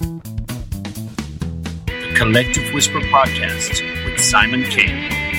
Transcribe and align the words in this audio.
The 0.00 0.22
Collective 2.16 2.72
Whisper 2.72 3.00
Podcast 3.00 3.82
with 4.06 4.18
Simon 4.18 4.62
King. 4.64 5.29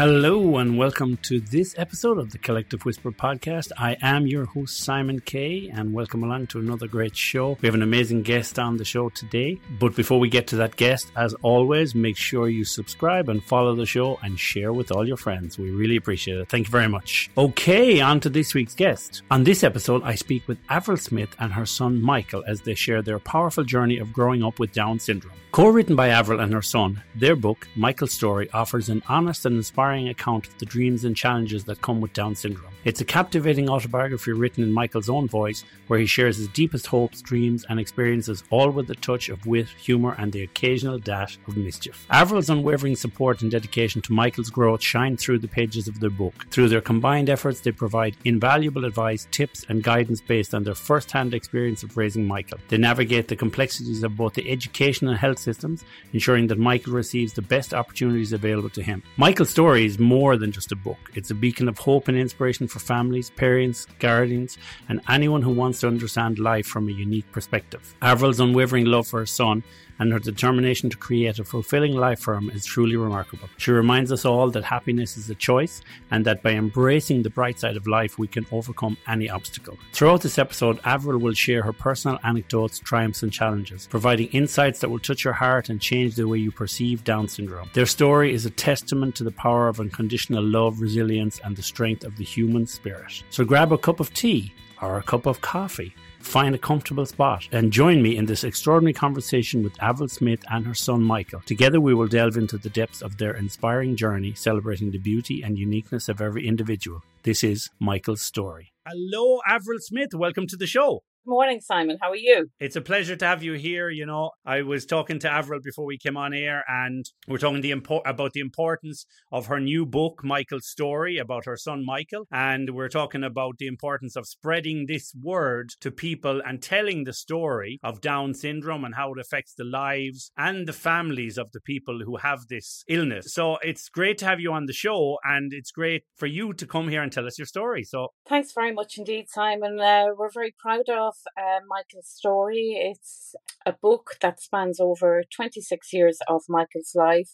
Hello 0.00 0.56
and 0.56 0.78
welcome 0.78 1.18
to 1.24 1.40
this 1.40 1.74
episode 1.76 2.16
of 2.16 2.30
the 2.30 2.38
Collective 2.38 2.86
Whisper 2.86 3.12
podcast. 3.12 3.70
I 3.76 3.98
am 4.00 4.26
your 4.26 4.46
host 4.46 4.78
Simon 4.78 5.20
Kay 5.20 5.68
and 5.68 5.92
welcome 5.92 6.24
along 6.24 6.46
to 6.46 6.58
another 6.58 6.86
great 6.86 7.14
show. 7.14 7.58
We 7.60 7.66
have 7.66 7.74
an 7.74 7.82
amazing 7.82 8.22
guest 8.22 8.58
on 8.58 8.78
the 8.78 8.84
show 8.86 9.10
today. 9.10 9.60
But 9.78 9.94
before 9.94 10.18
we 10.18 10.30
get 10.30 10.46
to 10.46 10.56
that 10.56 10.76
guest, 10.76 11.12
as 11.16 11.34
always, 11.42 11.94
make 11.94 12.16
sure 12.16 12.48
you 12.48 12.64
subscribe 12.64 13.28
and 13.28 13.44
follow 13.44 13.74
the 13.74 13.84
show 13.84 14.18
and 14.22 14.40
share 14.40 14.72
with 14.72 14.90
all 14.90 15.06
your 15.06 15.18
friends. 15.18 15.58
We 15.58 15.70
really 15.70 15.96
appreciate 15.96 16.38
it. 16.38 16.48
Thank 16.48 16.68
you 16.68 16.72
very 16.72 16.88
much. 16.88 17.30
Okay, 17.36 18.00
on 18.00 18.20
to 18.20 18.30
this 18.30 18.54
week's 18.54 18.74
guest. 18.74 19.20
On 19.30 19.44
this 19.44 19.62
episode, 19.62 20.02
I 20.02 20.14
speak 20.14 20.48
with 20.48 20.56
Avril 20.70 20.96
Smith 20.96 21.36
and 21.38 21.52
her 21.52 21.66
son 21.66 22.00
Michael 22.00 22.42
as 22.48 22.62
they 22.62 22.74
share 22.74 23.02
their 23.02 23.18
powerful 23.18 23.64
journey 23.64 23.98
of 23.98 24.14
growing 24.14 24.42
up 24.42 24.58
with 24.58 24.72
Down 24.72 24.98
syndrome. 24.98 25.34
Co-written 25.52 25.96
by 25.96 26.10
Avril 26.10 26.38
and 26.38 26.52
her 26.52 26.62
son, 26.62 27.02
their 27.16 27.34
book, 27.34 27.66
Michael's 27.74 28.12
Story, 28.12 28.48
offers 28.52 28.88
an 28.88 29.02
honest 29.08 29.44
and 29.44 29.56
inspiring 29.56 29.89
account 29.98 30.46
of 30.46 30.58
the 30.58 30.66
dreams 30.66 31.04
and 31.04 31.16
challenges 31.16 31.64
that 31.64 31.82
come 31.82 32.00
with 32.00 32.12
Down 32.12 32.34
syndrome. 32.34 32.72
It's 32.84 33.00
a 33.02 33.04
captivating 33.04 33.68
autobiography 33.68 34.32
written 34.32 34.64
in 34.64 34.72
Michael's 34.72 35.10
own 35.10 35.28
voice, 35.28 35.64
where 35.88 35.98
he 35.98 36.06
shares 36.06 36.38
his 36.38 36.48
deepest 36.48 36.86
hopes, 36.86 37.20
dreams, 37.20 37.66
and 37.68 37.78
experiences, 37.78 38.42
all 38.48 38.70
with 38.70 38.90
a 38.90 38.94
touch 38.94 39.28
of 39.28 39.44
wit, 39.44 39.68
humour, 39.68 40.14
and 40.16 40.32
the 40.32 40.42
occasional 40.42 40.98
dash 40.98 41.38
of 41.46 41.56
mischief. 41.58 42.06
Avril's 42.10 42.48
unwavering 42.48 42.96
support 42.96 43.42
and 43.42 43.50
dedication 43.50 44.00
to 44.02 44.14
Michael's 44.14 44.48
growth 44.48 44.82
shine 44.82 45.16
through 45.18 45.40
the 45.40 45.48
pages 45.48 45.88
of 45.88 46.00
their 46.00 46.08
book. 46.08 46.46
Through 46.50 46.70
their 46.70 46.80
combined 46.80 47.28
efforts, 47.28 47.60
they 47.60 47.72
provide 47.72 48.16
invaluable 48.24 48.86
advice, 48.86 49.28
tips, 49.30 49.66
and 49.68 49.82
guidance 49.82 50.22
based 50.22 50.54
on 50.54 50.64
their 50.64 50.74
first 50.74 51.10
hand 51.10 51.34
experience 51.34 51.82
of 51.82 51.96
raising 51.96 52.26
Michael. 52.26 52.58
They 52.68 52.78
navigate 52.78 53.28
the 53.28 53.36
complexities 53.36 54.02
of 54.02 54.16
both 54.16 54.34
the 54.34 54.50
education 54.50 55.08
and 55.08 55.18
health 55.18 55.38
systems, 55.38 55.84
ensuring 56.12 56.46
that 56.46 56.58
Michael 56.58 56.94
receives 56.94 57.34
the 57.34 57.42
best 57.42 57.74
opportunities 57.74 58.32
available 58.32 58.70
to 58.70 58.82
him. 58.82 59.02
Michael's 59.16 59.50
story 59.50 59.79
is 59.84 59.98
more 59.98 60.36
than 60.36 60.52
just 60.52 60.72
a 60.72 60.76
book, 60.76 60.98
it's 61.14 61.30
a 61.30 61.34
beacon 61.34 61.68
of 61.68 61.78
hope 61.78 62.08
and 62.08 62.16
inspiration 62.16 62.68
for 62.68 62.78
families, 62.78 63.30
parents, 63.30 63.86
guardians, 63.98 64.58
and 64.88 65.00
anyone 65.08 65.42
who 65.42 65.52
wants 65.52 65.80
to 65.80 65.86
understand 65.86 66.38
life 66.38 66.66
from 66.66 66.88
a 66.88 66.92
unique 66.92 67.30
perspective. 67.32 67.94
Avril's 68.02 68.40
unwavering 68.40 68.86
love 68.86 69.06
for 69.06 69.20
her 69.20 69.26
son 69.26 69.62
and 70.00 70.12
her 70.12 70.18
determination 70.18 70.90
to 70.90 70.96
create 70.96 71.38
a 71.38 71.44
fulfilling 71.44 71.92
life 71.92 72.18
for 72.18 72.34
him 72.34 72.50
is 72.50 72.64
truly 72.64 72.96
remarkable. 72.96 73.48
She 73.58 73.70
reminds 73.70 74.10
us 74.10 74.24
all 74.24 74.50
that 74.50 74.64
happiness 74.64 75.16
is 75.16 75.30
a 75.30 75.34
choice 75.34 75.82
and 76.10 76.24
that 76.24 76.42
by 76.42 76.52
embracing 76.52 77.22
the 77.22 77.30
bright 77.30 77.60
side 77.60 77.76
of 77.76 77.86
life, 77.86 78.18
we 78.18 78.26
can 78.26 78.46
overcome 78.50 78.96
any 79.06 79.30
obstacle. 79.30 79.78
Throughout 79.92 80.22
this 80.22 80.38
episode, 80.38 80.80
Avril 80.84 81.18
will 81.18 81.34
share 81.34 81.62
her 81.62 81.72
personal 81.72 82.18
anecdotes, 82.24 82.78
triumphs, 82.80 83.22
and 83.22 83.32
challenges, 83.32 83.86
providing 83.86 84.28
insights 84.28 84.80
that 84.80 84.88
will 84.88 84.98
touch 84.98 85.22
your 85.22 85.34
heart 85.34 85.68
and 85.68 85.80
change 85.80 86.16
the 86.16 86.26
way 86.26 86.38
you 86.38 86.50
perceive 86.50 87.04
Down 87.04 87.28
syndrome. 87.28 87.68
Their 87.74 87.86
story 87.86 88.34
is 88.34 88.46
a 88.46 88.50
testament 88.50 89.14
to 89.16 89.24
the 89.24 89.30
power 89.30 89.68
of 89.68 89.80
unconditional 89.80 90.42
love, 90.42 90.80
resilience, 90.80 91.40
and 91.44 91.54
the 91.54 91.62
strength 91.62 92.04
of 92.04 92.16
the 92.16 92.24
human 92.24 92.66
spirit. 92.66 93.22
So 93.28 93.44
grab 93.44 93.70
a 93.72 93.78
cup 93.78 94.00
of 94.00 94.12
tea 94.14 94.54
or 94.80 94.98
a 94.98 95.02
cup 95.02 95.26
of 95.26 95.42
coffee 95.42 95.94
find 96.20 96.54
a 96.54 96.58
comfortable 96.58 97.06
spot, 97.06 97.48
and 97.52 97.72
join 97.72 98.02
me 98.02 98.16
in 98.16 98.26
this 98.26 98.44
extraordinary 98.44 98.92
conversation 98.92 99.62
with 99.62 99.82
Avril 99.82 100.08
Smith 100.08 100.44
and 100.50 100.66
her 100.66 100.74
son 100.74 101.02
Michael. 101.02 101.42
Together, 101.46 101.80
we 101.80 101.94
will 101.94 102.06
delve 102.06 102.36
into 102.36 102.58
the 102.58 102.70
depths 102.70 103.02
of 103.02 103.18
their 103.18 103.34
inspiring 103.34 103.96
journey, 103.96 104.34
celebrating 104.34 104.90
the 104.90 104.98
beauty 104.98 105.42
and 105.42 105.58
uniqueness 105.58 106.08
of 106.08 106.20
every 106.20 106.46
individual. 106.46 107.02
This 107.22 107.42
is 107.42 107.70
Michael's 107.78 108.22
story. 108.22 108.72
Hello, 108.86 109.40
Avril 109.46 109.78
Smith. 109.80 110.14
Welcome 110.14 110.46
to 110.46 110.56
the 110.56 110.66
show. 110.66 111.02
Morning, 111.26 111.60
Simon. 111.60 111.98
How 112.00 112.10
are 112.10 112.16
you? 112.16 112.46
It's 112.58 112.76
a 112.76 112.80
pleasure 112.80 113.14
to 113.14 113.26
have 113.26 113.42
you 113.42 113.52
here. 113.52 113.90
You 113.90 114.06
know, 114.06 114.30
I 114.46 114.62
was 114.62 114.86
talking 114.86 115.18
to 115.18 115.30
Avril 115.30 115.60
before 115.62 115.84
we 115.84 115.98
came 115.98 116.16
on 116.16 116.32
air, 116.32 116.64
and 116.66 117.04
we're 117.28 117.36
talking 117.36 117.60
the 117.60 117.72
impor- 117.72 118.00
about 118.06 118.32
the 118.32 118.40
importance 118.40 119.04
of 119.30 119.46
her 119.46 119.60
new 119.60 119.84
book, 119.84 120.24
Michael's 120.24 120.66
Story, 120.66 121.18
about 121.18 121.44
her 121.44 121.58
son 121.58 121.84
Michael. 121.84 122.26
And 122.32 122.70
we're 122.70 122.88
talking 122.88 123.22
about 123.22 123.58
the 123.58 123.66
importance 123.66 124.16
of 124.16 124.26
spreading 124.26 124.86
this 124.88 125.12
word 125.14 125.72
to 125.80 125.90
people 125.90 126.40
and 126.44 126.62
telling 126.62 127.04
the 127.04 127.12
story 127.12 127.78
of 127.82 128.00
Down 128.00 128.32
syndrome 128.32 128.84
and 128.84 128.94
how 128.94 129.12
it 129.12 129.20
affects 129.20 129.52
the 129.52 129.64
lives 129.64 130.32
and 130.38 130.66
the 130.66 130.72
families 130.72 131.36
of 131.36 131.52
the 131.52 131.60
people 131.60 132.00
who 132.02 132.16
have 132.16 132.46
this 132.48 132.82
illness. 132.88 133.34
So 133.34 133.58
it's 133.58 133.90
great 133.90 134.16
to 134.18 134.24
have 134.24 134.40
you 134.40 134.54
on 134.54 134.64
the 134.64 134.72
show, 134.72 135.18
and 135.22 135.52
it's 135.52 135.70
great 135.70 136.04
for 136.16 136.26
you 136.26 136.54
to 136.54 136.66
come 136.66 136.88
here 136.88 137.02
and 137.02 137.12
tell 137.12 137.26
us 137.26 137.38
your 137.38 137.46
story. 137.46 137.84
So 137.84 138.08
thanks 138.26 138.52
very 138.54 138.72
much 138.72 138.96
indeed, 138.96 139.26
Simon. 139.28 139.78
Uh, 139.78 140.06
we're 140.16 140.30
very 140.32 140.54
proud 140.58 140.88
of 140.88 141.09
uh, 141.36 141.60
Michael's 141.68 142.08
story. 142.08 142.76
It's 142.76 143.34
a 143.66 143.72
book 143.72 144.16
that 144.20 144.40
spans 144.40 144.80
over 144.80 145.22
26 145.34 145.92
years 145.92 146.18
of 146.28 146.42
Michael's 146.48 146.92
life, 146.94 147.30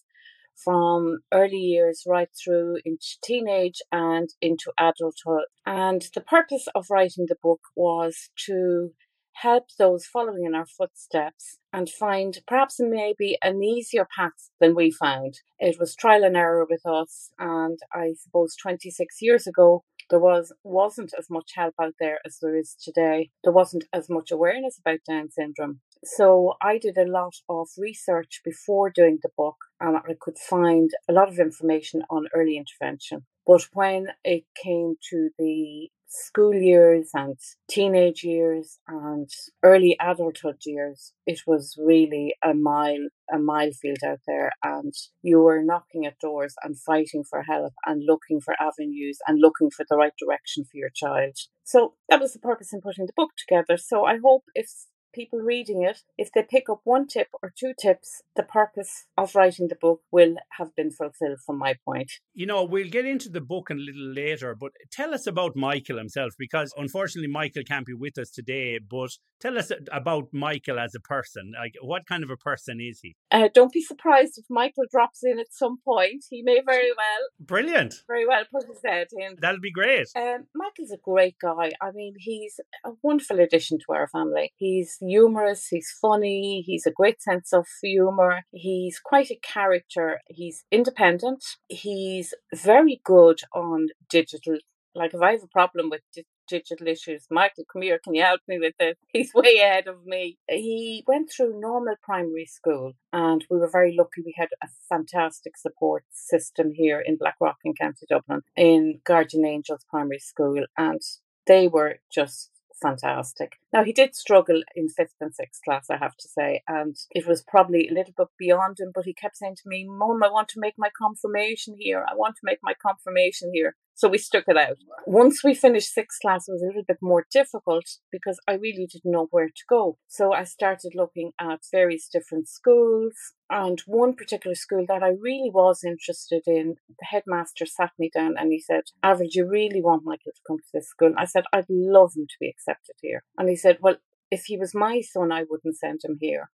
from 0.64 1.20
early 1.32 1.58
years 1.58 2.04
right 2.06 2.28
through 2.42 2.78
into 2.84 3.16
teenage 3.22 3.80
and 3.92 4.30
into 4.40 4.72
adulthood. 4.78 5.46
And 5.66 6.02
the 6.14 6.20
purpose 6.20 6.66
of 6.74 6.86
writing 6.90 7.26
the 7.28 7.36
book 7.42 7.60
was 7.76 8.30
to 8.46 8.90
help 9.34 9.64
those 9.78 10.06
following 10.06 10.44
in 10.46 10.54
our 10.54 10.66
footsteps 10.66 11.58
and 11.72 11.90
find 11.90 12.38
perhaps 12.46 12.76
maybe 12.80 13.36
an 13.42 13.62
easier 13.62 14.06
path 14.16 14.50
than 14.60 14.74
we 14.74 14.90
found. 14.90 15.34
It 15.58 15.76
was 15.78 15.94
trial 15.94 16.24
and 16.24 16.36
error 16.36 16.66
with 16.68 16.86
us, 16.86 17.30
and 17.38 17.78
I 17.92 18.14
suppose 18.18 18.56
26 18.60 19.16
years 19.20 19.46
ago, 19.46 19.84
there 20.10 20.20
was 20.20 20.52
wasn't 20.62 21.12
as 21.18 21.28
much 21.30 21.52
help 21.54 21.74
out 21.80 21.94
there 21.98 22.20
as 22.24 22.38
there 22.40 22.56
is 22.56 22.76
today. 22.80 23.30
There 23.42 23.52
wasn't 23.52 23.84
as 23.92 24.08
much 24.08 24.30
awareness 24.30 24.78
about 24.78 25.00
Down 25.08 25.30
syndrome. 25.30 25.80
So 26.04 26.54
I 26.62 26.78
did 26.78 26.98
a 26.98 27.10
lot 27.10 27.34
of 27.48 27.68
research 27.78 28.40
before 28.44 28.90
doing 28.90 29.18
the 29.22 29.30
book 29.36 29.56
and 29.80 29.96
I 29.96 30.14
could 30.20 30.38
find 30.38 30.90
a 31.08 31.12
lot 31.12 31.28
of 31.28 31.38
information 31.38 32.02
on 32.10 32.28
early 32.34 32.56
intervention. 32.56 33.26
But 33.46 33.66
when 33.72 34.08
it 34.24 34.44
came 34.62 34.96
to 35.10 35.30
the 35.38 35.90
school 36.08 36.54
years 36.54 37.10
and 37.14 37.36
teenage 37.68 38.22
years 38.22 38.78
and 38.88 39.28
early 39.62 39.96
adulthood 40.00 40.60
years, 40.64 41.12
it 41.26 41.40
was 41.46 41.76
really 41.78 42.34
a 42.44 42.54
mile 42.54 43.08
a 43.32 43.38
minefield 43.38 43.98
out 44.06 44.20
there 44.26 44.52
and 44.62 44.94
you 45.22 45.40
were 45.40 45.62
knocking 45.62 46.06
at 46.06 46.18
doors 46.20 46.54
and 46.62 46.78
fighting 46.78 47.24
for 47.24 47.42
help 47.42 47.72
and 47.84 48.04
looking 48.06 48.40
for 48.40 48.54
avenues 48.60 49.18
and 49.26 49.40
looking 49.40 49.70
for 49.70 49.84
the 49.88 49.96
right 49.96 50.12
direction 50.18 50.64
for 50.64 50.76
your 50.76 50.90
child. 50.90 51.36
So 51.64 51.94
that 52.08 52.20
was 52.20 52.32
the 52.32 52.38
purpose 52.38 52.72
in 52.72 52.80
putting 52.80 53.06
the 53.06 53.12
book 53.16 53.30
together. 53.36 53.76
So 53.76 54.04
I 54.04 54.18
hope 54.22 54.44
if 54.54 54.70
people 55.16 55.38
reading 55.40 55.82
it, 55.82 56.02
if 56.18 56.30
they 56.32 56.42
pick 56.42 56.68
up 56.68 56.80
one 56.84 57.06
tip 57.06 57.28
or 57.42 57.52
two 57.58 57.72
tips, 57.80 58.22
the 58.36 58.42
purpose 58.42 59.06
of 59.16 59.34
writing 59.34 59.68
the 59.68 59.74
book 59.74 60.02
will 60.12 60.36
have 60.58 60.76
been 60.76 60.90
fulfilled 60.90 61.38
from 61.44 61.58
my 61.58 61.74
point. 61.84 62.12
You 62.34 62.46
know, 62.46 62.62
we'll 62.62 62.90
get 62.90 63.06
into 63.06 63.30
the 63.30 63.40
book 63.40 63.70
a 63.70 63.74
little 63.74 64.12
later, 64.12 64.54
but 64.54 64.72
tell 64.92 65.14
us 65.14 65.26
about 65.26 65.56
Michael 65.56 65.96
himself 65.96 66.34
because 66.38 66.72
unfortunately 66.76 67.32
Michael 67.32 67.62
can't 67.66 67.86
be 67.86 67.94
with 67.94 68.18
us 68.18 68.30
today, 68.30 68.78
but 68.78 69.10
tell 69.40 69.58
us 69.58 69.72
about 69.90 70.28
Michael 70.32 70.78
as 70.78 70.94
a 70.94 71.00
person. 71.00 71.52
Like 71.58 71.74
what 71.80 72.06
kind 72.06 72.22
of 72.22 72.30
a 72.30 72.36
person 72.36 72.78
is 72.80 73.00
he? 73.02 73.16
Uh, 73.30 73.48
don't 73.52 73.72
be 73.72 73.80
surprised 73.82 74.36
if 74.36 74.44
Michael 74.50 74.84
drops 74.90 75.20
in 75.24 75.38
at 75.38 75.52
some 75.52 75.78
point. 75.82 76.26
He 76.28 76.42
may 76.42 76.60
very 76.64 76.90
well. 76.90 77.28
Brilliant. 77.40 77.94
Very 78.06 78.26
well 78.26 78.44
put 78.52 78.68
his 78.68 78.80
head 78.84 79.08
in. 79.18 79.36
That'll 79.40 79.60
be 79.60 79.72
great. 79.72 80.08
Um, 80.14 80.46
Michael's 80.54 80.92
a 80.92 80.98
great 81.02 81.36
guy. 81.40 81.72
I 81.80 81.90
mean, 81.92 82.14
he's 82.18 82.60
a 82.84 82.90
wonderful 83.02 83.40
addition 83.40 83.78
to 83.78 83.94
our 83.94 84.08
family. 84.08 84.52
He's 84.56 84.98
humorous, 85.08 85.68
he's 85.68 85.90
funny, 86.00 86.62
he's 86.66 86.86
a 86.86 86.90
great 86.90 87.22
sense 87.22 87.52
of 87.52 87.66
humor, 87.82 88.42
he's 88.52 88.98
quite 88.98 89.30
a 89.30 89.38
character, 89.42 90.20
he's 90.28 90.64
independent, 90.70 91.44
he's 91.68 92.34
very 92.54 93.00
good 93.04 93.40
on 93.54 93.88
digital. 94.08 94.58
Like, 94.94 95.12
if 95.12 95.20
I 95.20 95.32
have 95.32 95.42
a 95.42 95.48
problem 95.48 95.90
with 95.90 96.00
di- 96.14 96.24
digital 96.48 96.88
issues, 96.88 97.26
Michael, 97.30 97.64
come 97.70 97.82
here, 97.82 98.00
can 98.02 98.14
you 98.14 98.22
help 98.22 98.40
me 98.48 98.58
with 98.58 98.74
this? 98.78 98.96
He's 99.12 99.34
way 99.34 99.58
ahead 99.58 99.88
of 99.88 100.06
me. 100.06 100.38
He 100.48 101.04
went 101.06 101.30
through 101.30 101.60
normal 101.60 101.96
primary 102.02 102.46
school, 102.46 102.92
and 103.12 103.44
we 103.50 103.58
were 103.58 103.68
very 103.70 103.94
lucky. 103.94 104.22
We 104.24 104.34
had 104.36 104.48
a 104.62 104.68
fantastic 104.88 105.56
support 105.58 106.04
system 106.12 106.72
here 106.74 107.00
in 107.00 107.16
Blackrock 107.16 107.56
in 107.64 107.74
County 107.74 108.06
Dublin 108.08 108.40
in 108.56 109.00
Guardian 109.04 109.44
Angels 109.44 109.84
Primary 109.90 110.18
School, 110.18 110.64
and 110.78 111.00
they 111.46 111.68
were 111.68 111.96
just 112.10 112.50
fantastic. 112.80 113.58
Now, 113.72 113.84
he 113.84 113.92
did 113.92 114.14
struggle 114.14 114.62
in 114.74 114.88
fifth 114.88 115.14
and 115.20 115.34
sixth 115.34 115.62
class, 115.62 115.90
I 115.90 115.96
have 115.96 116.16
to 116.16 116.28
say, 116.28 116.62
and 116.68 116.96
it 117.10 117.26
was 117.26 117.42
probably 117.42 117.88
a 117.88 117.94
little 117.94 118.14
bit 118.16 118.28
beyond 118.38 118.78
him, 118.80 118.92
but 118.94 119.04
he 119.04 119.14
kept 119.14 119.36
saying 119.36 119.56
to 119.56 119.68
me, 119.68 119.86
Mum, 119.88 120.22
I 120.22 120.30
want 120.30 120.48
to 120.50 120.60
make 120.60 120.74
my 120.76 120.90
confirmation 120.96 121.76
here. 121.78 122.04
I 122.08 122.14
want 122.14 122.36
to 122.36 122.42
make 122.44 122.58
my 122.62 122.74
confirmation 122.80 123.50
here. 123.52 123.76
So 123.96 124.10
we 124.10 124.18
stuck 124.18 124.44
it 124.46 124.58
out. 124.58 124.76
Once 125.06 125.42
we 125.42 125.54
finished 125.54 125.94
sixth 125.94 126.20
class, 126.20 126.46
it 126.46 126.52
was 126.52 126.62
a 126.62 126.66
little 126.66 126.84
bit 126.86 126.98
more 127.00 127.24
difficult 127.32 127.84
because 128.12 128.38
I 128.46 128.52
really 128.52 128.86
didn't 128.86 129.10
know 129.10 129.28
where 129.30 129.48
to 129.48 129.64
go. 129.70 129.96
So 130.06 130.34
I 130.34 130.44
started 130.44 130.92
looking 130.94 131.32
at 131.40 131.60
various 131.72 132.06
different 132.06 132.46
schools. 132.46 133.14
And 133.48 133.80
one 133.86 134.14
particular 134.14 134.54
school 134.54 134.84
that 134.86 135.02
I 135.02 135.12
really 135.18 135.50
was 135.50 135.82
interested 135.82 136.42
in, 136.46 136.74
the 136.90 137.06
headmaster 137.06 137.64
sat 137.64 137.92
me 137.98 138.10
down 138.14 138.34
and 138.36 138.52
he 138.52 138.60
said, 138.60 138.82
Avril, 139.02 139.30
you 139.32 139.48
really 139.48 139.80
want 139.80 140.04
Michael 140.04 140.32
to 140.34 140.42
come 140.46 140.58
to 140.58 140.70
this 140.74 140.88
school? 140.88 141.14
I 141.16 141.24
said, 141.24 141.44
I'd 141.54 141.70
love 141.70 142.12
him 142.14 142.26
to 142.26 142.36
be 142.38 142.50
accepted 142.50 142.96
here. 143.00 143.24
And 143.38 143.48
he 143.48 143.56
said, 143.56 143.78
Well, 143.80 143.96
if 144.30 144.44
he 144.44 144.58
was 144.58 144.74
my 144.74 145.00
son, 145.00 145.32
I 145.32 145.44
wouldn't 145.48 145.78
send 145.78 146.00
him 146.04 146.18
here. 146.20 146.50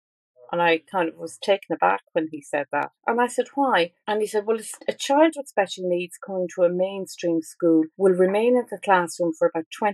And 0.52 0.62
I 0.62 0.82
kind 0.92 1.10
of 1.10 1.16
was 1.16 1.38
taken 1.38 1.74
aback 1.74 2.02
when 2.14 2.28
he 2.32 2.42
said 2.42 2.66
that. 2.72 2.92
And 3.08 3.22
I 3.22 3.28
said, 3.28 3.48
why? 3.56 3.92
And 4.08 4.22
he 4.22 4.28
said, 4.28 4.46
well, 4.46 4.58
a 4.88 4.94
child 4.94 5.34
with 5.38 5.48
special 5.48 5.88
needs 5.88 6.18
coming 6.18 6.48
to 6.56 6.64
a 6.64 6.70
mainstream 6.70 7.42
school 7.42 7.84
will 7.98 8.14
remain 8.14 8.58
in 8.58 8.66
the 8.70 8.78
classroom 8.78 9.34
for 9.38 9.48
about 9.48 9.66
20% 9.82 9.94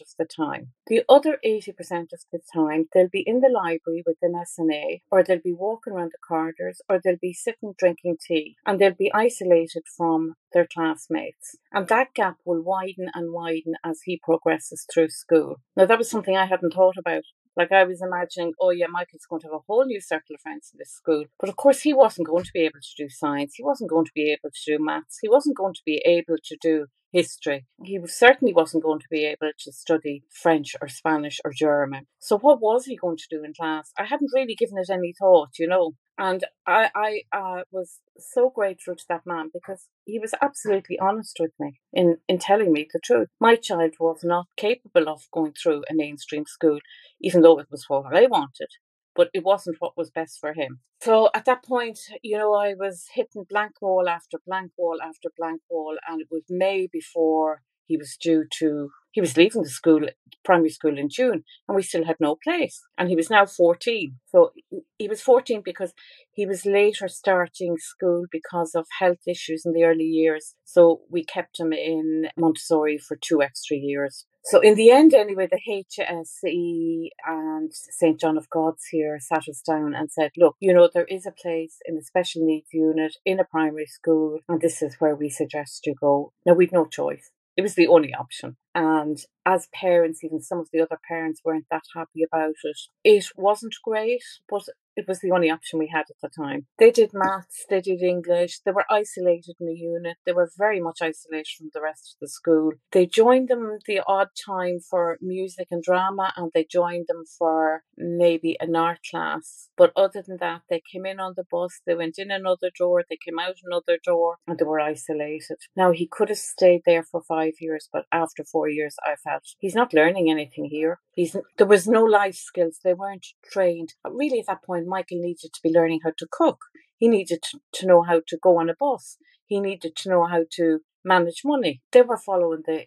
of 0.00 0.08
the 0.18 0.24
time. 0.24 0.72
The 0.86 1.02
other 1.08 1.38
80% 1.44 1.68
of 2.12 2.20
the 2.32 2.40
time, 2.52 2.86
they'll 2.92 3.08
be 3.08 3.24
in 3.26 3.40
the 3.40 3.48
library 3.48 4.02
with 4.06 4.16
an 4.22 4.32
SNA, 4.32 5.02
or 5.10 5.22
they'll 5.22 5.38
be 5.38 5.52
walking 5.52 5.92
around 5.92 6.12
the 6.12 6.18
corridors, 6.26 6.80
or 6.88 7.00
they'll 7.02 7.16
be 7.20 7.32
sitting 7.32 7.74
drinking 7.78 8.16
tea, 8.26 8.56
and 8.66 8.78
they'll 8.78 8.94
be 8.94 9.12
isolated 9.12 9.82
from 9.96 10.34
their 10.52 10.66
classmates. 10.66 11.56
And 11.72 11.88
that 11.88 12.14
gap 12.14 12.36
will 12.44 12.62
widen 12.62 13.10
and 13.14 13.32
widen 13.32 13.74
as 13.84 14.00
he 14.04 14.20
progresses 14.22 14.86
through 14.92 15.10
school. 15.10 15.56
Now, 15.76 15.86
that 15.86 15.98
was 15.98 16.10
something 16.10 16.36
I 16.36 16.46
hadn't 16.46 16.74
thought 16.74 16.96
about. 16.96 17.22
Like 17.60 17.72
I 17.72 17.84
was 17.84 18.00
imagining, 18.00 18.54
oh 18.58 18.70
yeah, 18.70 18.86
Michael's 18.90 19.26
going 19.28 19.42
to 19.42 19.48
have 19.48 19.60
a 19.60 19.66
whole 19.68 19.84
new 19.84 20.00
circle 20.00 20.34
of 20.34 20.40
friends 20.40 20.70
in 20.72 20.78
this 20.78 20.92
school. 20.92 21.26
But 21.38 21.50
of 21.50 21.56
course, 21.56 21.82
he 21.82 21.92
wasn't 21.92 22.28
going 22.28 22.44
to 22.44 22.50
be 22.54 22.60
able 22.60 22.80
to 22.80 23.02
do 23.02 23.10
science. 23.10 23.52
He 23.54 23.62
wasn't 23.62 23.90
going 23.90 24.06
to 24.06 24.12
be 24.14 24.32
able 24.32 24.48
to 24.50 24.62
do 24.66 24.82
maths. 24.82 25.18
He 25.20 25.28
wasn't 25.28 25.58
going 25.58 25.74
to 25.74 25.82
be 25.84 26.00
able 26.06 26.36
to 26.42 26.56
do 26.62 26.86
history. 27.12 27.66
He 27.84 28.00
certainly 28.06 28.54
wasn't 28.54 28.84
going 28.84 29.00
to 29.00 29.08
be 29.10 29.26
able 29.26 29.50
to 29.58 29.72
study 29.72 30.22
French 30.30 30.74
or 30.80 30.88
Spanish 30.88 31.38
or 31.44 31.52
German. 31.52 32.06
So 32.18 32.38
what 32.38 32.62
was 32.62 32.86
he 32.86 32.96
going 32.96 33.18
to 33.18 33.26
do 33.30 33.44
in 33.44 33.52
class? 33.52 33.92
I 33.98 34.04
hadn't 34.04 34.30
really 34.34 34.54
given 34.54 34.78
it 34.78 34.88
any 34.90 35.12
thought, 35.20 35.50
you 35.58 35.66
know. 35.66 35.92
And 36.20 36.44
I, 36.66 36.90
I 36.94 37.22
uh, 37.32 37.62
was 37.72 38.00
so 38.18 38.50
grateful 38.50 38.94
to 38.94 39.04
that 39.08 39.22
man 39.24 39.48
because 39.54 39.86
he 40.04 40.18
was 40.18 40.34
absolutely 40.42 40.98
honest 40.98 41.38
with 41.40 41.52
me 41.58 41.80
in, 41.94 42.18
in 42.28 42.38
telling 42.38 42.72
me 42.72 42.86
the 42.92 43.00
truth. 43.02 43.28
My 43.40 43.56
child 43.56 43.94
was 43.98 44.20
not 44.22 44.46
capable 44.58 45.08
of 45.08 45.22
going 45.32 45.54
through 45.54 45.84
a 45.90 45.94
mainstream 45.94 46.44
school, 46.44 46.78
even 47.22 47.40
though 47.40 47.58
it 47.58 47.68
was 47.70 47.86
what 47.88 48.14
I 48.14 48.26
wanted 48.26 48.68
but 49.16 49.28
it 49.34 49.44
wasn't 49.44 49.76
what 49.80 49.96
was 49.96 50.10
best 50.10 50.38
for 50.40 50.52
him. 50.52 50.80
So 51.02 51.30
at 51.34 51.44
that 51.46 51.64
point, 51.64 51.98
you 52.22 52.38
know, 52.38 52.54
I 52.54 52.74
was 52.74 53.06
hitting 53.12 53.44
blank 53.48 53.72
wall 53.80 54.08
after 54.08 54.38
blank 54.46 54.72
wall 54.78 54.98
after 55.02 55.30
blank 55.36 55.62
wall, 55.68 55.96
and 56.08 56.20
it 56.20 56.28
was 56.30 56.44
May 56.48 56.88
before 56.90 57.62
he 57.90 57.96
was 57.96 58.16
due 58.16 58.44
to 58.60 58.90
he 59.12 59.20
was 59.20 59.36
leaving 59.36 59.64
the 59.64 59.68
school 59.68 60.02
primary 60.44 60.70
school 60.70 60.96
in 60.96 61.08
June 61.10 61.42
and 61.68 61.76
we 61.76 61.82
still 61.82 62.04
had 62.04 62.16
no 62.20 62.36
place. 62.42 62.80
And 62.96 63.08
he 63.08 63.16
was 63.16 63.28
now 63.28 63.44
14 63.46 64.14
so 64.26 64.52
he 64.98 65.08
was 65.08 65.20
14 65.20 65.62
because 65.64 65.92
he 66.32 66.46
was 66.46 66.64
later 66.64 67.08
starting 67.08 67.76
school 67.78 68.24
because 68.30 68.74
of 68.74 68.86
health 69.00 69.24
issues 69.26 69.66
in 69.66 69.72
the 69.72 69.84
early 69.84 70.04
years. 70.04 70.54
So 70.64 71.00
we 71.10 71.24
kept 71.24 71.58
him 71.58 71.72
in 71.72 72.28
Montessori 72.36 72.96
for 72.96 73.16
two 73.16 73.42
extra 73.42 73.76
years. 73.76 74.26
So 74.44 74.60
in 74.60 74.76
the 74.76 74.90
end 74.90 75.12
anyway 75.12 75.48
the 75.50 75.60
HSE 75.68 77.08
and 77.26 77.70
St 77.72 78.20
John 78.20 78.38
of 78.38 78.48
God's 78.48 78.86
here 78.86 79.18
sat 79.20 79.48
us 79.48 79.60
down 79.60 79.94
and 79.94 80.10
said 80.12 80.30
look 80.36 80.54
you 80.60 80.72
know 80.72 80.88
there 80.94 81.10
is 81.16 81.26
a 81.26 81.38
place 81.42 81.76
in 81.86 81.96
the 81.96 82.04
special 82.04 82.46
needs 82.46 82.68
unit 82.72 83.16
in 83.26 83.40
a 83.40 83.44
primary 83.44 83.86
school 83.86 84.38
and 84.48 84.60
this 84.60 84.80
is 84.80 84.94
where 85.00 85.16
we 85.16 85.28
suggest 85.28 85.86
you 85.86 85.94
go. 86.00 86.32
Now 86.46 86.54
we've 86.54 86.72
no 86.72 86.86
choice 86.86 87.32
it 87.60 87.62
was 87.62 87.74
the 87.74 87.88
only 87.88 88.14
option. 88.14 88.56
And 88.74 89.18
as 89.44 89.68
parents, 89.74 90.24
even 90.24 90.40
some 90.40 90.58
of 90.60 90.68
the 90.72 90.80
other 90.80 90.98
parents 91.06 91.42
weren't 91.44 91.66
that 91.70 91.82
happy 91.94 92.22
about 92.22 92.54
it. 92.62 92.78
It 93.04 93.26
wasn't 93.36 93.74
great, 93.84 94.22
but 94.48 94.62
it 95.00 95.08
was 95.08 95.20
the 95.20 95.32
only 95.32 95.50
option 95.50 95.78
we 95.78 95.88
had 95.88 96.06
at 96.10 96.20
the 96.22 96.28
time. 96.28 96.66
They 96.78 96.90
did 96.90 97.10
maths, 97.12 97.64
they 97.68 97.80
did 97.80 98.02
English, 98.02 98.60
they 98.64 98.70
were 98.70 98.84
isolated 98.90 99.56
in 99.60 99.68
a 99.68 99.72
unit, 99.72 100.18
they 100.26 100.32
were 100.32 100.50
very 100.56 100.80
much 100.80 100.98
isolated 101.02 101.48
from 101.56 101.70
the 101.72 101.80
rest 101.80 102.14
of 102.14 102.20
the 102.20 102.28
school. 102.28 102.72
They 102.92 103.06
joined 103.06 103.48
them 103.48 103.78
the 103.86 104.00
odd 104.06 104.28
time 104.46 104.78
for 104.90 105.18
music 105.20 105.68
and 105.70 105.82
drama, 105.82 106.32
and 106.36 106.50
they 106.54 106.64
joined 106.64 107.06
them 107.08 107.24
for 107.38 107.82
maybe 107.96 108.56
an 108.60 108.76
art 108.76 109.00
class. 109.10 109.70
But 109.76 109.92
other 109.96 110.22
than 110.26 110.38
that, 110.40 110.62
they 110.68 110.82
came 110.92 111.06
in 111.06 111.18
on 111.18 111.34
the 111.36 111.44
bus, 111.50 111.80
they 111.86 111.94
went 111.94 112.18
in 112.18 112.30
another 112.30 112.70
door, 112.76 113.04
they 113.08 113.18
came 113.24 113.38
out 113.38 113.56
another 113.64 113.98
door, 114.04 114.36
and 114.46 114.58
they 114.58 114.64
were 114.64 114.80
isolated. 114.80 115.58
Now, 115.74 115.92
he 115.92 116.06
could 116.06 116.28
have 116.28 116.38
stayed 116.38 116.82
there 116.84 117.02
for 117.02 117.22
five 117.22 117.54
years, 117.60 117.88
but 117.92 118.04
after 118.12 118.44
four 118.44 118.68
years, 118.68 118.96
I 119.04 119.16
felt 119.16 119.44
he's 119.58 119.74
not 119.74 119.94
learning 119.94 120.30
anything 120.30 120.66
here. 120.66 121.00
He's 121.12 121.36
there 121.56 121.66
was 121.66 121.86
no 121.86 122.04
life 122.04 122.36
skills. 122.36 122.78
They 122.82 122.94
weren't 122.94 123.26
trained. 123.52 123.94
Really, 124.04 124.40
at 124.40 124.46
that 124.46 124.62
point, 124.62 124.86
Michael 124.90 125.20
needed 125.20 125.52
to 125.54 125.60
be 125.62 125.70
learning 125.78 126.00
how 126.04 126.12
to 126.18 126.28
cook. 126.30 126.58
He 126.98 127.08
needed 127.08 127.42
to 127.76 127.86
know 127.86 128.02
how 128.02 128.20
to 128.26 128.36
go 128.46 128.58
on 128.58 128.68
a 128.68 128.74
bus. 128.78 129.16
He 129.46 129.60
needed 129.60 129.96
to 129.96 130.10
know 130.10 130.24
how 130.26 130.42
to 130.56 130.80
manage 131.04 131.42
money. 131.44 131.82
They 131.92 132.02
were 132.02 132.18
following 132.18 132.62
the 132.66 132.86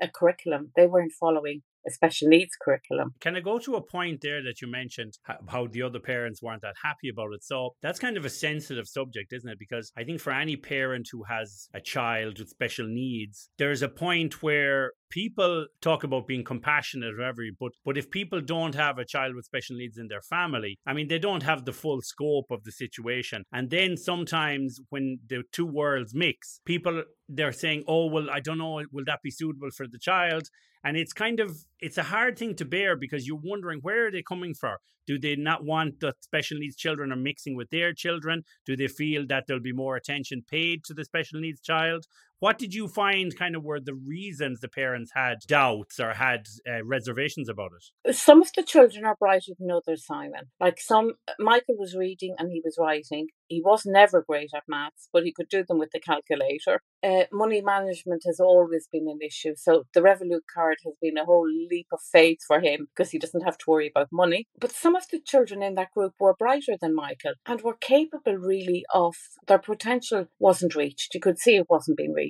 a 0.00 0.08
curriculum. 0.08 0.72
They 0.76 0.86
weren't 0.86 1.12
following 1.12 1.62
special 1.90 2.28
needs 2.28 2.52
curriculum. 2.60 3.14
Can 3.20 3.36
I 3.36 3.40
go 3.40 3.58
to 3.58 3.76
a 3.76 3.82
point 3.82 4.20
there 4.22 4.42
that 4.42 4.60
you 4.60 4.68
mentioned 4.68 5.18
how 5.48 5.66
the 5.66 5.82
other 5.82 6.00
parents 6.00 6.42
weren't 6.42 6.62
that 6.62 6.74
happy 6.82 7.08
about 7.08 7.32
it? 7.32 7.44
So 7.44 7.74
that's 7.82 7.98
kind 7.98 8.16
of 8.16 8.24
a 8.24 8.30
sensitive 8.30 8.86
subject, 8.86 9.32
isn't 9.32 9.48
it? 9.48 9.58
Because 9.58 9.92
I 9.96 10.04
think 10.04 10.20
for 10.20 10.32
any 10.32 10.56
parent 10.56 11.08
who 11.10 11.24
has 11.24 11.68
a 11.74 11.80
child 11.80 12.38
with 12.38 12.48
special 12.48 12.86
needs, 12.86 13.50
there's 13.58 13.82
a 13.82 13.88
point 13.88 14.42
where 14.42 14.92
people 15.10 15.66
talk 15.80 16.04
about 16.04 16.26
being 16.26 16.44
compassionate 16.44 17.14
or 17.14 17.18
whatever, 17.18 17.42
but 17.58 17.72
but 17.84 17.96
if 17.96 18.10
people 18.10 18.40
don't 18.40 18.74
have 18.74 18.98
a 18.98 19.04
child 19.04 19.34
with 19.34 19.44
special 19.44 19.76
needs 19.76 19.98
in 19.98 20.08
their 20.08 20.22
family, 20.22 20.78
I 20.86 20.92
mean, 20.92 21.08
they 21.08 21.18
don't 21.18 21.42
have 21.42 21.64
the 21.64 21.72
full 21.72 22.00
scope 22.02 22.46
of 22.50 22.64
the 22.64 22.72
situation. 22.72 23.44
And 23.52 23.70
then 23.70 23.96
sometimes 23.96 24.80
when 24.90 25.18
the 25.28 25.42
two 25.52 25.66
worlds 25.66 26.14
mix, 26.14 26.60
people 26.64 27.04
they're 27.28 27.52
saying, 27.52 27.84
"Oh, 27.88 28.06
well, 28.06 28.30
I 28.30 28.40
don't 28.40 28.58
know, 28.58 28.82
will 28.92 29.04
that 29.06 29.20
be 29.22 29.30
suitable 29.30 29.70
for 29.70 29.86
the 29.88 29.98
child?" 29.98 30.48
And 30.86 30.96
it's 30.96 31.12
kind 31.12 31.40
of 31.40 31.58
it's 31.80 31.98
a 31.98 32.04
hard 32.04 32.38
thing 32.38 32.54
to 32.54 32.64
bear 32.64 32.94
because 32.94 33.26
you're 33.26 33.40
wondering 33.42 33.80
where 33.80 34.06
are 34.06 34.10
they 34.12 34.22
coming 34.22 34.54
from? 34.54 34.76
Do 35.08 35.18
they 35.18 35.34
not 35.34 35.64
want 35.64 35.98
the 35.98 36.14
special 36.20 36.58
needs 36.58 36.76
children 36.76 37.10
are 37.10 37.16
mixing 37.16 37.56
with 37.56 37.68
their 37.70 37.92
children? 37.92 38.44
Do 38.66 38.76
they 38.76 38.86
feel 38.86 39.26
that 39.26 39.44
there'll 39.46 39.62
be 39.62 39.72
more 39.72 39.96
attention 39.96 40.44
paid 40.48 40.84
to 40.84 40.94
the 40.94 41.04
special 41.04 41.40
needs 41.40 41.60
child? 41.60 42.06
What 42.38 42.58
did 42.58 42.74
you 42.74 42.86
find 42.86 43.34
kind 43.34 43.56
of 43.56 43.64
were 43.64 43.80
the 43.80 43.94
reasons 43.94 44.60
the 44.60 44.68
parents 44.68 45.12
had 45.14 45.38
doubts 45.48 45.98
or 45.98 46.12
had 46.12 46.46
uh, 46.68 46.84
reservations 46.84 47.48
about 47.48 47.70
it? 48.04 48.14
Some 48.14 48.42
of 48.42 48.50
the 48.54 48.62
children 48.62 49.06
are 49.06 49.16
brighter 49.18 49.52
than 49.58 49.70
others, 49.70 50.04
Simon. 50.04 50.50
Like 50.60 50.78
some, 50.78 51.12
Michael 51.38 51.76
was 51.78 51.96
reading 51.96 52.34
and 52.38 52.50
he 52.52 52.60
was 52.62 52.76
writing. 52.78 53.28
He 53.48 53.62
was 53.64 53.86
never 53.86 54.22
great 54.28 54.50
at 54.54 54.64
maths, 54.68 55.08
but 55.14 55.24
he 55.24 55.32
could 55.32 55.48
do 55.48 55.64
them 55.66 55.78
with 55.78 55.92
the 55.92 56.00
calculator. 56.00 56.82
Uh, 57.02 57.24
money 57.32 57.62
management 57.62 58.22
has 58.26 58.38
always 58.38 58.86
been 58.92 59.08
an 59.08 59.20
issue. 59.24 59.54
So 59.56 59.84
the 59.94 60.00
Revolut 60.00 60.40
card 60.52 60.76
has 60.84 60.94
been 61.00 61.16
a 61.16 61.24
whole 61.24 61.48
leap 61.48 61.86
of 61.92 62.00
faith 62.12 62.40
for 62.46 62.60
him 62.60 62.88
because 62.94 63.12
he 63.12 63.18
doesn't 63.18 63.44
have 63.44 63.56
to 63.58 63.64
worry 63.68 63.90
about 63.94 64.08
money. 64.12 64.46
But 64.60 64.72
some 64.72 64.94
of 64.94 65.04
the 65.10 65.20
children 65.24 65.62
in 65.62 65.74
that 65.76 65.92
group 65.92 66.12
were 66.20 66.34
brighter 66.38 66.76
than 66.78 66.94
Michael 66.94 67.34
and 67.46 67.62
were 67.62 67.78
capable 67.80 68.36
really 68.36 68.84
of 68.92 69.14
their 69.46 69.58
potential 69.58 70.26
wasn't 70.38 70.74
reached. 70.74 71.14
You 71.14 71.20
could 71.20 71.38
see 71.38 71.56
it 71.56 71.70
wasn't 71.70 71.96
being 71.96 72.12
reached. 72.12 72.25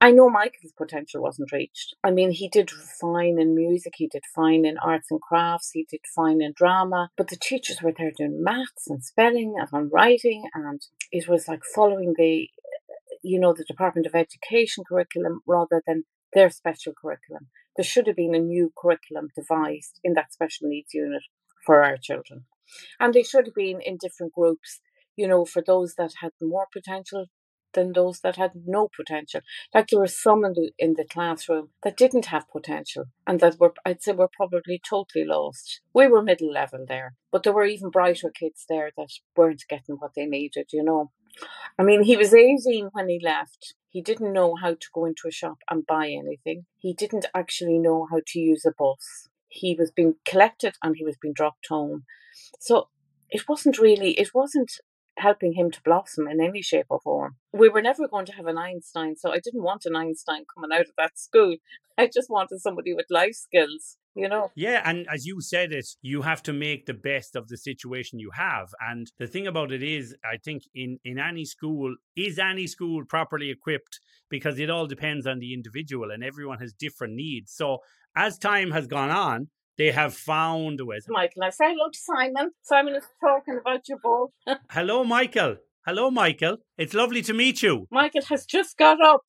I 0.00 0.10
know 0.10 0.28
Michael's 0.28 0.74
potential 0.76 1.22
wasn't 1.22 1.52
reached. 1.52 1.94
I 2.04 2.10
mean, 2.10 2.30
he 2.30 2.48
did 2.48 2.70
fine 2.70 3.38
in 3.38 3.54
music, 3.54 3.94
he 3.96 4.06
did 4.06 4.24
fine 4.34 4.66
in 4.66 4.76
arts 4.76 5.10
and 5.10 5.20
crafts, 5.20 5.70
he 5.72 5.86
did 5.90 6.00
fine 6.14 6.42
in 6.42 6.52
drama, 6.54 7.08
but 7.16 7.28
the 7.28 7.36
teachers 7.36 7.80
were 7.80 7.94
there 7.96 8.12
doing 8.14 8.42
maths 8.42 8.86
and 8.88 9.02
spelling 9.02 9.54
and 9.58 9.90
writing, 9.90 10.44
and 10.52 10.82
it 11.10 11.26
was 11.26 11.48
like 11.48 11.62
following 11.74 12.12
the, 12.18 12.48
you 13.22 13.40
know, 13.40 13.54
the 13.54 13.64
Department 13.64 14.06
of 14.06 14.14
Education 14.14 14.84
curriculum 14.86 15.40
rather 15.46 15.82
than 15.86 16.04
their 16.34 16.50
special 16.50 16.92
curriculum. 17.00 17.48
There 17.76 17.84
should 17.84 18.06
have 18.06 18.16
been 18.16 18.34
a 18.34 18.40
new 18.40 18.72
curriculum 18.76 19.28
devised 19.34 20.00
in 20.04 20.12
that 20.14 20.34
special 20.34 20.68
needs 20.68 20.92
unit 20.92 21.22
for 21.64 21.82
our 21.82 21.96
children. 21.96 22.44
And 23.00 23.14
they 23.14 23.22
should 23.22 23.46
have 23.46 23.54
been 23.54 23.80
in 23.80 23.96
different 24.00 24.34
groups, 24.34 24.80
you 25.16 25.26
know, 25.26 25.44
for 25.44 25.62
those 25.62 25.94
that 25.94 26.12
had 26.20 26.32
more 26.42 26.66
potential 26.72 27.26
than 27.74 27.92
those 27.92 28.20
that 28.20 28.36
had 28.36 28.52
no 28.66 28.88
potential. 28.94 29.40
Like 29.74 29.88
there 29.88 30.00
were 30.00 30.06
some 30.06 30.44
in 30.44 30.52
the, 30.54 30.70
in 30.78 30.94
the 30.94 31.04
classroom 31.04 31.70
that 31.82 31.96
didn't 31.96 32.26
have 32.26 32.50
potential 32.50 33.04
and 33.26 33.40
that 33.40 33.58
were, 33.60 33.74
I'd 33.84 34.02
say, 34.02 34.12
were 34.12 34.30
probably 34.32 34.80
totally 34.88 35.24
lost. 35.24 35.80
We 35.92 36.08
were 36.08 36.22
middle 36.22 36.52
level 36.52 36.84
there, 36.86 37.14
but 37.30 37.42
there 37.42 37.52
were 37.52 37.64
even 37.64 37.90
brighter 37.90 38.30
kids 38.30 38.64
there 38.68 38.90
that 38.96 39.10
weren't 39.36 39.64
getting 39.68 39.96
what 39.96 40.12
they 40.14 40.26
needed, 40.26 40.68
you 40.72 40.82
know. 40.82 41.10
I 41.78 41.82
mean, 41.82 42.04
he 42.04 42.16
was 42.16 42.32
18 42.32 42.90
when 42.92 43.08
he 43.08 43.20
left. 43.22 43.74
He 43.88 44.00
didn't 44.00 44.32
know 44.32 44.54
how 44.60 44.74
to 44.74 44.86
go 44.92 45.04
into 45.04 45.28
a 45.28 45.32
shop 45.32 45.58
and 45.70 45.86
buy 45.86 46.08
anything. 46.08 46.66
He 46.78 46.94
didn't 46.94 47.26
actually 47.34 47.78
know 47.78 48.06
how 48.10 48.20
to 48.26 48.38
use 48.38 48.64
a 48.64 48.72
bus. 48.76 49.28
He 49.48 49.76
was 49.78 49.90
being 49.90 50.14
collected 50.24 50.74
and 50.82 50.96
he 50.96 51.04
was 51.04 51.16
being 51.20 51.34
dropped 51.34 51.66
home. 51.68 52.04
So 52.60 52.88
it 53.30 53.48
wasn't 53.48 53.78
really, 53.78 54.12
it 54.12 54.34
wasn't 54.34 54.72
helping 55.16 55.52
him 55.52 55.70
to 55.70 55.82
blossom 55.82 56.26
in 56.28 56.40
any 56.40 56.62
shape 56.62 56.86
or 56.88 57.00
form. 57.00 57.36
We 57.52 57.68
were 57.68 57.82
never 57.82 58.08
going 58.08 58.26
to 58.26 58.32
have 58.32 58.46
an 58.46 58.58
Einstein, 58.58 59.16
so 59.16 59.30
I 59.30 59.38
didn't 59.38 59.62
want 59.62 59.86
an 59.86 59.96
Einstein 59.96 60.44
coming 60.52 60.76
out 60.76 60.86
of 60.86 60.94
that 60.98 61.18
school. 61.18 61.56
I 61.98 62.08
just 62.12 62.28
wanted 62.28 62.60
somebody 62.60 62.92
with 62.92 63.06
life 63.10 63.34
skills 63.34 63.96
you 64.14 64.28
know. 64.28 64.50
Yeah, 64.54 64.82
and 64.84 65.06
as 65.12 65.26
you 65.26 65.40
said 65.40 65.72
it, 65.72 65.86
you 66.02 66.22
have 66.22 66.42
to 66.44 66.52
make 66.52 66.86
the 66.86 66.94
best 66.94 67.36
of 67.36 67.48
the 67.48 67.56
situation 67.56 68.18
you 68.18 68.30
have. 68.34 68.68
And 68.80 69.10
the 69.18 69.26
thing 69.26 69.46
about 69.46 69.72
it 69.72 69.82
is, 69.82 70.14
I 70.24 70.36
think 70.36 70.62
in 70.74 70.98
in 71.04 71.18
any 71.18 71.44
school, 71.44 71.94
is 72.16 72.38
any 72.38 72.66
school 72.66 73.04
properly 73.04 73.50
equipped? 73.50 74.00
Because 74.30 74.58
it 74.58 74.70
all 74.70 74.86
depends 74.86 75.26
on 75.26 75.38
the 75.38 75.52
individual, 75.52 76.10
and 76.10 76.22
everyone 76.22 76.58
has 76.58 76.72
different 76.72 77.14
needs. 77.14 77.52
So 77.52 77.78
as 78.16 78.38
time 78.38 78.70
has 78.70 78.86
gone 78.86 79.10
on, 79.10 79.48
they 79.76 79.90
have 79.90 80.14
found 80.14 80.80
ways. 80.80 81.06
Michael, 81.08 81.42
I 81.44 81.50
say 81.50 81.66
hello 81.68 81.88
to 81.90 81.98
Simon. 81.98 82.50
Simon 82.62 82.94
is 82.94 83.04
talking 83.20 83.58
about 83.60 83.88
your 83.88 83.98
book. 83.98 84.32
hello, 84.70 85.04
Michael. 85.04 85.56
Hello, 85.86 86.10
Michael. 86.10 86.58
It's 86.78 86.94
lovely 86.94 87.22
to 87.22 87.34
meet 87.34 87.62
you. 87.62 87.86
Michael 87.90 88.22
has 88.28 88.46
just 88.46 88.76
got 88.76 89.00
up. 89.02 89.22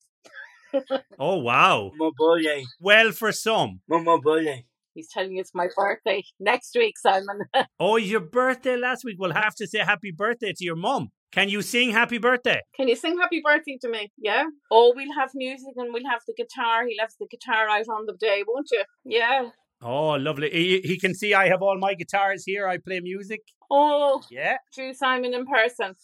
oh 1.18 1.36
wow! 1.36 1.92
My 1.96 2.10
birthday. 2.16 2.64
Well, 2.80 3.12
for 3.12 3.32
some. 3.32 3.80
My, 3.88 3.98
my. 3.98 4.64
He's 4.94 5.08
telling 5.08 5.32
you 5.32 5.40
it's 5.40 5.54
my 5.54 5.68
birthday 5.76 6.24
next 6.40 6.74
week, 6.74 6.98
Simon. 6.98 7.40
oh, 7.80 7.96
your 7.96 8.20
birthday 8.20 8.76
last 8.76 9.04
week. 9.04 9.16
We'll 9.18 9.32
have 9.32 9.54
to 9.56 9.66
say 9.66 9.78
happy 9.78 10.10
birthday 10.10 10.54
to 10.56 10.64
your 10.64 10.76
mum. 10.76 11.10
Can 11.32 11.50
you 11.50 11.60
sing 11.60 11.90
happy 11.90 12.16
birthday? 12.16 12.62
Can 12.74 12.88
you 12.88 12.96
sing 12.96 13.18
happy 13.18 13.42
birthday 13.44 13.76
to 13.82 13.90
me? 13.90 14.10
Yeah. 14.16 14.44
Oh, 14.70 14.94
we'll 14.96 15.12
have 15.18 15.30
music 15.34 15.74
and 15.76 15.92
we'll 15.92 16.10
have 16.10 16.22
the 16.26 16.32
guitar. 16.34 16.86
He'll 16.86 17.00
have 17.00 17.12
the 17.20 17.26
guitar 17.30 17.68
out 17.68 17.88
on 17.88 18.06
the 18.06 18.14
day, 18.14 18.42
won't 18.46 18.68
you? 18.72 18.84
Yeah. 19.04 19.50
Oh, 19.82 20.10
lovely. 20.14 20.50
He, 20.50 20.80
he 20.82 20.98
can 20.98 21.14
see 21.14 21.34
I 21.34 21.48
have 21.48 21.62
all 21.62 21.78
my 21.78 21.94
guitars 21.94 22.44
here. 22.44 22.66
I 22.66 22.78
play 22.78 23.00
music. 23.00 23.40
Oh, 23.70 24.22
yeah. 24.30 24.56
True 24.74 24.94
Simon 24.94 25.34
in 25.34 25.46
person. 25.46 25.94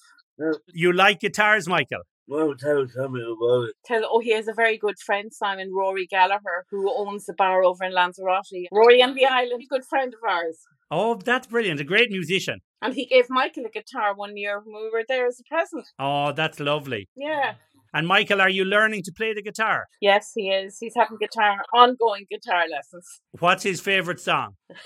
You 0.73 0.93
like 0.93 1.21
guitars, 1.21 1.69
Michael? 1.69 2.03
Well, 2.29 2.55
tell 2.55 2.87
something 2.89 3.37
about 3.37 3.69
it. 3.69 3.75
Tell, 3.85 4.03
oh, 4.05 4.21
he 4.21 4.33
has 4.33 4.49
a 4.49 4.55
very 4.55 4.79
good 4.79 4.99
friend, 4.99 5.33
Simon 5.33 5.73
Rory 5.75 6.07
Gallagher, 6.07 6.65
who 6.71 6.91
owns 6.91 7.27
the 7.27 7.35
bar 7.35 7.65
over 7.65 7.85
in 7.85 7.93
Lanzarote. 7.93 8.69
Rory 8.71 9.01
and 9.01 9.17
the 9.17 9.27
Island, 9.27 9.65
good 9.69 9.85
friend 9.85 10.15
of 10.15 10.21
ours. 10.29 10.59
Oh, 10.91 11.15
that's 11.15 11.47
brilliant. 11.47 11.81
A 11.81 11.85
great 11.85 12.11
musician. 12.11 12.61
And 12.81 12.95
he 12.95 13.07
gave 13.07 13.27
Michael 13.29 13.65
a 13.67 13.71
guitar 13.71 14.15
one 14.15 14.37
year 14.37 14.61
when 14.65 14.83
we 14.83 14.91
were 14.91 15.05
there 15.09 15.27
as 15.27 15.41
a 15.41 15.45
present. 15.45 15.87
Oh, 15.99 16.33
that's 16.33 16.61
lovely. 16.61 17.09
Yeah. 17.17 17.55
And 17.95 18.07
Michael, 18.07 18.41
are 18.41 18.49
you 18.49 18.65
learning 18.65 19.03
to 19.05 19.13
play 19.13 19.35
the 19.35 19.43
guitar? 19.43 19.87
Yes, 20.01 20.33
he 20.35 20.49
is. 20.49 20.79
He's 20.81 20.95
having 20.97 21.19
guitar, 21.19 21.59
ongoing 21.75 22.27
guitar 22.31 22.65
lessons. 22.71 23.21
What's 23.39 23.63
his 23.65 23.81
favourite 23.81 24.21
song? 24.21 24.57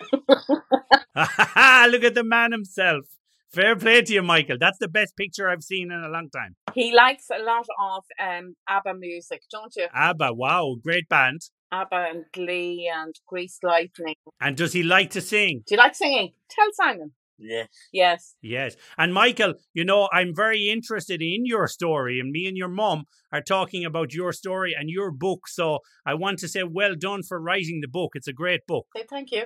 Look 0.12 2.04
at 2.04 2.14
the 2.14 2.22
man 2.24 2.52
himself. 2.52 3.06
Fair 3.52 3.76
play 3.76 4.02
to 4.02 4.12
you, 4.12 4.22
Michael. 4.22 4.58
That's 4.60 4.78
the 4.78 4.88
best 4.88 5.16
picture 5.16 5.48
I've 5.48 5.62
seen 5.62 5.90
in 5.90 6.04
a 6.04 6.08
long 6.08 6.28
time. 6.30 6.54
He 6.74 6.94
likes 6.94 7.24
a 7.30 7.42
lot 7.42 7.66
of 7.80 8.04
um, 8.20 8.54
ABBA 8.68 8.94
music, 8.94 9.40
don't 9.50 9.72
you? 9.74 9.86
ABBA, 9.94 10.34
wow, 10.34 10.76
great 10.82 11.08
band. 11.08 11.40
ABBA 11.72 12.06
and 12.10 12.24
Glee 12.32 12.90
and 12.94 13.14
Grease 13.26 13.58
Lightning. 13.62 14.14
And 14.40 14.56
does 14.56 14.74
he 14.74 14.82
like 14.82 15.10
to 15.10 15.20
sing? 15.22 15.62
Do 15.66 15.74
you 15.74 15.78
like 15.78 15.94
singing? 15.94 16.32
Tell 16.50 16.68
Simon. 16.72 17.12
Yes. 17.38 17.68
Yes. 17.92 18.34
Yes. 18.42 18.76
And 18.96 19.14
Michael, 19.14 19.54
you 19.72 19.84
know, 19.84 20.08
I'm 20.12 20.34
very 20.34 20.68
interested 20.68 21.22
in 21.22 21.46
your 21.46 21.68
story, 21.68 22.18
and 22.20 22.30
me 22.30 22.46
and 22.46 22.56
your 22.56 22.68
mom 22.68 23.04
are 23.32 23.42
talking 23.42 23.84
about 23.84 24.12
your 24.12 24.32
story 24.32 24.74
and 24.78 24.90
your 24.90 25.10
book. 25.10 25.46
So 25.46 25.78
I 26.04 26.14
want 26.14 26.38
to 26.40 26.48
say 26.48 26.62
well 26.64 26.94
done 26.98 27.22
for 27.22 27.40
writing 27.40 27.80
the 27.80 27.88
book. 27.88 28.12
It's 28.14 28.28
a 28.28 28.32
great 28.32 28.66
book. 28.66 28.86
Say 28.96 29.04
thank 29.08 29.30
you. 29.30 29.44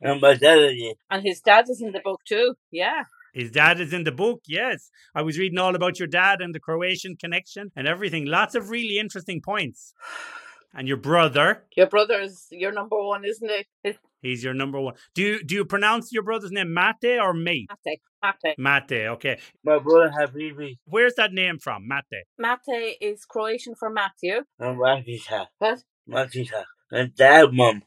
And 0.00 0.20
my 0.20 0.34
dad 0.34 0.74
And 1.10 1.22
his 1.24 1.40
dad 1.40 1.66
is 1.68 1.80
in 1.80 1.92
the 1.92 2.00
book 2.00 2.20
too. 2.26 2.54
Yeah. 2.70 3.04
His 3.32 3.50
dad 3.50 3.80
is 3.80 3.94
in 3.94 4.04
the 4.04 4.12
book, 4.12 4.42
yes. 4.46 4.90
I 5.14 5.22
was 5.22 5.38
reading 5.38 5.58
all 5.58 5.74
about 5.74 5.98
your 5.98 6.08
dad 6.08 6.42
and 6.42 6.54
the 6.54 6.60
Croatian 6.60 7.16
connection 7.16 7.72
and 7.74 7.88
everything. 7.88 8.26
Lots 8.26 8.54
of 8.54 8.68
really 8.68 8.98
interesting 8.98 9.40
points. 9.40 9.94
And 10.74 10.88
your 10.88 10.96
brother. 10.96 11.64
Your 11.76 11.86
brother's 11.86 12.46
your 12.50 12.72
number 12.72 13.00
one, 13.02 13.24
isn't 13.24 13.50
it? 13.50 13.98
He's 14.22 14.42
your 14.42 14.54
number 14.54 14.80
one. 14.80 14.94
Do 15.14 15.22
you 15.22 15.44
do 15.44 15.54
you 15.54 15.64
pronounce 15.64 16.12
your 16.12 16.22
brother's 16.22 16.52
name 16.52 16.72
Mate 16.72 17.18
or 17.20 17.34
Mate? 17.34 17.68
Mate. 17.84 18.00
Mate. 18.22 18.56
Mate, 18.56 19.06
okay. 19.08 19.38
My 19.64 19.78
brother 19.78 20.12
Habibi. 20.16 20.78
Where's 20.84 21.14
that 21.16 21.32
name 21.32 21.58
from, 21.58 21.88
Mate? 21.88 22.24
Mate 22.38 22.96
is 23.00 23.24
Croatian 23.24 23.74
for 23.74 23.90
Matthew. 23.90 24.42
And 24.58 24.78
Matisha. 24.78 25.46
What? 25.58 25.82
Matisha. 26.08 26.64
And 26.90 27.14
dad, 27.14 27.52
mum. 27.52 27.82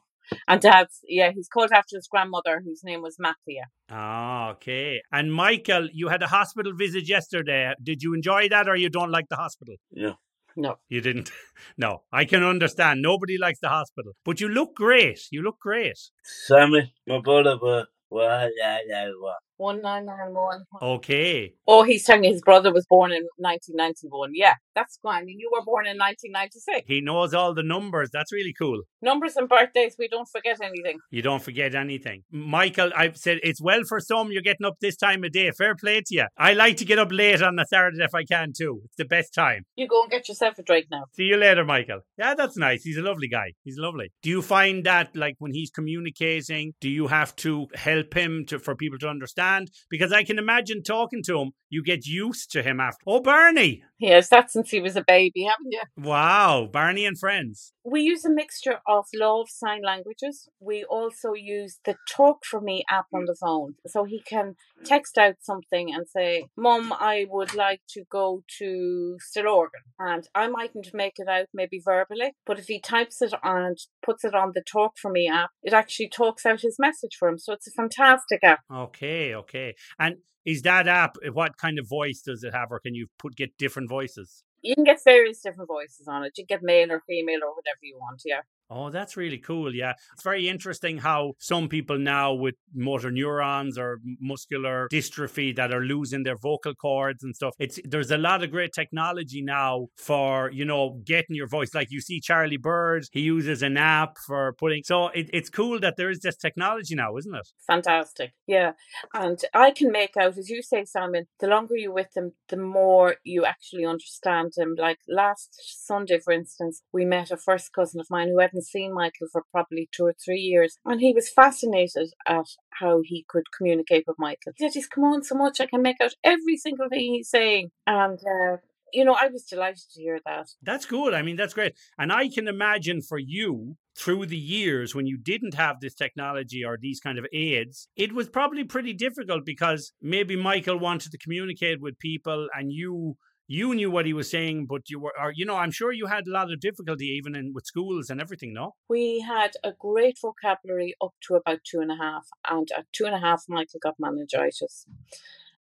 And 0.47 0.59
dad's, 0.59 0.99
yeah, 1.07 1.31
he's 1.33 1.47
called 1.47 1.71
after 1.71 1.95
his 1.95 2.07
grandmother, 2.07 2.61
whose 2.65 2.83
name 2.83 3.01
was 3.01 3.17
Mathia. 3.23 3.65
Ah, 3.89 4.51
okay. 4.51 5.01
And 5.11 5.31
Michael, 5.33 5.87
you 5.93 6.07
had 6.07 6.23
a 6.23 6.27
hospital 6.27 6.73
visit 6.75 7.07
yesterday. 7.07 7.73
Did 7.81 8.01
you 8.01 8.13
enjoy 8.13 8.49
that 8.49 8.67
or 8.67 8.75
you 8.75 8.89
don't 8.89 9.11
like 9.11 9.29
the 9.29 9.35
hospital? 9.35 9.75
No. 9.91 10.15
No. 10.55 10.75
You 10.89 11.01
didn't? 11.01 11.31
No. 11.77 12.03
I 12.11 12.25
can 12.25 12.43
understand. 12.43 13.01
Nobody 13.01 13.37
likes 13.37 13.59
the 13.61 13.69
hospital. 13.69 14.13
But 14.25 14.41
you 14.41 14.49
look 14.49 14.75
great. 14.75 15.19
You 15.31 15.41
look 15.41 15.59
great. 15.59 15.97
Sammy, 16.23 16.93
my 17.07 17.19
brother, 17.21 17.57
but 17.59 17.87
well, 18.09 18.49
yeah, 18.57 18.79
yeah, 18.87 19.09
what? 19.19 19.37
1991. 19.57 20.65
Okay. 20.81 21.53
Oh, 21.67 21.83
he's 21.83 22.03
telling 22.05 22.21
me 22.21 22.31
his 22.31 22.41
brother 22.41 22.73
was 22.73 22.85
born 22.85 23.11
in 23.11 23.23
1991. 23.37 24.31
Yeah, 24.33 24.53
that's 24.75 24.99
fine. 25.01 25.23
And 25.23 25.39
you 25.39 25.49
were 25.51 25.63
born 25.63 25.87
in 25.87 25.97
1996. 25.97 26.85
He 26.87 27.01
knows 27.01 27.33
all 27.33 27.53
the 27.53 27.63
numbers. 27.63 28.09
That's 28.11 28.31
really 28.33 28.53
cool. 28.57 28.81
Numbers 29.01 29.35
and 29.35 29.47
birthdays, 29.47 29.95
we 29.97 30.07
don't 30.07 30.27
forget 30.27 30.59
anything. 30.61 30.99
You 31.11 31.21
don't 31.21 31.41
forget 31.41 31.75
anything. 31.75 32.23
Michael, 32.31 32.91
I've 32.95 33.17
said 33.17 33.39
it's 33.43 33.61
well 33.61 33.81
for 33.87 33.99
some 33.99 34.31
you're 34.31 34.41
getting 34.41 34.65
up 34.65 34.75
this 34.81 34.95
time 34.95 35.23
of 35.23 35.31
day. 35.31 35.51
Fair 35.51 35.75
play 35.75 36.01
to 36.05 36.15
you. 36.15 36.25
I 36.37 36.53
like 36.53 36.77
to 36.77 36.85
get 36.85 36.99
up 36.99 37.11
late 37.11 37.41
on 37.41 37.57
a 37.59 37.65
Saturday 37.65 38.03
if 38.03 38.13
I 38.13 38.23
can 38.23 38.51
too. 38.57 38.81
It's 38.85 38.97
the 38.97 39.05
best 39.05 39.33
time. 39.33 39.63
You 39.75 39.87
go 39.87 40.01
and 40.01 40.11
get 40.11 40.27
yourself 40.27 40.57
a 40.59 40.63
drink 40.63 40.87
now. 40.91 41.05
See 41.13 41.23
you 41.23 41.37
later, 41.37 41.63
Michael. 41.63 42.01
Yeah, 42.17 42.33
that's 42.35 42.57
nice. 42.57 42.83
He's 42.83 42.97
a 42.97 43.01
lovely 43.01 43.27
guy. 43.27 43.53
He's 43.63 43.77
lovely. 43.77 44.11
Do 44.21 44.29
you 44.29 44.41
find 44.41 44.83
that 44.85 45.15
like 45.15 45.35
when 45.39 45.53
he's 45.53 45.69
communicating, 45.69 46.73
do 46.81 46.89
you 46.89 47.07
have 47.07 47.35
to 47.37 47.67
help 47.75 48.13
him 48.13 48.45
to 48.47 48.59
for 48.59 48.75
people 48.75 48.99
to 48.99 49.07
understand? 49.07 49.44
Because 49.89 50.11
I 50.11 50.23
can 50.23 50.39
imagine 50.39 50.83
talking 50.83 51.21
to 51.23 51.39
him, 51.39 51.51
you 51.69 51.83
get 51.83 52.05
used 52.05 52.51
to 52.51 52.63
him 52.63 52.79
after. 52.79 53.03
Oh, 53.07 53.21
Barney. 53.21 53.83
Yes, 53.99 54.29
that's 54.29 54.53
since 54.53 54.69
he 54.71 54.79
was 54.79 54.95
a 54.95 55.03
baby, 55.05 55.43
haven't 55.43 55.71
you? 55.71 55.81
Wow, 55.97 56.69
Barney 56.71 57.05
and 57.05 57.17
friends. 57.17 57.73
We 57.85 58.01
use 58.01 58.25
a 58.25 58.31
mixture 58.31 58.79
of 58.87 59.05
Lámh 59.15 59.47
sign 59.47 59.83
languages. 59.83 60.49
We 60.59 60.83
also 60.83 61.33
use 61.33 61.79
the 61.85 61.95
Talk 62.09 62.43
for 62.43 62.59
Me 62.59 62.83
app 62.89 63.05
on 63.13 63.23
mm. 63.23 63.27
the 63.27 63.35
phone. 63.39 63.75
So 63.85 64.05
he 64.05 64.21
can 64.21 64.55
mm. 64.81 64.85
text 64.85 65.19
out 65.19 65.35
something 65.41 65.93
and 65.93 66.07
say, 66.07 66.47
Mom, 66.57 66.91
I 66.91 67.27
would 67.29 67.53
like 67.53 67.81
to 67.89 68.03
go 68.11 68.43
to 68.57 69.17
Stillorgan. 69.21 69.85
And 69.99 70.27
I 70.33 70.47
mightn't 70.47 70.89
make 70.93 71.13
it 71.17 71.27
out 71.27 71.45
maybe 71.53 71.79
verbally, 71.83 72.31
but 72.45 72.57
if 72.57 72.65
he 72.65 72.79
types 72.79 73.21
it 73.21 73.33
and 73.43 73.77
puts 74.03 74.23
it 74.23 74.33
on 74.33 74.53
the 74.55 74.63
Talk 74.63 74.93
for 74.99 75.11
Me 75.11 75.29
app, 75.31 75.51
it 75.61 75.73
actually 75.73 76.09
talks 76.09 76.45
out 76.45 76.61
his 76.61 76.77
message 76.79 77.15
for 77.19 77.27
him. 77.27 77.37
So 77.37 77.53
it's 77.53 77.67
a 77.67 77.71
fantastic 77.71 78.43
app. 78.43 78.61
Okay, 78.73 79.35
okay. 79.35 79.75
And 79.99 80.17
is 80.45 80.61
that 80.61 80.87
app 80.87 81.17
eh, 81.23 81.29
what 81.29 81.57
kind 81.57 81.79
of 81.79 81.89
voice 81.89 82.21
does 82.21 82.43
it 82.43 82.53
have 82.53 82.71
or 82.71 82.79
can 82.79 82.95
you 82.95 83.07
put 83.17 83.35
get 83.35 83.57
different 83.57 83.89
voices 83.89 84.43
you 84.65 84.75
can 84.75 84.83
get 84.85 84.99
various 85.03 85.41
different 85.41 85.67
voices 85.69 86.07
on 86.07 86.23
it. 86.25 86.33
You 86.37 86.45
can 86.45 86.57
get 86.57 86.63
male 86.63 86.91
or 86.91 87.01
female 87.07 87.41
or 87.45 87.55
whatever 87.55 87.79
you 87.83 87.97
want 87.99 88.21
yeah 88.25 88.41
Oh, 88.69 88.89
that's 88.89 89.15
really 89.15 89.37
cool. 89.37 89.75
Yeah. 89.75 89.93
It's 90.13 90.23
very 90.23 90.49
interesting 90.49 90.97
how 90.97 91.33
some 91.39 91.69
people 91.69 91.99
now 91.99 92.33
with 92.33 92.55
motor 92.73 93.11
neurons 93.11 93.77
or 93.77 93.99
muscular 94.19 94.87
dystrophy 94.91 95.55
that 95.55 95.71
are 95.71 95.81
losing 95.81 96.23
their 96.23 96.37
vocal 96.37 96.73
cords 96.73 97.23
and 97.23 97.35
stuff. 97.35 97.53
It's 97.59 97.79
there's 97.83 98.09
a 98.09 98.17
lot 98.17 98.43
of 98.43 98.49
great 98.49 98.71
technology 98.73 99.43
now 99.43 99.87
for, 99.97 100.49
you 100.51 100.65
know, 100.65 100.99
getting 101.05 101.35
your 101.35 101.47
voice. 101.47 101.75
Like 101.75 101.89
you 101.91 102.01
see 102.01 102.19
Charlie 102.19 102.57
Bird, 102.57 103.05
he 103.11 103.21
uses 103.21 103.61
an 103.61 103.77
app 103.77 104.17
for 104.25 104.53
putting 104.53 104.81
so 104.83 105.09
it, 105.09 105.29
it's 105.31 105.49
cool 105.49 105.79
that 105.81 105.95
there 105.97 106.09
is 106.09 106.21
this 106.21 106.35
technology 106.35 106.95
now, 106.95 107.17
isn't 107.17 107.35
it? 107.35 107.47
Fantastic. 107.67 108.31
Yeah. 108.47 108.71
And 109.13 109.39
I 109.53 109.71
can 109.71 109.91
make 109.91 110.17
out, 110.17 110.37
as 110.39 110.49
you 110.49 110.63
say, 110.63 110.85
Simon, 110.85 111.27
the 111.39 111.47
longer 111.47 111.75
you're 111.77 111.93
with 111.93 112.13
them, 112.13 112.33
the 112.49 112.57
more 112.57 113.17
you 113.23 113.45
actually 113.45 113.85
understand 113.85 114.53
them. 114.57 114.73
Like 114.75 114.97
last 115.07 115.49
Sunday, 115.85 116.19
for 116.19 116.33
instance, 116.33 116.81
we 116.91 117.05
met 117.05 117.29
a 117.29 117.37
first 117.37 117.71
cousin 117.71 117.99
of 117.99 118.07
mine 118.09 118.29
who 118.29 118.39
had 118.39 118.54
hadn't 118.55 118.65
seen 118.65 118.93
Michael 118.93 119.27
for 119.31 119.43
probably 119.51 119.89
two 119.91 120.05
or 120.05 120.13
three 120.13 120.39
years, 120.39 120.77
and 120.85 121.01
he 121.01 121.13
was 121.13 121.29
fascinated 121.29 122.13
at 122.27 122.45
how 122.79 123.01
he 123.03 123.25
could 123.27 123.43
communicate 123.55 124.05
with 124.07 124.17
Michael. 124.19 124.53
He 124.55 124.65
said, 124.65 124.73
"He's 124.73 124.87
come 124.87 125.03
on 125.03 125.23
so 125.23 125.35
much, 125.35 125.59
I 125.59 125.65
can 125.65 125.81
make 125.81 126.01
out 126.01 126.13
every 126.23 126.57
single 126.57 126.89
thing 126.89 127.13
he's 127.13 127.29
saying," 127.29 127.71
and. 127.85 128.19
Uh, 128.19 128.57
you 128.93 129.03
know, 129.03 129.17
I 129.19 129.27
was 129.27 129.43
delighted 129.43 129.83
to 129.93 130.01
hear 130.01 130.21
that. 130.25 130.47
That's 130.61 130.85
good. 130.85 131.13
I 131.13 131.21
mean, 131.21 131.35
that's 131.35 131.55
great. 131.55 131.73
And 131.97 132.13
I 132.13 132.29
can 132.29 132.47
imagine 132.47 133.01
for 133.01 133.17
you, 133.17 133.75
through 133.97 134.27
the 134.27 134.37
years 134.37 134.95
when 134.95 135.05
you 135.05 135.17
didn't 135.17 135.55
have 135.55 135.81
this 135.81 135.95
technology 135.95 136.63
or 136.63 136.77
these 136.79 137.01
kind 137.01 137.17
of 137.17 137.25
aids, 137.33 137.89
it 137.97 138.13
was 138.13 138.29
probably 138.29 138.63
pretty 138.63 138.93
difficult 138.93 139.43
because 139.43 139.91
maybe 140.01 140.37
Michael 140.37 140.79
wanted 140.79 141.11
to 141.11 141.17
communicate 141.17 141.81
with 141.81 141.99
people 141.99 142.47
and 142.55 142.71
you 142.71 143.17
you 143.47 143.75
knew 143.75 143.91
what 143.91 144.05
he 144.05 144.13
was 144.13 144.29
saying, 144.29 144.65
but 144.65 144.89
you 144.89 144.99
were, 144.99 145.13
or, 145.19 145.31
you 145.35 145.45
know, 145.45 145.55
I'm 145.55 145.71
sure 145.71 145.91
you 145.91 146.07
had 146.07 146.27
a 146.27 146.31
lot 146.31 146.51
of 146.51 146.59
difficulty 146.59 147.05
even 147.05 147.35
in 147.35 147.53
with 147.53 147.65
schools 147.65 148.09
and 148.09 148.19
everything, 148.19 148.53
no? 148.53 148.73
We 148.89 149.19
had 149.21 149.51
a 149.63 149.71
great 149.71 150.17
vocabulary 150.21 150.95
up 151.01 151.13
to 151.27 151.35
about 151.35 151.59
two 151.63 151.79
and 151.79 151.91
a 151.91 151.95
half, 151.95 152.25
and 152.49 152.67
at 152.77 152.85
two 152.91 153.05
and 153.05 153.15
a 153.15 153.19
half, 153.19 153.43
Michael 153.47 153.79
got 153.81 153.95
meningitis. 153.99 154.85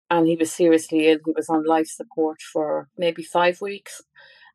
and 0.09 0.27
he 0.27 0.35
was 0.35 0.51
seriously 0.51 1.07
ill. 1.07 1.19
He 1.25 1.33
was 1.35 1.49
on 1.49 1.65
life 1.65 1.87
support 1.87 2.37
for 2.41 2.89
maybe 2.97 3.23
five 3.23 3.61
weeks. 3.61 4.01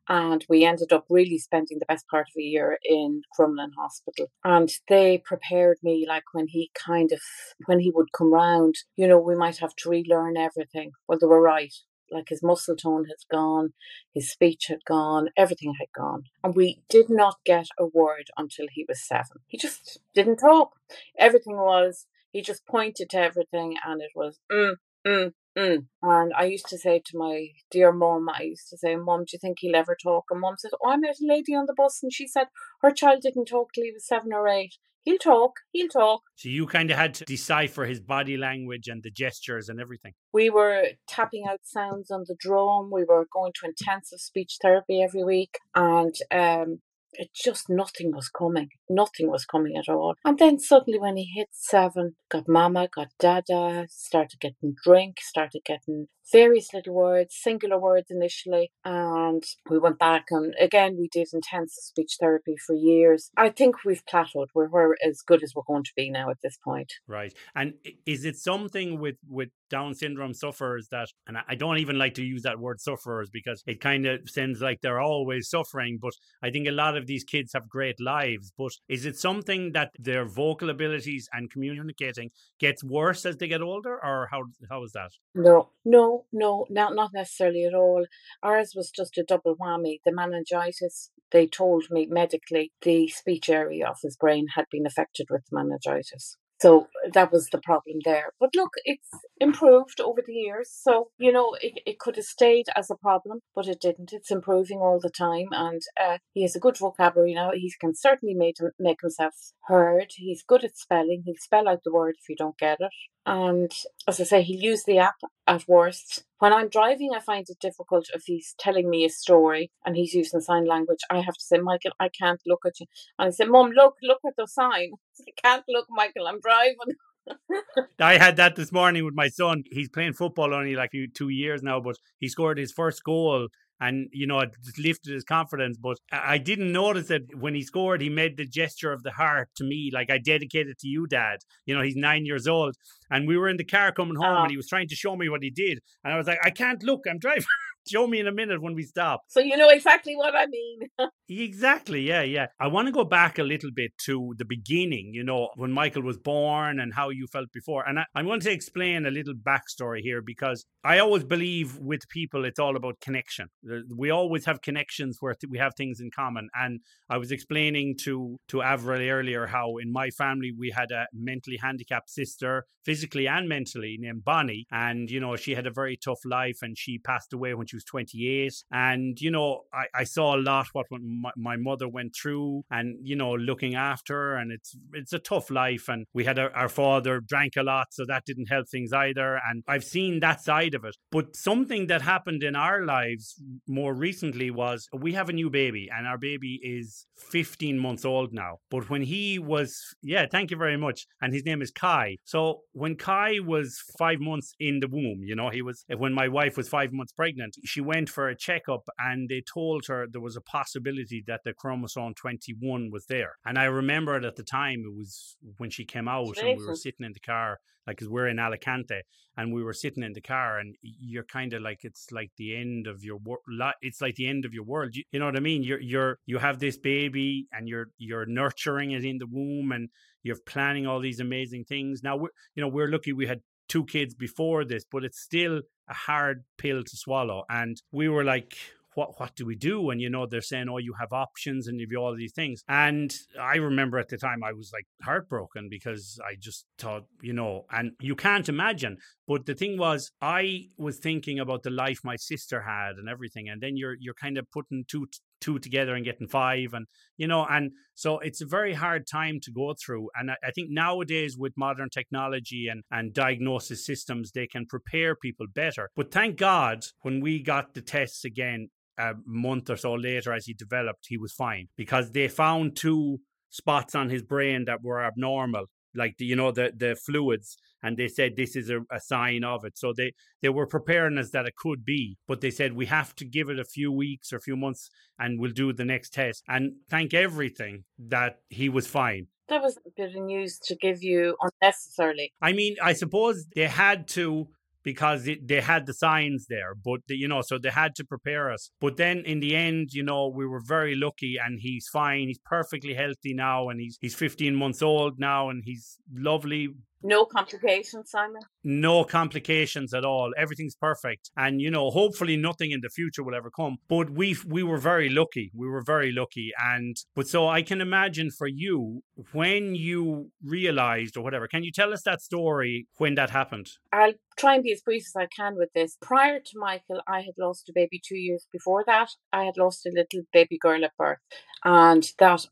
And 0.09 0.43
we 0.49 0.65
ended 0.65 0.91
up 0.91 1.05
really 1.09 1.37
spending 1.37 1.79
the 1.79 1.85
best 1.85 2.07
part 2.07 2.27
of 2.27 2.33
a 2.37 2.41
year 2.41 2.77
in 2.83 3.21
Crumlin 3.37 3.69
Hospital. 3.77 4.27
And 4.43 4.69
they 4.89 5.21
prepared 5.23 5.77
me 5.83 6.05
like 6.07 6.23
when 6.33 6.47
he 6.47 6.71
kind 6.73 7.11
of, 7.11 7.21
when 7.67 7.79
he 7.79 7.91
would 7.91 8.11
come 8.11 8.33
round, 8.33 8.75
you 8.97 9.07
know, 9.07 9.19
we 9.19 9.35
might 9.35 9.57
have 9.59 9.75
to 9.77 9.89
relearn 9.89 10.37
everything. 10.37 10.91
Well, 11.07 11.19
they 11.19 11.27
were 11.27 11.41
right 11.41 11.73
like 12.11 12.29
his 12.29 12.43
muscle 12.43 12.75
tone 12.75 13.05
had 13.05 13.17
gone, 13.29 13.73
his 14.13 14.31
speech 14.31 14.65
had 14.67 14.83
gone, 14.85 15.29
everything 15.37 15.73
had 15.79 15.89
gone. 15.95 16.23
And 16.43 16.55
we 16.55 16.81
did 16.89 17.09
not 17.09 17.37
get 17.45 17.67
a 17.79 17.85
word 17.85 18.29
until 18.37 18.65
he 18.71 18.85
was 18.87 19.05
seven. 19.05 19.37
He 19.47 19.57
just 19.57 19.99
didn't 20.13 20.37
talk. 20.37 20.71
Everything 21.17 21.57
was, 21.57 22.07
he 22.31 22.41
just 22.41 22.65
pointed 22.65 23.09
to 23.11 23.17
everything 23.17 23.75
and 23.85 24.01
it 24.01 24.11
was, 24.15 24.39
mm, 24.51 24.75
mm, 25.05 25.33
mm. 25.57 25.85
And 26.01 26.33
I 26.37 26.45
used 26.45 26.67
to 26.69 26.77
say 26.77 27.01
to 27.05 27.17
my 27.17 27.47
dear 27.69 27.91
mum, 27.91 28.27
I 28.29 28.43
used 28.43 28.69
to 28.69 28.77
say, 28.77 28.95
Mum, 28.95 29.21
do 29.21 29.31
you 29.33 29.39
think 29.39 29.57
he'll 29.59 29.75
ever 29.75 29.97
talk? 30.01 30.25
And 30.29 30.39
mum 30.39 30.55
said, 30.57 30.71
Oh, 30.81 30.89
I 30.89 30.97
met 30.97 31.17
a 31.21 31.27
lady 31.27 31.53
on 31.53 31.65
the 31.65 31.75
bus 31.75 31.99
and 32.01 32.13
she 32.13 32.27
said 32.27 32.47
her 32.81 32.91
child 32.91 33.21
didn't 33.21 33.45
talk 33.45 33.73
till 33.73 33.83
he 33.83 33.91
was 33.91 34.07
seven 34.07 34.33
or 34.33 34.47
eight 34.47 34.75
he'll 35.03 35.17
talk, 35.17 35.53
he'll 35.71 35.87
talk. 35.87 36.21
So 36.35 36.49
you 36.49 36.65
kind 36.67 36.91
of 36.91 36.97
had 36.97 37.13
to 37.15 37.25
decipher 37.25 37.85
his 37.85 37.99
body 37.99 38.37
language 38.37 38.87
and 38.87 39.03
the 39.03 39.11
gestures 39.11 39.69
and 39.69 39.79
everything. 39.79 40.13
We 40.33 40.49
were 40.49 40.89
tapping 41.07 41.45
out 41.49 41.61
sounds 41.63 42.11
on 42.11 42.25
the 42.27 42.35
drum. 42.39 42.89
We 42.91 43.03
were 43.03 43.27
going 43.31 43.53
to 43.61 43.67
intensive 43.67 44.19
speech 44.19 44.57
therapy 44.61 45.01
every 45.01 45.23
week, 45.23 45.57
and 45.75 46.15
um, 46.31 46.79
it 47.13 47.29
just 47.33 47.69
nothing 47.69 48.11
was 48.13 48.29
coming. 48.29 48.69
Nothing 48.93 49.29
was 49.29 49.45
coming 49.45 49.75
at 49.77 49.91
all. 49.91 50.15
And 50.25 50.37
then 50.37 50.59
suddenly, 50.59 50.99
when 50.99 51.17
he 51.17 51.31
hit 51.35 51.49
seven, 51.51 52.15
got 52.29 52.47
mama, 52.47 52.87
got 52.93 53.09
dada, 53.19 53.87
started 53.89 54.39
getting 54.39 54.75
drink, 54.83 55.17
started 55.21 55.61
getting 55.65 56.07
various 56.31 56.73
little 56.73 56.93
words, 56.93 57.35
singular 57.39 57.79
words 57.79 58.07
initially, 58.09 58.71
and 58.85 59.43
we 59.69 59.77
went 59.77 59.99
back 59.99 60.25
and 60.31 60.53
again 60.59 60.95
we 60.97 61.09
did 61.11 61.27
intensive 61.33 61.83
speech 61.83 62.17
therapy 62.19 62.55
for 62.65 62.75
years. 62.75 63.31
I 63.37 63.49
think 63.49 63.83
we've 63.85 64.05
plateaued. 64.05 64.47
We're, 64.53 64.69
we're 64.69 64.95
as 65.05 65.21
good 65.21 65.43
as 65.43 65.53
we're 65.55 65.63
going 65.67 65.83
to 65.83 65.91
be 65.95 66.09
now 66.09 66.29
at 66.29 66.37
this 66.41 66.57
point. 66.63 66.93
Right. 67.07 67.33
And 67.55 67.73
is 68.05 68.25
it 68.25 68.37
something 68.37 68.99
with 68.99 69.15
with 69.27 69.49
Down 69.69 69.93
syndrome 69.93 70.33
sufferers 70.33 70.87
that, 70.91 71.09
and 71.27 71.37
I 71.47 71.55
don't 71.55 71.77
even 71.79 71.97
like 71.97 72.13
to 72.15 72.23
use 72.23 72.43
that 72.43 72.59
word 72.59 72.81
sufferers 72.81 73.29
because 73.31 73.63
it 73.65 73.79
kind 73.81 74.05
of 74.05 74.29
sounds 74.29 74.61
like 74.61 74.81
they're 74.81 74.99
always 74.99 75.49
suffering, 75.49 75.97
but 76.01 76.13
I 76.43 76.49
think 76.49 76.67
a 76.67 76.71
lot 76.71 76.97
of 76.97 77.07
these 77.07 77.23
kids 77.23 77.53
have 77.53 77.69
great 77.69 77.99
lives. 77.99 78.51
But 78.57 78.73
is 78.87 79.05
it 79.05 79.17
something 79.17 79.71
that 79.71 79.91
their 79.97 80.25
vocal 80.25 80.69
abilities 80.69 81.29
and 81.33 81.49
communicating 81.49 82.31
gets 82.59 82.83
worse 82.83 83.25
as 83.25 83.37
they 83.37 83.47
get 83.47 83.61
older, 83.61 83.93
or 84.03 84.27
how 84.31 84.43
how 84.69 84.83
is 84.83 84.91
that? 84.93 85.11
No, 85.33 85.69
no, 85.85 86.25
no, 86.31 86.65
not 86.69 86.95
not 86.95 87.11
necessarily 87.13 87.65
at 87.65 87.73
all. 87.73 88.05
Ours 88.43 88.73
was 88.75 88.91
just 88.91 89.17
a 89.17 89.23
double 89.23 89.55
whammy. 89.55 89.99
The 90.05 90.11
meningitis, 90.11 91.11
they 91.31 91.47
told 91.47 91.85
me 91.89 92.07
medically, 92.07 92.71
the 92.81 93.07
speech 93.07 93.49
area 93.49 93.87
of 93.87 93.97
his 94.01 94.17
brain 94.17 94.47
had 94.55 94.65
been 94.71 94.85
affected 94.85 95.27
with 95.29 95.43
meningitis. 95.51 96.37
So 96.61 96.87
that 97.13 97.31
was 97.31 97.47
the 97.47 97.57
problem 97.57 97.97
there. 98.05 98.33
But 98.39 98.51
look, 98.55 98.69
it's 98.85 99.09
improved 99.39 99.99
over 99.99 100.21
the 100.23 100.33
years. 100.33 100.69
So, 100.71 101.09
you 101.17 101.31
know, 101.31 101.55
it, 101.59 101.79
it 101.87 101.97
could 101.97 102.17
have 102.17 102.25
stayed 102.25 102.67
as 102.75 102.91
a 102.91 102.95
problem, 102.95 103.39
but 103.55 103.67
it 103.67 103.81
didn't. 103.81 104.13
It's 104.13 104.29
improving 104.29 104.77
all 104.77 104.99
the 105.01 105.09
time. 105.09 105.47
And 105.53 105.81
uh, 105.99 106.19
he 106.33 106.43
has 106.43 106.55
a 106.55 106.59
good 106.59 106.77
vocabulary 106.77 107.33
now. 107.33 107.49
He 107.51 107.73
can 107.81 107.95
certainly 107.95 108.35
make, 108.35 108.57
make 108.77 109.01
himself 109.01 109.33
heard. 109.65 110.11
He's 110.15 110.43
good 110.43 110.63
at 110.63 110.77
spelling. 110.77 111.23
He'll 111.25 111.33
spell 111.39 111.67
out 111.67 111.79
the 111.83 111.91
word 111.91 112.13
if 112.21 112.29
you 112.29 112.35
don't 112.35 112.59
get 112.59 112.77
it. 112.79 112.91
And 113.25 113.71
as 114.07 114.19
I 114.21 114.23
say, 114.23 114.43
he'll 114.43 114.61
use 114.61 114.83
the 114.83 114.99
app 114.99 115.15
at 115.51 115.67
worst. 115.67 116.23
When 116.39 116.53
I'm 116.53 116.69
driving, 116.69 117.11
I 117.13 117.19
find 117.19 117.45
it 117.49 117.59
difficult 117.59 118.07
if 118.13 118.23
he's 118.25 118.55
telling 118.57 118.89
me 118.89 119.03
a 119.05 119.09
story 119.09 119.71
and 119.85 119.95
he's 119.95 120.13
using 120.13 120.39
sign 120.39 120.65
language. 120.65 120.99
I 121.09 121.19
have 121.19 121.35
to 121.35 121.43
say, 121.43 121.57
Michael, 121.57 121.91
I 121.99 122.09
can't 122.09 122.41
look 122.47 122.61
at 122.65 122.79
you. 122.79 122.87
And 123.19 123.27
I 123.27 123.31
say, 123.31 123.45
Mum, 123.45 123.71
look, 123.71 123.95
look 124.01 124.19
at 124.25 124.35
the 124.37 124.47
sign. 124.47 124.93
I 125.27 125.31
can't 125.43 125.65
look, 125.67 125.87
Michael, 125.89 126.27
I'm 126.27 126.39
driving. 126.39 126.95
I 127.99 128.17
had 128.17 128.37
that 128.37 128.55
this 128.55 128.71
morning 128.71 129.05
with 129.05 129.13
my 129.13 129.27
son. 129.27 129.63
He's 129.71 129.89
playing 129.89 130.13
football 130.13 130.53
only 130.53 130.75
like 130.75 130.91
two 131.13 131.29
years 131.29 131.61
now, 131.61 131.79
but 131.79 131.97
he 132.17 132.27
scored 132.29 132.57
his 132.57 132.71
first 132.71 133.03
goal 133.03 133.49
and 133.81 134.07
you 134.13 134.27
know 134.27 134.39
it 134.39 134.51
lifted 134.77 135.11
his 135.11 135.25
confidence. 135.25 135.77
But 135.77 135.97
I 136.11 136.37
didn't 136.37 136.71
notice 136.71 137.07
that 137.07 137.23
when 137.37 137.55
he 137.55 137.63
scored, 137.63 137.99
he 137.99 138.09
made 138.09 138.37
the 138.37 138.45
gesture 138.45 138.93
of 138.93 139.03
the 139.03 139.11
heart 139.11 139.49
to 139.57 139.65
me, 139.65 139.89
like 139.93 140.09
I 140.09 140.19
dedicate 140.19 140.67
it 140.67 140.79
to 140.79 140.87
you, 140.87 141.07
Dad. 141.07 141.39
You 141.65 141.75
know, 141.75 141.81
he's 141.81 141.95
nine 141.95 142.25
years 142.25 142.47
old, 142.47 142.75
and 143.09 143.27
we 143.27 143.35
were 143.35 143.49
in 143.49 143.57
the 143.57 143.65
car 143.65 143.91
coming 143.91 144.15
home, 144.15 144.25
oh. 144.25 144.29
and 144.29 144.37
uh-huh. 144.37 144.49
he 144.49 144.57
was 144.57 144.67
trying 144.67 144.87
to 144.87 144.95
show 144.95 145.17
me 145.17 145.27
what 145.27 145.43
he 145.43 145.49
did, 145.49 145.79
and 146.03 146.13
I 146.13 146.17
was 146.17 146.27
like, 146.27 146.39
I 146.43 146.51
can't 146.51 146.83
look, 146.83 147.01
I'm 147.09 147.19
driving. 147.19 147.43
Show 147.87 148.07
me 148.07 148.19
in 148.19 148.27
a 148.27 148.31
minute 148.31 148.61
when 148.61 148.75
we 148.75 148.83
stop. 148.83 149.21
So 149.27 149.39
you 149.39 149.57
know 149.57 149.69
exactly 149.69 150.15
what 150.15 150.35
I 150.35 150.45
mean. 150.47 150.79
exactly, 151.29 152.01
yeah, 152.01 152.21
yeah. 152.21 152.47
I 152.59 152.67
want 152.67 152.87
to 152.87 152.91
go 152.91 153.03
back 153.03 153.39
a 153.39 153.43
little 153.43 153.71
bit 153.73 153.91
to 154.05 154.33
the 154.37 154.45
beginning, 154.45 155.11
you 155.13 155.23
know, 155.23 155.49
when 155.55 155.71
Michael 155.71 156.03
was 156.03 156.17
born 156.17 156.79
and 156.79 156.93
how 156.93 157.09
you 157.09 157.27
felt 157.27 157.51
before. 157.53 157.87
And 157.87 157.99
I, 157.99 158.05
I'm 158.15 158.25
going 158.25 158.39
to 158.41 158.51
explain 158.51 159.05
a 159.05 159.11
little 159.11 159.33
backstory 159.33 160.01
here 160.01 160.21
because 160.21 160.65
I 160.83 160.99
always 160.99 161.23
believe 161.23 161.77
with 161.77 162.07
people 162.09 162.45
it's 162.45 162.59
all 162.59 162.75
about 162.75 162.99
connection. 163.01 163.47
We 163.95 164.09
always 164.09 164.45
have 164.45 164.61
connections 164.61 165.17
where 165.19 165.35
we 165.49 165.57
have 165.57 165.73
things 165.75 165.99
in 165.99 166.11
common. 166.11 166.49
And 166.53 166.81
I 167.09 167.17
was 167.17 167.31
explaining 167.31 167.95
to 168.03 168.37
to 168.49 168.61
Avril 168.61 169.01
earlier 169.01 169.47
how 169.47 169.77
in 169.77 169.91
my 169.91 170.09
family 170.09 170.51
we 170.57 170.71
had 170.71 170.91
a 170.91 171.07
mentally 171.13 171.57
handicapped 171.61 172.09
sister, 172.09 172.65
physically 172.85 173.27
and 173.27 173.47
mentally, 173.47 173.97
named 173.99 174.23
Bonnie. 174.23 174.65
And, 174.71 175.09
you 175.09 175.19
know, 175.19 175.35
she 175.35 175.55
had 175.55 175.67
a 175.67 175.71
very 175.71 175.97
tough 175.97 176.19
life 176.25 176.59
and 176.61 176.77
she 176.77 176.97
passed 176.97 177.33
away 177.33 177.53
when 177.53 177.67
she 177.71 177.77
was 177.77 177.85
28. 177.85 178.53
And, 178.71 179.19
you 179.19 179.31
know, 179.31 179.61
I, 179.73 180.01
I 180.01 180.03
saw 180.03 180.35
a 180.35 180.41
lot 180.41 180.67
what 180.73 180.87
my, 180.91 181.31
my, 181.37 181.55
mother 181.55 181.87
went 181.87 182.13
through 182.15 182.63
and, 182.69 182.97
you 183.01 183.15
know, 183.15 183.33
looking 183.33 183.75
after 183.75 184.13
her. 184.13 184.35
And 184.35 184.51
it's 184.51 184.75
it's 184.93 185.13
a 185.13 185.19
tough 185.19 185.49
life. 185.49 185.87
And 185.87 186.05
we 186.13 186.25
had 186.25 186.37
our 186.37 186.69
father 186.69 187.21
drank 187.21 187.55
a 187.55 187.63
lot, 187.63 187.87
so 187.91 188.05
that 188.05 188.25
didn't 188.25 188.47
help 188.47 188.67
things 188.69 188.91
either. 188.91 189.39
And 189.49 189.63
I've 189.67 189.83
seen 189.83 190.19
that 190.19 190.41
side 190.41 190.73
of 190.73 190.83
it. 190.83 190.97
But 191.11 191.35
something 191.35 191.87
that 191.87 192.01
happened 192.01 192.43
in 192.43 192.55
our 192.55 192.83
lives 192.85 193.41
more 193.67 193.93
recently 193.93 194.51
was 194.51 194.87
we 194.93 195.13
have 195.13 195.29
a 195.29 195.33
new 195.33 195.49
baby, 195.49 195.89
and 195.95 196.05
our 196.07 196.17
baby 196.17 196.59
is 196.61 197.05
15 197.17 197.79
months 197.79 198.03
old 198.03 198.33
now. 198.33 198.57
But 198.69 198.89
when 198.89 199.03
he 199.03 199.39
was, 199.39 199.95
yeah, 200.01 200.25
thank 200.29 200.51
you 200.51 200.57
very 200.57 200.77
much. 200.77 201.07
And 201.21 201.33
his 201.33 201.45
name 201.45 201.61
is 201.61 201.71
Kai. 201.71 202.17
So 202.25 202.61
when 202.73 202.95
Kai 202.95 203.39
was 203.39 203.81
five 203.97 204.19
months 204.19 204.53
in 204.59 204.79
the 204.79 204.87
womb, 204.87 205.21
you 205.23 205.35
know, 205.35 205.49
he 205.49 205.61
was, 205.61 205.85
when 205.95 206.13
my 206.13 206.27
wife 206.27 206.57
was 206.57 206.67
five 206.67 206.91
months 206.91 207.13
pregnant, 207.13 207.55
she 207.63 207.81
went 207.81 208.09
for 208.09 208.27
a 208.29 208.35
checkup 208.35 208.87
and 208.99 209.29
they 209.29 209.41
told 209.41 209.85
her 209.87 210.07
there 210.09 210.21
was 210.21 210.35
a 210.35 210.41
possibility 210.41 211.23
that 211.27 211.41
the 211.43 211.53
chromosome 211.53 212.13
21 212.15 212.89
was 212.91 213.05
there. 213.07 213.35
And 213.45 213.57
I 213.57 213.65
remember 213.65 214.15
it 214.17 214.25
at 214.25 214.35
the 214.35 214.43
time, 214.43 214.83
it 214.85 214.95
was 214.95 215.35
when 215.57 215.69
she 215.69 215.85
came 215.85 216.07
out 216.07 216.37
and 216.37 216.57
we 216.57 216.65
were 216.65 216.75
sitting 216.75 217.05
in 217.05 217.13
the 217.13 217.19
car, 217.19 217.59
like, 217.87 217.97
because 217.97 218.09
we're 218.09 218.27
in 218.27 218.39
Alicante 218.39 219.01
and 219.37 219.53
we 219.53 219.63
were 219.63 219.73
sitting 219.73 220.03
in 220.03 220.13
the 220.13 220.21
car 220.21 220.59
and 220.59 220.75
you're 220.81 221.23
kind 221.23 221.53
of 221.53 221.61
like, 221.61 221.79
it's 221.83 222.11
like 222.11 222.31
the 222.37 222.55
end 222.55 222.87
of 222.87 223.03
your 223.03 223.17
world. 223.17 223.41
It's 223.81 224.01
like 224.01 224.15
the 224.15 224.27
end 224.27 224.45
of 224.45 224.53
your 224.53 224.63
world. 224.63 224.95
You, 224.95 225.03
you 225.11 225.19
know 225.19 225.25
what 225.25 225.37
I 225.37 225.41
mean? 225.41 225.63
You're, 225.63 225.81
you're, 225.81 226.19
you 226.25 226.37
have 226.37 226.59
this 226.59 226.77
baby 226.77 227.47
and 227.51 227.67
you're, 227.67 227.87
you're 227.97 228.25
nurturing 228.25 228.91
it 228.91 229.03
in 229.03 229.17
the 229.17 229.27
womb 229.27 229.71
and 229.71 229.89
you're 230.23 230.37
planning 230.45 230.85
all 230.85 230.99
these 230.99 231.19
amazing 231.19 231.65
things. 231.65 232.03
Now, 232.03 232.17
we're, 232.17 232.29
you 232.55 232.61
know, 232.61 232.67
we're 232.67 232.87
lucky 232.87 233.13
we 233.13 233.25
had 233.25 233.41
two 233.71 233.85
kids 233.85 234.13
before 234.13 234.65
this, 234.65 234.83
but 234.91 235.05
it's 235.05 235.21
still 235.21 235.61
a 235.89 235.93
hard 235.93 236.43
pill 236.57 236.83
to 236.83 236.97
swallow. 236.97 237.43
And 237.49 237.81
we 237.93 238.09
were 238.09 238.25
like, 238.25 238.57
what 238.95 239.17
what 239.17 239.33
do 239.37 239.45
we 239.45 239.55
do? 239.55 239.89
And 239.89 240.01
you 240.01 240.09
know, 240.09 240.25
they're 240.25 240.41
saying, 240.41 240.67
oh, 240.69 240.77
you 240.77 240.93
have 240.99 241.13
options 241.13 241.67
and 241.67 241.79
you've 241.79 241.97
all 241.97 242.13
these 242.13 242.33
things. 242.33 242.61
And 242.67 243.15
I 243.39 243.55
remember 243.55 243.97
at 243.97 244.09
the 244.09 244.17
time 244.17 244.43
I 244.43 244.51
was 244.51 244.71
like 244.73 244.85
heartbroken 245.01 245.69
because 245.69 246.19
I 246.29 246.35
just 246.37 246.65
thought, 246.77 247.05
you 247.21 247.31
know, 247.31 247.65
and 247.71 247.91
you 248.01 248.15
can't 248.15 248.49
imagine. 248.49 248.97
But 249.25 249.45
the 249.45 249.55
thing 249.55 249.77
was, 249.77 250.11
I 250.21 250.67
was 250.77 250.97
thinking 250.99 251.39
about 251.39 251.63
the 251.63 251.69
life 251.69 251.99
my 252.03 252.17
sister 252.17 252.63
had 252.63 252.97
and 252.97 253.07
everything, 253.07 253.47
and 253.47 253.61
then 253.61 253.77
you're 253.77 253.95
you're 253.97 254.21
kind 254.25 254.37
of 254.37 254.51
putting 254.51 254.83
two 254.85 255.07
two 255.41 255.59
together 255.59 255.93
and 255.95 256.05
getting 256.05 256.27
five 256.27 256.69
and 256.73 256.85
you 257.17 257.27
know 257.27 257.45
and 257.49 257.71
so 257.93 258.19
it's 258.19 258.41
a 258.41 258.45
very 258.45 258.73
hard 258.73 259.05
time 259.05 259.39
to 259.43 259.51
go 259.51 259.75
through. 259.79 260.09
And 260.15 260.31
I, 260.31 260.35
I, 260.43 260.51
think 260.51 260.69
nowadays 260.71 261.35
with 261.37 261.53
modern 261.57 261.89
technology 261.89 262.67
and 262.71 262.83
and 262.89 263.13
diagnosis 263.13 263.85
systems 263.85 264.31
they 264.31 264.47
can 264.47 264.65
prepare 264.65 265.15
people 265.15 265.47
better. 265.53 265.89
But 265.95 266.11
thank 266.11 266.37
god 266.37 266.85
when 267.01 267.21
we 267.21 267.43
got 267.43 267.73
the 267.73 267.81
tests 267.81 268.23
again 268.23 268.69
a 268.97 269.13
month 269.25 269.69
or 269.69 269.77
so 269.77 269.93
later 269.93 270.33
as 270.33 270.45
he 270.45 270.53
developed, 270.53 271.05
he 271.07 271.17
was 271.17 271.33
fine 271.33 271.67
because 271.75 272.11
they 272.11 272.27
found 272.27 272.75
two 272.75 273.19
spots 273.49 273.95
on 273.95 274.09
his 274.09 274.23
brain 274.23 274.65
that 274.65 274.83
were 274.83 275.03
abnormal, 275.03 275.65
like 275.95 276.17
the, 276.17 276.25
you 276.25 276.35
know 276.35 276.51
the 276.51 276.71
the 276.75 276.95
fluids, 276.95 277.57
and 277.83 277.97
they 277.97 278.07
said 278.07 278.35
this 278.35 278.55
is 278.55 278.69
a, 278.69 278.79
a 278.91 278.99
sign 278.99 279.43
of 279.43 279.65
it. 279.65 279.77
So 279.77 279.93
they 279.95 280.13
they 280.41 280.49
were 280.49 280.67
preparing 280.67 281.17
us 281.17 281.31
that 281.31 281.45
it 281.45 281.55
could 281.55 281.83
be, 281.85 282.17
but 282.27 282.41
they 282.41 282.51
said 282.51 282.73
we 282.73 282.85
have 282.87 283.15
to 283.15 283.25
give 283.25 283.49
it 283.49 283.59
a 283.59 283.65
few 283.65 283.91
weeks 283.91 284.31
or 284.31 284.37
a 284.37 284.41
few 284.41 284.55
months, 284.55 284.89
and 285.19 285.39
we'll 285.39 285.51
do 285.51 285.73
the 285.73 285.85
next 285.85 286.13
test. 286.13 286.43
And 286.47 286.73
thank 286.89 287.13
everything 287.13 287.83
that 287.99 288.39
he 288.49 288.69
was 288.69 288.87
fine. 288.87 289.27
That 289.49 289.61
was 289.61 289.77
a 289.77 289.89
bit 289.97 290.15
of 290.15 290.23
news 290.23 290.59
to 290.65 290.75
give 290.75 291.03
you 291.03 291.35
unnecessarily. 291.41 292.31
I 292.41 292.53
mean, 292.53 292.77
I 292.81 292.93
suppose 292.93 293.47
they 293.53 293.67
had 293.67 294.07
to 294.09 294.47
because 294.83 295.27
it, 295.27 295.47
they 295.47 295.61
had 295.61 295.85
the 295.85 295.93
signs 295.93 296.47
there, 296.49 296.73
but 296.75 297.01
the, 297.07 297.15
you 297.15 297.27
know, 297.27 297.41
so 297.41 297.57
they 297.57 297.69
had 297.69 297.95
to 297.95 298.03
prepare 298.03 298.51
us. 298.51 298.71
But 298.79 298.97
then 298.97 299.19
in 299.19 299.39
the 299.39 299.55
end, 299.55 299.89
you 299.93 300.03
know, 300.03 300.27
we 300.27 300.45
were 300.45 300.61
very 300.65 300.95
lucky, 300.95 301.37
and 301.43 301.59
he's 301.59 301.87
fine. 301.87 302.27
He's 302.27 302.39
perfectly 302.45 302.93
healthy 302.93 303.33
now, 303.33 303.69
and 303.69 303.79
he's 303.79 303.97
he's 304.01 304.15
15 304.15 304.55
months 304.55 304.81
old 304.81 305.19
now, 305.19 305.49
and 305.49 305.63
he's 305.65 305.97
lovely, 306.13 306.69
No 307.03 307.25
complications, 307.25 308.11
Simon. 308.11 308.41
no 308.63 309.03
complications 309.03 309.93
at 309.93 310.05
all. 310.05 310.31
Everything's 310.37 310.75
perfect, 310.75 311.31
and 311.35 311.61
you 311.61 311.71
know, 311.71 311.89
hopefully, 311.89 312.37
nothing 312.37 312.71
in 312.71 312.81
the 312.81 312.89
future 312.89 313.23
will 313.23 313.35
ever 313.35 313.49
come. 313.49 313.77
But 313.89 314.09
we 314.09 314.35
we 314.47 314.63
were 314.63 314.77
very 314.77 315.09
lucky. 315.09 315.51
We 315.53 315.67
were 315.67 315.81
very 315.81 316.11
lucky, 316.11 316.51
and 316.63 316.95
but 317.15 317.27
so 317.27 317.47
I 317.47 317.61
can 317.61 317.81
imagine 317.81 318.29
for 318.31 318.47
you 318.47 319.01
when 319.31 319.75
you 319.75 320.31
realized 320.43 321.17
or 321.17 321.23
whatever. 321.23 321.47
Can 321.47 321.63
you 321.63 321.71
tell 321.71 321.93
us 321.93 322.03
that 322.03 322.21
story 322.21 322.87
when 322.97 323.15
that 323.15 323.29
happened? 323.29 323.67
I'll 323.91 324.13
try 324.37 324.55
and 324.55 324.63
be 324.63 324.71
as 324.71 324.81
brief 324.81 325.03
as 325.07 325.15
I 325.15 325.27
can 325.27 325.55
with 325.55 325.69
this. 325.73 325.97
Prior 326.01 326.39
to 326.39 326.59
Michael, 326.59 327.01
I 327.07 327.21
had 327.21 327.35
lost 327.37 327.69
a 327.69 327.73
baby 327.73 328.01
two 328.03 328.17
years 328.17 328.47
before 328.51 328.83
that. 328.85 329.09
I 329.33 329.43
had 329.45 329.57
lost 329.57 329.85
a 329.85 329.91
little 329.93 330.21
baby 330.31 330.57
girl 330.57 330.83
at 330.85 330.95
birth, 330.97 331.19
and 331.63 332.07
that 332.19 332.45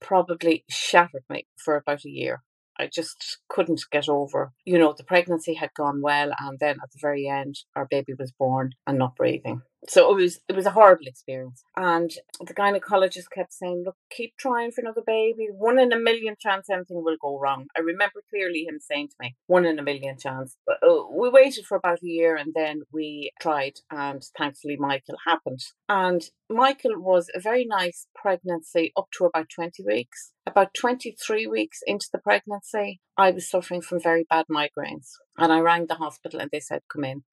probably 0.00 0.64
shattered 0.68 1.24
me 1.30 1.46
for 1.56 1.76
about 1.76 2.04
a 2.04 2.10
year. 2.10 2.42
I 2.78 2.86
just 2.86 3.38
couldn't 3.48 3.82
get 3.90 4.08
over. 4.08 4.52
You 4.64 4.78
know, 4.78 4.94
the 4.96 5.04
pregnancy 5.04 5.54
had 5.54 5.74
gone 5.74 6.02
well, 6.02 6.32
and 6.38 6.58
then 6.58 6.76
at 6.82 6.90
the 6.92 6.98
very 7.00 7.28
end, 7.28 7.60
our 7.74 7.86
baby 7.86 8.14
was 8.18 8.32
born 8.32 8.74
and 8.86 8.98
not 8.98 9.16
breathing. 9.16 9.62
So 9.88 10.10
it 10.10 10.16
was 10.16 10.40
it 10.48 10.56
was 10.56 10.66
a 10.66 10.70
horrible 10.70 11.06
experience. 11.06 11.62
And 11.76 12.10
the 12.40 12.54
gynecologist 12.54 13.30
kept 13.32 13.52
saying, 13.52 13.84
"Look, 13.84 13.96
keep 14.10 14.36
trying 14.36 14.72
for 14.72 14.80
another 14.80 15.02
baby. 15.06 15.48
One 15.52 15.78
in 15.78 15.92
a 15.92 15.98
million 15.98 16.34
chance 16.40 16.68
anything 16.70 17.02
will 17.04 17.16
go 17.20 17.38
wrong." 17.38 17.66
I 17.76 17.80
remember 17.80 18.22
clearly 18.30 18.64
him 18.64 18.78
saying 18.80 19.08
to 19.08 19.16
me, 19.20 19.36
"One 19.46 19.64
in 19.64 19.78
a 19.78 19.82
million 19.82 20.18
chance." 20.18 20.56
But 20.66 20.78
uh, 20.82 21.06
we 21.10 21.28
waited 21.28 21.66
for 21.66 21.76
about 21.76 22.02
a 22.02 22.06
year, 22.06 22.36
and 22.36 22.52
then 22.54 22.82
we 22.92 23.30
tried, 23.40 23.74
and 23.90 24.22
thankfully 24.36 24.76
Michael 24.76 25.16
happened. 25.26 25.60
And 25.88 26.22
Michael 26.48 27.00
was 27.00 27.30
a 27.34 27.40
very 27.40 27.64
nice 27.64 28.06
pregnancy 28.14 28.92
up 28.96 29.08
to 29.18 29.24
about 29.26 29.48
twenty 29.54 29.84
weeks. 29.84 30.32
About 30.46 30.74
twenty 30.74 31.16
three 31.24 31.46
weeks 31.46 31.80
into 31.86 32.08
the 32.12 32.18
pregnancy, 32.18 33.00
I 33.18 33.30
was 33.30 33.48
suffering 33.48 33.82
from 33.82 34.00
very 34.00 34.24
bad 34.28 34.46
migraines, 34.50 35.08
and 35.38 35.52
I 35.52 35.60
rang 35.60 35.86
the 35.86 35.94
hospital, 35.94 36.40
and 36.40 36.50
they 36.50 36.60
said, 36.60 36.82
"Come 36.92 37.04
in." 37.04 37.24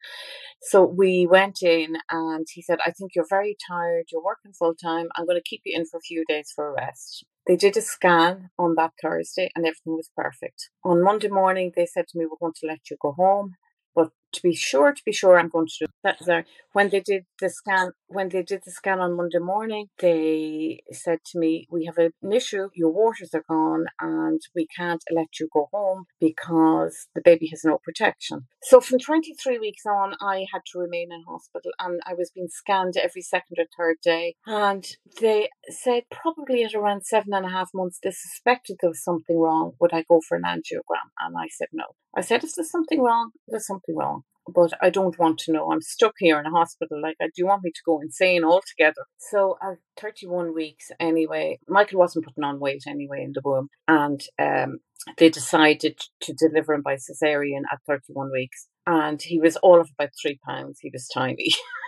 So 0.61 0.83
we 0.85 1.27
went 1.27 1.61
in, 1.61 1.97
and 2.09 2.47
he 2.49 2.61
said, 2.61 2.79
I 2.85 2.91
think 2.91 3.11
you're 3.15 3.27
very 3.29 3.57
tired, 3.67 4.05
you're 4.11 4.23
working 4.23 4.53
full 4.53 4.73
time, 4.75 5.09
I'm 5.15 5.25
going 5.25 5.37
to 5.37 5.43
keep 5.49 5.61
you 5.65 5.77
in 5.77 5.85
for 5.85 5.97
a 5.97 6.01
few 6.01 6.23
days 6.25 6.51
for 6.55 6.69
a 6.69 6.73
rest. 6.73 7.25
They 7.45 7.57
did 7.57 7.75
a 7.75 7.81
scan 7.81 8.49
on 8.57 8.75
that 8.75 8.91
Thursday, 9.01 9.51
and 9.55 9.65
everything 9.65 9.97
was 9.97 10.09
perfect. 10.15 10.69
On 10.85 11.03
Monday 11.03 11.27
morning, 11.27 11.73
they 11.75 11.85
said 11.85 12.07
to 12.07 12.17
me, 12.17 12.25
We're 12.25 12.37
going 12.39 12.53
to 12.61 12.67
let 12.67 12.89
you 12.89 12.97
go 13.01 13.11
home. 13.11 13.55
But 13.93 14.11
to 14.33 14.41
be 14.41 14.55
sure, 14.55 14.93
to 14.93 15.01
be 15.05 15.11
sure, 15.11 15.39
I'm 15.39 15.49
going 15.49 15.67
to 15.67 15.85
do 15.85 15.85
that. 16.03 16.45
When 16.73 16.89
they 16.89 17.01
did 17.01 17.25
the 17.39 17.49
scan, 17.49 17.91
when 18.07 18.29
they 18.29 18.41
did 18.41 18.61
the 18.65 18.71
scan 18.71 18.99
on 18.99 19.15
Monday 19.15 19.39
morning, 19.39 19.87
they 19.99 20.81
said 20.91 21.19
to 21.27 21.39
me, 21.39 21.67
"We 21.69 21.85
have 21.85 21.97
an 21.99 22.31
issue. 22.31 22.69
Your 22.73 22.89
waters 22.89 23.33
are 23.33 23.45
gone, 23.47 23.85
and 23.99 24.41
we 24.55 24.67
can't 24.75 25.03
let 25.11 25.39
you 25.39 25.47
go 25.53 25.69
home 25.71 26.05
because 26.19 27.07
the 27.13 27.21
baby 27.21 27.47
has 27.47 27.63
no 27.63 27.77
protection." 27.77 28.47
So 28.63 28.81
from 28.81 28.99
23 28.99 29.59
weeks 29.59 29.85
on, 29.85 30.15
I 30.19 30.47
had 30.51 30.61
to 30.71 30.79
remain 30.79 31.11
in 31.11 31.23
hospital, 31.27 31.71
and 31.79 32.01
I 32.05 32.13
was 32.15 32.31
being 32.31 32.47
scanned 32.47 32.97
every 32.97 33.21
second 33.21 33.57
or 33.59 33.65
third 33.77 33.97
day. 34.03 34.35
And 34.47 34.85
they 35.21 35.49
said 35.69 36.03
probably 36.09 36.63
at 36.63 36.73
around 36.73 37.05
seven 37.05 37.33
and 37.33 37.45
a 37.45 37.49
half 37.49 37.69
months, 37.73 37.99
they 38.01 38.11
suspected 38.11 38.77
there 38.79 38.89
was 38.89 39.03
something 39.03 39.37
wrong. 39.37 39.73
Would 39.79 39.93
I 39.93 40.03
go 40.09 40.21
for 40.27 40.37
an 40.37 40.43
angiogram? 40.43 41.09
And 41.19 41.35
I 41.37 41.47
said 41.49 41.67
no. 41.71 41.85
I 42.15 42.21
said, 42.21 42.43
"If 42.43 42.55
there's 42.55 42.71
something 42.71 43.01
wrong, 43.01 43.31
there's 43.47 43.67
something 43.67 43.95
wrong." 43.95 44.22
But 44.47 44.71
I 44.81 44.89
don't 44.89 45.17
want 45.17 45.39
to 45.39 45.51
know. 45.51 45.71
I'm 45.71 45.81
stuck 45.81 46.13
here 46.17 46.39
in 46.39 46.45
a 46.45 46.51
hospital. 46.51 47.01
Like, 47.01 47.17
do 47.19 47.29
you 47.37 47.47
want 47.47 47.63
me 47.63 47.71
to 47.71 47.81
go 47.85 47.99
insane 47.99 48.43
altogether? 48.43 49.03
So, 49.17 49.57
at 49.61 49.77
31 49.99 50.53
weeks 50.53 50.91
anyway, 50.99 51.59
Michael 51.67 51.99
wasn't 51.99 52.25
putting 52.25 52.43
on 52.43 52.59
weight 52.59 52.83
anyway 52.87 53.23
in 53.23 53.33
the 53.33 53.41
womb, 53.43 53.69
and 53.87 54.21
um, 54.39 54.79
they 55.17 55.29
decided 55.29 55.99
to 56.21 56.33
deliver 56.33 56.73
him 56.73 56.81
by 56.81 56.95
cesarean 56.95 57.61
at 57.71 57.79
31 57.87 58.31
weeks. 58.31 58.67
And 58.85 59.21
he 59.21 59.39
was 59.39 59.55
all 59.57 59.79
of 59.79 59.89
about 59.97 60.09
three 60.21 60.39
pounds. 60.45 60.79
He 60.81 60.89
was 60.91 61.07
tiny. 61.07 61.49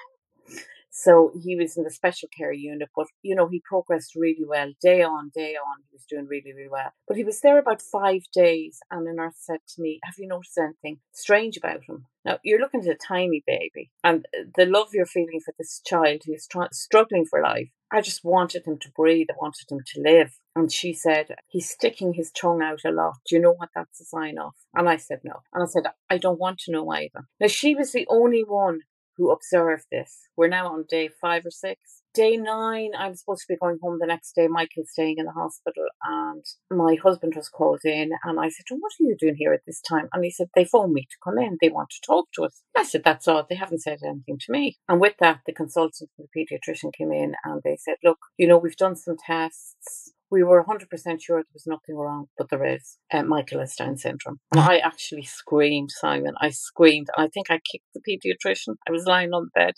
So 0.98 1.34
he 1.44 1.58
was 1.58 1.76
in 1.76 1.84
the 1.84 1.92
special 1.92 2.30
care 2.36 2.54
unit, 2.54 2.88
but 2.96 3.08
you 3.22 3.36
know, 3.36 3.50
he 3.50 3.62
progressed 3.70 4.16
really 4.16 4.46
well 4.48 4.72
day 4.82 5.04
on, 5.04 5.30
day 5.36 5.56
on. 5.56 5.84
He 5.90 5.94
was 5.94 6.06
doing 6.10 6.26
really, 6.26 6.54
really 6.56 6.70
well. 6.70 6.94
But 7.06 7.18
he 7.18 7.26
was 7.26 7.42
there 7.42 7.60
about 7.60 7.82
five 7.82 8.22
days, 8.34 8.80
and 8.90 9.06
the 9.06 9.12
nurse 9.12 9.36
said 9.36 9.60
to 9.76 9.82
me, 9.82 10.00
Have 10.06 10.16
you 10.18 10.30
noticed 10.30 10.58
anything 10.58 11.02
strange 11.12 11.58
about 11.58 11.84
him? 11.84 12.06
Now, 12.24 12.40
you're 12.44 12.62
looking 12.62 12.80
at 12.80 12.88
a 12.88 12.96
tiny 12.96 13.44
baby, 13.46 13.92
and 14.06 14.26
uh, 14.34 14.44
the 14.56 14.66
love 14.66 14.88
you're 14.94 15.06
feeling 15.06 15.42
for 15.44 15.54
this 15.58 15.82
child 15.86 16.22
who's 16.26 16.48
try- 16.48 16.70
struggling 16.72 17.26
for 17.26 17.42
life. 17.42 17.72
I 17.92 18.00
just 18.00 18.24
wanted 18.24 18.66
him 18.66 18.78
to 18.80 18.92
breathe, 18.96 19.28
I 19.30 19.36
wanted 19.40 19.70
him 19.70 19.82
to 19.86 20.02
live. 20.02 20.40
And 20.56 20.72
she 20.72 20.94
said, 20.94 21.36
He's 21.48 21.70
sticking 21.70 22.14
his 22.14 22.32
tongue 22.32 22.62
out 22.64 22.86
a 22.86 22.92
lot. 22.92 23.16
Do 23.28 23.36
you 23.36 23.42
know 23.42 23.54
what 23.54 23.70
that's 23.76 24.00
a 24.00 24.06
sign 24.06 24.38
of? 24.40 24.54
And 24.74 24.88
I 24.88 24.96
said, 24.96 25.20
No. 25.26 25.42
And 25.54 25.62
I 25.62 25.66
said, 25.66 25.84
I 26.10 26.18
don't 26.18 26.40
want 26.40 26.60
to 26.60 26.72
know 26.72 26.90
either. 26.90 27.28
Now, 27.42 27.48
she 27.48 27.76
was 27.76 27.92
the 27.92 28.08
only 28.10 28.46
one 28.48 28.80
who 29.18 29.32
observed 29.32 29.86
this. 29.92 30.28
We're 30.36 30.48
now 30.48 30.68
on 30.74 30.86
day 30.90 31.10
five 31.22 31.46
or 31.46 31.52
six. 31.52 32.02
Day 32.14 32.38
nine, 32.38 32.92
I 32.98 33.10
was 33.10 33.20
supposed 33.20 33.42
to 33.42 33.54
be 33.54 33.58
going 33.58 33.78
home 33.82 33.98
the 34.00 34.08
next 34.08 34.34
day. 34.36 34.48
Michael's 34.48 34.92
staying 34.92 35.16
in 35.18 35.26
the 35.26 35.32
hospital, 35.32 35.84
and 36.04 36.46
my 36.72 36.96
husband 36.96 37.34
was 37.36 37.50
called 37.50 37.82
in. 37.84 38.12
And 38.24 38.40
I 38.40 38.50
said, 38.50 38.66
What 38.70 38.94
are 39.00 39.04
you 39.04 39.18
doing 39.20 39.36
here 39.38 39.54
at 39.54 39.62
this 39.68 39.82
time? 39.82 40.08
And 40.14 40.24
he 40.24 40.32
said, 40.32 40.48
They 40.56 40.66
phoned 40.66 40.94
me 40.94 41.02
to 41.02 41.18
come 41.24 41.38
in. 41.38 41.58
They 41.62 41.70
want 41.70 41.90
to 41.90 42.02
talk 42.06 42.28
to 42.36 42.44
us. 42.44 42.64
I 42.78 42.84
said, 42.84 43.04
That's 43.04 43.28
odd. 43.28 43.48
They 43.50 43.56
haven't 43.56 43.82
said 43.82 44.00
anything 44.06 44.38
to 44.40 44.52
me. 44.52 44.78
And 44.88 45.02
with 45.02 45.16
that, 45.20 45.42
the 45.46 45.54
consultant 45.54 46.10
the 46.18 46.28
pediatrician 46.36 46.94
came 46.94 47.12
in 47.12 47.34
and 47.44 47.62
they 47.64 47.78
said, 47.78 47.96
Look, 48.04 48.20
you 48.38 48.48
know, 48.48 48.58
we've 48.58 48.78
done 48.78 48.96
some 48.96 49.18
tests. 49.18 50.14
We 50.32 50.44
were 50.44 50.64
100% 50.64 50.88
sure 51.22 51.38
there 51.38 51.46
was 51.54 51.68
nothing 51.68 51.96
wrong, 51.96 52.28
but 52.38 52.50
there 52.50 52.66
is. 52.66 52.98
Uh, 53.12 53.24
Michael 53.24 53.64
Down 53.78 53.98
syndrome. 53.98 54.40
And 54.52 54.62
I 54.62 54.78
actually 54.78 55.24
screamed, 55.24 55.92
Simon. 55.92 56.34
I 56.42 56.50
screamed. 56.50 57.08
I 57.18 57.28
think 57.28 57.52
I 57.52 57.60
kicked 57.72 57.86
the 57.94 58.02
pediatrician. 58.02 58.76
I 58.88 58.92
was 58.92 59.06
lying 59.06 59.34
on 59.34 59.46
the 59.46 59.60
bed. 59.60 59.74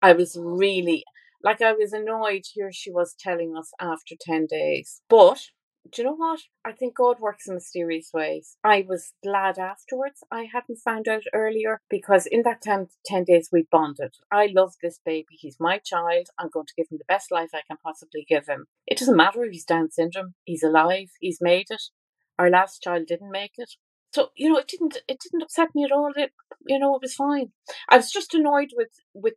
I 0.00 0.12
was 0.12 0.36
really, 0.40 1.04
like, 1.42 1.60
I 1.60 1.72
was 1.72 1.92
annoyed. 1.92 2.42
Here 2.54 2.70
she 2.72 2.90
was 2.90 3.14
telling 3.18 3.54
us 3.56 3.72
after 3.80 4.14
10 4.20 4.46
days. 4.46 5.02
But 5.08 5.40
do 5.90 6.02
you 6.02 6.08
know 6.08 6.14
what? 6.14 6.40
I 6.64 6.72
think 6.72 6.96
God 6.96 7.20
works 7.20 7.48
in 7.48 7.54
mysterious 7.54 8.10
ways. 8.12 8.56
I 8.62 8.84
was 8.86 9.12
glad 9.22 9.58
afterwards 9.58 10.22
I 10.30 10.46
hadn't 10.52 10.78
found 10.84 11.08
out 11.08 11.22
earlier 11.32 11.80
because 11.88 12.26
in 12.26 12.42
that 12.42 12.62
10, 12.62 12.88
10 13.04 13.24
days 13.24 13.48
we 13.50 13.66
bonded. 13.70 14.14
I 14.30 14.50
love 14.54 14.74
this 14.82 15.00
baby. 15.04 15.36
He's 15.38 15.56
my 15.58 15.78
child. 15.78 16.28
I'm 16.38 16.50
going 16.52 16.66
to 16.66 16.74
give 16.76 16.88
him 16.90 16.98
the 16.98 17.04
best 17.12 17.32
life 17.32 17.50
I 17.54 17.62
can 17.66 17.78
possibly 17.82 18.26
give 18.28 18.46
him. 18.46 18.66
It 18.86 18.98
doesn't 18.98 19.16
matter 19.16 19.44
if 19.44 19.52
he's 19.52 19.64
Down 19.64 19.90
syndrome. 19.90 20.34
He's 20.44 20.62
alive. 20.62 21.10
He's 21.20 21.38
made 21.40 21.66
it. 21.70 21.82
Our 22.38 22.50
last 22.50 22.82
child 22.82 23.06
didn't 23.06 23.30
make 23.30 23.54
it. 23.56 23.72
So, 24.12 24.30
you 24.36 24.50
know, 24.50 24.58
it 24.58 24.68
didn't 24.68 24.98
it 25.08 25.20
didn't 25.20 25.42
upset 25.42 25.68
me 25.74 25.84
at 25.84 25.92
all. 25.92 26.10
It 26.16 26.32
you 26.66 26.78
know, 26.78 26.96
it 26.96 27.02
was 27.02 27.14
fine. 27.14 27.52
I 27.88 27.96
was 27.96 28.10
just 28.10 28.34
annoyed 28.34 28.70
with 28.76 28.90
with 29.14 29.34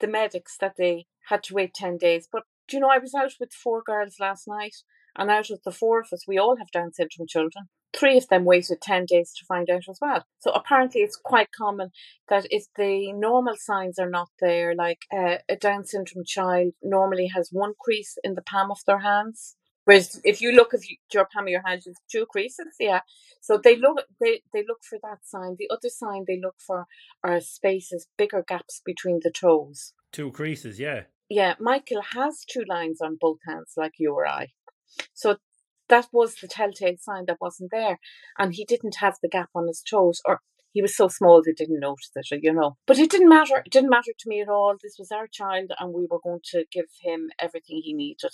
the 0.00 0.06
medics 0.06 0.56
that 0.60 0.74
they 0.76 1.06
had 1.28 1.42
to 1.44 1.54
wait 1.54 1.74
10 1.74 1.96
days. 1.96 2.28
But, 2.30 2.42
do 2.68 2.76
you 2.76 2.80
know, 2.80 2.90
I 2.90 2.98
was 2.98 3.14
out 3.14 3.32
with 3.38 3.52
four 3.52 3.82
girls 3.84 4.16
last 4.20 4.48
night 4.48 4.76
and 5.16 5.30
out 5.30 5.50
of 5.50 5.60
the 5.64 5.72
four 5.72 6.00
of 6.00 6.12
us, 6.12 6.26
we 6.26 6.38
all 6.38 6.56
have 6.56 6.70
Down 6.70 6.92
syndrome 6.92 7.26
children. 7.28 7.68
Three 7.94 8.16
of 8.16 8.28
them 8.28 8.44
waited 8.44 8.80
10 8.80 9.04
days 9.06 9.32
to 9.36 9.44
find 9.44 9.68
out 9.68 9.84
as 9.88 9.98
well. 10.00 10.24
So 10.38 10.50
apparently, 10.52 11.02
it's 11.02 11.16
quite 11.16 11.48
common 11.52 11.90
that 12.28 12.46
if 12.50 12.64
the 12.76 13.12
normal 13.12 13.54
signs 13.58 13.98
are 13.98 14.08
not 14.08 14.28
there, 14.40 14.74
like 14.74 15.00
uh, 15.12 15.36
a 15.48 15.56
Down 15.56 15.84
syndrome 15.84 16.24
child 16.26 16.72
normally 16.82 17.28
has 17.34 17.50
one 17.52 17.74
crease 17.78 18.16
in 18.24 18.34
the 18.34 18.42
palm 18.42 18.70
of 18.70 18.78
their 18.86 19.00
hands. 19.00 19.56
Whereas 19.84 20.20
if 20.24 20.40
you 20.40 20.52
look 20.52 20.72
at 20.72 20.80
your 21.12 21.28
palm 21.32 21.44
of 21.44 21.50
your 21.50 21.62
hand, 21.66 21.82
there's 21.84 21.96
two 22.10 22.24
creases. 22.26 22.76
Yeah, 22.78 23.00
so 23.40 23.58
they 23.58 23.76
look 23.76 24.04
they 24.20 24.42
they 24.52 24.64
look 24.66 24.78
for 24.88 24.98
that 25.02 25.18
sign. 25.24 25.56
The 25.58 25.68
other 25.70 25.88
sign 25.88 26.24
they 26.26 26.40
look 26.40 26.54
for 26.64 26.86
are 27.24 27.40
spaces, 27.40 28.06
bigger 28.16 28.44
gaps 28.46 28.80
between 28.84 29.20
the 29.22 29.32
toes. 29.32 29.92
Two 30.12 30.30
creases, 30.30 30.78
yeah. 30.78 31.02
Yeah, 31.28 31.54
Michael 31.58 32.02
has 32.14 32.44
two 32.48 32.62
lines 32.68 33.00
on 33.00 33.16
both 33.20 33.38
hands, 33.46 33.72
like 33.76 33.94
you 33.98 34.12
or 34.12 34.26
I. 34.26 34.48
So 35.14 35.36
that 35.88 36.08
was 36.12 36.36
the 36.36 36.48
telltale 36.48 36.96
sign 36.98 37.24
that 37.26 37.40
wasn't 37.40 37.70
there. 37.70 37.98
And 38.38 38.54
he 38.54 38.64
didn't 38.64 38.96
have 38.96 39.16
the 39.22 39.28
gap 39.28 39.50
on 39.54 39.66
his 39.68 39.82
toes, 39.82 40.20
or 40.24 40.40
he 40.72 40.82
was 40.82 40.96
so 40.96 41.08
small 41.08 41.42
they 41.42 41.52
didn't 41.52 41.80
notice 41.80 42.10
it, 42.14 42.40
you 42.42 42.52
know. 42.52 42.76
But 42.86 42.98
it 42.98 43.10
didn't 43.10 43.28
matter. 43.28 43.62
It 43.64 43.72
didn't 43.72 43.90
matter 43.90 44.12
to 44.18 44.28
me 44.28 44.40
at 44.40 44.48
all. 44.48 44.74
This 44.82 44.96
was 44.98 45.10
our 45.12 45.26
child, 45.26 45.72
and 45.78 45.92
we 45.92 46.06
were 46.10 46.20
going 46.22 46.40
to 46.52 46.64
give 46.72 46.86
him 47.02 47.30
everything 47.38 47.80
he 47.82 47.92
needed. 47.92 48.30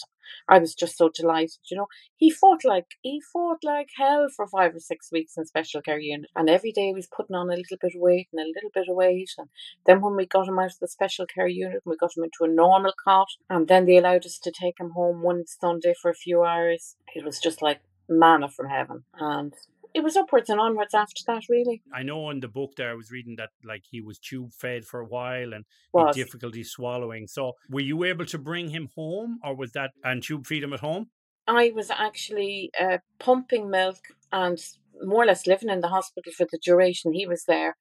I 0.48 0.58
was 0.58 0.74
just 0.74 0.96
so 0.96 1.08
delighted, 1.08 1.58
you 1.70 1.76
know. 1.76 1.86
He 2.16 2.30
fought 2.30 2.64
like 2.64 2.86
he 3.02 3.20
fought 3.32 3.64
like 3.64 3.88
hell 3.96 4.28
for 4.34 4.46
five 4.46 4.74
or 4.74 4.80
six 4.80 5.10
weeks 5.10 5.34
in 5.36 5.46
special 5.46 5.82
care 5.82 5.98
unit, 5.98 6.30
and 6.36 6.48
every 6.48 6.72
day 6.72 6.86
he 6.86 6.94
was 6.94 7.08
putting 7.14 7.36
on 7.36 7.48
a 7.50 7.56
little 7.56 7.78
bit 7.80 7.94
of 7.94 8.00
weight 8.00 8.28
and 8.32 8.40
a 8.40 8.52
little 8.54 8.70
bit 8.72 8.88
of 8.88 8.96
weight. 8.96 9.30
And 9.38 9.48
then 9.86 10.00
when 10.00 10.16
we 10.16 10.26
got 10.26 10.48
him 10.48 10.58
out 10.58 10.66
of 10.66 10.78
the 10.80 10.88
special 10.88 11.26
care 11.26 11.48
unit, 11.48 11.82
we 11.84 11.96
got 11.96 12.16
him 12.16 12.24
into 12.24 12.50
a 12.50 12.54
normal 12.54 12.92
cot, 13.04 13.28
and 13.50 13.68
then 13.68 13.86
they 13.86 13.98
allowed 13.98 14.26
us 14.26 14.38
to 14.42 14.52
take 14.52 14.78
him 14.78 14.90
home 14.90 15.22
one 15.22 15.44
Sunday 15.46 15.94
for 16.00 16.10
a 16.10 16.14
few 16.14 16.44
hours. 16.44 16.96
It 17.14 17.24
was 17.24 17.40
just 17.40 17.62
like 17.62 17.80
manna 18.08 18.48
from 18.48 18.68
heaven, 18.68 19.04
and 19.18 19.54
it 19.98 20.04
was 20.04 20.16
upwards 20.16 20.48
and 20.48 20.60
onwards 20.60 20.94
after 20.94 21.22
that, 21.26 21.42
really. 21.48 21.82
I 21.92 22.04
know 22.04 22.30
in 22.30 22.38
the 22.40 22.48
book 22.48 22.76
there 22.76 22.90
I 22.90 22.94
was 22.94 23.10
reading 23.10 23.34
that 23.36 23.50
like 23.64 23.82
he 23.90 24.00
was 24.00 24.18
tube 24.18 24.52
fed 24.52 24.84
for 24.84 25.00
a 25.00 25.04
while 25.04 25.52
and 25.52 25.64
Was. 25.92 26.14
difficulty 26.14 26.62
swallowing. 26.62 27.26
So 27.26 27.54
were 27.68 27.80
you 27.80 28.04
able 28.04 28.24
to 28.26 28.38
bring 28.38 28.68
him 28.70 28.88
home 28.94 29.40
or 29.42 29.56
was 29.56 29.72
that 29.72 29.90
and 30.04 30.22
tube 30.22 30.46
feed 30.46 30.62
him 30.62 30.72
at 30.72 30.80
home? 30.80 31.10
I 31.48 31.72
was 31.74 31.90
actually 31.90 32.70
uh, 32.78 32.98
pumping 33.18 33.70
milk 33.70 33.98
and 34.30 34.58
more 35.02 35.22
or 35.22 35.26
less 35.26 35.46
living 35.46 35.68
in 35.68 35.80
the 35.80 35.88
hospital 35.88 36.32
for 36.36 36.46
the 36.50 36.58
duration 36.58 37.12
he 37.12 37.26
was 37.26 37.44
there. 37.44 37.76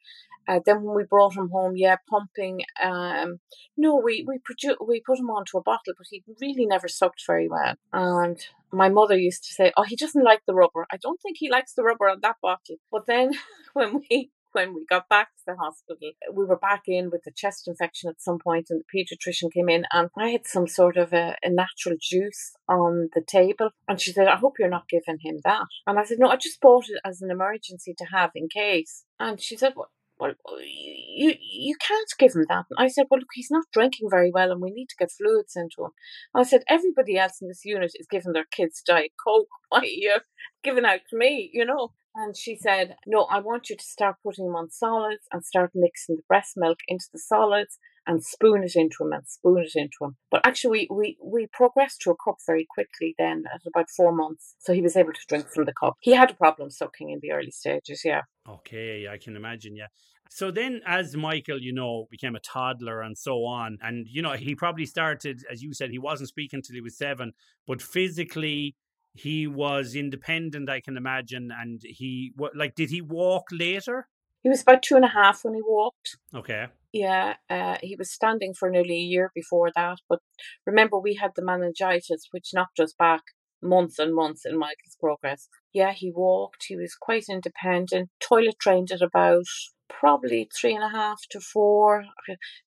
Uh, 0.48 0.60
then 0.66 0.82
when 0.82 0.96
we 0.96 1.04
brought 1.04 1.36
him 1.36 1.50
home, 1.50 1.76
yeah, 1.76 1.98
pumping. 2.10 2.62
Um, 2.82 3.40
no, 3.76 3.98
we 3.98 4.26
we 4.26 4.40
produ- 4.40 4.88
we 4.88 5.02
put 5.02 5.20
him 5.20 5.30
onto 5.30 5.58
a 5.58 5.62
bottle, 5.62 5.94
but 5.98 6.08
he 6.10 6.24
really 6.40 6.66
never 6.66 6.88
sucked 6.88 7.24
very 7.28 7.50
well. 7.50 7.76
And 7.92 8.40
my 8.72 8.88
mother 8.88 9.18
used 9.18 9.44
to 9.44 9.54
say, 9.54 9.74
"Oh, 9.76 9.84
he 9.84 9.98
doesn't 9.98 10.24
like 10.24 10.42
the 10.46 10.54
rubber." 10.54 10.86
I 10.92 10.98
don't 10.98 11.22
think 11.22 11.38
he 11.38 11.50
likes 11.50 11.74
the 11.74 11.84
rubber 11.84 12.10
on 12.10 12.22
that 12.22 12.38
bottle. 12.42 12.78
But 12.92 13.08
then 13.08 13.32
when 13.74 14.02
we 14.10 14.32
when 14.58 14.74
we 14.74 14.86
got 14.90 15.08
back 15.08 15.28
to 15.36 15.44
the 15.46 15.56
hospital, 15.56 15.98
we 16.34 16.46
were 16.46 16.58
back 16.58 16.84
in 16.88 17.12
with 17.12 17.22
a 17.28 17.32
chest 17.32 17.68
infection 17.68 18.10
at 18.10 18.20
some 18.20 18.40
point, 18.40 18.68
and 18.72 18.82
the 18.82 18.90
pediatrician 18.92 19.54
came 19.54 19.70
in, 19.70 19.86
and 19.94 20.10
I 20.18 20.30
had 20.30 20.48
some 20.48 20.68
sort 20.68 20.98
of 20.98 21.14
a, 21.14 21.36
a 21.44 21.50
natural 21.50 21.96
juice 22.02 22.54
on 22.68 23.10
the 23.14 23.22
table, 23.22 23.70
and 23.88 24.02
she 24.02 24.12
said, 24.12 24.28
"I 24.28 24.36
hope 24.36 24.56
you're 24.58 24.68
not 24.68 24.90
giving 24.90 25.20
him 25.22 25.38
that." 25.44 25.68
And 25.86 26.00
I 26.00 26.06
said, 26.06 26.18
"No, 26.20 26.30
I 26.30 26.38
just 26.38 26.60
bought 26.60 26.90
it 26.90 27.00
as 27.06 27.22
an 27.22 27.30
emergency 27.30 27.94
to 28.00 28.06
have 28.06 28.32
in 28.34 28.48
case." 28.50 29.04
And 29.20 29.40
she 29.40 29.56
said, 29.58 29.74
"Well." 29.76 29.92
Well, 30.20 30.34
you 30.60 31.36
you 31.40 31.76
can't 31.80 32.10
give 32.18 32.34
him 32.34 32.46
that. 32.50 32.66
And 32.72 32.80
I 32.84 32.88
said, 32.88 33.06
well, 33.08 33.20
look, 33.20 33.30
he's 33.36 33.52
not 33.52 33.66
drinking 33.72 34.10
very 34.10 34.32
well, 34.32 34.52
and 34.52 34.60
we 34.60 34.72
need 34.72 34.88
to 34.90 34.96
get 34.98 35.12
fluids 35.12 35.56
into 35.56 35.84
him. 35.86 35.92
And 36.34 36.42
I 36.42 36.44
said, 36.44 36.64
everybody 36.68 37.20
else 37.20 37.40
in 37.40 37.48
this 37.48 37.64
unit 37.64 37.92
is 37.94 38.08
giving 38.10 38.34
their 38.34 38.48
kids 38.52 38.82
diet 38.82 39.12
coke. 39.24 39.48
Why 39.70 39.82
are 39.82 39.86
you 39.86 40.18
giving 40.64 40.86
out 40.86 41.02
to 41.12 41.18
me? 41.18 41.52
You 41.54 41.66
know. 41.66 41.92
And 42.20 42.36
she 42.36 42.56
said, 42.56 42.96
No, 43.06 43.26
I 43.26 43.40
want 43.40 43.70
you 43.70 43.76
to 43.76 43.84
start 43.84 44.16
putting 44.24 44.48
him 44.48 44.56
on 44.56 44.72
solids 44.72 45.28
and 45.32 45.46
start 45.46 45.72
mixing 45.76 46.16
the 46.16 46.24
breast 46.28 46.54
milk 46.56 46.80
into 46.88 47.06
the 47.14 47.20
solids 47.20 47.78
and 48.08 48.24
spoon 48.24 48.64
it 48.64 48.76
into 48.76 49.04
him 49.04 49.14
and 49.14 49.28
spoon 49.28 49.60
it 49.60 49.74
into 49.76 49.98
him. 50.02 50.16
But 50.32 50.42
actually, 50.44 50.88
we, 50.90 50.90
we, 50.90 51.18
we 51.24 51.48
progressed 51.54 52.02
to 52.02 52.12
a 52.12 52.16
cup 52.16 52.38
very 52.48 52.66
quickly 52.68 53.14
then 53.20 53.44
at 53.54 53.62
about 53.68 53.92
four 53.96 54.12
months. 54.12 54.56
So 54.58 54.74
he 54.74 54.82
was 54.82 54.96
able 54.96 55.14
to 55.14 55.26
drink 55.28 55.50
from 55.50 55.66
the 55.66 55.74
cup. 55.80 55.94
He 56.02 56.14
had 56.14 56.32
a 56.32 56.36
problem 56.36 56.72
sucking 56.72 57.12
in 57.12 57.20
the 57.22 57.34
early 57.34 57.52
stages, 57.52 58.02
yeah. 58.04 58.22
Okay, 58.50 59.08
I 59.08 59.20
can 59.20 59.36
imagine, 59.36 59.76
yeah. 59.76 59.88
So 60.30 60.52
then, 60.52 60.82
as 60.86 61.16
Michael, 61.16 61.62
you 61.62 61.72
know, 61.72 62.08
became 62.10 62.36
a 62.36 62.40
toddler 62.40 63.02
and 63.02 63.18
so 63.18 63.46
on, 63.46 63.78
and 63.82 64.08
you 64.10 64.22
know, 64.22 64.34
he 64.34 64.56
probably 64.56 64.86
started, 64.86 65.44
as 65.50 65.62
you 65.62 65.74
said, 65.74 65.90
he 65.90 66.00
wasn't 66.00 66.30
speaking 66.30 66.62
till 66.62 66.74
he 66.74 66.82
was 66.82 66.98
seven, 66.98 67.32
but 67.66 67.82
physically, 67.82 68.76
he 69.18 69.48
was 69.48 69.96
independent. 69.96 70.70
I 70.70 70.82
can 70.82 70.98
imagine, 70.98 71.52
and 71.52 71.82
he 71.84 72.34
like 72.56 72.76
did 72.76 72.90
he 72.90 73.02
walk 73.02 73.46
later? 73.52 74.08
He 74.44 74.50
was 74.50 74.62
about 74.62 74.84
two 74.84 74.96
and 74.96 75.06
a 75.06 75.10
half 75.10 75.44
when 75.44 75.56
he 75.56 75.62
walked. 75.62 76.18
Okay, 76.34 76.68
Yeah, 76.94 77.36
uh, 77.50 77.78
he 77.82 77.96
was 77.98 78.12
standing 78.12 78.54
for 78.54 78.70
nearly 78.70 78.96
a 78.96 79.10
year 79.14 79.32
before 79.36 79.72
that. 79.76 79.98
But 80.08 80.20
remember, 80.66 80.98
we 81.00 81.16
had 81.16 81.32
the 81.36 81.44
meningitis, 81.44 82.28
which 82.32 82.52
knocked 82.54 82.80
us 82.80 82.94
back 82.98 83.24
months 83.62 84.00
and 84.00 84.14
months 84.14 84.46
in 84.46 84.58
Michael's 84.58 84.98
progress. 85.00 85.50
Yeah, 85.74 85.94
he 85.94 86.12
walked. 86.12 86.66
He 86.68 86.76
was 86.76 86.96
quite 86.96 87.26
independent. 87.30 88.10
Toilet 88.20 88.56
trained 88.60 88.92
at 88.92 89.02
about 89.02 89.46
probably 89.90 90.50
three 90.56 90.76
and 90.76 90.84
a 90.84 90.90
half 90.90 91.22
to 91.32 91.40
four. 91.40 92.06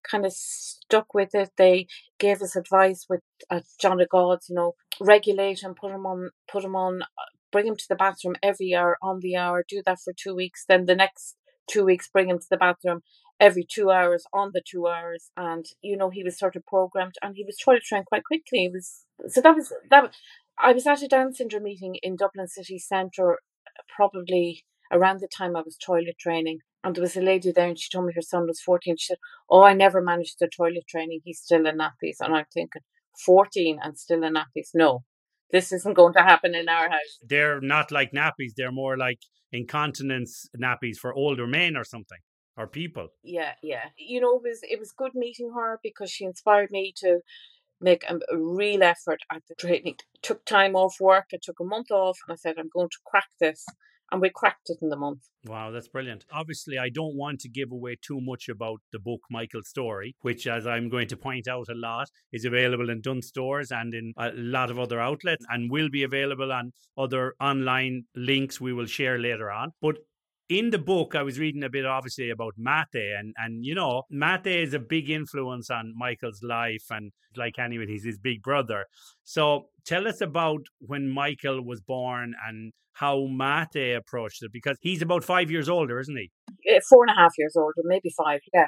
Kind 0.09 0.26
of 0.26 0.33
stuck 0.33 1.14
with 1.14 1.35
it. 1.35 1.50
They 1.57 1.87
gave 2.18 2.42
us 2.42 2.57
advice 2.57 3.07
with 3.09 3.20
at 3.50 3.64
John 3.81 4.00
of 4.00 4.09
God's, 4.09 4.48
you 4.48 4.57
know, 4.57 4.74
regulate 5.00 5.62
him, 5.62 5.74
put 5.74 5.92
him 5.92 6.07
on, 6.07 6.31
put 6.50 6.64
him 6.64 6.76
on, 6.76 7.03
uh, 7.03 7.07
bring 7.53 7.66
him 7.66 7.76
to 7.76 7.87
the 7.88 7.96
bathroom 7.96 8.37
every 8.42 8.74
hour 8.74 8.96
on 9.03 9.20
the 9.20 9.37
hour. 9.37 9.64
Do 9.66 9.83
that 9.87 9.98
for 10.05 10.12
two 10.12 10.35
weeks. 10.35 10.64
Then 10.68 10.87
the 10.87 10.94
next 10.94 11.37
two 11.70 11.85
weeks, 11.85 12.09
bring 12.09 12.29
him 12.29 12.38
to 12.38 12.46
the 12.50 12.57
bathroom 12.57 13.03
every 13.40 13.66
two 13.68 13.90
hours 13.90 14.24
on 14.35 14.50
the 14.53 14.62
two 14.64 14.87
hours 14.87 15.31
and 15.37 15.64
you 15.81 15.96
know 15.96 16.11
he 16.11 16.22
was 16.22 16.38
sort 16.38 16.55
of 16.57 16.66
programmed 16.66 17.14
and 17.22 17.35
he 17.37 17.44
was 17.44 17.57
toilet 17.57 17.83
trained 17.83 18.05
quite 18.05 18.22
quickly 18.22 18.59
he 18.59 18.68
was 18.68 19.07
so 19.29 19.40
that 19.40 19.57
was 19.57 19.72
that 19.90 20.14
i 20.62 20.73
was 20.73 20.87
at 20.87 21.03
a 21.03 21.09
down 21.09 21.33
syndrome 21.33 21.64
meeting 21.64 21.96
in 22.03 22.16
dublin 22.16 22.49
city 22.49 22.79
centre 22.79 23.38
probably 23.94 24.64
around 24.92 25.20
the 25.20 25.29
time 25.29 25.57
i 25.57 25.62
was 25.62 25.77
toilet 25.77 26.16
training 26.18 26.59
and 26.83 26.94
there 26.94 27.03
was 27.03 27.16
a 27.16 27.20
lady 27.20 27.53
there 27.53 27.68
and 27.68 27.79
she 27.79 27.90
told 27.90 28.07
me 28.07 28.12
her 28.14 28.23
son 28.23 28.46
was 28.46 28.61
14 28.61 28.96
she 28.96 29.07
said 29.07 29.18
oh 29.51 29.62
i 29.62 29.73
never 29.73 30.01
managed 30.01 30.37
the 30.38 30.49
toilet 30.49 30.85
training. 30.88 31.20
He's 31.25 31.40
still 31.40 31.66
in 31.66 31.79
nappies. 31.79 32.16
And 32.20 32.35
i'm 32.35 32.46
thinking 32.53 32.83
14 33.25 33.79
and 33.83 33.99
still 33.99 34.23
in 34.23 34.35
nappies? 34.35 34.70
No. 34.75 35.05
This 35.53 35.73
isn't 35.73 35.94
going 35.94 36.12
to 36.14 36.23
happen 36.23 36.55
in 36.55 36.68
our 36.68 36.88
house. 36.88 37.18
They're 37.27 37.61
not 37.61 37.90
like 37.90 38.12
nappies; 38.12 38.53
they're 38.57 38.70
more 38.70 38.96
like 38.96 39.18
incontinence 39.51 40.49
nappies 40.57 40.96
for 40.96 41.12
older 41.12 41.46
men 41.46 41.77
or 41.77 41.83
something 41.83 42.18
or 42.57 42.68
people. 42.68 43.09
yeah, 43.25 43.55
yeah. 43.62 43.87
You 43.96 44.20
know, 44.20 44.37
it 44.37 44.42
was 44.42 44.61
it 44.62 44.79
was 44.79 44.92
good 44.92 45.14
meeting 45.14 45.53
her 45.57 45.81
because 45.83 46.11
she 46.11 46.25
inspired 46.25 46.70
me 46.70 46.92
to 46.99 47.20
make 47.80 48.04
a, 48.08 48.18
real 48.36 48.82
effort 48.82 49.20
at 49.32 49.42
the 49.48 49.54
training. 49.54 49.96
Took 50.22 50.44
time 50.44 50.76
off 50.76 50.96
work. 51.00 51.26
I 51.32 51.38
took 51.42 51.60
a 51.60 51.64
month 51.64 51.90
off, 51.90 52.18
and 52.26 52.34
I 52.34 52.36
said 52.36 52.56
I'm 52.58 52.70
going 52.72 52.88
to 52.90 52.98
crack 53.06 53.28
this, 53.40 53.64
and 54.10 54.20
we 54.20 54.30
cracked 54.30 54.68
it 54.70 54.78
in 54.82 54.88
the 54.88 54.96
month. 54.96 55.20
Wow, 55.46 55.70
that's 55.70 55.88
brilliant. 55.88 56.24
Obviously, 56.32 56.78
I 56.78 56.90
don't 56.90 57.16
want 57.16 57.40
to 57.40 57.48
give 57.48 57.72
away 57.72 57.96
too 58.00 58.20
much 58.20 58.48
about 58.48 58.80
the 58.92 58.98
book 58.98 59.20
Michael's 59.30 59.68
Story, 59.68 60.14
which, 60.20 60.46
as 60.46 60.66
I'm 60.66 60.88
going 60.88 61.08
to 61.08 61.16
point 61.16 61.48
out 61.48 61.68
a 61.70 61.74
lot, 61.74 62.08
is 62.32 62.44
available 62.44 62.90
in 62.90 63.00
Dunnes 63.00 63.28
Stores 63.28 63.70
and 63.70 63.94
in 63.94 64.12
a 64.18 64.32
lot 64.34 64.70
of 64.70 64.78
other 64.78 65.00
outlets 65.00 65.44
and 65.48 65.70
will 65.70 65.88
be 65.88 66.02
available 66.02 66.52
on 66.52 66.72
other 66.98 67.34
online 67.40 68.04
links 68.14 68.60
we 68.60 68.72
will 68.72 68.86
share 68.86 69.18
later 69.18 69.50
on. 69.50 69.72
But 69.80 69.96
in 70.50 70.70
the 70.70 70.78
book, 70.78 71.14
I 71.14 71.22
was 71.22 71.38
reading 71.38 71.62
a 71.62 71.70
bit, 71.70 71.86
obviously, 71.86 72.28
about 72.28 72.54
Mate, 72.58 73.14
and 73.16 73.32
and 73.38 73.64
you 73.64 73.74
know, 73.74 74.02
Mate 74.10 74.48
is 74.48 74.74
a 74.74 74.80
big 74.80 75.08
influence 75.08 75.70
on 75.70 75.94
Michael's 75.96 76.42
life, 76.42 76.84
and 76.90 77.12
like 77.36 77.58
anyway, 77.58 77.86
he's 77.86 78.04
his 78.04 78.18
big 78.18 78.42
brother. 78.42 78.86
So 79.22 79.66
tell 79.86 80.08
us 80.08 80.20
about 80.20 80.62
when 80.80 81.08
Michael 81.08 81.64
was 81.64 81.80
born 81.80 82.34
and 82.46 82.72
how 82.94 83.26
Mate 83.26 83.94
approached 83.94 84.42
it, 84.42 84.50
because 84.52 84.76
he's 84.80 85.00
about 85.00 85.22
five 85.22 85.50
years 85.50 85.68
older, 85.68 86.00
isn't 86.00 86.16
he? 86.16 86.30
Four 86.88 87.04
and 87.04 87.16
a 87.16 87.20
half 87.20 87.32
years 87.38 87.54
old, 87.56 87.72
or 87.76 87.84
maybe 87.84 88.10
five. 88.18 88.40
Yeah. 88.52 88.66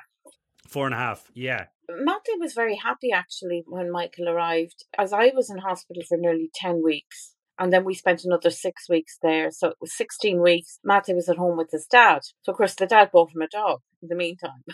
Four 0.68 0.86
and 0.86 0.94
a 0.94 0.98
half. 0.98 1.24
Yeah. 1.34 1.66
Matthew 1.90 2.38
was 2.38 2.54
very 2.54 2.76
happy 2.76 3.10
actually 3.12 3.64
when 3.66 3.90
Michael 3.90 4.28
arrived, 4.28 4.84
as 4.96 5.12
I 5.12 5.32
was 5.34 5.50
in 5.50 5.58
hospital 5.58 6.02
for 6.08 6.16
nearly 6.16 6.48
10 6.54 6.80
weeks. 6.82 7.31
And 7.58 7.72
then 7.72 7.84
we 7.84 7.94
spent 7.94 8.24
another 8.24 8.50
six 8.50 8.88
weeks 8.88 9.18
there. 9.22 9.50
So 9.50 9.68
it 9.68 9.76
was 9.80 9.96
16 9.96 10.40
weeks. 10.40 10.78
Matthew 10.82 11.14
was 11.14 11.28
at 11.28 11.36
home 11.36 11.56
with 11.56 11.70
his 11.70 11.86
dad. 11.86 12.20
So, 12.42 12.52
of 12.52 12.56
course, 12.58 12.74
the 12.74 12.86
dad 12.86 13.10
bought 13.12 13.34
him 13.34 13.42
a 13.42 13.48
dog 13.48 13.80
in 14.00 14.08
the 14.08 14.16
meantime. 14.16 14.64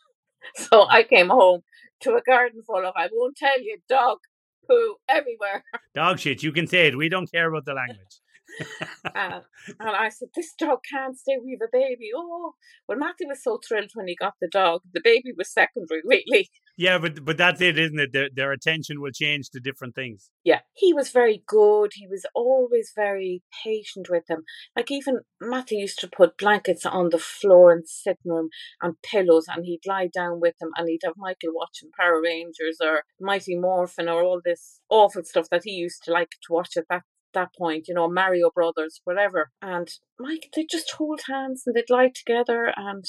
so 0.56 0.86
I 0.88 1.04
came 1.04 1.28
home 1.28 1.60
to 2.00 2.14
a 2.14 2.22
garden 2.22 2.62
full 2.66 2.84
of, 2.84 2.94
I 2.96 3.08
won't 3.12 3.36
tell 3.36 3.60
you, 3.60 3.78
dog 3.88 4.18
poo 4.66 4.96
everywhere. 5.08 5.64
Dog 5.94 6.18
shit, 6.18 6.42
you 6.42 6.52
can 6.52 6.66
say 6.66 6.88
it. 6.88 6.96
We 6.96 7.08
don't 7.08 7.30
care 7.30 7.48
about 7.48 7.64
the 7.64 7.74
language. 7.74 8.20
Uh, 9.16 9.40
and 9.80 9.90
I 9.96 10.08
said, 10.08 10.28
This 10.34 10.54
dog 10.58 10.78
can't 10.90 11.18
stay. 11.18 11.36
We 11.42 11.58
have 11.60 11.68
a 11.68 11.76
baby. 11.76 12.10
Oh, 12.14 12.54
well, 12.88 12.98
Matthew 12.98 13.28
was 13.28 13.42
so 13.42 13.58
thrilled 13.66 13.90
when 13.94 14.06
he 14.06 14.14
got 14.14 14.34
the 14.40 14.48
dog. 14.48 14.82
The 14.92 15.00
baby 15.02 15.32
was 15.36 15.52
secondary, 15.52 16.02
really. 16.04 16.50
Yeah, 16.76 16.98
but 16.98 17.24
but 17.24 17.36
that's 17.36 17.60
it, 17.60 17.78
isn't 17.78 17.98
it? 17.98 18.12
Their, 18.12 18.28
their 18.34 18.52
attention 18.52 19.00
will 19.00 19.12
change 19.12 19.50
to 19.50 19.60
different 19.60 19.94
things. 19.94 20.30
Yeah, 20.42 20.60
he 20.72 20.92
was 20.92 21.10
very 21.10 21.42
good. 21.46 21.92
He 21.94 22.06
was 22.06 22.26
always 22.34 22.90
very 22.94 23.42
patient 23.64 24.08
with 24.10 24.26
them. 24.26 24.42
Like 24.74 24.90
even 24.90 25.20
Matthew 25.40 25.78
used 25.78 26.00
to 26.00 26.08
put 26.08 26.36
blankets 26.36 26.84
on 26.84 27.10
the 27.10 27.18
floor 27.18 27.72
in 27.72 27.80
the 27.80 27.86
sitting 27.86 28.32
room 28.32 28.48
and 28.82 29.00
pillows, 29.02 29.46
and 29.48 29.64
he'd 29.64 29.86
lie 29.86 30.08
down 30.12 30.40
with 30.40 30.58
them, 30.58 30.70
and 30.76 30.88
he'd 30.88 31.02
have 31.04 31.14
Michael 31.16 31.52
watching 31.54 31.90
Power 31.98 32.20
Rangers 32.20 32.78
or 32.82 33.02
Mighty 33.20 33.56
Morphin 33.56 34.08
or 34.08 34.22
all 34.22 34.40
this 34.44 34.80
awful 34.90 35.22
stuff 35.24 35.48
that 35.50 35.62
he 35.64 35.72
used 35.72 36.02
to 36.04 36.12
like 36.12 36.30
to 36.30 36.52
watch 36.52 36.76
at 36.76 36.84
that 36.90 37.02
that 37.34 37.54
point, 37.56 37.88
you 37.88 37.94
know, 37.94 38.08
Mario 38.08 38.50
Brothers, 38.50 39.00
whatever. 39.04 39.50
And 39.60 39.88
Mike, 40.18 40.50
they 40.54 40.64
just 40.64 40.92
hold 40.92 41.22
hands 41.28 41.64
and 41.66 41.74
they'd 41.74 41.90
lie 41.90 42.10
together, 42.14 42.72
and 42.76 43.04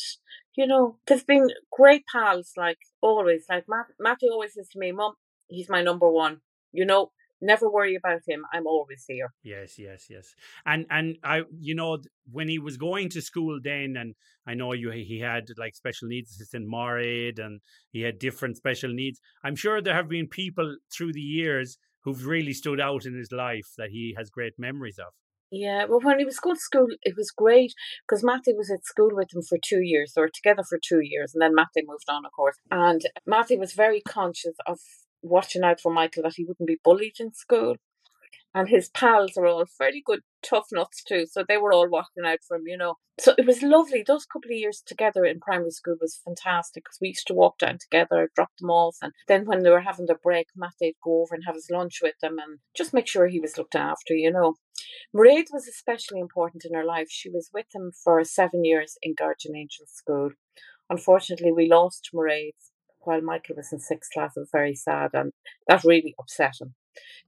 you 0.56 0.68
know, 0.68 0.98
they've 1.08 1.26
been 1.26 1.48
great 1.72 2.04
pals, 2.12 2.52
like 2.58 2.80
always. 3.02 3.46
Like 3.50 3.66
Matt, 3.68 3.88
Matthew 4.00 4.30
always 4.32 4.54
says 4.54 4.70
to 4.70 4.80
me, 4.80 4.92
"Mum, 4.92 5.14
he's 5.48 5.70
my 5.70 5.82
number 5.82 6.10
one." 6.10 6.42
You 6.72 6.86
know, 6.86 7.12
never 7.42 7.70
worry 7.70 7.96
about 7.96 8.22
him. 8.28 8.44
I'm 8.54 8.68
always 8.68 9.06
here. 9.08 9.34
Yes, 9.44 9.78
yes, 9.78 10.08
yes. 10.10 10.34
And 10.66 10.86
and 10.90 11.18
I, 11.24 11.44
you 11.60 11.76
know, 11.76 12.00
when 12.32 12.48
he 12.48 12.60
was 12.60 12.78
going 12.78 13.10
to 13.10 13.22
school 13.22 13.60
then, 13.64 13.96
and 13.98 14.16
I 14.48 14.54
know 14.54 14.74
you, 14.74 14.92
he 14.92 15.20
had 15.20 15.50
like 15.58 15.76
special 15.76 16.08
needs 16.08 16.32
assistant 16.32 16.68
Mairead, 16.68 17.40
and 17.40 17.62
he 17.92 18.02
had 18.02 18.20
different 18.20 18.58
special 18.58 18.94
needs. 18.94 19.20
I'm 19.44 19.56
sure 19.56 19.82
there 19.82 19.96
have 19.96 20.10
been 20.10 20.28
people 20.28 20.78
through 20.92 21.14
the 21.14 21.22
years 21.22 21.78
who've 22.06 22.26
really 22.26 22.54
stood 22.54 22.80
out 22.80 23.06
in 23.06 23.16
his 23.16 23.32
life 23.32 23.68
that 23.78 23.90
he 23.90 24.16
has 24.18 24.30
great 24.30 24.54
memories 24.58 25.00
of. 25.00 25.12
Yeah, 25.52 25.86
well, 25.86 26.00
when 26.00 26.20
he 26.20 26.26
was 26.26 26.40
going 26.40 26.56
to 26.56 26.62
school, 26.62 26.88
it 27.04 27.16
was 27.16 27.32
great 27.32 27.74
because 28.08 28.24
Matthew 28.24 28.56
was 28.56 28.72
at 28.72 28.86
school 28.86 29.10
with 29.12 29.34
him 29.34 29.42
for 29.42 29.58
two 29.64 29.82
years. 29.82 30.14
They 30.14 30.22
were 30.22 30.30
together 30.34 30.64
for 30.68 30.80
two 30.82 31.02
years, 31.02 31.34
and 31.34 31.42
then 31.42 31.56
Matthew 31.56 31.84
moved 31.86 32.10
on, 32.10 32.26
of 32.26 32.32
course. 32.32 32.58
And 32.72 33.02
Matthew 33.26 33.60
was 33.60 33.74
very 33.74 34.02
conscious 34.02 34.56
of 34.66 34.80
watching 35.22 35.64
out 35.64 35.80
for 35.80 35.92
Michael 35.92 36.24
that 36.24 36.34
he 36.36 36.46
wouldn't 36.46 36.68
be 36.68 36.80
bullied 36.84 37.20
in 37.20 37.34
school. 37.34 37.76
And 38.54 38.70
his 38.70 38.90
pals 38.90 39.36
are 39.38 39.46
all 39.46 39.66
fairly 39.66 40.02
good 40.06 40.22
tough 40.48 40.68
nuts 40.72 41.04
too. 41.04 41.26
So 41.30 41.44
they 41.48 41.58
were 41.58 41.74
all 41.74 41.90
walking 41.90 42.26
out 42.26 42.40
from, 42.48 42.64
you 42.66 42.78
know. 42.78 42.96
So 43.20 43.34
it 43.38 43.46
was 43.46 43.62
lovely. 43.62 44.04
Those 44.06 44.26
couple 44.26 44.52
of 44.52 44.58
years 44.58 44.84
together 44.86 45.26
in 45.26 45.40
primary 45.40 45.72
school 45.72 45.96
was 46.00 46.20
fantastic 46.24 46.84
because 46.84 46.98
we 47.02 47.10
used 47.10 47.28
to 47.28 47.34
walk 47.34 47.58
down 47.58 47.78
together, 47.80 48.30
drop 48.36 48.50
them 48.60 48.70
off, 48.70 48.98
and 49.02 49.14
then 49.28 49.46
when 49.46 49.64
they 49.64 49.70
were 49.70 49.82
having 49.82 50.06
their 50.06 50.20
break, 50.22 50.48
Matt'd 50.56 50.96
go 51.04 51.22
over 51.22 51.36
and 51.36 51.44
have 51.46 51.56
his 51.56 51.70
lunch 51.72 52.00
with 52.02 52.16
them 52.22 52.38
and 52.40 52.60
just 52.76 52.94
make 52.94 53.08
sure 53.08 53.28
he 53.28 53.40
was 53.40 53.58
looked 53.58 53.76
after, 53.76 54.14
you 54.14 54.32
know. 54.32 54.56
Mairead 55.16 55.46
was 55.52 55.68
especially 55.68 56.20
important 56.20 56.66
in 56.66 56.74
her 56.74 56.84
life. 56.84 57.08
She 57.10 57.30
was 57.30 57.50
with 57.54 57.68
him 57.74 57.92
for 58.04 58.24
seven 58.24 58.66
years 58.66 58.98
in 59.02 59.14
Guardian 59.14 59.56
Angel 59.56 59.86
School. 59.88 60.32
Unfortunately, 60.90 61.52
we 61.52 61.68
lost 61.70 62.10
Mairead 62.14 62.52
while 63.06 63.22
Michael 63.22 63.56
was 63.56 63.72
in 63.72 63.80
sixth 63.80 64.12
class. 64.12 64.36
It 64.36 64.42
was 64.42 64.50
very 64.52 64.76
sad, 64.76 65.12
and 65.14 65.32
that 65.68 65.84
really 65.84 66.16
upset 66.20 66.56
him. 66.60 66.76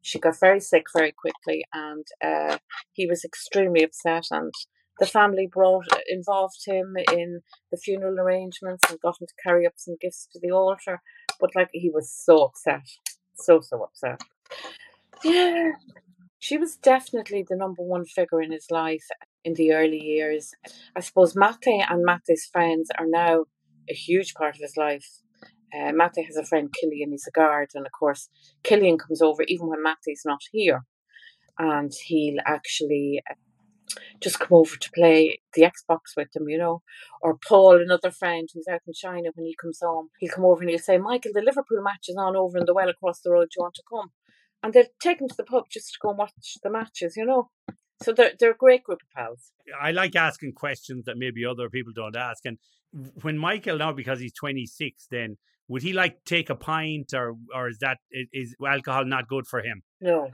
She 0.01 0.19
got 0.19 0.39
very 0.39 0.59
sick 0.59 0.85
very 0.95 1.11
quickly, 1.11 1.65
and 1.73 2.05
uh, 2.23 2.57
he 2.93 3.05
was 3.05 3.23
extremely 3.23 3.83
upset. 3.83 4.25
And 4.31 4.53
the 4.99 5.05
family 5.05 5.47
brought 5.51 5.85
involved 6.07 6.63
him 6.65 6.95
in 7.11 7.41
the 7.71 7.77
funeral 7.77 8.19
arrangements 8.19 8.89
and 8.89 8.99
got 8.99 9.21
him 9.21 9.27
to 9.27 9.43
carry 9.43 9.65
up 9.65 9.73
some 9.75 9.95
gifts 9.99 10.27
to 10.33 10.39
the 10.41 10.51
altar. 10.51 11.01
But 11.39 11.55
like 11.55 11.69
he 11.73 11.89
was 11.89 12.11
so 12.11 12.43
upset, 12.45 12.87
so 13.35 13.61
so 13.61 13.83
upset. 13.83 14.21
Yeah, 15.23 15.71
she 16.39 16.57
was 16.57 16.75
definitely 16.75 17.45
the 17.47 17.55
number 17.55 17.83
one 17.83 18.05
figure 18.05 18.41
in 18.41 18.51
his 18.51 18.67
life 18.71 19.05
in 19.43 19.53
the 19.53 19.73
early 19.73 19.99
years. 19.99 20.53
I 20.95 21.01
suppose 21.01 21.35
Mate 21.35 21.85
and 21.89 22.03
Mate's 22.03 22.45
friends 22.45 22.89
are 22.97 23.07
now 23.07 23.45
a 23.89 23.93
huge 23.93 24.33
part 24.33 24.55
of 24.55 24.61
his 24.61 24.77
life. 24.77 25.21
Uh, 25.73 25.91
has 26.25 26.38
a 26.38 26.45
friend, 26.45 26.73
Killian, 26.73 27.12
he's 27.12 27.27
a 27.27 27.32
guard, 27.32 27.69
and 27.75 27.86
of 27.86 27.91
course, 27.91 28.30
Killian 28.63 28.97
comes 28.97 29.21
over 29.21 29.43
even 29.43 29.67
when 29.67 29.84
Mate's 29.84 30.25
not 30.25 30.39
here, 30.51 30.84
and 31.60 31.91
he'll 32.06 32.39
actually 32.45 33.21
uh, 33.30 33.34
just 34.21 34.39
come 34.39 34.58
over 34.58 34.75
to 34.75 34.91
play 34.91 35.39
the 35.53 35.63
Xbox 35.63 36.15
with 36.15 36.32
them, 36.34 36.47
you 36.49 36.58
know. 36.58 36.82
Or 37.21 37.38
Paul, 37.38 37.82
another 37.82 38.12
friend 38.12 38.47
who's 38.53 38.67
out 38.67 38.82
in 38.88 38.93
China, 38.93 39.30
when 39.36 39.45
he 39.45 39.56
comes 39.62 39.80
home, 39.82 40.10
he'll 40.19 40.32
come 40.34 40.45
over 40.45 40.62
and 40.62 40.69
he'll 40.69 40.80
say, 40.80 40.97
Michael, 40.97 41.32
the 41.34 41.41
Liverpool 41.41 41.82
match 41.82 42.06
is 42.08 42.17
on 42.17 42.36
over 42.36 42.58
in 42.58 42.65
the 42.65 42.73
well 42.73 42.89
across 42.89 43.21
the 43.21 43.32
road. 43.32 43.49
Do 43.51 43.58
you 43.58 43.63
want 43.63 43.75
to 43.75 43.84
come? 43.89 44.12
And 44.63 44.73
they'll 44.73 44.86
take 44.99 45.21
him 45.21 45.27
to 45.30 45.36
the 45.38 45.43
pub 45.43 45.65
just 45.71 45.93
to 45.93 45.99
go 46.01 46.10
and 46.10 46.17
watch 46.17 46.32
the 46.63 46.69
matches, 46.69 47.15
you 47.15 47.25
know. 47.25 47.49
So 48.03 48.13
they're, 48.13 48.34
they're 48.39 48.51
a 48.51 48.58
great 48.58 48.84
group 48.84 48.99
of 49.01 49.10
pals. 49.15 49.51
I 49.80 49.91
like 49.91 50.15
asking 50.15 50.53
questions 50.53 51.06
that 51.06 51.17
maybe 51.17 51.45
other 51.45 51.69
people 51.69 51.93
don't 51.95 52.15
ask. 52.15 52.45
And 52.45 52.58
when 53.21 53.38
Michael 53.38 53.77
now, 53.77 53.91
because 53.91 54.19
he's 54.19 54.34
26, 54.34 55.08
then 55.10 55.38
would 55.67 55.82
he 55.82 55.93
like 55.93 56.23
take 56.25 56.49
a 56.49 56.56
pint 56.56 57.13
or 57.13 57.36
or 57.53 57.69
is 57.69 57.80
that 57.80 57.97
is 58.12 58.56
alcohol 58.65 59.06
not 59.06 59.27
good 59.27 59.47
for 59.47 59.62
him? 59.62 59.84
No. 60.01 60.32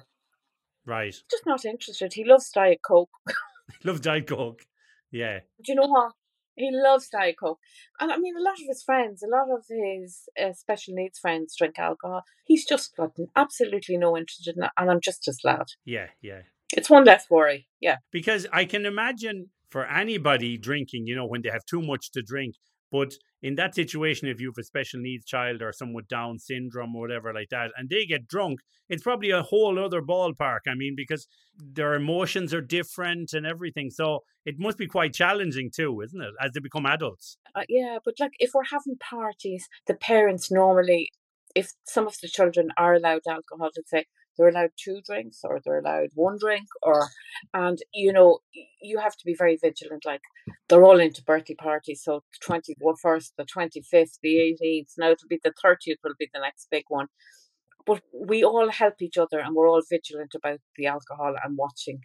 Right. 0.85 1.15
Just 1.31 1.45
not 1.45 1.65
interested. 1.65 2.13
He 2.13 2.25
loves 2.25 2.49
Diet 2.49 2.79
Coke. 2.85 3.09
loves 3.83 4.01
Diet 4.01 4.27
Coke. 4.27 4.63
Yeah. 5.11 5.39
Do 5.63 5.71
you 5.71 5.75
know 5.75 5.87
what? 5.87 6.11
He 6.55 6.69
loves 6.71 7.09
Diet 7.09 7.35
Coke. 7.39 7.59
And 7.99 8.11
I 8.11 8.17
mean, 8.17 8.35
a 8.37 8.41
lot 8.41 8.53
of 8.53 8.67
his 8.67 8.83
friends, 8.83 9.23
a 9.23 9.27
lot 9.27 9.47
of 9.55 9.65
his 9.69 10.23
uh, 10.39 10.53
special 10.53 10.93
needs 10.93 11.17
friends 11.17 11.55
drink 11.57 11.79
alcohol. 11.79 12.23
He's 12.45 12.65
just 12.65 12.95
got 12.95 13.11
absolutely 13.35 13.97
no 13.97 14.15
interest 14.17 14.47
in 14.47 14.55
that. 14.59 14.73
And 14.77 14.91
I'm 14.91 15.01
just 15.01 15.27
as 15.27 15.37
glad. 15.41 15.63
Yeah, 15.85 16.07
yeah. 16.21 16.41
It's 16.75 16.89
one 16.89 17.05
less 17.05 17.29
worry. 17.29 17.67
Yeah. 17.79 17.97
Because 18.11 18.45
I 18.51 18.65
can 18.65 18.85
imagine 18.85 19.49
for 19.69 19.85
anybody 19.85 20.57
drinking, 20.57 21.07
you 21.07 21.15
know, 21.15 21.25
when 21.25 21.41
they 21.41 21.49
have 21.49 21.65
too 21.65 21.81
much 21.81 22.11
to 22.11 22.21
drink, 22.21 22.55
but 22.93 23.15
in 23.41 23.55
that 23.55 23.73
situation, 23.73 24.27
if 24.27 24.39
you 24.39 24.49
have 24.49 24.57
a 24.59 24.63
special 24.63 25.01
needs 25.01 25.25
child 25.25 25.63
or 25.63 25.73
someone 25.73 25.95
with 25.95 26.07
Down 26.07 26.37
syndrome 26.37 26.95
or 26.95 27.01
whatever 27.01 27.33
like 27.33 27.49
that, 27.49 27.71
and 27.75 27.89
they 27.89 28.05
get 28.05 28.27
drunk, 28.27 28.59
it's 28.87 29.01
probably 29.01 29.31
a 29.31 29.41
whole 29.41 29.83
other 29.83 29.99
ballpark. 29.99 30.59
I 30.67 30.75
mean, 30.75 30.93
because 30.95 31.27
their 31.57 31.95
emotions 31.95 32.53
are 32.53 32.61
different 32.61 33.33
and 33.33 33.47
everything. 33.47 33.89
So 33.89 34.19
it 34.45 34.59
must 34.59 34.77
be 34.77 34.85
quite 34.85 35.11
challenging 35.11 35.71
too, 35.75 36.01
isn't 36.01 36.21
it, 36.21 36.33
as 36.39 36.51
they 36.51 36.59
become 36.59 36.85
adults? 36.85 37.37
Uh, 37.55 37.63
yeah, 37.67 37.97
but 38.05 38.13
like 38.19 38.33
if 38.37 38.51
we're 38.53 38.63
having 38.65 38.97
parties, 38.99 39.67
the 39.87 39.95
parents 39.95 40.51
normally, 40.51 41.09
if 41.55 41.71
some 41.85 42.05
of 42.05 42.15
the 42.21 42.27
children 42.27 42.69
are 42.77 42.93
allowed 42.93 43.21
alcohol, 43.27 43.71
let's 43.75 43.89
say, 43.89 44.05
they're 44.37 44.49
allowed 44.49 44.71
two 44.77 44.99
drinks 45.05 45.39
or 45.43 45.59
they're 45.63 45.79
allowed 45.79 46.09
one 46.15 46.37
drink 46.39 46.67
or 46.81 47.07
and 47.53 47.79
you 47.93 48.11
know 48.11 48.39
you 48.81 48.99
have 48.99 49.15
to 49.15 49.25
be 49.25 49.35
very 49.37 49.57
vigilant 49.61 50.03
like 50.05 50.21
they're 50.67 50.83
all 50.83 50.99
into 50.99 51.23
birthday 51.23 51.55
parties 51.55 52.01
so 52.03 52.23
the 52.47 52.59
21st 52.85 53.31
the 53.37 53.45
25th 53.45 54.17
the 54.21 54.57
18th 54.61 54.93
now 54.97 55.11
it'll 55.11 55.27
be 55.27 55.39
the 55.43 55.53
30th 55.63 55.97
will 56.03 56.13
be 56.17 56.29
the 56.33 56.39
next 56.39 56.67
big 56.71 56.83
one. 56.89 57.07
But 57.85 58.01
we 58.13 58.43
all 58.43 58.71
help 58.71 59.01
each 59.01 59.17
other 59.17 59.39
and 59.39 59.55
we're 59.55 59.69
all 59.69 59.81
vigilant 59.89 60.33
about 60.35 60.59
the 60.77 60.87
alcohol 60.87 61.35
and 61.43 61.57
watching 61.57 62.01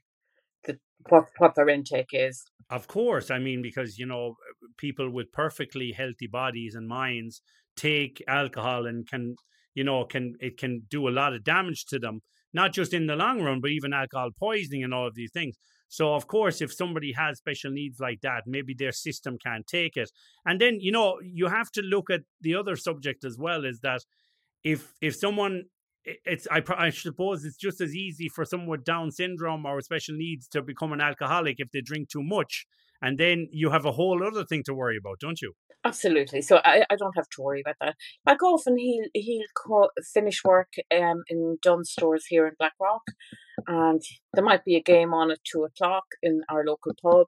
the 0.64 0.78
what 1.08 1.26
what 1.38 1.54
their 1.54 1.68
intake 1.68 2.10
is. 2.12 2.44
Of 2.70 2.86
course 2.86 3.30
i 3.30 3.38
mean 3.38 3.62
because 3.62 3.98
you 3.98 4.06
know 4.06 4.34
people 4.76 5.10
with 5.10 5.32
perfectly 5.32 5.92
healthy 5.92 6.26
bodies 6.26 6.74
and 6.74 6.88
minds 6.88 7.42
take 7.76 8.22
alcohol 8.26 8.86
and 8.86 9.06
can 9.08 9.36
you 9.78 9.84
know, 9.84 10.04
can 10.04 10.34
it 10.40 10.58
can 10.58 10.82
do 10.90 11.08
a 11.08 11.16
lot 11.20 11.32
of 11.34 11.44
damage 11.44 11.84
to 11.86 11.98
them, 12.00 12.20
not 12.52 12.72
just 12.72 12.92
in 12.92 13.06
the 13.06 13.14
long 13.14 13.40
run, 13.40 13.60
but 13.60 13.70
even 13.70 13.92
alcohol 13.92 14.30
poisoning 14.36 14.82
and 14.82 14.92
all 14.92 15.06
of 15.06 15.14
these 15.14 15.30
things. 15.30 15.54
So, 15.88 16.14
of 16.14 16.26
course, 16.26 16.60
if 16.60 16.74
somebody 16.74 17.12
has 17.12 17.38
special 17.38 17.70
needs 17.70 18.00
like 18.00 18.20
that, 18.22 18.42
maybe 18.44 18.74
their 18.74 18.90
system 18.90 19.38
can't 19.38 19.66
take 19.66 19.96
it. 19.96 20.10
And 20.44 20.60
then, 20.60 20.80
you 20.80 20.90
know, 20.90 21.18
you 21.22 21.46
have 21.46 21.70
to 21.76 21.82
look 21.94 22.10
at 22.10 22.22
the 22.40 22.56
other 22.56 22.74
subject 22.74 23.24
as 23.24 23.38
well 23.38 23.64
is 23.64 23.78
that 23.80 24.00
if 24.64 24.80
if 25.00 25.14
someone 25.14 25.54
it's 26.04 26.48
I, 26.50 26.62
I 26.76 26.90
suppose 26.90 27.44
it's 27.44 27.56
just 27.56 27.80
as 27.80 27.94
easy 27.94 28.28
for 28.28 28.44
someone 28.44 28.68
with 28.68 28.84
Down 28.84 29.12
syndrome 29.12 29.64
or 29.64 29.80
special 29.80 30.16
needs 30.16 30.48
to 30.48 30.60
become 30.60 30.92
an 30.92 31.00
alcoholic 31.00 31.56
if 31.58 31.70
they 31.70 31.82
drink 31.82 32.08
too 32.08 32.24
much, 32.24 32.66
and 33.00 33.18
then 33.18 33.48
you 33.52 33.70
have 33.70 33.84
a 33.84 33.92
whole 33.92 34.26
other 34.26 34.44
thing 34.44 34.62
to 34.64 34.74
worry 34.74 34.96
about, 34.96 35.20
don't 35.20 35.40
you? 35.40 35.52
Absolutely. 35.84 36.42
So 36.42 36.60
I, 36.64 36.84
I 36.90 36.96
don't 36.96 37.16
have 37.16 37.28
to 37.30 37.42
worry 37.42 37.60
about 37.60 37.76
that. 37.80 37.94
i 38.26 38.32
Like 38.32 38.42
often 38.42 38.78
he'll 38.78 39.08
he'll 39.14 39.88
finish 40.12 40.42
work 40.44 40.72
um 40.94 41.22
in 41.28 41.58
Dunnes 41.62 41.90
Stores 41.90 42.26
here 42.28 42.46
in 42.46 42.54
Blackrock, 42.58 43.02
and 43.66 44.02
there 44.34 44.44
might 44.44 44.64
be 44.64 44.76
a 44.76 44.82
game 44.82 45.14
on 45.14 45.30
at 45.30 45.38
two 45.44 45.64
o'clock 45.64 46.04
in 46.22 46.42
our 46.48 46.64
local 46.64 46.92
pub. 47.00 47.26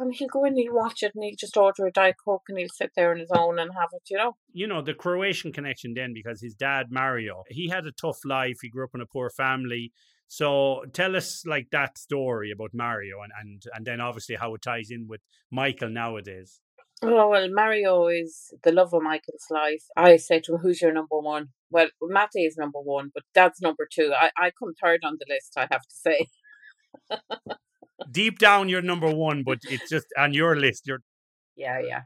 And 0.00 0.14
he'll 0.14 0.28
go 0.28 0.44
in, 0.44 0.52
and 0.52 0.60
he'll 0.60 0.74
watch 0.74 1.02
it, 1.02 1.10
and 1.16 1.24
he'll 1.24 1.34
just 1.36 1.56
order 1.56 1.84
a 1.84 1.90
Diet 1.90 2.14
Coke, 2.24 2.44
and 2.48 2.56
he'll 2.56 2.68
sit 2.68 2.92
there 2.94 3.10
on 3.10 3.18
his 3.18 3.32
own 3.36 3.58
and 3.58 3.72
have 3.76 3.88
it, 3.92 4.02
you 4.08 4.16
know. 4.16 4.36
You 4.52 4.68
know 4.68 4.80
the 4.80 4.94
Croatian 4.94 5.52
connection 5.52 5.94
then, 5.94 6.12
because 6.14 6.40
his 6.40 6.54
dad 6.54 6.86
Mario, 6.90 7.42
he 7.48 7.68
had 7.68 7.84
a 7.84 7.90
tough 7.90 8.18
life. 8.24 8.58
He 8.62 8.70
grew 8.70 8.84
up 8.84 8.94
in 8.94 9.00
a 9.00 9.06
poor 9.06 9.28
family. 9.28 9.92
So 10.28 10.84
tell 10.92 11.16
us 11.16 11.44
like 11.46 11.68
that 11.72 11.96
story 11.96 12.50
about 12.50 12.70
Mario, 12.74 13.22
and 13.22 13.32
and 13.40 13.62
and 13.74 13.86
then 13.86 14.00
obviously 14.00 14.36
how 14.36 14.54
it 14.54 14.62
ties 14.62 14.90
in 14.90 15.06
with 15.08 15.22
Michael 15.50 15.88
nowadays. 15.88 16.60
Oh 17.02 17.28
well, 17.28 17.48
Mario 17.50 18.08
is 18.08 18.52
the 18.62 18.72
love 18.72 18.92
of 18.92 19.02
Michael's 19.02 19.46
life. 19.50 19.84
I 19.96 20.16
say 20.16 20.40
to 20.40 20.54
him, 20.54 20.60
"Who's 20.60 20.82
your 20.82 20.92
number 20.92 21.18
one?" 21.18 21.48
Well, 21.70 21.88
Mate 22.02 22.28
is 22.34 22.56
number 22.58 22.80
one, 22.80 23.10
but 23.14 23.24
Dad's 23.34 23.60
number 23.60 23.88
two. 23.90 24.12
I 24.14 24.30
I 24.36 24.50
come 24.50 24.74
third 24.74 25.00
on 25.04 25.16
the 25.18 25.26
list. 25.28 25.54
I 25.56 25.66
have 25.70 25.82
to 25.82 25.94
say. 25.94 26.26
Deep 28.10 28.38
down, 28.38 28.68
you're 28.68 28.82
number 28.82 29.12
one, 29.12 29.42
but 29.44 29.58
it's 29.64 29.88
just 29.88 30.06
on 30.16 30.34
your 30.34 30.56
list. 30.56 30.86
You're. 30.86 31.02
Yeah, 31.56 31.80
yeah, 31.80 32.02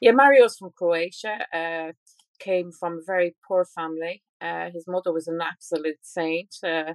yeah. 0.00 0.12
Mario's 0.12 0.56
from 0.58 0.70
Croatia. 0.76 1.46
Uh, 1.52 1.92
came 2.38 2.70
from 2.72 2.94
a 2.94 3.04
very 3.06 3.34
poor 3.46 3.64
family. 3.64 4.22
Uh, 4.40 4.70
his 4.70 4.84
mother 4.86 5.12
was 5.12 5.28
an 5.28 5.40
absolute 5.40 5.98
saint. 6.02 6.54
Uh, 6.64 6.94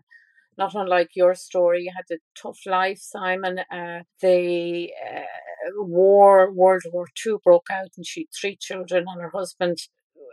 not 0.58 0.76
unlike 0.76 1.12
your 1.16 1.36
story, 1.36 1.84
you 1.84 1.92
had 1.96 2.16
a 2.16 2.20
tough 2.42 2.60
life, 2.66 3.00
Simon. 3.00 3.60
Uh, 3.72 4.02
the 4.22 4.90
uh, 5.06 5.22
war, 5.78 6.52
World 6.52 6.84
War 6.92 7.08
Two 7.16 7.40
broke 7.44 7.68
out, 7.72 7.92
and 7.96 8.06
she 8.06 8.22
had 8.22 8.28
three 8.40 8.58
children, 8.60 9.06
and 9.08 9.22
her 9.22 9.32
husband 9.34 9.78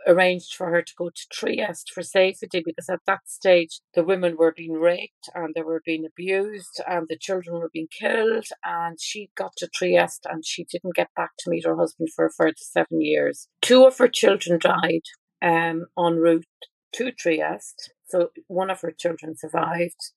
arranged 0.07 0.53
for 0.53 0.69
her 0.69 0.81
to 0.81 0.93
go 0.97 1.09
to 1.09 1.27
Trieste 1.31 1.91
for 1.91 2.03
safety 2.03 2.61
because 2.63 2.89
at 2.89 3.01
that 3.07 3.27
stage 3.27 3.81
the 3.93 4.03
women 4.03 4.35
were 4.37 4.53
being 4.55 4.73
raped 4.73 5.29
and 5.33 5.53
they 5.55 5.61
were 5.61 5.81
being 5.85 6.05
abused 6.05 6.81
and 6.87 7.07
the 7.09 7.17
children 7.17 7.59
were 7.59 7.69
being 7.73 7.87
killed 7.87 8.45
and 8.63 8.99
she 9.01 9.29
got 9.35 9.53
to 9.57 9.67
Trieste 9.67 10.25
and 10.29 10.45
she 10.45 10.63
didn't 10.63 10.95
get 10.95 11.09
back 11.15 11.31
to 11.39 11.49
meet 11.49 11.65
her 11.65 11.75
husband 11.75 12.09
for 12.15 12.25
a 12.25 12.31
further 12.31 12.53
seven 12.57 13.01
years. 13.01 13.47
Two 13.61 13.85
of 13.85 13.97
her 13.97 14.07
children 14.07 14.59
died 14.59 15.01
um, 15.41 15.85
en 15.97 16.15
route 16.17 16.45
to 16.93 17.11
Trieste 17.11 17.91
so 18.07 18.29
one 18.47 18.69
of 18.69 18.81
her 18.81 18.91
children 18.91 19.35
survived, 19.37 20.11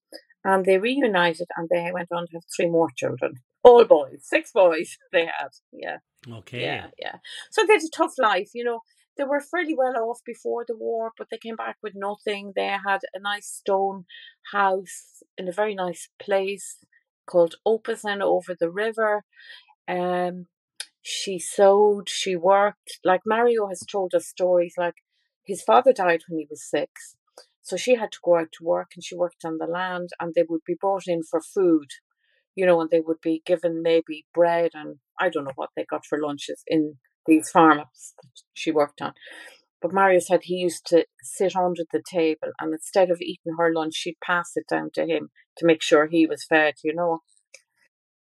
and 0.45 0.65
they 0.65 0.79
reunited, 0.79 1.49
and 1.57 1.69
they 1.69 1.91
went 1.93 2.13
on 2.13 2.27
to 2.27 2.35
have 2.35 2.45
three 2.55 2.69
more 2.69 2.89
children. 2.95 3.35
All 3.63 3.85
boys, 3.85 4.21
six 4.23 4.53
boys 4.53 4.97
they 5.13 5.27
had. 5.27 5.51
Yeah. 5.73 5.99
Okay. 6.31 6.63
Yeah, 6.63 6.89
yeah. 6.99 7.17
So 7.51 7.65
they 7.67 7.75
had 7.75 7.83
a 7.83 7.97
tough 7.97 8.15
life, 8.19 8.51
you 8.55 8.65
know. 8.65 8.81
They 9.17 9.25
were 9.25 9.41
fairly 9.41 9.75
well 9.77 9.97
off 9.97 10.21
before 10.25 10.65
the 10.67 10.77
war, 10.77 11.11
but 11.19 11.27
they 11.29 11.39
came 11.39 11.57
back 11.57 11.77
with 11.83 11.95
nothing. 11.97 12.53
They 12.55 12.69
had 12.69 13.01
a 13.13 13.21
nice 13.21 13.49
stone 13.49 14.05
house 14.53 15.25
in 15.37 15.49
a 15.49 15.53
very 15.53 15.75
nice 15.75 16.09
place 16.23 16.79
called 17.29 17.57
Opesen 17.67 18.21
over 18.21 18.55
the 18.59 18.71
river. 18.71 19.25
Um, 19.89 20.47
she 21.03 21.39
sewed, 21.39 22.09
she 22.09 22.37
worked. 22.37 22.99
Like 23.05 23.23
Mario 23.27 23.67
has 23.69 23.81
told 23.81 24.15
us 24.15 24.29
stories 24.29 24.75
like 24.77 24.97
his 25.45 25.63
father 25.63 25.93
died 25.93 26.23
when 26.29 26.41
he 26.41 26.47
was 26.49 26.69
six, 26.69 27.17
so 27.69 27.77
she 27.77 27.97
had 27.97 28.11
to 28.13 28.19
go 28.25 28.39
out 28.39 28.49
to 28.53 28.65
work 28.65 28.93
and 28.95 29.05
she 29.05 29.15
worked 29.15 29.45
on 29.45 29.59
the 29.59 29.67
land 29.67 30.09
and 30.19 30.33
they 30.35 30.45
would 30.49 30.63
be 30.67 30.77
brought 30.81 31.07
in 31.07 31.23
for 31.23 31.43
food, 31.43 31.89
you 32.55 32.65
know, 32.65 32.81
and 32.81 32.89
they 32.89 33.01
would 33.01 33.21
be 33.23 33.43
given 33.45 33.83
maybe 33.83 34.25
bread 34.33 34.71
and 34.73 34.97
I 35.21 35.29
don't 35.29 35.45
know 35.45 35.53
what 35.55 35.69
they 35.77 35.85
got 35.85 36.07
for 36.07 36.19
lunches 36.19 36.63
in 36.67 36.95
these 37.27 37.51
farms 37.51 38.15
that 38.23 38.31
she 38.55 38.71
worked 38.71 39.03
on. 39.03 39.13
But 39.83 39.93
Mario 39.93 40.19
said 40.19 40.41
he 40.45 40.55
used 40.55 40.87
to 40.87 41.05
sit 41.23 41.55
under 41.55 41.83
the 41.93 42.03
table 42.11 42.53
and 42.59 42.73
instead 42.73 43.11
of 43.11 43.21
eating 43.21 43.57
her 43.59 43.71
lunch, 43.71 43.95
she'd 43.97 44.17
pass 44.25 44.53
it 44.55 44.65
down 44.67 44.89
to 44.95 45.05
him 45.05 45.29
to 45.59 45.67
make 45.67 45.83
sure 45.83 46.07
he 46.07 46.27
was 46.27 46.47
fed, 46.49 46.77
you 46.83 46.95
know. 46.95 47.21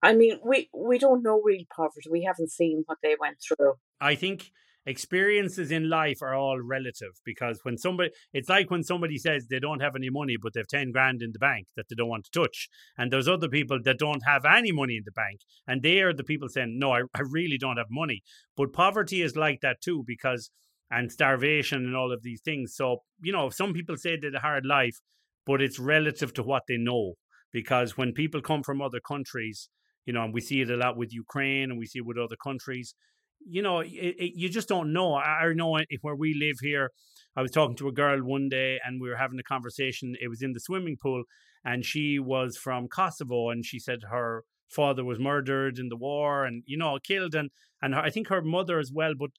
I 0.00 0.14
mean, 0.14 0.38
we, 0.46 0.70
we 0.72 0.98
don't 0.98 1.24
know 1.24 1.40
real 1.42 1.64
poverty. 1.74 2.08
We 2.08 2.22
haven't 2.22 2.52
seen 2.52 2.84
what 2.86 2.98
they 3.02 3.16
went 3.18 3.38
through. 3.42 3.74
I 4.00 4.14
think 4.14 4.52
experiences 4.86 5.70
in 5.70 5.88
life 5.88 6.20
are 6.20 6.34
all 6.34 6.60
relative 6.60 7.12
because 7.24 7.60
when 7.62 7.78
somebody 7.78 8.10
it's 8.32 8.48
like 8.48 8.70
when 8.70 8.82
somebody 8.82 9.16
says 9.16 9.46
they 9.46 9.58
don't 9.58 9.80
have 9.80 9.96
any 9.96 10.10
money 10.10 10.36
but 10.40 10.52
they've 10.52 10.68
10 10.68 10.92
grand 10.92 11.22
in 11.22 11.32
the 11.32 11.38
bank 11.38 11.66
that 11.76 11.86
they 11.88 11.94
don't 11.94 12.08
want 12.08 12.24
to 12.24 12.30
touch. 12.30 12.68
And 12.98 13.12
there's 13.12 13.28
other 13.28 13.48
people 13.48 13.78
that 13.82 13.98
don't 13.98 14.22
have 14.26 14.44
any 14.44 14.72
money 14.72 14.96
in 14.96 15.04
the 15.04 15.12
bank 15.12 15.40
and 15.66 15.82
they 15.82 16.00
are 16.00 16.12
the 16.12 16.24
people 16.24 16.48
saying 16.48 16.78
no 16.78 16.92
I, 16.92 17.02
I 17.14 17.22
really 17.28 17.58
don't 17.58 17.78
have 17.78 17.90
money. 17.90 18.22
But 18.56 18.72
poverty 18.72 19.22
is 19.22 19.36
like 19.36 19.60
that 19.62 19.80
too 19.80 20.04
because 20.06 20.50
and 20.90 21.10
starvation 21.10 21.86
and 21.86 21.96
all 21.96 22.12
of 22.12 22.22
these 22.22 22.42
things. 22.42 22.74
So 22.76 23.02
you 23.22 23.32
know 23.32 23.50
some 23.50 23.72
people 23.72 23.96
say 23.96 24.16
they 24.16 24.26
had 24.26 24.34
a 24.34 24.40
hard 24.40 24.66
life 24.66 25.00
but 25.46 25.60
it's 25.60 25.78
relative 25.78 26.32
to 26.34 26.42
what 26.42 26.62
they 26.68 26.76
know 26.76 27.14
because 27.52 27.96
when 27.96 28.12
people 28.12 28.40
come 28.40 28.62
from 28.62 28.82
other 28.82 29.00
countries 29.00 29.68
you 30.06 30.12
know 30.12 30.24
and 30.24 30.34
we 30.34 30.40
see 30.40 30.60
it 30.60 30.70
a 30.70 30.76
lot 30.76 30.96
with 30.96 31.12
ukraine 31.12 31.70
and 31.70 31.78
we 31.78 31.86
see 31.86 32.00
it 32.00 32.06
with 32.06 32.18
other 32.18 32.36
countries 32.42 32.94
you 33.40 33.62
know, 33.62 33.80
it, 33.80 33.88
it, 33.88 34.32
you 34.34 34.48
just 34.48 34.68
don't 34.68 34.92
know. 34.92 35.14
I, 35.14 35.44
I 35.44 35.52
know 35.52 35.76
if 35.76 36.00
where 36.02 36.14
we 36.14 36.34
live 36.34 36.56
here, 36.60 36.90
I 37.36 37.42
was 37.42 37.50
talking 37.50 37.76
to 37.76 37.88
a 37.88 37.92
girl 37.92 38.20
one 38.20 38.48
day 38.48 38.78
and 38.84 39.00
we 39.00 39.08
were 39.08 39.16
having 39.16 39.38
a 39.38 39.42
conversation. 39.42 40.14
It 40.20 40.28
was 40.28 40.42
in 40.42 40.52
the 40.52 40.60
swimming 40.60 40.96
pool, 41.00 41.24
and 41.64 41.84
she 41.84 42.18
was 42.18 42.56
from 42.56 42.88
Kosovo, 42.88 43.50
and 43.50 43.64
she 43.64 43.78
said 43.78 44.00
her 44.10 44.44
father 44.70 45.04
was 45.04 45.18
murdered 45.18 45.78
in 45.78 45.88
the 45.88 45.96
war 45.96 46.44
and 46.44 46.62
you 46.66 46.76
know 46.76 46.98
killed, 47.04 47.34
and 47.34 47.50
and 47.82 47.94
her, 47.94 48.00
I 48.00 48.10
think 48.10 48.28
her 48.28 48.42
mother 48.42 48.78
as 48.78 48.90
well. 48.92 49.14
But 49.18 49.30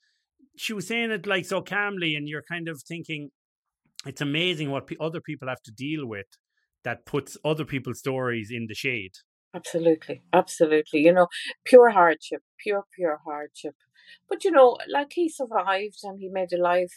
she 0.57 0.73
was 0.73 0.87
saying 0.87 1.11
it 1.11 1.25
like 1.25 1.45
so 1.45 1.61
calmly, 1.61 2.15
and 2.15 2.27
you're 2.27 2.43
kind 2.43 2.67
of 2.67 2.81
thinking, 2.81 3.29
it's 4.05 4.21
amazing 4.21 4.71
what 4.71 4.87
p- 4.87 4.97
other 4.99 5.21
people 5.21 5.47
have 5.47 5.61
to 5.63 5.71
deal 5.71 6.05
with 6.05 6.27
that 6.83 7.05
puts 7.05 7.37
other 7.43 7.65
people's 7.65 7.99
stories 7.99 8.51
in 8.51 8.67
the 8.67 8.75
shade. 8.75 9.13
Absolutely, 9.55 10.21
absolutely. 10.33 10.99
You 10.99 11.13
know, 11.13 11.27
pure 11.63 11.89
hardship, 11.91 12.41
pure, 12.61 12.83
pure 12.93 13.21
hardship. 13.25 13.75
But 14.27 14.43
you 14.43 14.51
know, 14.51 14.77
like 14.91 15.13
he 15.13 15.29
survived 15.29 15.99
and 16.03 16.19
he 16.19 16.29
made 16.29 16.51
a 16.53 16.61
life. 16.61 16.93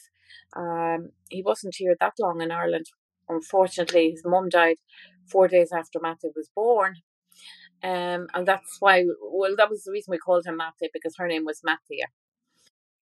Um, 0.57 1.11
he 1.31 1.43
wasn't 1.43 1.77
here 1.77 1.95
that 2.01 2.15
long 2.19 2.41
in 2.41 2.51
Ireland. 2.51 2.87
Unfortunately, 3.29 4.11
his 4.11 4.23
mum 4.25 4.49
died 4.49 4.77
four 5.31 5.47
days 5.47 5.71
after 5.73 6.01
Matthew 6.01 6.31
was 6.35 6.51
born. 6.55 6.97
Um, 7.83 8.27
and 8.35 8.47
that's 8.47 8.79
why, 8.81 9.05
well, 9.23 9.55
that 9.57 9.71
was 9.71 9.85
the 9.85 9.93
reason 9.93 10.11
we 10.11 10.19
called 10.19 10.47
him 10.47 10.57
Matthew 10.57 10.89
because 10.93 11.15
her 11.19 11.29
name 11.29 11.45
was 11.45 11.61
Matthew. 11.63 12.05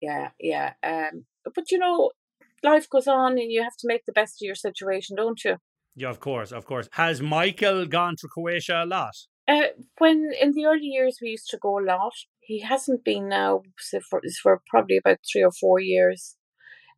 Yeah, 0.02 0.30
yeah. 0.40 0.74
Um, 0.82 1.26
but 1.54 1.70
you 1.70 1.78
know, 1.78 2.12
life 2.64 2.90
goes 2.90 3.08
on 3.08 3.34
and 3.34 3.52
you 3.52 3.62
have 3.62 3.78
to 3.78 3.88
make 3.88 4.06
the 4.06 4.14
best 4.14 4.42
of 4.42 4.46
your 4.46 4.56
situation, 4.56 5.16
don't 5.16 5.44
you? 5.44 5.58
Yeah, 5.96 6.10
of 6.10 6.20
course, 6.20 6.52
of 6.52 6.66
course. 6.66 6.90
Has 6.94 7.22
Michael 7.22 7.86
gone 7.86 8.16
to 8.20 8.28
Croatia 8.28 8.84
a 8.84 8.86
lot? 8.88 9.14
Uh, 9.48 9.68
when 9.98 10.32
in 10.42 10.54
the 10.54 10.66
early 10.66 10.86
years 10.86 11.20
we 11.22 11.30
used 11.30 11.50
to 11.50 11.58
go 11.62 11.80
a 11.80 11.84
lot. 11.84 12.14
He 12.46 12.60
hasn't 12.60 13.06
been 13.06 13.30
now 13.30 13.62
so 13.80 14.00
for, 14.10 14.22
for 14.42 14.62
probably 14.70 14.98
about 14.98 15.20
three 15.32 15.44
or 15.44 15.52
four 15.52 15.80
years. 15.80 16.36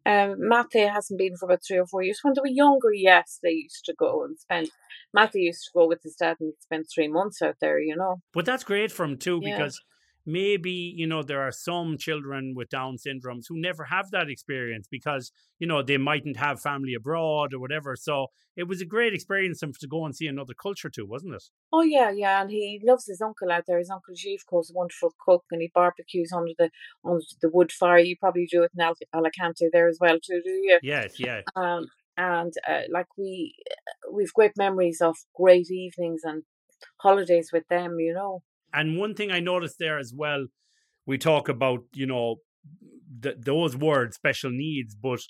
Um, 0.08 0.36
Matthew 0.38 0.88
hasn't 0.88 1.20
been 1.20 1.36
for 1.38 1.46
about 1.46 1.62
three 1.68 1.78
or 1.78 1.86
four 1.88 2.04
years. 2.04 2.20
When 2.22 2.34
they 2.34 2.42
were 2.42 2.48
younger, 2.48 2.94
yes, 2.94 3.40
they 3.42 3.52
used 3.52 3.86
to 3.86 3.94
go 3.98 4.24
and 4.24 4.38
spend. 4.40 4.70
Matthew 5.14 5.44
used 5.44 5.66
to 5.66 5.72
go 5.80 5.88
with 5.88 6.02
his 6.04 6.16
dad 6.16 6.38
and 6.40 6.54
spend 6.60 6.86
three 6.94 7.08
months 7.08 7.42
out 7.42 7.56
there, 7.62 7.80
you 7.80 7.96
know. 7.96 8.18
But 8.34 8.46
that's 8.46 8.64
great 8.64 8.92
for 8.92 9.04
him 9.06 9.18
too, 9.18 9.40
Yeah. 9.42 9.58
because 9.58 9.80
maybe 10.26 10.72
you 10.72 11.08
know 11.08 11.24
there 11.24 11.42
are 11.42 11.52
some 11.52 11.98
children 11.98 12.54
with 12.56 12.70
Down 12.70 12.98
syndromes 12.98 13.46
who 13.48 13.60
never 13.60 13.86
have 13.86 14.12
that 14.12 14.30
experience 14.30 14.88
because 14.90 15.32
you 15.60 15.68
know 15.68 15.82
they 15.84 15.98
mightn't 15.98 16.38
have 16.38 16.62
family 16.62 16.94
abroad 16.94 17.54
or 17.54 17.60
whatever. 17.60 17.96
So 17.96 18.28
it 18.56 18.68
was 18.68 18.82
a 18.82 18.86
great 18.86 19.14
experience 19.14 19.60
for 19.60 19.68
him 19.68 19.74
to 19.80 19.88
go 19.88 20.06
and 20.06 20.16
see 20.16 20.28
another 20.28 20.54
culture 20.54 20.90
too, 20.90 21.06
wasn't 21.06 21.36
it? 21.36 21.44
Oh 21.72 21.84
yeah, 21.84 22.12
yeah, 22.12 22.42
and 22.42 22.50
he 22.50 22.82
loves 22.84 23.08
his 23.08 23.22
uncle 23.22 23.52
out 23.52 23.64
there. 23.68 23.78
His 23.78 23.90
uncle 23.90 24.16
Givco's 24.16 24.72
a 24.72 24.74
wonderful 24.74 25.12
cook, 25.24 25.44
and 25.52 25.62
he 25.62 25.72
barbecues 25.74 26.32
under 26.32 26.54
the 26.58 26.70
under 27.04 27.24
the 27.42 27.50
wood 27.50 27.72
fire. 27.72 28.00
You 28.00 28.16
probably 28.20 28.48
do 28.50 28.64
it 28.64 28.72
in 28.76 28.82
Al- 28.84 28.96
Alicante 29.14 29.70
there 29.72 29.88
as 29.88 29.98
well 30.00 30.18
too, 30.24 30.42
do 30.44 30.52
you? 30.52 30.80
Yes, 30.82 31.20
yeah. 31.20 31.42
Um, 31.56 31.88
and 32.18 32.54
uh, 32.68 32.84
like 32.90 33.08
we 33.18 33.56
we've 34.12 34.34
great 34.34 34.54
memories 34.58 35.02
of 35.02 35.18
great 35.36 35.70
evenings 35.70 36.22
and 36.24 36.44
holidays 36.98 37.50
with 37.52 37.68
them, 37.68 38.00
you 38.00 38.14
know. 38.14 38.42
And 38.76 38.98
one 38.98 39.14
thing 39.14 39.32
I 39.32 39.40
noticed 39.40 39.78
there 39.80 39.98
as 39.98 40.14
well, 40.16 40.48
we 41.06 41.18
talk 41.18 41.48
about, 41.50 41.80
you 41.94 42.06
know, 42.06 42.38
th- 43.22 43.38
those 43.40 43.78
words, 43.78 44.16
special 44.16 44.52
needs, 44.52 44.96
but 44.96 45.22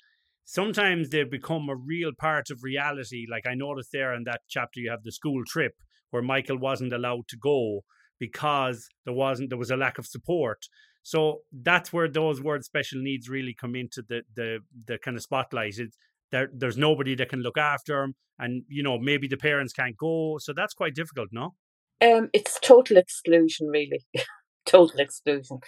sometimes 0.44 1.10
they 1.10 1.24
become 1.24 1.68
a 1.68 1.76
real 1.76 2.12
part 2.18 2.50
of 2.50 2.62
reality. 2.62 3.26
Like 3.30 3.46
I 3.46 3.54
noticed 3.54 3.90
there 3.92 4.14
in 4.14 4.24
that 4.24 4.40
chapter, 4.48 4.80
you 4.80 4.90
have 4.90 5.04
the 5.04 5.12
school 5.12 5.42
trip 5.46 5.74
where 6.10 6.22
Michael 6.22 6.58
wasn't 6.58 6.92
allowed 6.92 7.28
to 7.28 7.36
go 7.36 7.82
because 8.18 8.88
there 9.04 9.14
wasn't 9.14 9.50
there 9.50 9.58
was 9.58 9.70
a 9.70 9.76
lack 9.76 9.98
of 9.98 10.06
support. 10.06 10.66
So 11.02 11.42
that's 11.52 11.92
where 11.92 12.08
those 12.08 12.40
words, 12.42 12.66
special 12.66 13.00
needs, 13.00 13.28
really 13.28 13.54
come 13.54 13.76
into 13.76 14.02
the 14.08 14.22
the 14.34 14.60
the 14.86 14.98
kind 14.98 15.16
of 15.16 15.22
spotlight. 15.22 15.78
It's, 15.78 15.96
there, 16.32 16.48
there's 16.52 16.76
nobody 16.76 17.14
that 17.16 17.28
can 17.28 17.40
look 17.40 17.58
after 17.58 18.02
him, 18.02 18.14
and 18.38 18.64
you 18.68 18.82
know 18.82 18.98
maybe 18.98 19.28
the 19.28 19.36
parents 19.36 19.72
can't 19.72 19.96
go, 19.96 20.38
so 20.38 20.52
that's 20.52 20.74
quite 20.74 20.94
difficult, 20.94 21.28
no? 21.30 21.54
Um, 22.00 22.28
it's 22.32 22.58
total 22.60 22.96
exclusion, 22.96 23.68
really, 23.68 24.04
total 24.66 25.00
exclusion. 25.00 25.60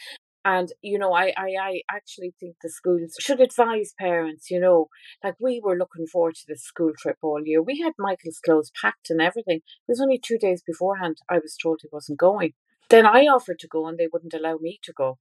And 0.44 0.72
you 0.82 0.98
know, 0.98 1.12
I, 1.12 1.32
I, 1.36 1.54
I 1.60 1.80
actually 1.92 2.34
think 2.38 2.56
the 2.62 2.70
schools 2.70 3.16
should 3.18 3.40
advise 3.40 3.92
parents. 3.98 4.50
You 4.50 4.60
know, 4.60 4.88
like 5.22 5.34
we 5.40 5.60
were 5.62 5.76
looking 5.76 6.06
forward 6.06 6.36
to 6.36 6.44
this 6.46 6.62
school 6.62 6.92
trip 6.98 7.16
all 7.22 7.42
year. 7.44 7.62
We 7.62 7.80
had 7.80 7.92
Michael's 7.98 8.40
clothes 8.44 8.70
packed 8.80 9.10
and 9.10 9.20
everything. 9.20 9.58
It 9.58 9.88
was 9.88 10.00
only 10.00 10.18
two 10.18 10.38
days 10.38 10.62
beforehand 10.66 11.18
I 11.28 11.38
was 11.38 11.56
told 11.60 11.80
he 11.82 11.88
wasn't 11.92 12.18
going. 12.18 12.52
Then 12.88 13.04
I 13.04 13.26
offered 13.26 13.58
to 13.60 13.68
go, 13.68 13.86
and 13.86 13.98
they 13.98 14.08
wouldn't 14.10 14.34
allow 14.34 14.56
me 14.58 14.78
to 14.84 14.92
go. 14.92 15.18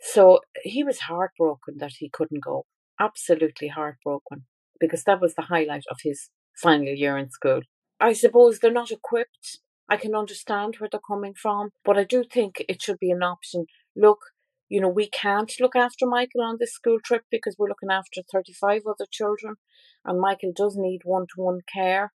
So 0.00 0.40
he 0.62 0.82
was 0.82 1.00
heartbroken 1.00 1.78
that 1.78 1.92
he 1.98 2.08
couldn't 2.08 2.42
go. 2.44 2.66
Absolutely 2.98 3.68
heartbroken 3.68 4.46
because 4.80 5.04
that 5.04 5.20
was 5.20 5.34
the 5.34 5.42
highlight 5.42 5.84
of 5.90 5.98
his 6.02 6.30
final 6.56 6.92
year 6.92 7.16
in 7.16 7.30
school. 7.30 7.60
I 8.00 8.12
suppose 8.14 8.58
they're 8.58 8.72
not 8.72 8.90
equipped. 8.90 9.60
I 9.88 9.96
can 9.96 10.14
understand 10.14 10.76
where 10.78 10.88
they're 10.90 11.00
coming 11.06 11.34
from, 11.34 11.70
but 11.84 11.98
I 11.98 12.04
do 12.04 12.24
think 12.24 12.64
it 12.68 12.80
should 12.80 12.98
be 12.98 13.10
an 13.10 13.22
option. 13.22 13.66
Look, 13.94 14.20
you 14.68 14.80
know, 14.80 14.88
we 14.88 15.08
can't 15.08 15.52
look 15.60 15.76
after 15.76 16.06
Michael 16.06 16.40
on 16.40 16.56
this 16.58 16.72
school 16.72 16.98
trip 17.04 17.24
because 17.30 17.56
we're 17.58 17.68
looking 17.68 17.90
after 17.90 18.22
35 18.32 18.82
other 18.86 19.06
children, 19.10 19.56
and 20.04 20.20
Michael 20.20 20.52
does 20.54 20.76
need 20.76 21.00
one 21.04 21.26
to 21.34 21.42
one 21.42 21.60
care. 21.72 22.12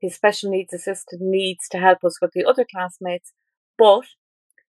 His 0.00 0.14
special 0.14 0.50
needs 0.50 0.72
assistant 0.72 1.22
needs 1.22 1.68
to 1.70 1.78
help 1.78 2.04
us 2.04 2.20
with 2.20 2.32
the 2.32 2.44
other 2.44 2.66
classmates, 2.68 3.32
but 3.78 4.04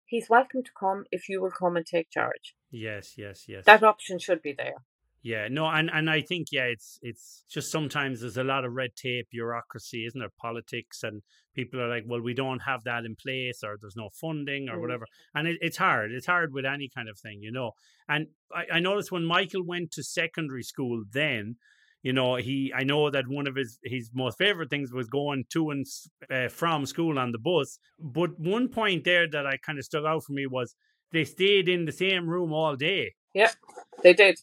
he's 0.05 0.29
welcome 0.29 0.63
to 0.63 0.71
come 0.79 1.05
if 1.11 1.27
you 1.27 1.41
will 1.41 1.51
come 1.51 1.75
and 1.75 1.85
take 1.85 2.09
charge. 2.11 2.55
Yes, 2.71 3.13
yes, 3.17 3.45
yes. 3.47 3.65
That 3.65 3.83
option 3.83 4.19
should 4.19 4.41
be 4.41 4.53
there. 4.53 4.83
Yeah, 5.27 5.49
no, 5.51 5.65
and, 5.67 5.89
and 5.93 6.09
I 6.09 6.21
think 6.21 6.53
yeah, 6.53 6.67
it's 6.75 6.99
it's 7.01 7.43
just 7.49 7.69
sometimes 7.69 8.21
there's 8.21 8.37
a 8.37 8.45
lot 8.45 8.63
of 8.63 8.71
red 8.71 8.95
tape, 8.95 9.27
bureaucracy, 9.29 10.05
isn't 10.05 10.17
there? 10.17 10.29
Politics, 10.39 11.03
and 11.03 11.21
people 11.53 11.81
are 11.81 11.89
like, 11.89 12.05
well, 12.07 12.21
we 12.21 12.33
don't 12.33 12.61
have 12.61 12.85
that 12.85 13.03
in 13.03 13.17
place, 13.17 13.61
or 13.61 13.75
there's 13.81 13.97
no 13.97 14.07
funding, 14.21 14.69
or 14.69 14.77
Mm. 14.77 14.81
whatever. 14.83 15.05
And 15.35 15.49
it, 15.49 15.57
it's 15.59 15.75
hard. 15.75 16.13
It's 16.13 16.27
hard 16.27 16.53
with 16.53 16.65
any 16.65 16.87
kind 16.95 17.09
of 17.09 17.19
thing, 17.19 17.39
you 17.41 17.51
know. 17.51 17.71
And 18.07 18.27
I, 18.55 18.77
I 18.77 18.79
noticed 18.79 19.11
when 19.11 19.25
Michael 19.25 19.65
went 19.65 19.91
to 19.95 20.01
secondary 20.03 20.63
school, 20.63 21.03
then, 21.11 21.57
you 22.03 22.13
know, 22.13 22.35
he 22.37 22.71
I 22.73 22.85
know 22.85 23.09
that 23.09 23.27
one 23.27 23.47
of 23.47 23.57
his 23.57 23.79
his 23.83 24.09
most 24.13 24.37
favorite 24.37 24.69
things 24.69 24.93
was 24.93 25.09
going 25.09 25.43
to 25.49 25.71
and 25.71 25.85
uh, 26.31 26.47
from 26.47 26.85
school 26.85 27.19
on 27.19 27.33
the 27.33 27.37
bus. 27.49 27.79
But 27.99 28.39
one 28.39 28.69
point 28.69 29.03
there 29.03 29.27
that 29.29 29.45
I 29.45 29.57
kind 29.57 29.77
of 29.77 29.83
stuck 29.83 30.05
out 30.05 30.23
for 30.23 30.31
me 30.31 30.47
was 30.47 30.73
they 31.11 31.25
stayed 31.25 31.67
in 31.67 31.83
the 31.83 31.91
same 31.91 32.29
room 32.29 32.53
all 32.53 32.77
day, 32.77 33.15
Yep, 33.33 33.55
they 34.03 34.13
did. 34.13 34.39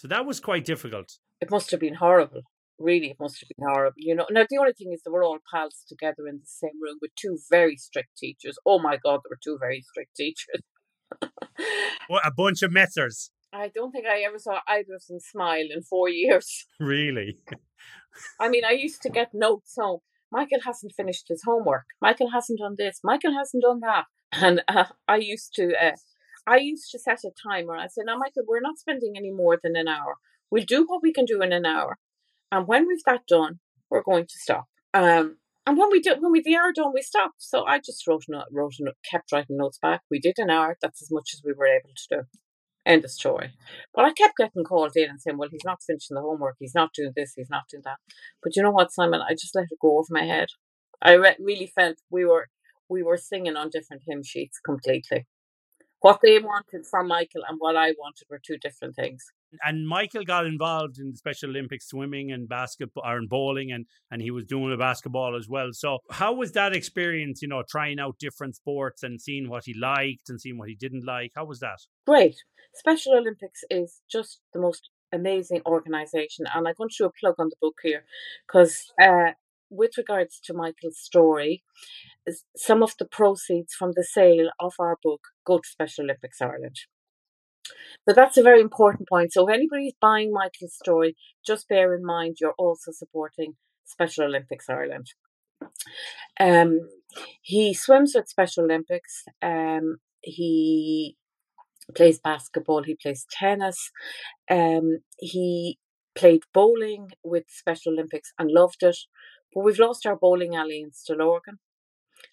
So 0.00 0.08
that 0.08 0.24
was 0.24 0.40
quite 0.40 0.64
difficult. 0.64 1.18
It 1.42 1.50
must 1.50 1.70
have 1.72 1.80
been 1.80 1.96
horrible. 1.96 2.40
Really, 2.78 3.10
it 3.10 3.18
must 3.20 3.38
have 3.40 3.48
been 3.54 3.68
horrible. 3.68 3.96
You 3.98 4.14
know, 4.14 4.26
now 4.30 4.46
the 4.48 4.56
only 4.56 4.72
thing 4.72 4.90
is 4.94 5.02
they 5.04 5.10
were 5.10 5.22
all 5.22 5.40
pals 5.52 5.84
together 5.86 6.26
in 6.26 6.36
the 6.38 6.46
same 6.46 6.80
room 6.80 6.96
with 7.02 7.10
two 7.14 7.36
very 7.50 7.76
strict 7.76 8.16
teachers. 8.16 8.56
Oh 8.64 8.78
my 8.78 8.96
God, 8.96 9.20
there 9.22 9.28
were 9.30 9.44
two 9.44 9.58
very 9.60 9.82
strict 9.90 10.16
teachers. 10.16 10.62
What 12.08 12.26
a 12.26 12.32
bunch 12.34 12.62
of 12.62 12.70
messers, 12.70 13.28
I 13.52 13.68
don't 13.68 13.92
think 13.92 14.06
I 14.06 14.20
ever 14.20 14.38
saw 14.38 14.60
either 14.66 14.94
of 14.94 15.04
them 15.06 15.20
smile 15.20 15.66
in 15.74 15.82
four 15.82 16.08
years. 16.22 16.66
really. 16.78 17.36
I 18.40 18.48
mean, 18.48 18.64
I 18.64 18.72
used 18.72 19.02
to 19.02 19.10
get 19.10 19.34
notes 19.34 19.74
home. 19.78 20.00
Michael 20.32 20.60
hasn't 20.64 20.94
finished 20.96 21.26
his 21.28 21.42
homework. 21.44 21.84
Michael 22.00 22.30
hasn't 22.30 22.60
done 22.60 22.76
this. 22.78 23.00
Michael 23.04 23.34
hasn't 23.34 23.62
done 23.62 23.80
that. 23.80 24.04
And 24.32 24.62
uh, 24.68 24.84
I 25.08 25.16
used 25.16 25.54
to, 25.56 25.72
uh, 25.74 25.96
I 26.46 26.58
used 26.58 26.90
to 26.92 26.98
set 26.98 27.24
a 27.24 27.30
timer. 27.30 27.76
I 27.76 27.88
said, 27.88 28.04
"Now, 28.06 28.16
Michael, 28.18 28.44
we're 28.46 28.60
not 28.60 28.78
spending 28.78 29.14
any 29.16 29.30
more 29.32 29.58
than 29.62 29.76
an 29.76 29.88
hour. 29.88 30.16
We'll 30.50 30.64
do 30.64 30.84
what 30.86 31.02
we 31.02 31.12
can 31.12 31.24
do 31.24 31.42
in 31.42 31.52
an 31.52 31.66
hour, 31.66 31.98
and 32.52 32.66
when 32.66 32.86
we've 32.86 33.04
that 33.06 33.26
done, 33.28 33.60
we're 33.90 34.02
going 34.02 34.26
to 34.26 34.38
stop." 34.38 34.66
Um, 34.94 35.38
And 35.66 35.76
when 35.78 35.90
we 35.90 36.00
did, 36.00 36.20
when 36.22 36.32
we 36.32 36.42
the 36.42 36.56
hour 36.56 36.72
done, 36.72 36.92
we 36.94 37.02
stopped. 37.02 37.42
So 37.42 37.64
I 37.64 37.78
just 37.78 38.06
wrote, 38.06 38.24
note, 38.28 38.46
wrote, 38.50 38.74
kept 39.08 39.30
writing 39.30 39.58
notes 39.58 39.78
back. 39.80 40.00
We 40.10 40.18
did 40.18 40.36
an 40.38 40.50
hour. 40.50 40.76
That's 40.82 41.02
as 41.02 41.10
much 41.12 41.30
as 41.34 41.42
we 41.44 41.52
were 41.52 41.66
able 41.66 41.90
to 41.94 42.16
do. 42.16 42.22
End 42.86 43.04
of 43.04 43.10
story. 43.10 43.52
But 43.94 44.06
I 44.06 44.12
kept 44.12 44.38
getting 44.38 44.64
called 44.64 44.92
in 44.96 45.10
and 45.10 45.20
saying, 45.20 45.36
"Well, 45.38 45.50
he's 45.50 45.64
not 45.64 45.82
finishing 45.86 46.14
the 46.16 46.22
homework. 46.22 46.56
He's 46.58 46.74
not 46.74 46.94
doing 46.94 47.12
this. 47.14 47.34
He's 47.36 47.50
not 47.50 47.64
doing 47.70 47.82
that." 47.84 47.98
But 48.42 48.56
you 48.56 48.62
know 48.62 48.70
what, 48.72 48.90
Simon? 48.92 49.20
I 49.20 49.34
just 49.34 49.54
let 49.54 49.66
it 49.70 49.78
go 49.80 49.98
over 49.98 50.08
my 50.10 50.24
head. 50.24 50.48
I 51.02 51.12
re- 51.12 51.36
really 51.38 51.66
felt 51.68 51.98
we 52.10 52.24
were 52.24 52.48
we 52.88 53.02
were 53.02 53.18
singing 53.18 53.56
on 53.56 53.70
different 53.70 54.02
hymn 54.08 54.22
sheets 54.24 54.58
completely. 54.64 55.26
What 56.00 56.20
they 56.22 56.38
wanted 56.38 56.86
from 56.90 57.08
Michael 57.08 57.42
and 57.48 57.58
what 57.58 57.76
I 57.76 57.88
wanted 57.98 58.26
were 58.30 58.40
two 58.44 58.56
different 58.56 58.96
things. 58.96 59.22
And 59.64 59.86
Michael 59.86 60.24
got 60.24 60.46
involved 60.46 60.98
in 60.98 61.10
the 61.10 61.16
Special 61.16 61.50
Olympics 61.50 61.88
swimming 61.88 62.32
and 62.32 62.48
basketball 62.48 63.02
or 63.04 63.18
in 63.18 63.26
bowling 63.26 63.72
and 63.72 63.86
and 64.10 64.22
he 64.22 64.30
was 64.30 64.44
doing 64.44 64.70
the 64.70 64.76
basketball 64.76 65.36
as 65.36 65.48
well. 65.48 65.68
So 65.72 65.98
how 66.10 66.32
was 66.32 66.52
that 66.52 66.74
experience, 66.74 67.42
you 67.42 67.48
know, 67.48 67.62
trying 67.68 68.00
out 68.00 68.18
different 68.18 68.56
sports 68.56 69.02
and 69.02 69.20
seeing 69.20 69.48
what 69.48 69.64
he 69.66 69.74
liked 69.74 70.28
and 70.28 70.40
seeing 70.40 70.56
what 70.56 70.68
he 70.68 70.74
didn't 70.74 71.04
like? 71.04 71.32
How 71.34 71.44
was 71.44 71.60
that? 71.60 71.78
Great. 72.06 72.36
Special 72.74 73.14
Olympics 73.14 73.64
is 73.68 74.00
just 74.10 74.40
the 74.54 74.60
most 74.60 74.88
amazing 75.12 75.60
organization 75.66 76.46
and 76.54 76.68
I'm 76.68 76.74
going 76.78 76.88
to 76.88 76.96
do 76.96 77.06
a 77.06 77.10
plug 77.10 77.34
on 77.38 77.48
the 77.48 77.56
book 77.60 77.78
here 77.82 78.04
because 78.46 78.92
uh, 79.02 79.32
with 79.70 79.96
regards 79.96 80.40
to 80.44 80.54
Michael's 80.54 80.98
story, 80.98 81.62
some 82.56 82.82
of 82.82 82.94
the 82.98 83.06
proceeds 83.06 83.74
from 83.74 83.92
the 83.94 84.04
sale 84.04 84.50
of 84.60 84.74
our 84.78 84.96
book 85.02 85.20
go 85.44 85.58
to 85.58 85.68
Special 85.68 86.04
Olympics 86.04 86.40
Ireland. 86.40 86.76
So 88.08 88.14
that's 88.14 88.36
a 88.36 88.42
very 88.42 88.60
important 88.60 89.08
point. 89.08 89.32
So 89.32 89.48
if 89.48 89.54
anybody's 89.54 89.94
buying 90.00 90.32
Michael's 90.32 90.74
story, 90.74 91.16
just 91.46 91.68
bear 91.68 91.94
in 91.94 92.04
mind 92.04 92.36
you're 92.40 92.54
also 92.58 92.90
supporting 92.92 93.54
Special 93.84 94.24
Olympics 94.24 94.68
Ireland. 94.68 95.08
Um, 96.38 96.88
he 97.42 97.74
swims 97.74 98.12
with 98.14 98.28
Special 98.28 98.64
Olympics. 98.64 99.24
Um, 99.42 99.96
he 100.22 101.16
plays 101.94 102.18
basketball. 102.18 102.82
He 102.84 102.94
plays 102.94 103.26
tennis. 103.30 103.90
Um, 104.50 104.98
he 105.18 105.78
played 106.14 106.42
bowling 106.52 107.10
with 107.22 107.44
Special 107.48 107.92
Olympics 107.92 108.32
and 108.38 108.50
loved 108.50 108.82
it. 108.82 108.96
But 109.52 109.64
we've 109.64 109.78
lost 109.78 110.06
our 110.06 110.16
bowling 110.16 110.54
alley 110.54 110.80
in 110.80 110.90
Stillorgan. 110.92 111.58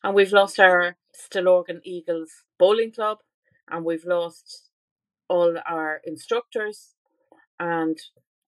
And 0.04 0.16
we've 0.16 0.32
lost 0.32 0.60
our 0.60 0.98
Stillorgan 1.16 1.82
Eagles 1.84 2.44
bowling 2.60 2.92
club. 2.92 3.20
And 3.70 3.84
we've 3.84 4.06
lost 4.06 4.70
all 5.28 5.58
our 5.68 6.02
instructors. 6.06 6.96
And 7.60 7.98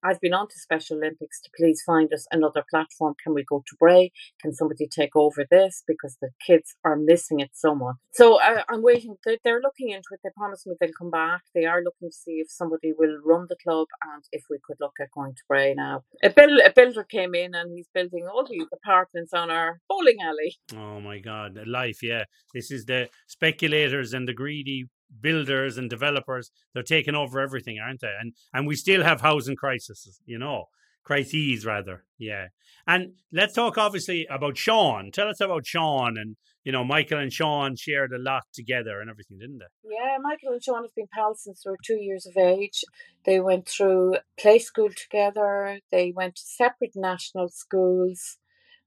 I've 0.02 0.20
been 0.20 0.32
on 0.32 0.48
to 0.48 0.58
Special 0.58 0.96
Olympics 0.96 1.40
to 1.42 1.50
please 1.54 1.82
find 1.84 2.12
us 2.12 2.26
another 2.32 2.64
platform. 2.70 3.14
Can 3.22 3.34
we 3.34 3.44
go 3.44 3.62
to 3.66 3.76
Bray? 3.76 4.12
Can 4.40 4.54
somebody 4.54 4.88
take 4.88 5.14
over 5.14 5.46
this? 5.50 5.82
Because 5.86 6.16
the 6.20 6.30
kids 6.44 6.74
are 6.84 6.96
missing 6.96 7.40
it 7.40 7.50
so 7.52 7.74
much. 7.74 7.96
So 8.12 8.40
uh, 8.40 8.62
I'm 8.68 8.82
waiting. 8.82 9.16
They're, 9.24 9.38
they're 9.44 9.60
looking 9.60 9.90
into 9.90 10.08
it. 10.12 10.20
They 10.24 10.30
promised 10.36 10.66
me 10.66 10.74
they'll 10.80 10.90
come 10.98 11.10
back. 11.10 11.42
They 11.54 11.66
are 11.66 11.82
looking 11.82 12.08
to 12.08 12.16
see 12.16 12.40
if 12.40 12.50
somebody 12.50 12.92
will 12.96 13.18
run 13.24 13.46
the 13.48 13.56
club 13.62 13.88
and 14.02 14.24
if 14.32 14.44
we 14.48 14.58
could 14.64 14.78
look 14.80 14.94
at 15.00 15.08
going 15.14 15.34
to 15.34 15.42
Bray 15.48 15.74
now. 15.74 16.04
A, 16.22 16.30
build, 16.30 16.60
a 16.64 16.72
builder 16.74 17.04
came 17.04 17.34
in 17.34 17.54
and 17.54 17.72
he's 17.74 17.88
building 17.92 18.26
all 18.26 18.46
these 18.48 18.66
apartments 18.72 19.34
on 19.34 19.50
our 19.50 19.80
bowling 19.88 20.18
alley. 20.22 20.56
Oh 20.76 21.00
my 21.00 21.18
God, 21.18 21.58
life, 21.66 22.02
yeah. 22.02 22.24
This 22.54 22.70
is 22.70 22.86
the 22.86 23.08
speculators 23.26 24.14
and 24.14 24.26
the 24.26 24.32
greedy 24.32 24.86
builders 25.20 25.76
and 25.78 25.90
developers 25.90 26.50
they're 26.72 26.82
taking 26.82 27.14
over 27.14 27.40
everything 27.40 27.78
aren't 27.78 28.00
they? 28.00 28.14
And 28.20 28.34
and 28.52 28.66
we 28.66 28.76
still 28.76 29.02
have 29.02 29.20
housing 29.20 29.56
crises 29.56 30.20
you 30.26 30.38
know 30.38 30.66
crises 31.04 31.64
rather 31.64 32.04
yeah. 32.18 32.48
And 32.86 33.14
let's 33.32 33.54
talk 33.54 33.78
obviously 33.78 34.26
about 34.26 34.58
sean. 34.58 35.10
Tell 35.12 35.28
us 35.28 35.40
about 35.40 35.66
sean 35.66 36.16
and 36.16 36.36
you 36.64 36.72
know 36.72 36.84
michael 36.84 37.18
and 37.18 37.32
sean 37.32 37.74
shared 37.74 38.12
a 38.12 38.18
lot 38.18 38.42
together 38.52 39.00
and 39.00 39.08
everything 39.08 39.38
didn't 39.38 39.58
they? 39.58 39.90
Yeah 39.90 40.18
michael 40.20 40.52
and 40.52 40.62
sean 40.62 40.82
have 40.82 40.94
been 40.94 41.08
pals 41.12 41.42
since 41.42 41.62
they 41.64 41.70
were 41.70 41.78
two 41.84 42.00
years 42.00 42.26
of 42.26 42.36
age. 42.36 42.84
They 43.24 43.40
went 43.40 43.66
through 43.68 44.16
play 44.38 44.58
school 44.58 44.90
together. 44.94 45.80
They 45.90 46.12
went 46.14 46.36
to 46.36 46.42
separate 46.44 46.92
national 46.94 47.48
schools. 47.48 48.36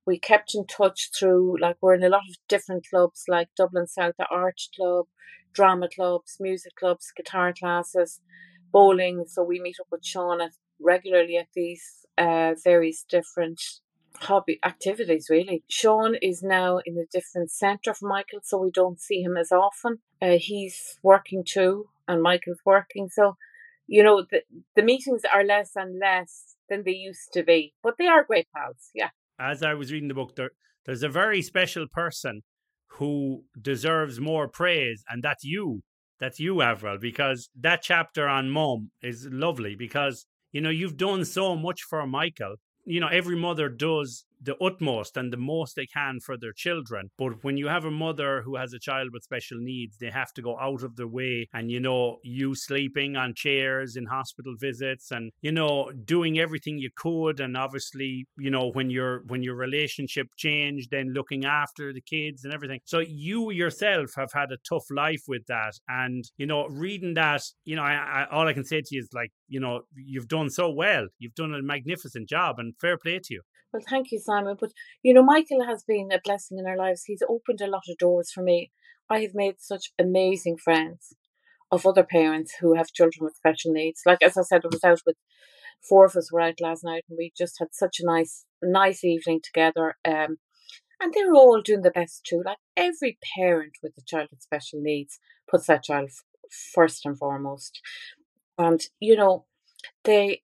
We 0.06 0.20
kept 0.20 0.54
in 0.54 0.68
touch 0.68 1.10
through 1.18 1.60
like 1.60 1.78
we're 1.82 1.96
in 1.96 2.04
a 2.04 2.10
lot 2.10 2.30
of 2.30 2.36
different 2.48 2.86
clubs 2.90 3.24
like 3.28 3.50
dublin 3.58 3.88
south 3.88 4.16
the 4.18 4.28
arch 4.30 4.70
club 4.76 5.06
drama 5.54 5.88
clubs, 5.94 6.38
music 6.40 6.76
clubs, 6.76 7.12
guitar 7.16 7.54
classes, 7.54 8.20
bowling. 8.72 9.26
So 9.28 9.44
we 9.44 9.60
meet 9.60 9.78
up 9.80 9.88
with 9.92 10.06
Sean 10.06 10.40
regularly 10.80 11.38
at 11.38 11.48
these 11.56 11.84
uh, 12.18 12.54
various 12.64 13.06
different 13.08 13.62
hobby 14.18 14.60
activities 14.64 15.28
really. 15.30 15.64
Sean 15.70 16.16
is 16.22 16.44
now 16.44 16.80
in 16.86 16.98
a 16.98 17.06
different 17.12 17.52
center 17.52 17.94
for 17.96 18.08
michael 18.08 18.40
so 18.44 18.60
we 18.60 18.70
don't 18.72 19.02
see 19.02 19.22
him 19.22 19.38
as 19.38 19.52
often. 19.52 20.00
Uh, 20.22 20.38
he's 20.40 21.00
working 21.02 21.44
too 21.46 21.88
and 22.08 22.22
michael's 22.22 22.60
working. 22.66 23.10
So 23.12 23.38
you 23.88 24.04
know 24.04 24.26
the, 24.30 24.42
the 24.76 24.84
meetings 24.84 25.22
are 25.34 25.44
less 25.44 25.72
and 25.76 26.00
less 26.00 26.56
than 26.70 26.84
they 26.86 26.92
used 26.92 27.34
to 27.34 27.44
be 27.44 27.74
but 27.84 27.96
they 27.98 28.08
are 28.08 28.24
great 28.24 28.48
pals 28.56 28.90
yeah. 28.94 29.10
As 29.40 29.64
i 29.64 29.74
was 29.74 29.92
reading 29.92 30.08
the 30.08 30.14
book 30.14 30.36
there, 30.36 30.52
there's 30.86 31.04
a 31.04 31.10
very 31.10 31.42
special 31.42 31.86
person 31.92 32.44
who 32.94 33.44
deserves 33.60 34.20
more 34.20 34.48
praise, 34.48 35.04
and 35.10 35.24
that's 35.24 35.44
you. 35.44 35.82
That's 36.20 36.40
you, 36.40 36.62
Avril, 36.62 36.98
because 37.00 37.50
that 37.60 37.82
chapter 37.82 38.28
on 38.28 38.50
mom 38.50 38.92
is 39.02 39.28
lovely 39.30 39.76
because, 39.76 40.26
you 40.52 40.62
know, 40.62 40.70
you've 40.70 40.98
done 40.98 41.26
so 41.26 41.56
much 41.56 41.82
for 41.82 42.06
Michael. 42.06 42.56
You 42.86 43.00
know, 43.00 43.08
every 43.08 43.36
mother 43.36 43.68
does 43.68 44.26
the 44.44 44.58
utmost 44.58 45.18
and 45.18 45.32
the 45.32 45.38
most 45.38 45.76
they 45.76 45.86
can 45.86 46.20
for 46.20 46.38
their 46.38 46.54
children. 46.54 47.10
But 47.18 47.44
when 47.44 47.58
you 47.58 47.68
have 47.68 47.86
a 47.86 47.92
mother 47.92 48.42
who 48.42 48.56
has 48.56 48.74
a 48.74 48.80
child 48.80 49.10
with 49.12 49.24
special 49.24 49.58
needs, 49.60 49.98
they 49.98 50.10
have 50.10 50.34
to 50.34 50.42
go 50.42 50.58
out 50.60 50.84
of 50.84 50.96
their 50.96 51.08
way. 51.08 51.48
And, 51.54 51.72
you 51.72 51.80
know, 51.80 52.18
you 52.24 52.56
sleeping 52.56 53.16
on 53.16 53.34
chairs 53.36 53.96
in 53.96 54.06
hospital 54.06 54.56
visits 54.60 55.12
and, 55.12 55.32
you 55.42 55.52
know, 55.52 55.92
doing 56.06 56.40
everything 56.40 56.78
you 56.78 56.90
could. 56.96 57.40
And 57.40 57.56
obviously, 57.56 58.26
you 58.38 58.52
know, 58.52 58.70
when 58.72 58.90
your 58.90 59.24
when 59.28 59.44
your 59.44 59.56
relationship 59.56 60.28
changed, 60.38 60.90
then 60.92 61.14
looking 61.14 61.46
after 61.46 61.94
the 61.94 62.02
kids 62.02 62.44
and 62.44 62.54
everything. 62.54 62.80
So 62.86 63.00
you 63.00 63.52
yourself 63.52 64.12
have 64.16 64.32
had 64.34 64.52
a 64.52 64.58
tough 64.68 64.86
life 64.92 65.24
with 65.28 65.46
that. 65.48 65.74
And, 65.88 66.24
you 66.38 66.46
know, 66.46 66.68
reading 66.68 67.14
that, 67.16 67.44
you 67.64 67.76
know, 67.76 67.84
I, 67.84 67.94
I, 67.94 68.28
all 68.32 68.48
I 68.48 68.54
can 68.54 68.66
say 68.66 68.82
to 68.82 68.88
you 68.92 69.02
is 69.02 69.10
like, 69.14 69.32
you 69.48 69.60
know, 69.60 69.82
you've 69.96 70.28
done 70.28 70.50
so 70.50 70.70
well. 70.70 71.08
You've 71.20 71.36
done 71.36 71.54
a 71.54 71.62
magnificent 71.62 72.28
job 72.28 72.60
and 72.60 72.74
fair 72.80 72.98
play 72.98 73.20
to 73.20 73.34
you. 73.34 73.42
Well, 73.72 73.82
thank 73.90 74.12
you, 74.12 74.20
Simon. 74.34 74.58
But 74.60 74.72
you 75.02 75.14
know, 75.14 75.24
Michael 75.24 75.66
has 75.66 75.84
been 75.84 76.10
a 76.12 76.20
blessing 76.24 76.58
in 76.60 76.66
our 76.68 76.78
lives. 76.78 77.04
He's 77.06 77.24
opened 77.28 77.62
a 77.62 77.68
lot 77.68 77.84
of 77.90 77.98
doors 77.98 78.32
for 78.32 78.44
me. 78.44 78.72
I 79.10 79.20
have 79.22 79.34
made 79.34 79.56
such 79.60 79.92
amazing 80.00 80.58
friends 80.58 81.16
of 81.72 81.86
other 81.86 82.04
parents 82.04 82.54
who 82.60 82.76
have 82.76 82.94
children 82.94 83.26
with 83.26 83.36
special 83.36 83.74
needs. 83.74 84.02
Like 84.06 84.22
as 84.24 84.38
I 84.38 84.44
said, 84.44 84.62
I 84.64 84.70
was 84.72 84.84
out 84.84 85.02
with 85.06 85.18
four 85.88 86.06
of 86.06 86.16
us 86.16 86.32
were 86.32 86.42
out 86.42 86.62
last 86.62 86.84
night, 86.84 87.04
and 87.10 87.18
we 87.18 87.32
just 87.38 87.56
had 87.60 87.70
such 87.72 88.00
a 88.00 88.06
nice, 88.06 88.46
nice 88.62 89.04
evening 89.04 89.42
together. 89.44 89.96
Um, 90.06 90.38
and 91.02 91.14
they 91.14 91.24
were 91.26 91.36
all 91.36 91.62
doing 91.62 91.82
the 91.82 91.92
best 91.92 92.24
too. 92.24 92.42
Like 92.46 92.58
every 92.78 93.18
parent 93.36 93.74
with 93.84 93.94
a 93.98 94.02
child 94.06 94.30
with 94.32 94.42
special 94.42 94.80
needs 94.82 95.20
puts 95.50 95.68
that 95.68 95.84
child 95.84 96.12
first 96.74 97.06
and 97.06 97.18
foremost. 97.18 97.82
And 98.58 98.82
you 99.00 99.16
know, 99.16 99.46
they 100.04 100.43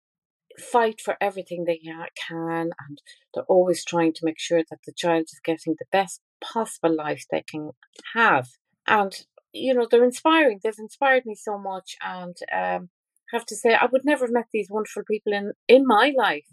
fight 0.60 1.02
for 1.02 1.18
everything 1.20 1.64
they 1.64 1.80
can 2.28 2.72
and 2.88 3.02
they're 3.34 3.44
always 3.44 3.84
trying 3.84 4.14
to 4.14 4.26
make 4.26 4.40
sure 4.40 4.64
that 4.70 4.80
the 4.86 4.94
child 4.96 5.24
is 5.24 5.40
getting 5.44 5.76
the 5.78 5.86
best 5.92 6.22
possible 6.42 6.96
life 6.96 7.26
they 7.32 7.44
can 7.48 7.72
have. 8.16 8.50
And, 8.88 9.14
you 9.54 9.74
know, 9.74 9.88
they're 9.90 10.04
inspiring. 10.04 10.60
They've 10.64 10.74
inspired 10.78 11.26
me 11.26 11.36
so 11.36 11.58
much. 11.58 11.96
And 12.02 12.36
um, 12.54 12.90
have 13.32 13.46
to 13.48 13.56
say, 13.56 13.74
I 13.74 13.88
would 13.92 14.06
never 14.06 14.26
have 14.26 14.34
met 14.34 14.48
these 14.52 14.70
wonderful 14.70 15.04
people 15.10 15.34
in, 15.34 15.54
in 15.68 15.86
my 15.86 16.14
life 16.18 16.46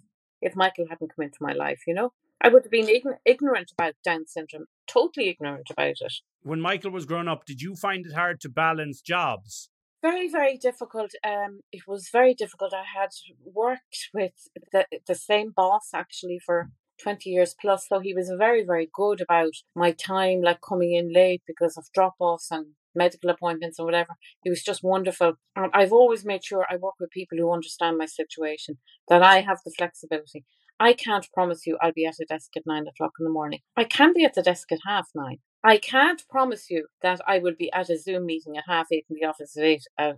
if 0.42 0.54
Michael 0.54 0.86
hadn't 0.88 1.12
come 1.16 1.24
into 1.24 1.38
my 1.40 1.52
life, 1.52 1.80
you 1.86 1.94
know? 1.94 2.12
I 2.40 2.48
would 2.48 2.64
have 2.64 2.70
been 2.70 2.90
ignorant 3.24 3.72
about 3.76 3.94
Down 4.04 4.26
syndrome, 4.26 4.66
totally 4.86 5.28
ignorant 5.28 5.68
about 5.70 5.96
it. 6.00 6.12
When 6.42 6.60
Michael 6.60 6.90
was 6.90 7.06
growing 7.06 7.28
up, 7.28 7.46
did 7.46 7.62
you 7.62 7.74
find 7.74 8.04
it 8.04 8.12
hard 8.12 8.40
to 8.42 8.50
balance 8.50 9.00
jobs? 9.00 9.70
Very 10.02 10.28
very 10.28 10.56
difficult 10.56 11.10
um 11.24 11.60
it 11.72 11.82
was 11.86 12.08
very 12.12 12.34
difficult 12.34 12.72
i 12.74 12.84
had 12.98 13.10
worked 13.44 14.08
with 14.14 14.32
the 14.72 14.86
the 15.06 15.14
same 15.14 15.52
boss 15.54 15.88
actually 15.94 16.38
for 16.38 16.68
20 17.02 17.28
years 17.30 17.54
plus 17.60 17.86
so 17.88 17.98
he 18.00 18.14
was 18.14 18.32
very 18.38 18.64
very 18.64 18.88
good 18.94 19.20
about 19.20 19.52
my 19.74 19.90
time 19.92 20.40
like 20.42 20.60
coming 20.66 20.94
in 20.94 21.12
late 21.12 21.42
because 21.46 21.76
of 21.76 21.86
drop 21.94 22.14
offs 22.20 22.50
and 22.50 22.66
medical 22.94 23.28
appointments 23.28 23.78
and 23.78 23.84
whatever 23.84 24.14
he 24.42 24.48
was 24.48 24.62
just 24.62 24.82
wonderful 24.82 25.34
and 25.54 25.70
i've 25.74 25.92
always 25.92 26.24
made 26.24 26.42
sure 26.44 26.66
i 26.70 26.76
work 26.76 26.94
with 26.98 27.10
people 27.10 27.36
who 27.36 27.52
understand 27.52 27.98
my 27.98 28.06
situation 28.06 28.78
that 29.08 29.22
i 29.22 29.40
have 29.40 29.58
the 29.64 29.74
flexibility 29.76 30.44
I 30.78 30.92
can't 30.92 31.26
promise 31.32 31.66
you 31.66 31.78
I'll 31.80 31.92
be 31.92 32.04
at 32.04 32.20
a 32.20 32.26
desk 32.26 32.50
at 32.54 32.66
nine 32.66 32.86
o'clock 32.86 33.12
in 33.18 33.24
the 33.24 33.30
morning. 33.30 33.60
I 33.76 33.84
can 33.84 34.12
be 34.12 34.24
at 34.24 34.34
the 34.34 34.42
desk 34.42 34.70
at 34.72 34.80
half 34.86 35.08
nine. 35.14 35.38
I 35.64 35.78
can't 35.78 36.22
promise 36.28 36.70
you 36.70 36.86
that 37.02 37.20
I 37.26 37.38
will 37.38 37.54
be 37.58 37.72
at 37.72 37.90
a 37.90 37.98
Zoom 37.98 38.26
meeting 38.26 38.56
at 38.56 38.64
half 38.68 38.86
eight 38.92 39.06
in 39.10 39.16
the 39.20 39.26
office 39.26 39.56
at 39.56 39.64
eight. 39.64 39.82
Uh, 39.98 40.12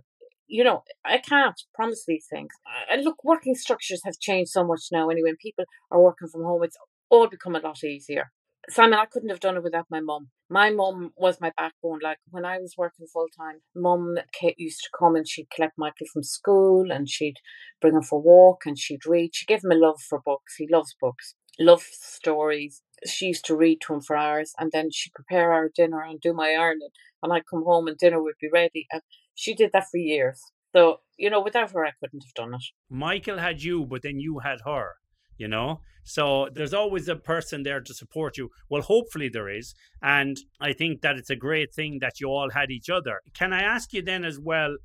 you 0.47 0.63
know, 0.63 0.83
I 1.05 1.19
can't 1.19 1.59
promise 1.73 2.03
these 2.07 2.25
things. 2.29 2.49
And 2.91 3.03
look, 3.03 3.23
working 3.23 3.55
structures 3.55 4.01
have 4.03 4.19
changed 4.19 4.51
so 4.51 4.65
much 4.65 4.87
now. 4.91 5.09
Anyway, 5.09 5.29
when 5.29 5.37
people 5.37 5.65
are 5.91 6.01
working 6.01 6.27
from 6.27 6.43
home, 6.43 6.63
it's 6.63 6.77
all 7.09 7.27
become 7.27 7.55
a 7.55 7.59
lot 7.59 7.83
easier. 7.83 8.31
Simon, 8.69 8.99
I 8.99 9.05
couldn't 9.05 9.29
have 9.29 9.39
done 9.39 9.57
it 9.57 9.63
without 9.63 9.87
my 9.89 9.99
mum. 9.99 10.29
My 10.49 10.69
mum 10.69 11.11
was 11.17 11.41
my 11.41 11.51
backbone. 11.57 11.99
Like 12.03 12.17
when 12.29 12.45
I 12.45 12.59
was 12.59 12.75
working 12.77 13.07
full 13.11 13.27
time, 13.35 13.61
mum 13.75 14.17
used 14.57 14.81
to 14.81 14.89
come 14.97 15.15
and 15.15 15.27
she'd 15.27 15.49
collect 15.49 15.73
Michael 15.77 16.07
from 16.11 16.23
school 16.23 16.91
and 16.91 17.09
she'd 17.09 17.37
bring 17.81 17.95
him 17.95 18.03
for 18.03 18.19
a 18.19 18.21
walk 18.21 18.63
and 18.65 18.77
she'd 18.77 19.05
read. 19.05 19.31
She 19.33 19.45
gave 19.45 19.63
him 19.63 19.71
a 19.71 19.75
love 19.75 19.99
for 20.07 20.19
books. 20.23 20.55
He 20.57 20.67
loves 20.71 20.95
books, 21.01 21.35
loves 21.59 21.87
stories. 21.91 22.83
She 23.05 23.27
used 23.27 23.45
to 23.45 23.55
read 23.55 23.79
to 23.81 23.93
him 23.93 24.01
for 24.01 24.15
hours 24.15 24.53
and 24.59 24.71
then 24.71 24.89
she'd 24.91 25.13
prepare 25.13 25.51
our 25.51 25.69
dinner 25.73 26.01
and 26.01 26.19
do 26.19 26.33
my 26.33 26.49
ironing. 26.49 26.89
And 27.21 27.33
I'd 27.33 27.47
come 27.49 27.63
home 27.63 27.87
and 27.87 27.97
dinner 27.97 28.21
would 28.21 28.35
be 28.39 28.49
ready. 28.51 28.87
And 28.91 29.01
she 29.35 29.53
did 29.53 29.71
that 29.73 29.87
for 29.91 29.97
years. 29.97 30.41
So, 30.75 30.97
you 31.17 31.29
know, 31.29 31.41
without 31.41 31.71
her, 31.71 31.85
I 31.85 31.91
couldn't 31.99 32.23
have 32.23 32.33
done 32.33 32.53
it. 32.53 32.63
Michael 32.89 33.39
had 33.39 33.61
you, 33.63 33.85
but 33.85 34.03
then 34.03 34.19
you 34.19 34.39
had 34.39 34.59
her 34.65 34.95
you 35.39 35.47
know 35.47 35.79
so 36.03 36.49
there's 36.53 36.73
always 36.73 37.07
a 37.07 37.15
person 37.15 37.63
there 37.63 37.81
to 37.81 37.93
support 37.93 38.37
you 38.37 38.49
well 38.69 38.83
hopefully 38.83 39.29
there 39.29 39.49
is 39.49 39.73
and 40.03 40.37
i 40.61 40.71
think 40.71 41.01
that 41.01 41.15
it's 41.15 41.31
a 41.31 41.35
great 41.35 41.73
thing 41.73 41.97
that 42.01 42.19
you 42.19 42.27
all 42.27 42.51
had 42.51 42.69
each 42.69 42.89
other 42.89 43.21
can 43.33 43.51
i 43.53 43.61
ask 43.61 43.91
you 43.93 44.03
then 44.03 44.23
as 44.23 44.37
well 44.39 44.75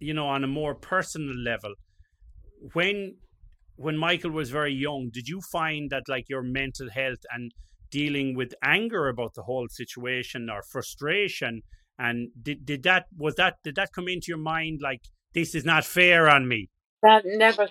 you 0.00 0.12
know 0.12 0.26
on 0.26 0.42
a 0.42 0.48
more 0.48 0.74
personal 0.74 1.36
level 1.36 1.74
when 2.72 3.16
when 3.76 3.96
michael 3.96 4.30
was 4.30 4.50
very 4.50 4.72
young 4.72 5.10
did 5.12 5.28
you 5.28 5.40
find 5.50 5.90
that 5.90 6.02
like 6.08 6.28
your 6.28 6.42
mental 6.42 6.90
health 6.90 7.20
and 7.34 7.52
dealing 7.90 8.34
with 8.34 8.54
anger 8.62 9.08
about 9.08 9.34
the 9.34 9.42
whole 9.42 9.68
situation 9.68 10.48
or 10.48 10.62
frustration 10.62 11.62
and 11.98 12.28
did, 12.42 12.64
did 12.64 12.82
that 12.82 13.06
was 13.16 13.34
that 13.34 13.56
did 13.62 13.74
that 13.74 13.90
come 13.94 14.08
into 14.08 14.26
your 14.28 14.38
mind 14.38 14.80
like 14.82 15.02
this 15.34 15.54
is 15.54 15.64
not 15.64 15.84
fair 15.84 16.28
on 16.28 16.48
me 16.48 16.68
that 17.02 17.22
never 17.24 17.68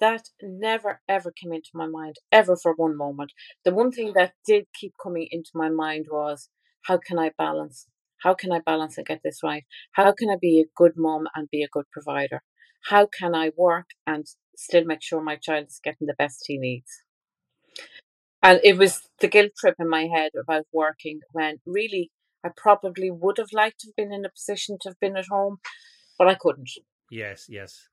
that 0.00 0.28
never 0.42 1.00
ever 1.08 1.30
came 1.30 1.52
into 1.52 1.70
my 1.74 1.86
mind, 1.86 2.16
ever 2.32 2.56
for 2.56 2.74
one 2.74 2.96
moment. 2.96 3.32
The 3.64 3.72
one 3.72 3.92
thing 3.92 4.12
that 4.14 4.32
did 4.46 4.66
keep 4.74 4.94
coming 5.00 5.28
into 5.30 5.50
my 5.54 5.68
mind 5.68 6.06
was 6.10 6.48
how 6.82 6.98
can 6.98 7.18
I 7.18 7.30
balance? 7.36 7.86
How 8.22 8.34
can 8.34 8.52
I 8.52 8.60
balance 8.60 8.98
and 8.98 9.06
get 9.06 9.20
this 9.22 9.42
right? 9.42 9.64
How 9.92 10.12
can 10.12 10.30
I 10.30 10.36
be 10.40 10.60
a 10.60 10.70
good 10.76 10.92
mom 10.96 11.26
and 11.34 11.48
be 11.50 11.62
a 11.62 11.68
good 11.68 11.84
provider? 11.92 12.42
How 12.88 13.06
can 13.06 13.34
I 13.34 13.52
work 13.56 13.86
and 14.06 14.26
still 14.56 14.84
make 14.84 15.02
sure 15.02 15.22
my 15.22 15.36
child 15.36 15.66
is 15.68 15.80
getting 15.82 16.06
the 16.06 16.14
best 16.14 16.44
he 16.46 16.58
needs? 16.58 17.02
And 18.42 18.60
it 18.64 18.78
was 18.78 19.02
the 19.20 19.28
guilt 19.28 19.52
trip 19.58 19.74
in 19.78 19.88
my 19.88 20.06
head 20.06 20.32
about 20.40 20.66
working 20.72 21.20
when 21.32 21.58
really 21.66 22.10
I 22.44 22.48
probably 22.56 23.10
would 23.10 23.36
have 23.36 23.52
liked 23.52 23.80
to 23.80 23.88
have 23.88 23.96
been 23.96 24.12
in 24.12 24.24
a 24.24 24.30
position 24.30 24.78
to 24.80 24.90
have 24.90 25.00
been 25.00 25.16
at 25.16 25.26
home, 25.30 25.58
but 26.18 26.26
I 26.26 26.34
couldn't. 26.34 26.70
Yes, 27.10 27.46
yes. 27.48 27.88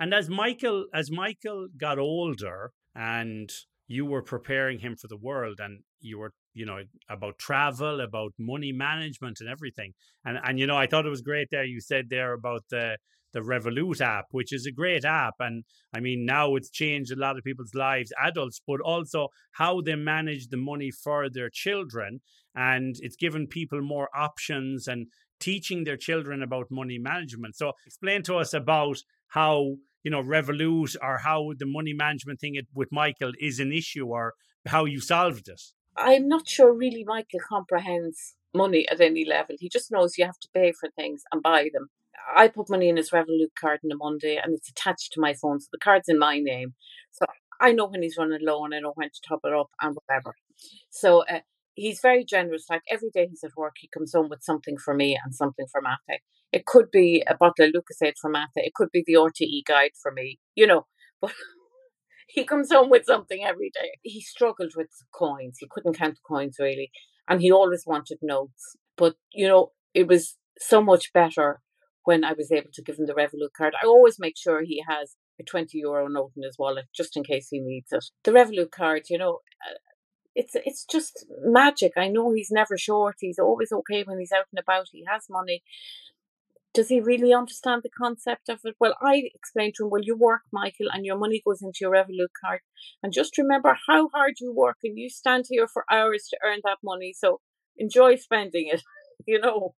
And 0.00 0.12
as 0.12 0.28
Michael 0.28 0.86
as 0.92 1.10
Michael 1.10 1.68
got 1.76 1.98
older 1.98 2.72
and 2.94 3.50
you 3.86 4.06
were 4.06 4.22
preparing 4.22 4.78
him 4.78 4.96
for 4.96 5.08
the 5.08 5.16
world 5.16 5.60
and 5.60 5.80
you 6.00 6.18
were 6.18 6.32
you 6.54 6.66
know 6.66 6.80
about 7.08 7.38
travel 7.38 8.00
about 8.00 8.32
money 8.38 8.72
management 8.72 9.38
and 9.40 9.48
everything 9.48 9.92
and 10.24 10.38
and 10.44 10.58
you 10.58 10.66
know 10.66 10.76
i 10.76 10.86
thought 10.86 11.06
it 11.06 11.10
was 11.10 11.22
great 11.22 11.48
there 11.50 11.64
you 11.64 11.80
said 11.80 12.06
there 12.10 12.32
about 12.32 12.62
the 12.70 12.96
the 13.32 13.40
revolut 13.40 14.00
app 14.00 14.26
which 14.30 14.52
is 14.52 14.66
a 14.66 14.72
great 14.72 15.04
app 15.04 15.34
and 15.40 15.64
i 15.94 16.00
mean 16.00 16.24
now 16.24 16.54
it's 16.54 16.70
changed 16.70 17.12
a 17.12 17.16
lot 17.16 17.36
of 17.36 17.44
people's 17.44 17.74
lives 17.74 18.12
adults 18.22 18.60
but 18.66 18.80
also 18.80 19.28
how 19.52 19.80
they 19.80 19.94
manage 19.94 20.48
the 20.48 20.56
money 20.56 20.90
for 20.90 21.28
their 21.28 21.50
children 21.50 22.20
and 22.54 22.96
it's 23.00 23.16
given 23.16 23.46
people 23.46 23.80
more 23.80 24.08
options 24.14 24.86
and 24.86 25.06
teaching 25.40 25.84
their 25.84 25.96
children 25.96 26.42
about 26.42 26.66
money 26.70 26.98
management 26.98 27.56
so 27.56 27.72
explain 27.86 28.22
to 28.22 28.36
us 28.36 28.54
about 28.54 28.96
how 29.28 29.76
you 30.02 30.10
know 30.10 30.22
Revolut 30.22 30.96
or 31.02 31.18
how 31.18 31.52
the 31.58 31.66
money 31.66 31.92
management 31.92 32.40
thing 32.40 32.60
with 32.74 32.88
Michael 32.92 33.32
is 33.40 33.60
an 33.60 33.72
issue 33.72 34.06
or 34.06 34.34
how 34.66 34.84
you 34.84 35.00
solved 35.00 35.48
it. 35.48 35.60
I'm 35.96 36.28
not 36.28 36.48
sure 36.48 36.72
really 36.72 37.04
Michael 37.04 37.40
comprehends 37.48 38.34
money 38.54 38.86
at 38.88 39.00
any 39.00 39.24
level. 39.24 39.56
He 39.58 39.68
just 39.68 39.90
knows 39.90 40.18
you 40.18 40.24
have 40.24 40.38
to 40.40 40.48
pay 40.54 40.72
for 40.72 40.88
things 40.90 41.22
and 41.32 41.42
buy 41.42 41.68
them. 41.72 41.88
I 42.34 42.48
put 42.48 42.70
money 42.70 42.88
in 42.88 42.96
his 42.96 43.10
Revolut 43.10 43.54
card 43.58 43.80
on 43.84 43.92
a 43.92 43.96
Monday 43.96 44.40
and 44.42 44.54
it's 44.54 44.68
attached 44.68 45.12
to 45.12 45.20
my 45.20 45.34
phone, 45.34 45.60
so 45.60 45.68
the 45.72 45.78
card's 45.78 46.08
in 46.08 46.18
my 46.18 46.38
name. 46.38 46.74
So 47.10 47.26
I 47.60 47.72
know 47.72 47.86
when 47.86 48.02
he's 48.02 48.16
running 48.18 48.40
low 48.42 48.64
and 48.64 48.74
I 48.74 48.80
know 48.80 48.92
when 48.94 49.08
to 49.08 49.20
top 49.26 49.40
it 49.44 49.52
up 49.52 49.70
and 49.80 49.96
whatever. 50.06 50.34
So 50.90 51.24
uh, 51.26 51.40
he's 51.74 52.00
very 52.00 52.24
generous. 52.24 52.66
Like 52.70 52.82
every 52.90 53.10
day 53.12 53.26
he's 53.28 53.44
at 53.44 53.56
work, 53.56 53.74
he 53.78 53.88
comes 53.88 54.12
home 54.12 54.28
with 54.28 54.42
something 54.42 54.76
for 54.76 54.94
me 54.94 55.18
and 55.22 55.34
something 55.34 55.66
for 55.70 55.80
Mate. 55.80 56.20
It 56.52 56.66
could 56.66 56.90
be 56.90 57.24
a 57.26 57.36
bottle 57.36 57.66
of 57.66 57.72
Lucozade 57.72 58.14
for 58.20 58.30
Mate. 58.30 58.48
It 58.56 58.74
could 58.74 58.90
be 58.92 59.04
the 59.06 59.14
RTE 59.14 59.64
guide 59.66 59.92
for 60.00 60.12
me, 60.12 60.38
you 60.54 60.66
know. 60.66 60.86
But 61.20 61.32
he 62.28 62.44
comes 62.44 62.72
home 62.72 62.90
with 62.90 63.04
something 63.06 63.44
every 63.44 63.70
day. 63.70 63.92
He 64.02 64.20
struggled 64.20 64.72
with 64.76 64.88
coins. 65.14 65.56
He 65.60 65.68
couldn't 65.70 65.98
count 65.98 66.14
the 66.14 66.20
coins 66.26 66.56
really. 66.58 66.90
And 67.28 67.40
he 67.40 67.52
always 67.52 67.84
wanted 67.86 68.18
notes. 68.20 68.76
But, 68.96 69.14
you 69.32 69.46
know, 69.48 69.72
it 69.94 70.06
was 70.08 70.36
so 70.58 70.82
much 70.82 71.12
better 71.12 71.60
when 72.04 72.24
I 72.24 72.32
was 72.32 72.50
able 72.50 72.70
to 72.72 72.82
give 72.82 72.98
him 72.98 73.06
the 73.06 73.14
Revolut 73.14 73.52
card. 73.56 73.74
I 73.82 73.86
always 73.86 74.18
make 74.18 74.36
sure 74.36 74.62
he 74.62 74.82
has 74.88 75.16
a 75.40 75.44
20 75.44 75.78
euro 75.78 76.08
note 76.08 76.32
in 76.36 76.42
his 76.42 76.58
wallet 76.58 76.86
just 76.94 77.16
in 77.16 77.24
case 77.24 77.48
he 77.50 77.60
needs 77.60 77.92
it. 77.92 78.04
The 78.24 78.32
Revolut 78.32 78.70
card, 78.70 79.02
you 79.08 79.18
know, 79.18 79.40
uh, 79.68 79.78
it's 80.34 80.54
it's 80.54 80.84
just 80.84 81.26
magic. 81.44 81.92
I 81.96 82.08
know 82.08 82.32
he's 82.32 82.50
never 82.50 82.78
short. 82.78 83.16
He's 83.20 83.38
always 83.38 83.70
okay 83.72 84.02
when 84.02 84.18
he's 84.18 84.32
out 84.32 84.46
and 84.50 84.58
about. 84.58 84.86
He 84.90 85.04
has 85.10 85.26
money. 85.28 85.62
Does 86.74 86.88
he 86.88 87.00
really 87.00 87.34
understand 87.34 87.82
the 87.82 87.90
concept 87.90 88.48
of 88.48 88.60
it? 88.64 88.76
Well, 88.80 88.94
I 89.02 89.24
explained 89.34 89.74
to 89.76 89.84
him, 89.84 89.90
well, 89.90 90.00
you 90.02 90.16
work, 90.16 90.40
Michael, 90.50 90.86
and 90.90 91.04
your 91.04 91.18
money 91.18 91.42
goes 91.44 91.60
into 91.60 91.80
your 91.82 91.92
Revolut 91.92 92.32
card. 92.42 92.60
And 93.02 93.12
just 93.12 93.36
remember 93.36 93.76
how 93.86 94.08
hard 94.08 94.36
you 94.40 94.54
work 94.54 94.78
and 94.82 94.96
you 94.96 95.10
stand 95.10 95.44
here 95.50 95.68
for 95.68 95.84
hours 95.90 96.28
to 96.30 96.38
earn 96.42 96.60
that 96.64 96.78
money. 96.82 97.12
So 97.14 97.40
enjoy 97.76 98.16
spending 98.16 98.68
it, 98.72 98.82
you 99.26 99.38
know. 99.38 99.74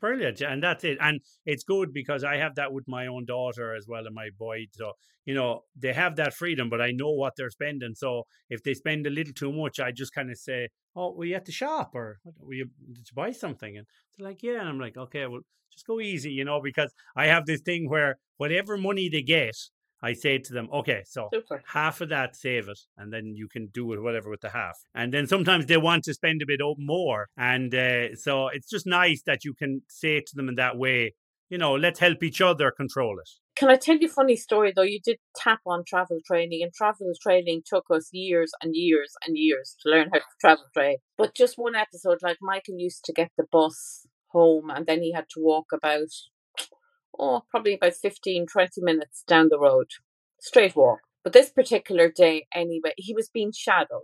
Brilliant, 0.00 0.40
and 0.40 0.62
that's 0.62 0.84
it. 0.84 0.98
And 1.00 1.20
it's 1.44 1.64
good 1.64 1.92
because 1.92 2.24
I 2.24 2.36
have 2.36 2.54
that 2.54 2.72
with 2.72 2.86
my 2.88 3.06
own 3.08 3.24
daughter 3.26 3.74
as 3.74 3.86
well 3.88 4.06
and 4.06 4.14
my 4.14 4.30
boy. 4.38 4.66
So 4.72 4.92
you 5.26 5.34
know 5.34 5.62
they 5.76 5.92
have 5.92 6.16
that 6.16 6.32
freedom, 6.34 6.70
but 6.70 6.80
I 6.80 6.92
know 6.92 7.10
what 7.10 7.34
they're 7.36 7.50
spending. 7.50 7.94
So 7.94 8.24
if 8.48 8.62
they 8.62 8.74
spend 8.74 9.06
a 9.06 9.10
little 9.10 9.34
too 9.34 9.52
much, 9.52 9.80
I 9.80 9.90
just 9.90 10.14
kind 10.14 10.30
of 10.30 10.38
say, 10.38 10.68
"Oh, 10.94 11.12
were 11.12 11.24
you 11.24 11.34
at 11.34 11.44
the 11.44 11.52
shop, 11.52 11.90
or 11.94 12.18
were 12.38 12.54
you 12.54 12.66
did 12.92 13.08
you 13.10 13.14
buy 13.14 13.32
something?" 13.32 13.76
And 13.76 13.86
they're 14.16 14.26
like, 14.28 14.42
"Yeah," 14.42 14.60
and 14.60 14.68
I'm 14.68 14.78
like, 14.80 14.96
"Okay, 14.96 15.26
well, 15.26 15.40
just 15.72 15.86
go 15.86 16.00
easy," 16.00 16.30
you 16.32 16.44
know, 16.44 16.60
because 16.62 16.92
I 17.16 17.26
have 17.26 17.44
this 17.46 17.60
thing 17.60 17.88
where 17.88 18.16
whatever 18.36 18.76
money 18.78 19.08
they 19.08 19.22
get, 19.22 19.56
I 20.04 20.12
say 20.12 20.38
to 20.38 20.52
them, 20.52 20.68
okay, 20.70 21.02
so 21.06 21.28
Super. 21.32 21.62
half 21.66 22.02
of 22.02 22.10
that, 22.10 22.36
save 22.36 22.68
it, 22.68 22.78
and 22.98 23.10
then 23.12 23.32
you 23.34 23.48
can 23.48 23.68
do 23.68 23.92
it 23.94 24.02
whatever 24.02 24.28
with 24.28 24.42
the 24.42 24.50
half. 24.50 24.78
And 24.94 25.14
then 25.14 25.26
sometimes 25.26 25.64
they 25.66 25.78
want 25.78 26.04
to 26.04 26.14
spend 26.14 26.42
a 26.42 26.46
bit 26.46 26.60
more, 26.78 27.28
and 27.38 27.74
uh, 27.74 28.14
so 28.16 28.48
it's 28.48 28.68
just 28.68 28.86
nice 28.86 29.22
that 29.22 29.44
you 29.44 29.54
can 29.54 29.82
say 29.88 30.20
to 30.20 30.36
them 30.36 30.48
in 30.50 30.56
that 30.56 30.76
way, 30.76 31.14
you 31.48 31.58
know, 31.58 31.74
let's 31.74 32.00
help 32.00 32.22
each 32.22 32.40
other 32.40 32.70
control 32.70 33.18
it. 33.18 33.30
Can 33.56 33.70
I 33.70 33.76
tell 33.76 33.96
you 33.96 34.08
a 34.08 34.10
funny 34.10 34.36
story 34.36 34.72
though? 34.74 34.82
You 34.82 35.00
did 35.02 35.18
tap 35.36 35.60
on 35.66 35.84
travel 35.86 36.18
training, 36.26 36.62
and 36.62 36.72
travel 36.74 37.12
training 37.22 37.62
took 37.64 37.84
us 37.90 38.08
years 38.12 38.52
and 38.62 38.74
years 38.74 39.12
and 39.26 39.38
years 39.38 39.76
to 39.80 39.90
learn 39.90 40.10
how 40.12 40.18
to 40.18 40.24
travel 40.40 40.64
train. 40.74 40.98
But 41.16 41.34
just 41.34 41.56
one 41.56 41.74
episode, 41.74 42.18
like 42.22 42.38
Michael 42.42 42.78
used 42.78 43.04
to 43.04 43.12
get 43.12 43.30
the 43.38 43.46
bus 43.50 44.06
home, 44.28 44.70
and 44.70 44.86
then 44.86 45.02
he 45.02 45.12
had 45.12 45.26
to 45.30 45.40
walk 45.40 45.66
about 45.72 46.08
oh, 47.18 47.42
probably 47.50 47.74
about 47.74 47.94
15, 47.94 48.46
20 48.46 48.80
minutes 48.82 49.22
down 49.26 49.48
the 49.48 49.58
road, 49.58 49.88
straight 50.40 50.76
walk. 50.76 51.00
But 51.22 51.32
this 51.32 51.50
particular 51.50 52.10
day, 52.10 52.46
anyway, 52.54 52.92
he 52.96 53.14
was 53.14 53.30
being 53.30 53.52
shadowed. 53.52 54.02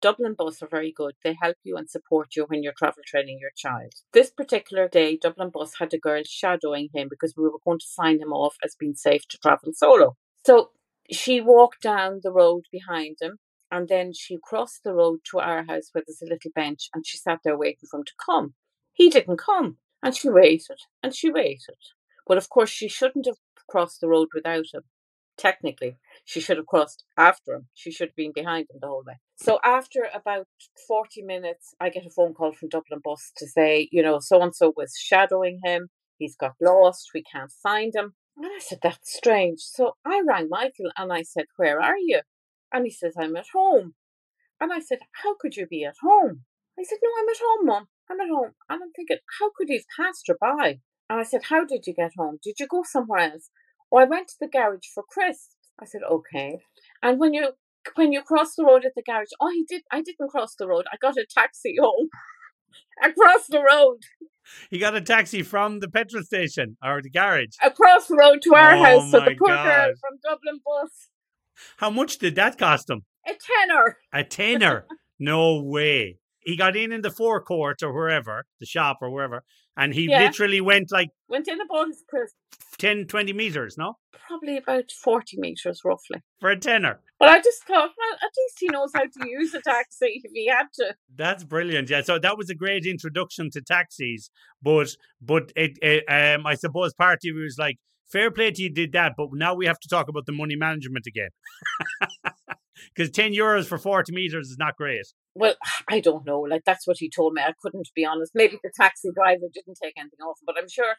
Dublin 0.00 0.34
Bus 0.36 0.62
are 0.62 0.68
very 0.68 0.92
good. 0.94 1.14
They 1.22 1.36
help 1.40 1.56
you 1.62 1.76
and 1.76 1.88
support 1.88 2.34
you 2.34 2.44
when 2.44 2.62
you're 2.62 2.74
travel 2.76 3.02
training 3.06 3.38
your 3.40 3.52
child. 3.56 3.92
This 4.12 4.30
particular 4.30 4.88
day, 4.88 5.16
Dublin 5.16 5.50
Bus 5.50 5.74
had 5.78 5.94
a 5.94 5.98
girl 5.98 6.22
shadowing 6.26 6.88
him 6.92 7.08
because 7.08 7.34
we 7.36 7.44
were 7.44 7.60
going 7.64 7.78
to 7.78 7.86
sign 7.86 8.20
him 8.20 8.32
off 8.32 8.56
as 8.64 8.74
being 8.78 8.94
safe 8.94 9.22
to 9.28 9.38
travel 9.38 9.72
solo. 9.72 10.16
So 10.44 10.70
she 11.10 11.40
walked 11.40 11.82
down 11.82 12.20
the 12.22 12.32
road 12.32 12.64
behind 12.72 13.18
him 13.20 13.38
and 13.70 13.88
then 13.88 14.12
she 14.12 14.38
crossed 14.42 14.82
the 14.82 14.92
road 14.92 15.20
to 15.30 15.38
our 15.38 15.64
house 15.64 15.88
where 15.92 16.02
there's 16.06 16.22
a 16.22 16.32
little 16.32 16.50
bench 16.52 16.88
and 16.94 17.06
she 17.06 17.16
sat 17.16 17.38
there 17.44 17.56
waiting 17.56 17.88
for 17.88 18.00
him 18.00 18.04
to 18.04 18.12
come. 18.24 18.54
He 18.92 19.08
didn't 19.08 19.38
come 19.38 19.78
and 20.02 20.16
she 20.16 20.28
waited 20.28 20.78
and 21.02 21.14
she 21.14 21.30
waited 21.30 21.78
but 22.26 22.38
of 22.38 22.48
course, 22.48 22.70
she 22.70 22.88
shouldn't 22.88 23.26
have 23.26 23.38
crossed 23.68 24.00
the 24.00 24.08
road 24.08 24.28
without 24.34 24.66
him. 24.72 24.82
Technically, 25.38 25.96
she 26.24 26.40
should 26.40 26.58
have 26.58 26.66
crossed 26.66 27.04
after 27.16 27.54
him. 27.54 27.68
She 27.74 27.90
should 27.90 28.08
have 28.08 28.16
been 28.16 28.32
behind 28.34 28.66
him 28.70 28.78
the 28.80 28.88
whole 28.88 29.02
way. 29.06 29.18
So 29.36 29.58
after 29.64 30.06
about 30.14 30.46
40 30.86 31.22
minutes, 31.22 31.74
I 31.80 31.88
get 31.88 32.06
a 32.06 32.10
phone 32.10 32.34
call 32.34 32.52
from 32.52 32.68
Dublin 32.68 33.00
Bus 33.02 33.32
to 33.38 33.46
say, 33.46 33.88
you 33.90 34.02
know, 34.02 34.18
so 34.20 34.42
and 34.42 34.54
so 34.54 34.72
was 34.76 34.94
shadowing 34.96 35.60
him. 35.64 35.88
He's 36.18 36.36
got 36.36 36.52
lost. 36.60 37.10
We 37.14 37.24
can't 37.24 37.50
find 37.62 37.94
him. 37.94 38.14
And 38.36 38.46
I 38.46 38.58
said, 38.60 38.78
that's 38.82 39.14
strange. 39.14 39.60
So 39.60 39.92
I 40.04 40.22
rang 40.26 40.48
Michael 40.48 40.90
and 40.96 41.12
I 41.12 41.22
said, 41.22 41.46
where 41.56 41.80
are 41.80 41.98
you? 41.98 42.20
And 42.72 42.84
he 42.84 42.90
says, 42.90 43.14
I'm 43.18 43.36
at 43.36 43.48
home. 43.52 43.94
And 44.60 44.72
I 44.72 44.80
said, 44.80 45.00
how 45.22 45.34
could 45.34 45.56
you 45.56 45.66
be 45.66 45.84
at 45.84 45.96
home? 46.02 46.44
I 46.78 46.84
said, 46.84 46.98
no, 47.02 47.10
I'm 47.18 47.28
at 47.28 47.40
home, 47.42 47.66
Mum. 47.66 47.88
I'm 48.10 48.20
at 48.20 48.28
home. 48.28 48.52
And 48.68 48.82
I'm 48.82 48.92
thinking, 48.94 49.18
how 49.38 49.50
could 49.56 49.68
he 49.68 49.74
have 49.74 49.84
passed 49.96 50.28
her 50.28 50.36
by? 50.40 50.80
And 51.12 51.20
I 51.20 51.24
said, 51.24 51.42
How 51.50 51.66
did 51.66 51.86
you 51.86 51.92
get 51.92 52.12
home? 52.16 52.38
Did 52.42 52.54
you 52.58 52.66
go 52.66 52.82
somewhere 52.90 53.20
else? 53.32 53.50
Oh, 53.92 53.98
I 53.98 54.04
went 54.04 54.28
to 54.28 54.34
the 54.40 54.48
garage 54.48 54.86
for 54.94 55.04
crisps. 55.06 55.54
I 55.78 55.84
said, 55.84 56.00
Okay. 56.10 56.60
And 57.02 57.20
when 57.20 57.34
you 57.34 57.50
when 57.96 58.12
you 58.12 58.22
cross 58.22 58.54
the 58.54 58.64
road 58.64 58.86
at 58.86 58.92
the 58.96 59.02
garage, 59.02 59.28
oh, 59.38 59.50
he 59.50 59.64
did. 59.68 59.82
I 59.90 60.00
didn't 60.00 60.30
cross 60.30 60.54
the 60.58 60.66
road. 60.66 60.86
I 60.90 60.96
got 61.02 61.18
a 61.18 61.26
taxi 61.28 61.74
home 61.80 62.08
across 63.04 63.46
the 63.48 63.60
road, 63.60 63.98
He 64.70 64.78
got 64.78 64.94
a 64.94 65.02
taxi 65.02 65.42
from 65.42 65.80
the 65.80 65.88
petrol 65.88 66.22
station 66.22 66.78
or 66.82 67.02
the 67.02 67.10
garage. 67.10 67.56
across 67.62 68.06
the 68.06 68.16
road 68.16 68.40
to 68.42 68.54
our 68.54 68.74
Oh 68.74 68.84
house. 68.84 69.10
So 69.10 69.20
the 69.20 69.34
poor 69.38 69.48
girl 69.48 69.64
God. 69.64 69.90
from 70.00 70.18
Dublin 70.24 70.60
bus, 70.64 70.90
How 71.76 71.90
much 71.90 72.16
did 72.16 72.36
that 72.36 72.56
cost 72.56 72.88
him? 72.88 73.02
a 73.26 73.32
tenner. 73.34 73.98
A 74.14 74.24
tenner. 74.24 74.86
no 75.18 75.60
way. 75.62 76.16
He 76.40 76.56
got 76.56 76.74
in 76.74 76.90
in 76.90 77.02
the 77.02 77.10
forecourt 77.10 77.82
or 77.82 77.92
wherever, 77.92 78.46
the 78.60 78.66
shop 78.66 78.98
or 79.02 79.10
wherever, 79.10 79.44
and 79.76 79.94
he 79.94 80.08
Yeah. 80.08 80.20
literally 80.20 80.60
went 80.60 80.90
like 80.92 81.10
Went 81.28 81.48
in 81.48 81.60
about 81.60 81.88
his 81.88 82.02
crisp, 82.08 82.34
10, 82.78 83.06
20 83.06 83.32
meters, 83.32 83.76
no? 83.78 83.96
probably 84.26 84.56
about 84.56 84.90
forty 84.92 85.36
meters 85.38 85.80
roughly. 85.84 86.18
For 86.40 86.50
a 86.50 86.58
tenner. 86.58 87.00
But 87.18 87.28
I 87.30 87.38
just 87.40 87.64
thought, 87.64 87.90
well, 87.98 88.14
at 88.22 88.30
least 88.38 88.56
he 88.60 88.68
knows 88.68 88.90
how 88.94 89.02
to 89.02 89.28
use 89.28 89.52
a 89.52 89.60
taxi 89.60 90.20
if 90.24 90.30
he 90.32 90.46
had 90.48 90.66
to. 90.74 90.94
That's 91.14 91.44
brilliant. 91.44 91.90
Yeah, 91.90 92.02
so 92.02 92.18
that 92.18 92.38
was 92.38 92.48
a 92.48 92.54
great 92.54 92.86
introduction 92.86 93.50
to 93.50 93.60
taxis, 93.60 94.30
but 94.62 94.96
but 95.20 95.52
it, 95.56 95.78
it 95.82 96.04
um 96.08 96.46
I 96.46 96.54
suppose 96.54 96.94
part 96.94 97.14
of 97.16 97.20
you 97.24 97.34
was 97.34 97.56
like 97.58 97.76
fair 98.10 98.30
play 98.30 98.50
to 98.52 98.62
you 98.62 98.70
did 98.70 98.92
that, 98.92 99.14
but 99.16 99.28
now 99.32 99.54
we 99.54 99.66
have 99.66 99.80
to 99.80 99.88
talk 99.88 100.08
about 100.08 100.26
the 100.26 100.32
money 100.32 100.56
management 100.56 101.06
again. 101.06 101.30
Because 102.94 103.10
10 103.10 103.32
euros 103.32 103.66
for 103.66 103.78
40 103.78 104.12
meters 104.12 104.48
is 104.48 104.56
not 104.58 104.76
great. 104.76 105.06
Well, 105.34 105.54
I 105.88 106.00
don't 106.00 106.26
know. 106.26 106.40
Like 106.40 106.62
that's 106.64 106.86
what 106.86 106.96
he 106.98 107.10
told 107.10 107.34
me. 107.34 107.42
I 107.42 107.52
couldn't 107.60 107.88
be 107.94 108.04
honest. 108.04 108.32
Maybe 108.34 108.58
the 108.62 108.70
taxi 108.74 109.10
driver 109.14 109.46
didn't 109.52 109.78
take 109.82 109.94
anything 109.96 110.20
off 110.26 110.38
but 110.46 110.56
I'm 110.58 110.68
sure 110.68 110.94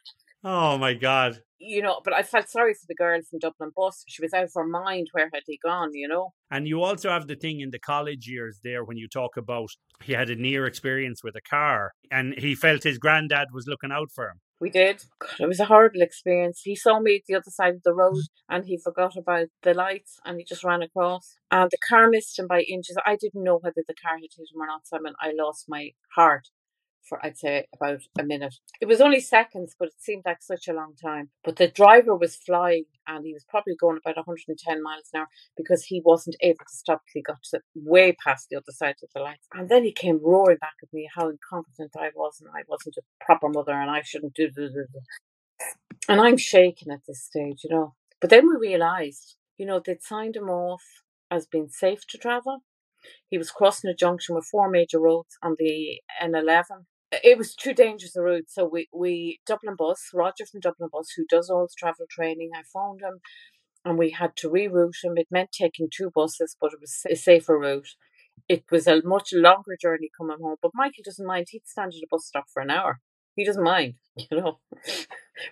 Oh 0.46 0.78
my 0.78 0.94
god. 0.94 1.40
you 1.60 1.82
know. 1.82 2.02
But 2.04 2.14
I 2.14 2.24
felt 2.24 2.50
sorry 2.50 2.74
for 2.74 2.86
the 2.88 2.96
girl 2.96 3.20
from 3.30 3.40
Dublin 3.40 3.72
bus. 3.76 4.04
She 4.08 4.22
was 4.22 4.34
out 4.34 4.44
of 4.44 4.52
her 4.56 4.66
mind. 4.66 5.08
Where 5.14 5.30
had 5.34 5.44
he 5.46 5.60
gone? 5.64 5.90
You 5.94 6.08
know. 6.08 6.34
And 6.52 6.68
you 6.68 6.82
also 6.82 7.10
have 7.10 7.28
the 7.28 7.36
thing 7.36 7.62
in 7.62 7.72
the 7.72 7.80
college 7.80 8.28
years 8.28 8.60
there 8.64 8.84
when 8.84 8.98
you 8.98 9.08
talk 9.08 9.38
about 9.38 9.70
he 10.04 10.14
had 10.14 10.30
a 10.30 10.36
near 10.36 10.66
experience 10.66 11.24
with 11.24 11.36
a 11.36 11.42
car 11.42 11.94
and 12.12 12.34
he 12.38 12.56
felt 12.56 12.84
his 12.84 12.98
granddad 12.98 13.48
was 13.54 13.68
looking 13.68 13.92
out 13.92 14.10
for 14.14 14.26
him. 14.26 14.40
We 14.64 14.70
did. 14.70 15.04
God, 15.20 15.42
it 15.42 15.48
was 15.48 15.60
a 15.60 15.66
horrible 15.66 16.02
experience. 16.02 16.62
He 16.64 16.74
saw 16.74 17.02
me 17.02 17.18
at 17.18 17.24
the 17.28 17.36
other 17.36 17.52
side 17.52 17.76
of 17.76 17.84
the 17.84 17.94
road 17.94 18.24
and 18.48 18.64
he 18.64 18.78
forgot 18.82 19.18
about 19.18 19.48
the 19.62 19.74
lights 19.74 20.22
and 20.24 20.38
he 20.38 20.46
just 20.46 20.64
ran 20.64 20.82
across. 20.82 21.36
And 21.52 21.70
the 21.70 21.78
car 21.86 22.08
missed 22.10 22.40
him 22.40 22.48
by 22.48 22.62
inches. 22.62 22.98
I 23.06 23.18
didn't 23.18 23.44
know 23.44 23.58
whether 23.60 23.84
the 23.86 23.94
car 23.94 24.18
hit 24.18 24.32
him 24.38 24.62
or 24.62 24.66
not, 24.66 24.88
Simon. 24.88 25.16
I 25.20 25.34
lost 25.38 25.66
my 25.68 25.90
heart 26.16 26.48
for, 27.08 27.24
I'd 27.26 27.38
say, 27.38 27.68
about 27.76 28.02
a 28.20 28.24
minute. 28.24 28.56
It 28.82 28.88
was 28.88 29.02
only 29.02 29.20
seconds, 29.20 29.76
but 29.78 29.90
it 29.90 29.96
seemed 30.00 30.24
like 30.26 30.42
such 30.42 30.68
a 30.68 30.74
long 30.74 30.94
time. 31.02 31.30
But 31.44 31.58
the 31.58 31.68
driver 31.68 32.16
was 32.16 32.36
flying 32.36 32.86
and 33.08 33.26
he 33.26 33.34
was 33.34 33.46
probably 33.48 33.76
going 33.80 33.98
about 33.98 34.18
110 34.18 34.82
miles 34.82 35.10
an 35.14 35.22
hour 35.22 35.28
because 35.58 35.84
he 35.84 36.02
wasn't 36.04 36.38
able 36.42 36.66
to 36.66 36.76
stop 36.76 37.02
he 37.14 37.22
got 37.22 37.44
to 37.44 37.60
way 37.76 38.16
past 38.24 38.48
the 38.50 38.58
other 38.58 38.72
side 38.72 38.96
of 39.04 39.10
the 39.14 39.22
lights. 39.22 39.48
And 39.54 39.70
then 39.70 39.84
he 39.84 39.92
came 39.92 40.20
roaring 40.24 40.58
back 40.58 40.76
at 40.82 40.94
me 40.94 41.10
how 41.14 41.30
incompetent 41.30 41.92
I 41.98 42.10
was 42.16 42.40
and 42.40 42.50
I 42.50 42.64
wasn't 42.68 42.98
a 42.98 43.26
proper 43.26 43.50
mother 43.50 43.74
and 43.74 43.92
I 43.92 44.02
shouldn't 44.02 44.34
do 44.34 44.50
do. 44.50 44.70
And 46.08 46.22
I'm 46.22 46.38
shaking 46.38 46.92
at 46.92 47.02
this 47.08 47.24
stage, 47.24 47.62
you 47.64 47.70
know. 47.70 47.94
But 48.20 48.30
then 48.30 48.48
we 48.48 48.56
realised, 48.70 49.36
you 49.58 49.66
know, 49.66 49.82
they'd 49.84 50.02
signed 50.02 50.36
him 50.36 50.50
off 50.50 50.84
as 51.30 51.46
being 51.46 51.70
safe 51.70 52.06
to 52.08 52.18
travel. 52.18 52.64
He 53.30 53.38
was 53.38 53.52
crossing 53.52 53.90
a 53.90 53.94
junction 53.94 54.36
with 54.36 54.46
four 54.46 54.70
major 54.70 55.00
roads 55.00 55.38
on 55.42 55.56
the 55.58 56.02
N11. 56.22 56.86
It 57.24 57.38
was 57.38 57.56
too 57.56 57.74
dangerous 57.74 58.16
a 58.16 58.22
route, 58.22 58.50
so 58.50 58.66
we, 58.66 58.88
we 58.94 59.40
Dublin 59.46 59.76
bus, 59.78 60.10
Roger 60.14 60.46
from 60.46 60.62
Dublin 60.62 60.90
bus, 60.92 61.10
who 61.16 61.26
does 61.30 61.50
all 61.50 61.64
the 61.64 61.76
travel 61.78 62.06
training, 62.10 62.52
I 62.56 62.64
phoned 62.74 63.02
him 63.02 63.20
and 63.86 63.98
we 63.98 64.12
had 64.12 64.36
to 64.38 64.50
reroute 64.50 65.04
him. 65.04 65.18
It 65.18 65.28
meant 65.30 65.52
taking 65.52 65.90
two 65.92 66.12
buses, 66.14 66.56
but 66.60 66.74
it 66.74 66.80
was 66.80 67.02
a 67.10 67.16
safer 67.16 67.58
route. 67.58 67.90
It 68.48 68.64
was 68.72 68.88
a 68.88 69.02
much 69.04 69.30
longer 69.34 69.78
journey 69.80 70.10
coming 70.18 70.38
home, 70.42 70.58
but 70.62 70.72
Michael 70.74 71.04
doesn't 71.04 71.26
mind. 71.26 71.48
He'd 71.50 71.68
stand 71.68 71.94
at 71.94 72.04
a 72.04 72.08
bus 72.10 72.26
stop 72.26 72.46
for 72.52 72.62
an 72.62 72.70
hour. 72.70 73.00
He 73.36 73.46
doesn't 73.46 73.64
mind, 73.64 73.96
you 74.16 74.38
know. 74.38 74.60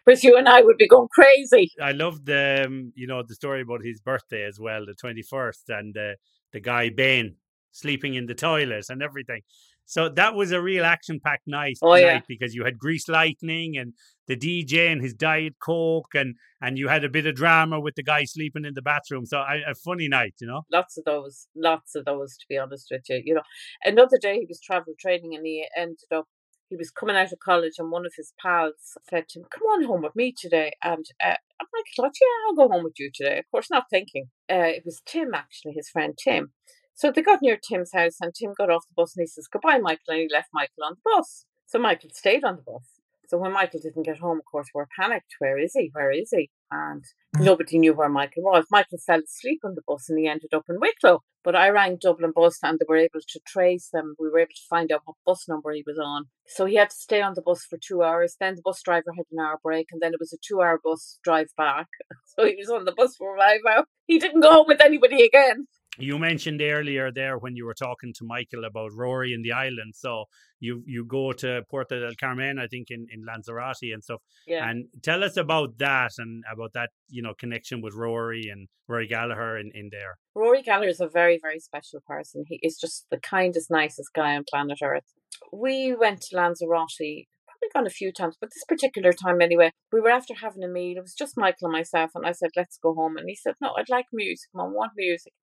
Whereas 0.03 0.23
you 0.23 0.37
and 0.37 0.47
I 0.47 0.61
would 0.61 0.77
be 0.77 0.87
going 0.87 1.07
crazy. 1.11 1.71
I 1.81 1.91
loved 1.91 2.25
the 2.25 2.65
um, 2.67 2.93
you 2.95 3.07
know 3.07 3.23
the 3.23 3.35
story 3.35 3.61
about 3.61 3.83
his 3.83 3.99
birthday 3.99 4.43
as 4.45 4.59
well, 4.59 4.85
the 4.85 4.93
twenty 4.93 5.23
first, 5.23 5.69
and 5.69 5.97
uh, 5.97 6.13
the 6.53 6.59
guy 6.59 6.89
Ben 6.89 7.35
sleeping 7.71 8.13
in 8.15 8.27
the 8.27 8.35
toilet 8.35 8.85
and 8.89 9.01
everything. 9.01 9.41
So 9.85 10.07
that 10.09 10.35
was 10.35 10.51
a 10.51 10.61
real 10.61 10.85
action 10.85 11.19
packed 11.23 11.47
night, 11.47 11.77
Oh, 11.81 11.91
night 11.93 12.01
yeah. 12.01 12.21
because 12.27 12.53
you 12.55 12.63
had 12.63 12.77
Grease 12.77 13.09
Lightning 13.09 13.77
and 13.77 13.93
the 14.27 14.37
DJ 14.37 14.89
and 14.91 15.01
his 15.01 15.13
Diet 15.13 15.55
Coke, 15.61 16.13
and 16.15 16.35
and 16.61 16.77
you 16.77 16.87
had 16.87 17.03
a 17.03 17.09
bit 17.09 17.25
of 17.25 17.35
drama 17.35 17.79
with 17.79 17.95
the 17.95 18.03
guy 18.03 18.23
sleeping 18.23 18.63
in 18.63 18.73
the 18.73 18.81
bathroom. 18.81 19.25
So 19.25 19.39
I, 19.39 19.55
a 19.67 19.75
funny 19.75 20.07
night, 20.07 20.35
you 20.39 20.47
know. 20.47 20.61
Lots 20.71 20.97
of 20.97 21.03
those, 21.05 21.47
lots 21.55 21.95
of 21.95 22.05
those, 22.05 22.37
to 22.37 22.45
be 22.47 22.57
honest 22.57 22.87
with 22.91 23.01
you. 23.09 23.21
You 23.25 23.33
know, 23.35 23.41
another 23.83 24.17
day 24.17 24.39
he 24.39 24.45
was 24.47 24.61
travel 24.61 24.93
training 24.99 25.35
and 25.35 25.45
he 25.45 25.67
ended 25.75 25.97
up, 26.15 26.27
he 26.69 26.77
was 26.77 26.91
coming 26.91 27.17
out 27.17 27.33
of 27.33 27.39
college 27.39 27.73
and 27.77 27.91
one 27.91 28.05
of 28.05 28.13
his 28.15 28.31
pals 28.41 28.95
said 29.09 29.27
to 29.29 29.39
him, 29.39 29.45
Come 29.51 29.63
on 29.63 29.83
home 29.83 30.03
with 30.03 30.15
me 30.15 30.33
today. 30.37 30.71
And 30.83 31.03
uh, 31.21 31.35
I'm 31.59 31.67
like, 31.73 31.85
thought, 31.97 32.15
yeah, 32.21 32.47
I'll 32.47 32.55
go 32.67 32.71
home 32.73 32.83
with 32.85 32.99
you 32.99 33.09
today. 33.13 33.39
Of 33.39 33.45
course, 33.51 33.69
not 33.69 33.85
thinking. 33.89 34.27
Uh, 34.49 34.69
it 34.77 34.83
was 34.85 35.01
Tim, 35.05 35.33
actually, 35.33 35.73
his 35.73 35.89
friend 35.89 36.13
Tim. 36.17 36.53
So 36.93 37.11
they 37.11 37.21
got 37.21 37.41
near 37.41 37.57
Tim's 37.57 37.91
house 37.93 38.17
and 38.21 38.33
Tim 38.33 38.53
got 38.57 38.69
off 38.69 38.87
the 38.87 38.93
bus 38.95 39.15
and 39.15 39.23
he 39.23 39.27
says, 39.27 39.47
Goodbye, 39.51 39.79
Michael. 39.79 40.09
And 40.09 40.19
he 40.19 40.29
left 40.31 40.49
Michael 40.53 40.83
on 40.83 40.95
the 40.95 41.15
bus. 41.15 41.45
So 41.65 41.79
Michael 41.79 42.09
stayed 42.13 42.43
on 42.43 42.57
the 42.57 42.61
bus. 42.63 42.83
So 43.31 43.37
when 43.37 43.53
Michael 43.53 43.79
didn't 43.81 44.03
get 44.03 44.17
home, 44.17 44.39
of 44.39 44.45
course, 44.45 44.67
we're 44.73 44.87
panicked. 44.99 45.35
Where 45.39 45.57
is 45.57 45.71
he? 45.73 45.89
Where 45.93 46.11
is 46.11 46.31
he? 46.31 46.49
And 46.69 47.01
mm. 47.33 47.45
nobody 47.45 47.77
knew 47.77 47.93
where 47.93 48.09
Michael 48.09 48.43
was. 48.43 48.65
Michael 48.69 48.97
fell 48.97 49.21
asleep 49.21 49.61
on 49.63 49.75
the 49.75 49.81
bus 49.87 50.09
and 50.09 50.19
he 50.19 50.27
ended 50.27 50.53
up 50.53 50.65
in 50.67 50.81
Wicklow. 50.81 51.21
But 51.41 51.55
I 51.55 51.69
rang 51.69 51.97
Dublin 51.99 52.33
Bus 52.35 52.59
and 52.61 52.77
they 52.77 52.85
were 52.89 52.97
able 52.97 53.21
to 53.25 53.39
trace 53.47 53.87
him. 53.93 54.15
We 54.19 54.27
were 54.27 54.39
able 54.39 54.49
to 54.49 54.67
find 54.69 54.91
out 54.91 55.03
what 55.05 55.15
bus 55.25 55.47
number 55.47 55.71
he 55.71 55.81
was 55.87 55.97
on. 55.97 56.25
So 56.45 56.65
he 56.65 56.75
had 56.75 56.89
to 56.89 56.95
stay 56.95 57.21
on 57.21 57.33
the 57.33 57.41
bus 57.41 57.63
for 57.63 57.77
two 57.81 58.03
hours. 58.03 58.35
Then 58.37 58.55
the 58.55 58.63
bus 58.63 58.81
driver 58.83 59.13
had 59.15 59.25
an 59.31 59.39
hour 59.39 59.59
break 59.63 59.87
and 59.93 60.01
then 60.01 60.11
it 60.13 60.19
was 60.19 60.33
a 60.33 60.37
two 60.45 60.61
hour 60.61 60.81
bus 60.83 61.17
drive 61.23 61.47
back. 61.55 61.87
So 62.37 62.45
he 62.45 62.55
was 62.57 62.69
on 62.69 62.85
the 62.85 62.93
bus 62.93 63.15
for 63.17 63.37
five 63.37 63.59
hours. 63.69 63.85
He 64.07 64.17
didn't 64.17 64.41
go 64.41 64.51
home 64.51 64.65
with 64.67 64.81
anybody 64.81 65.23
again. 65.23 65.67
You 65.97 66.17
mentioned 66.17 66.61
earlier 66.61 67.11
there 67.11 67.37
when 67.37 67.55
you 67.55 67.65
were 67.65 67.73
talking 67.73 68.13
to 68.13 68.25
Michael 68.25 68.63
about 68.63 68.93
Rory 68.93 69.33
and 69.33 69.43
the 69.43 69.51
island. 69.51 69.93
So 69.95 70.25
you 70.59 70.83
you 70.85 71.05
go 71.05 71.33
to 71.33 71.63
Puerto 71.69 71.99
del 71.99 72.15
Carmen, 72.17 72.59
I 72.59 72.67
think 72.67 72.87
in, 72.89 73.07
in 73.11 73.25
Lanzarote 73.25 73.91
and 73.93 74.01
stuff. 74.01 74.21
Yeah. 74.47 74.69
And 74.69 74.85
tell 75.03 75.23
us 75.23 75.35
about 75.35 75.77
that 75.79 76.11
and 76.17 76.43
about 76.51 76.71
that, 76.73 76.91
you 77.09 77.21
know, 77.21 77.33
connection 77.37 77.81
with 77.81 77.93
Rory 77.93 78.47
and 78.49 78.69
Rory 78.87 79.07
Gallagher 79.07 79.57
in, 79.57 79.71
in 79.73 79.89
there. 79.91 80.17
Rory 80.33 80.61
Gallagher 80.61 80.89
is 80.89 81.01
a 81.01 81.07
very, 81.07 81.37
very 81.41 81.59
special 81.59 81.99
person. 82.07 82.45
He 82.47 82.59
is 82.63 82.77
just 82.77 83.07
the 83.11 83.19
kindest, 83.19 83.69
nicest 83.69 84.13
guy 84.15 84.35
on 84.35 84.45
planet 84.49 84.79
Earth. 84.81 85.03
We 85.51 85.93
went 85.93 86.21
to 86.21 86.37
Lanzarote, 86.37 86.87
probably 86.99 87.69
gone 87.73 87.85
a 87.87 87.89
few 87.89 88.13
times, 88.13 88.37
but 88.39 88.51
this 88.53 88.63
particular 88.65 89.11
time 89.11 89.41
anyway, 89.41 89.71
we 89.91 89.99
were 89.99 90.09
after 90.09 90.35
having 90.35 90.63
a 90.63 90.69
meal. 90.69 90.97
It 90.97 91.01
was 91.01 91.15
just 91.15 91.37
Michael 91.37 91.67
and 91.67 91.73
myself, 91.73 92.11
and 92.15 92.25
I 92.25 92.31
said, 92.31 92.51
let's 92.55 92.77
go 92.81 92.93
home. 92.93 93.17
And 93.17 93.27
he 93.27 93.35
said, 93.35 93.55
no, 93.59 93.73
I'd 93.77 93.89
like 93.89 94.05
music. 94.13 94.49
Mum, 94.53 94.69
I 94.69 94.73
want 94.73 94.91
music. 94.95 95.33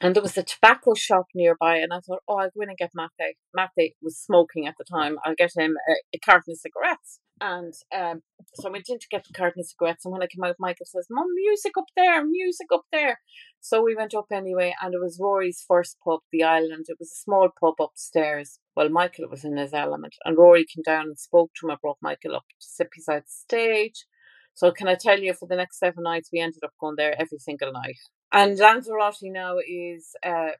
And 0.00 0.14
there 0.14 0.22
was 0.22 0.36
a 0.36 0.42
tobacco 0.42 0.94
shop 0.94 1.26
nearby, 1.34 1.76
and 1.76 1.92
I 1.92 2.00
thought, 2.00 2.22
oh, 2.28 2.38
I'll 2.38 2.50
go 2.50 2.62
in 2.62 2.68
and 2.68 2.78
get 2.78 2.92
Matthew. 2.94 3.34
Matthew 3.54 3.90
was 4.02 4.18
smoking 4.18 4.66
at 4.66 4.74
the 4.78 4.84
time. 4.84 5.18
I'll 5.24 5.34
get 5.34 5.50
him 5.56 5.76
a, 5.88 5.92
a 6.14 6.18
carton 6.18 6.52
of 6.52 6.58
cigarettes. 6.58 7.20
And 7.40 7.72
um, 7.94 8.22
so 8.54 8.68
I 8.68 8.72
went 8.72 8.88
in 8.88 8.98
to 8.98 9.06
get 9.10 9.24
the 9.24 9.32
carton 9.32 9.60
of 9.60 9.66
cigarettes, 9.66 10.04
and 10.04 10.12
when 10.12 10.22
I 10.22 10.26
came 10.26 10.44
out, 10.44 10.56
Michael 10.58 10.86
says, 10.86 11.06
Mum, 11.10 11.26
music 11.34 11.72
up 11.78 11.86
there, 11.96 12.24
music 12.24 12.66
up 12.72 12.84
there. 12.92 13.20
So 13.60 13.82
we 13.82 13.94
went 13.96 14.14
up 14.14 14.26
anyway, 14.32 14.74
and 14.82 14.94
it 14.94 15.00
was 15.00 15.18
Rory's 15.20 15.64
first 15.66 15.96
pub, 16.04 16.20
the 16.32 16.42
island. 16.42 16.86
It 16.88 16.96
was 16.98 17.12
a 17.12 17.22
small 17.22 17.48
pub 17.60 17.74
upstairs. 17.80 18.58
Well, 18.76 18.88
Michael 18.88 19.28
was 19.28 19.44
in 19.44 19.56
his 19.56 19.74
element, 19.74 20.14
and 20.24 20.36
Rory 20.36 20.64
came 20.64 20.82
down 20.84 21.06
and 21.06 21.18
spoke 21.18 21.50
to 21.54 21.66
him. 21.66 21.72
I 21.72 21.76
brought 21.80 21.98
Michael 22.02 22.36
up 22.36 22.44
to 22.48 22.66
sit 22.66 22.88
beside 22.94 23.22
the 23.22 23.30
stage. 23.30 24.06
So 24.54 24.72
can 24.72 24.88
I 24.88 24.96
tell 24.96 25.20
you, 25.20 25.34
for 25.34 25.46
the 25.46 25.56
next 25.56 25.78
seven 25.78 26.02
nights, 26.02 26.30
we 26.32 26.40
ended 26.40 26.64
up 26.64 26.72
going 26.80 26.96
there 26.96 27.14
every 27.20 27.38
single 27.38 27.72
night. 27.72 27.98
And 28.32 28.58
Lanzarote 28.58 29.22
now 29.22 29.56
is 29.66 30.14
uh, 30.24 30.50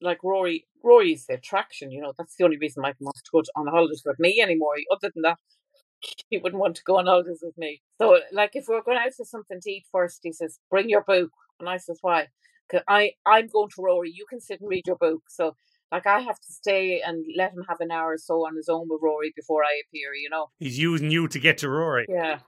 like 0.00 0.22
Rory. 0.24 0.66
Rory 0.82 1.12
is 1.12 1.26
the 1.26 1.34
attraction, 1.34 1.90
you 1.92 2.00
know. 2.00 2.12
That's 2.18 2.34
the 2.36 2.44
only 2.44 2.58
reason 2.58 2.82
Mike 2.82 2.96
wants 3.00 3.22
to 3.22 3.30
go 3.32 3.42
on 3.56 3.68
holidays 3.68 4.02
with 4.04 4.18
me 4.18 4.40
anymore. 4.42 4.74
Other 4.90 5.10
than 5.14 5.22
that, 5.22 5.38
he 6.30 6.38
wouldn't 6.38 6.60
want 6.60 6.76
to 6.76 6.82
go 6.84 6.98
on 6.98 7.06
holidays 7.06 7.40
with 7.42 7.56
me. 7.56 7.82
So, 8.00 8.20
like, 8.32 8.50
if 8.54 8.64
we're 8.68 8.82
going 8.82 8.98
out 8.98 9.14
for 9.14 9.24
something 9.24 9.60
to 9.60 9.70
eat 9.70 9.84
first, 9.92 10.20
he 10.22 10.32
says, 10.32 10.58
"Bring 10.70 10.88
your 10.88 11.04
book," 11.04 11.30
and 11.60 11.68
I 11.68 11.76
says, 11.76 11.98
"Why?" 12.00 12.26
Because 12.68 12.84
I 12.88 13.12
I'm 13.24 13.46
going 13.46 13.70
to 13.70 13.82
Rory. 13.82 14.10
You 14.12 14.26
can 14.28 14.40
sit 14.40 14.60
and 14.60 14.68
read 14.68 14.86
your 14.86 14.96
book. 14.96 15.22
So, 15.28 15.56
like, 15.92 16.06
I 16.06 16.20
have 16.20 16.40
to 16.40 16.52
stay 16.52 17.00
and 17.06 17.24
let 17.36 17.52
him 17.52 17.64
have 17.68 17.80
an 17.80 17.92
hour 17.92 18.12
or 18.12 18.18
so 18.18 18.46
on 18.46 18.56
his 18.56 18.68
own 18.68 18.88
with 18.88 19.00
Rory 19.00 19.32
before 19.36 19.62
I 19.62 19.80
appear. 19.86 20.14
You 20.14 20.30
know? 20.30 20.46
He's 20.58 20.78
using 20.78 21.12
you 21.12 21.28
to 21.28 21.38
get 21.38 21.58
to 21.58 21.68
Rory. 21.68 22.06
Yeah, 22.08 22.40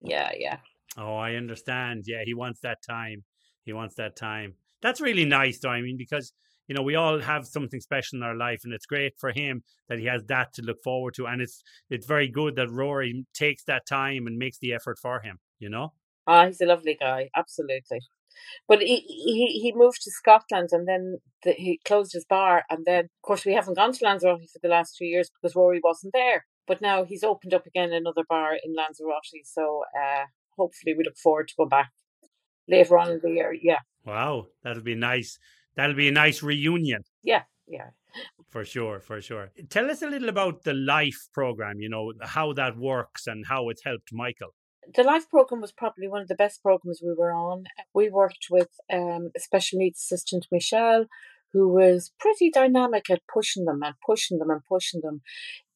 yeah, 0.00 0.30
yeah. 0.34 0.56
Oh, 0.96 1.16
I 1.16 1.34
understand. 1.34 2.04
Yeah, 2.06 2.22
he 2.24 2.34
wants 2.34 2.60
that 2.60 2.78
time. 2.82 3.24
He 3.64 3.72
wants 3.72 3.94
that 3.96 4.16
time. 4.16 4.54
That's 4.82 5.00
really 5.00 5.24
nice, 5.24 5.58
though. 5.58 5.70
I 5.70 5.82
mean, 5.82 5.96
because 5.96 6.32
you 6.66 6.74
know 6.74 6.82
we 6.82 6.94
all 6.94 7.20
have 7.20 7.46
something 7.46 7.80
special 7.80 8.18
in 8.18 8.22
our 8.22 8.36
life, 8.36 8.60
and 8.64 8.72
it's 8.72 8.86
great 8.86 9.14
for 9.18 9.32
him 9.32 9.62
that 9.88 9.98
he 9.98 10.06
has 10.06 10.24
that 10.26 10.52
to 10.54 10.62
look 10.62 10.82
forward 10.82 11.14
to. 11.14 11.26
And 11.26 11.42
it's 11.42 11.62
it's 11.88 12.06
very 12.06 12.28
good 12.28 12.56
that 12.56 12.70
Rory 12.70 13.26
takes 13.34 13.64
that 13.64 13.86
time 13.86 14.26
and 14.26 14.38
makes 14.38 14.58
the 14.58 14.72
effort 14.72 14.98
for 14.98 15.20
him. 15.20 15.38
You 15.58 15.70
know. 15.70 15.92
Ah, 16.26 16.46
he's 16.46 16.60
a 16.60 16.66
lovely 16.66 16.96
guy. 16.98 17.28
Absolutely. 17.36 18.00
But 18.68 18.80
he, 18.80 19.00
he, 19.00 19.60
he 19.60 19.72
moved 19.74 20.02
to 20.02 20.10
Scotland 20.10 20.68
and 20.72 20.86
then 20.86 21.18
the, 21.42 21.52
he 21.52 21.80
closed 21.84 22.12
his 22.12 22.24
bar. 22.24 22.64
And 22.70 22.84
then, 22.84 23.04
of 23.04 23.22
course, 23.22 23.44
we 23.44 23.54
haven't 23.54 23.74
gone 23.74 23.92
to 23.92 24.04
Lanzarote 24.04 24.48
for 24.52 24.60
the 24.62 24.68
last 24.68 24.96
two 24.96 25.04
years 25.04 25.30
because 25.30 25.56
Rory 25.56 25.80
wasn't 25.82 26.12
there. 26.12 26.46
But 26.66 26.80
now 26.80 27.04
he's 27.04 27.24
opened 27.24 27.54
up 27.54 27.66
again 27.66 27.92
another 27.92 28.22
bar 28.28 28.54
in 28.54 28.74
Lanzarote. 28.74 29.44
So 29.44 29.82
uh, 30.00 30.26
hopefully 30.56 30.94
we 30.96 31.04
look 31.04 31.16
forward 31.16 31.48
to 31.48 31.54
go 31.58 31.66
back 31.66 31.90
later 32.70 32.98
on 32.98 33.10
in 33.10 33.20
the 33.22 33.30
year. 33.30 33.52
Yeah. 33.60 33.80
Wow, 34.04 34.46
that'll 34.62 34.82
be 34.82 34.94
nice. 34.94 35.38
That'll 35.76 35.96
be 35.96 36.08
a 36.08 36.12
nice 36.12 36.42
reunion. 36.42 37.02
Yeah, 37.22 37.42
yeah. 37.68 37.90
For 38.48 38.64
sure, 38.64 39.00
for 39.00 39.20
sure. 39.20 39.50
Tell 39.68 39.90
us 39.90 40.02
a 40.02 40.08
little 40.08 40.28
about 40.28 40.64
the 40.64 40.74
Life 40.74 41.28
program, 41.32 41.80
you 41.80 41.88
know, 41.88 42.12
how 42.22 42.52
that 42.54 42.76
works 42.76 43.26
and 43.26 43.46
how 43.46 43.68
it's 43.68 43.84
helped 43.84 44.12
Michael. 44.12 44.54
The 44.94 45.04
Life 45.04 45.28
program 45.28 45.60
was 45.60 45.72
probably 45.72 46.08
one 46.08 46.22
of 46.22 46.28
the 46.28 46.34
best 46.34 46.62
programs 46.62 47.00
we 47.04 47.14
were 47.14 47.32
on. 47.32 47.64
We 47.94 48.10
worked 48.10 48.46
with 48.50 48.68
um, 48.92 49.30
special 49.36 49.78
needs 49.78 50.00
assistant 50.00 50.46
Michelle, 50.50 51.06
who 51.52 51.68
was 51.68 52.12
pretty 52.18 52.50
dynamic 52.50 53.10
at 53.10 53.22
pushing 53.32 53.66
them 53.66 53.82
and 53.82 53.94
pushing 54.04 54.38
them 54.38 54.50
and 54.50 54.62
pushing 54.68 55.00
them. 55.02 55.22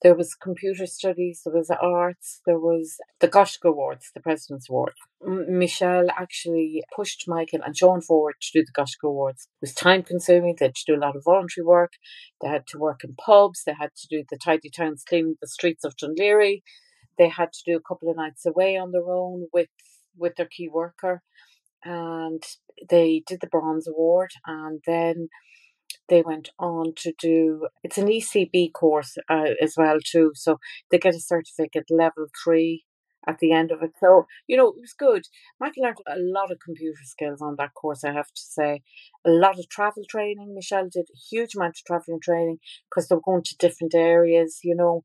There 0.04 0.16
was 0.16 0.36
computer 0.36 0.86
studies, 0.86 1.42
there 1.44 1.54
was 1.54 1.70
arts, 1.72 2.42
there 2.46 2.60
was 2.60 2.98
the 3.20 3.28
Gaisce 3.28 3.58
Awards, 3.64 4.12
the 4.14 4.20
President's 4.22 4.70
Award. 4.70 4.94
M- 5.26 5.58
Michelle 5.58 6.08
actually 6.16 6.84
pushed 6.96 7.24
Michael 7.28 7.62
and 7.66 7.76
Sean 7.76 8.02
forward 8.02 8.36
to 8.42 8.60
do 8.60 8.64
the 8.64 8.72
Gaisce 8.80 8.98
Awards. 9.04 9.48
It 9.62 9.62
was 9.62 9.74
time 9.74 10.04
consuming, 10.04 10.56
they 10.60 10.66
had 10.66 10.76
to 10.76 10.84
do 10.86 10.96
a 10.96 11.04
lot 11.04 11.16
of 11.16 11.24
voluntary 11.24 11.66
work, 11.66 11.94
they 12.42 12.48
had 12.48 12.68
to 12.68 12.78
work 12.78 13.04
in 13.04 13.16
pubs, 13.16 13.64
they 13.66 13.74
had 13.74 13.92
to 13.96 14.08
do 14.08 14.24
the 14.30 14.38
tidy 14.38 14.70
towns 14.70 15.04
cleaning 15.08 15.36
the 15.42 15.48
streets 15.48 15.84
of 15.84 15.96
Laoghaire, 16.02 16.62
they 17.18 17.30
had 17.30 17.52
to 17.54 17.62
do 17.66 17.76
a 17.76 17.82
couple 17.82 18.10
of 18.10 18.16
nights 18.16 18.46
away 18.46 18.78
on 18.78 18.92
their 18.92 19.10
own 19.10 19.48
with 19.52 19.70
with 20.18 20.36
their 20.36 20.46
key 20.48 20.68
worker 20.68 21.22
and 21.84 22.42
they 22.90 23.22
did 23.26 23.40
the 23.40 23.48
bronze 23.48 23.88
award 23.88 24.30
and 24.46 24.82
then 24.86 25.28
they 26.08 26.22
went 26.22 26.50
on 26.58 26.92
to 26.96 27.12
do 27.18 27.68
it's 27.82 27.98
an 27.98 28.08
ECB 28.08 28.72
course 28.72 29.16
uh, 29.28 29.50
as 29.62 29.74
well 29.76 29.98
too. 30.04 30.32
So 30.34 30.58
they 30.90 30.98
get 30.98 31.14
a 31.14 31.20
certificate 31.20 31.90
level 31.90 32.26
three 32.42 32.84
at 33.26 33.38
the 33.38 33.52
end 33.52 33.70
of 33.70 33.82
it. 33.82 33.92
So 34.00 34.26
you 34.46 34.56
know 34.56 34.68
it 34.68 34.80
was 34.80 34.94
good. 34.98 35.22
Michael 35.60 35.84
learned 35.84 35.98
a 36.06 36.18
lot 36.18 36.50
of 36.50 36.58
computer 36.64 37.00
skills 37.04 37.40
on 37.40 37.56
that 37.58 37.74
course. 37.74 38.04
I 38.04 38.12
have 38.12 38.28
to 38.28 38.42
say, 38.42 38.82
a 39.24 39.30
lot 39.30 39.58
of 39.58 39.68
travel 39.68 40.04
training. 40.08 40.54
Michelle 40.54 40.88
did 40.90 41.06
a 41.12 41.18
huge 41.30 41.54
amount 41.54 41.78
of 41.78 41.84
traveling 41.86 42.20
training 42.22 42.58
because 42.90 43.08
they 43.08 43.14
were 43.14 43.22
going 43.24 43.42
to 43.44 43.56
different 43.58 43.94
areas. 43.94 44.60
You 44.62 44.74
know. 44.74 45.02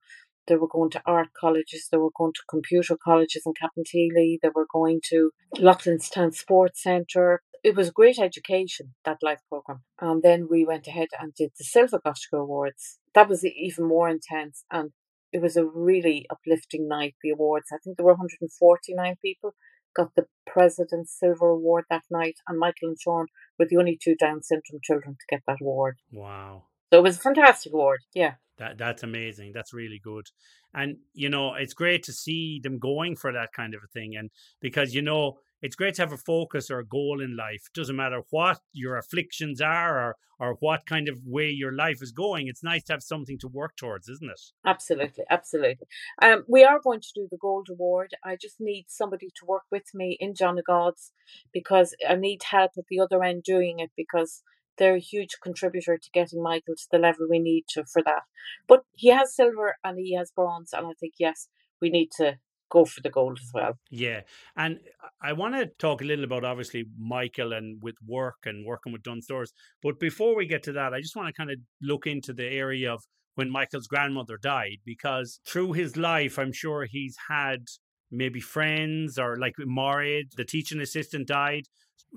They 0.48 0.56
were 0.56 0.68
going 0.68 0.90
to 0.92 1.02
art 1.06 1.28
colleges, 1.40 1.90
they 1.92 1.98
were 1.98 2.10
going 2.18 2.34
to 2.34 2.42
computer 2.50 2.98
colleges 2.98 3.44
in 3.46 3.54
Cabinteely, 3.54 4.40
they 4.42 4.50
were 4.56 4.66
going 4.74 5.00
to 5.10 5.30
Loughlinstown 5.58 6.34
Sports 6.34 6.82
Centre, 6.82 7.44
it 7.64 7.76
was 7.76 7.90
a 7.90 7.94
great 7.94 8.20
education, 8.20 8.96
that 9.06 9.18
life 9.22 9.42
program. 9.50 9.84
And 10.00 10.22
then 10.24 10.48
we 10.50 10.66
went 10.66 10.88
ahead 10.88 11.10
and 11.20 11.34
did 11.34 11.52
the 11.58 11.64
Silver 11.64 12.00
Gaisce 12.04 12.28
Awards. 12.34 13.00
That 13.16 13.30
was 13.30 13.44
even 13.46 13.88
more 13.88 14.10
intense 14.10 14.64
and 14.72 14.92
it 15.32 15.42
was 15.42 15.56
a 15.56 15.66
really 15.66 16.26
uplifting 16.30 16.88
night, 16.88 17.16
the 17.22 17.30
awards. 17.30 17.68
I 17.72 17.78
think 17.84 17.98
there 17.98 18.06
were 18.06 18.14
149 18.14 19.16
people 19.22 19.54
got 19.96 20.16
the 20.16 20.26
President's 20.46 21.18
Silver 21.18 21.50
Award 21.50 21.86
that 21.90 22.04
night, 22.10 22.36
and 22.48 22.60
Michael 22.60 22.90
and 22.90 22.98
Sean 23.00 23.28
were 23.58 23.66
the 23.70 23.78
only 23.78 23.98
two 24.02 24.16
Down 24.16 24.42
syndrome 24.44 24.82
children 24.84 25.16
to 25.16 25.36
get 25.36 25.42
that 25.48 25.62
award. 25.62 25.98
Wow. 26.12 26.66
So 26.92 27.00
it 27.00 27.04
was 27.04 27.18
a 27.18 27.22
fantastic 27.22 27.74
award. 27.74 28.00
Yeah. 28.14 28.34
That 28.58 28.78
that's 28.78 29.04
amazing. 29.04 29.52
That's 29.54 29.74
really 29.74 30.02
good. 30.04 30.26
And 30.74 30.98
you 31.14 31.30
know, 31.30 31.54
it's 31.54 31.74
great 31.74 32.04
to 32.04 32.14
see 32.14 32.60
them 32.62 32.78
going 32.78 33.16
for 33.16 33.32
that 33.32 33.50
kind 33.56 33.74
of 33.74 33.82
a 33.84 33.88
thing. 33.88 34.16
And 34.18 34.32
because 34.60 34.94
you 34.94 35.02
know, 35.02 35.38
it's 35.62 35.76
great 35.76 35.96
to 35.96 36.02
have 36.02 36.14
a 36.14 36.18
focus 36.18 36.70
or 36.72 36.80
a 36.80 36.86
goal 36.86 37.22
in 37.22 37.36
life. 37.36 37.70
Doesn't 37.74 37.96
matter 37.96 38.22
what 38.30 38.60
your 38.72 38.98
afflictions 38.98 39.62
are 39.62 40.00
or 40.00 40.16
or 40.40 40.56
what 40.62 40.86
kind 40.86 41.10
of 41.10 41.20
way 41.26 41.50
your 41.50 41.74
life 41.74 42.02
is 42.02 42.14
going. 42.14 42.48
It's 42.48 42.64
nice 42.64 42.84
to 42.86 42.94
have 42.94 43.04
something 43.04 43.38
to 43.40 43.48
work 43.48 43.76
towards, 43.76 44.08
isn't 44.08 44.32
it? 44.32 44.40
Absolutely, 44.66 45.26
absolutely. 45.30 45.88
Um, 46.22 46.46
we 46.48 46.64
are 46.64 46.80
going 46.80 47.02
to 47.02 47.12
do 47.14 47.28
the 47.30 47.38
Gold 47.38 47.68
Award. 47.70 48.12
I 48.24 48.38
just 48.38 48.56
need 48.60 48.86
somebody 48.88 49.28
to 49.36 49.46
work 49.46 49.64
with 49.70 49.94
me 49.94 50.16
in 50.20 50.36
John 50.36 50.58
of 50.58 50.66
God's 50.66 51.12
because 51.52 51.94
I 52.08 52.16
need 52.16 52.44
help 52.44 52.72
at 52.78 52.86
the 52.90 53.02
other 53.02 53.22
end 53.22 53.44
doing 53.44 53.80
it 53.80 53.92
because 53.98 54.42
they're 54.78 54.96
a 54.96 55.00
huge 55.00 55.36
contributor 55.44 55.98
to 55.98 56.12
getting 56.14 56.42
Michael 56.42 56.76
to 56.76 56.88
the 56.90 57.00
level 57.00 57.28
we 57.30 57.40
need 57.40 57.66
to 57.70 57.84
for 57.84 58.02
that. 58.04 58.24
But 58.66 58.84
he 58.96 59.10
has 59.10 59.36
silver 59.36 59.76
and 59.84 60.00
he 60.00 60.16
has 60.16 60.32
bronze, 60.32 60.72
and 60.72 60.88
I 60.88 60.94
think 60.98 61.16
yes, 61.20 61.50
we 61.82 61.90
need 61.90 62.12
to 62.18 62.40
go 62.70 62.86
for 62.86 63.02
the 63.02 63.10
gold 63.10 63.40
as 63.42 63.52
well. 63.54 63.78
Yeah. 63.90 64.22
And 64.56 64.80
I 65.22 65.34
want 65.34 65.56
to 65.56 65.68
talk 65.78 66.02
a 66.02 66.06
little 66.06 66.26
about 66.26 66.44
obviously 66.44 66.86
Michael 66.98 67.54
and 67.54 67.82
with 67.82 67.96
work 68.06 68.38
and 68.46 68.66
working 68.66 68.94
with 68.94 69.04
Dunnes 69.04 69.26
Stores. 69.26 69.54
But 69.82 70.00
before 70.00 70.36
we 70.36 70.46
get 70.46 70.64
to 70.64 70.72
that, 70.74 70.94
I 70.94 71.02
just 71.02 71.16
want 71.16 71.28
to 71.28 71.34
kind 71.34 71.52
of 71.52 71.58
look 71.82 72.08
into 72.08 72.34
the 72.34 72.46
area 72.46 72.94
of 72.94 73.04
when 73.36 73.50
Michael's 73.50 73.88
grandmother 73.88 74.38
died, 74.38 74.80
because 74.86 75.40
through 75.46 75.74
his 75.74 75.96
life, 75.96 76.38
I'm 76.38 76.52
sure 76.52 76.86
he's 76.86 77.16
had 77.30 77.68
maybe 78.12 78.42
friends 78.42 79.18
or 79.18 79.38
like 79.38 79.54
Mara, 79.60 80.24
the 80.36 80.44
teaching 80.44 80.82
assistant 80.82 81.28
died. 81.28 81.68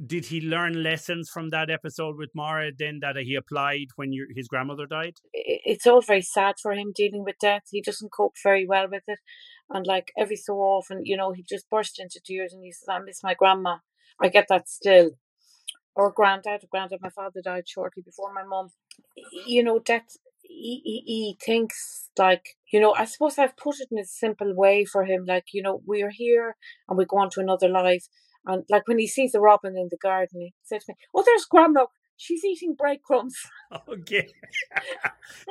Did 0.07 0.27
he 0.27 0.41
learn 0.41 0.83
lessons 0.83 1.29
from 1.29 1.51
that 1.51 1.71
episode 1.71 2.17
with 2.17 2.31
Mara 2.35 2.71
then 2.77 3.01
that 3.03 3.17
he 3.17 3.35
applied 3.35 3.89
when 3.97 4.13
his 4.35 4.49
grandmother 4.49 4.87
died? 4.87 5.15
It's 5.33 5.87
all 5.87 6.01
very 6.01 6.23
sad 6.23 6.55
for 6.63 6.73
him 6.73 6.93
dealing 6.95 7.25
with 7.25 7.37
death. 7.41 7.65
He 7.71 7.83
doesn't 7.83 8.13
cope 8.13 8.35
very 8.43 8.67
well 8.67 8.89
with 8.91 9.03
it. 9.07 9.19
And 9.69 9.87
like 9.87 10.13
every 10.19 10.37
so 10.37 10.55
often, 10.55 11.03
you 11.05 11.17
know, 11.17 11.33
he 11.33 11.45
just 11.47 11.69
burst 11.71 12.01
into 12.01 12.21
tears 12.25 12.53
and 12.53 12.65
he 12.65 12.73
says, 12.73 12.89
I 12.89 12.99
miss 13.01 13.23
my 13.23 13.35
grandma. 13.35 13.79
I 14.21 14.29
get 14.29 14.47
that 14.49 14.69
still. 14.69 15.13
Or 15.95 16.11
granddad, 16.11 16.65
granddad, 16.71 17.01
my 17.03 17.11
father 17.11 17.41
died 17.45 17.69
shortly 17.69 18.03
before 18.03 18.33
my 18.33 18.45
mum. 18.45 18.71
You 19.47 19.63
know, 19.63 19.79
death, 19.79 20.17
he, 20.41 20.81
he, 20.85 21.03
he 21.07 21.39
thinks 21.45 22.09
like, 22.19 22.57
you 22.73 22.81
know, 22.81 22.95
I 22.95 23.05
suppose 23.05 23.39
I've 23.39 23.57
put 23.57 23.81
it 23.81 23.89
in 23.91 23.99
a 23.99 24.05
simple 24.05 24.55
way 24.55 24.87
for 24.87 25.05
him. 25.05 25.25
Like, 25.27 25.49
you 25.53 25.63
know, 25.63 25.83
we 25.87 26.03
are 26.03 26.11
here 26.11 26.57
and 26.89 26.97
we 26.97 27.05
go 27.05 27.19
on 27.19 27.31
to 27.31 27.41
another 27.41 27.69
life. 27.69 28.07
And 28.47 28.65
like 28.69 28.89
when 28.89 28.99
he 28.99 29.07
sees 29.07 29.33
the 29.33 29.41
robin 29.41 29.77
in 29.77 29.89
the 29.91 29.97
garden, 29.97 30.41
he 30.41 30.55
said 30.63 30.81
to 30.81 30.87
me, 30.89 30.95
Oh, 31.15 31.23
there's 31.25 31.45
grandma. 31.45 31.87
She's 32.17 32.45
eating 32.45 32.75
breadcrumbs. 32.75 33.37
Okay. 33.89 34.29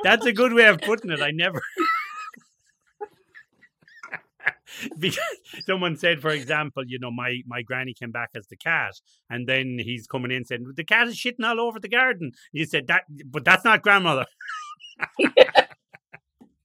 That's 0.04 0.24
a 0.26 0.32
good 0.32 0.52
way 0.52 0.66
of 0.66 0.80
putting 0.80 1.10
it. 1.10 1.20
I 1.20 1.32
never 1.32 1.60
because 4.98 5.18
someone 5.66 5.96
said, 5.96 6.20
for 6.20 6.30
example, 6.30 6.84
you 6.86 6.98
know, 6.98 7.10
my 7.10 7.40
my 7.46 7.62
granny 7.62 7.94
came 7.94 8.10
back 8.10 8.30
as 8.34 8.46
the 8.48 8.56
cat, 8.56 8.92
and 9.30 9.46
then 9.46 9.78
he's 9.78 10.06
coming 10.06 10.30
in 10.30 10.44
saying 10.44 10.66
the 10.74 10.84
cat 10.84 11.08
is 11.08 11.16
shitting 11.16 11.44
all 11.44 11.60
over 11.60 11.80
the 11.80 11.88
garden. 11.88 12.32
You 12.52 12.64
said 12.64 12.86
that, 12.88 13.04
but 13.26 13.44
that's 13.44 13.64
not 13.64 13.82
grandmother. 13.82 14.26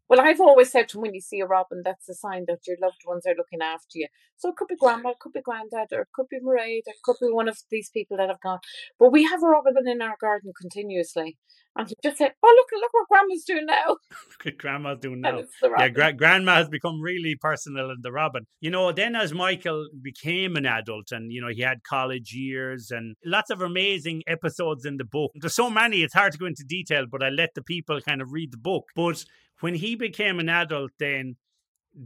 Well, 0.09 0.21
I've 0.21 0.39
always 0.39 0.71
said 0.71 0.87
to 0.89 0.99
when 0.99 1.13
you 1.13 1.21
see 1.21 1.41
a 1.41 1.45
robin, 1.45 1.81
that's 1.83 2.07
a 2.07 2.13
sign 2.13 2.45
that 2.47 2.65
your 2.65 2.77
loved 2.81 3.01
ones 3.05 3.25
are 3.25 3.35
looking 3.35 3.61
after 3.61 3.95
you. 3.99 4.07
So 4.37 4.49
it 4.49 4.55
could 4.55 4.67
be 4.67 4.75
grandma, 4.75 5.09
it 5.09 5.19
could 5.19 5.33
be 5.33 5.41
granddad, 5.41 5.87
or 5.91 6.01
it 6.01 6.07
could 6.13 6.27
be 6.29 6.39
Mairead, 6.39 6.83
or 6.87 6.91
it 6.91 7.03
could 7.03 7.17
be 7.19 7.31
one 7.31 7.49
of 7.49 7.57
these 7.69 7.89
people 7.89 8.17
that 8.17 8.29
have 8.29 8.41
gone. 8.41 8.59
But 8.99 9.11
we 9.11 9.25
have 9.25 9.43
a 9.43 9.47
robin 9.47 9.75
in 9.85 10.01
our 10.01 10.15
garden 10.21 10.53
continuously. 10.59 11.37
And 11.75 11.87
he 11.87 11.95
just 12.01 12.17
said, 12.17 12.31
Oh, 12.43 12.53
look, 12.55 12.81
look 12.81 12.91
what 12.91 13.07
grandma's 13.07 13.43
doing 13.43 13.65
now. 13.67 13.87
look 14.11 14.45
what 14.45 14.57
grandma's 14.57 14.99
doing 14.99 15.21
now. 15.21 15.43
Yeah, 15.77 15.89
gra- 15.89 16.13
grandma 16.13 16.55
has 16.55 16.69
become 16.69 17.01
really 17.01 17.35
personal 17.39 17.91
in 17.91 17.97
the 18.01 18.11
robin. 18.11 18.47
You 18.61 18.71
know, 18.71 18.91
then 18.91 19.15
as 19.15 19.31
Michael 19.31 19.87
became 20.01 20.55
an 20.55 20.65
adult 20.65 21.11
and, 21.11 21.31
you 21.31 21.39
know, 21.39 21.49
he 21.49 21.61
had 21.61 21.83
college 21.87 22.33
years 22.33 22.89
and 22.89 23.15
lots 23.23 23.51
of 23.51 23.61
amazing 23.61 24.23
episodes 24.25 24.85
in 24.85 24.97
the 24.97 25.05
book. 25.05 25.31
There's 25.35 25.53
so 25.53 25.69
many, 25.69 26.01
it's 26.01 26.15
hard 26.15 26.31
to 26.31 26.39
go 26.39 26.47
into 26.47 26.63
detail, 26.67 27.05
but 27.11 27.21
I 27.21 27.29
let 27.29 27.51
the 27.53 27.61
people 27.61 28.01
kind 28.01 28.21
of 28.21 28.31
read 28.31 28.51
the 28.51 28.57
book. 28.57 28.85
But 28.95 29.23
when 29.59 29.75
he 29.75 29.95
became 29.95 30.39
an 30.39 30.49
adult, 30.49 30.91
then 30.99 31.35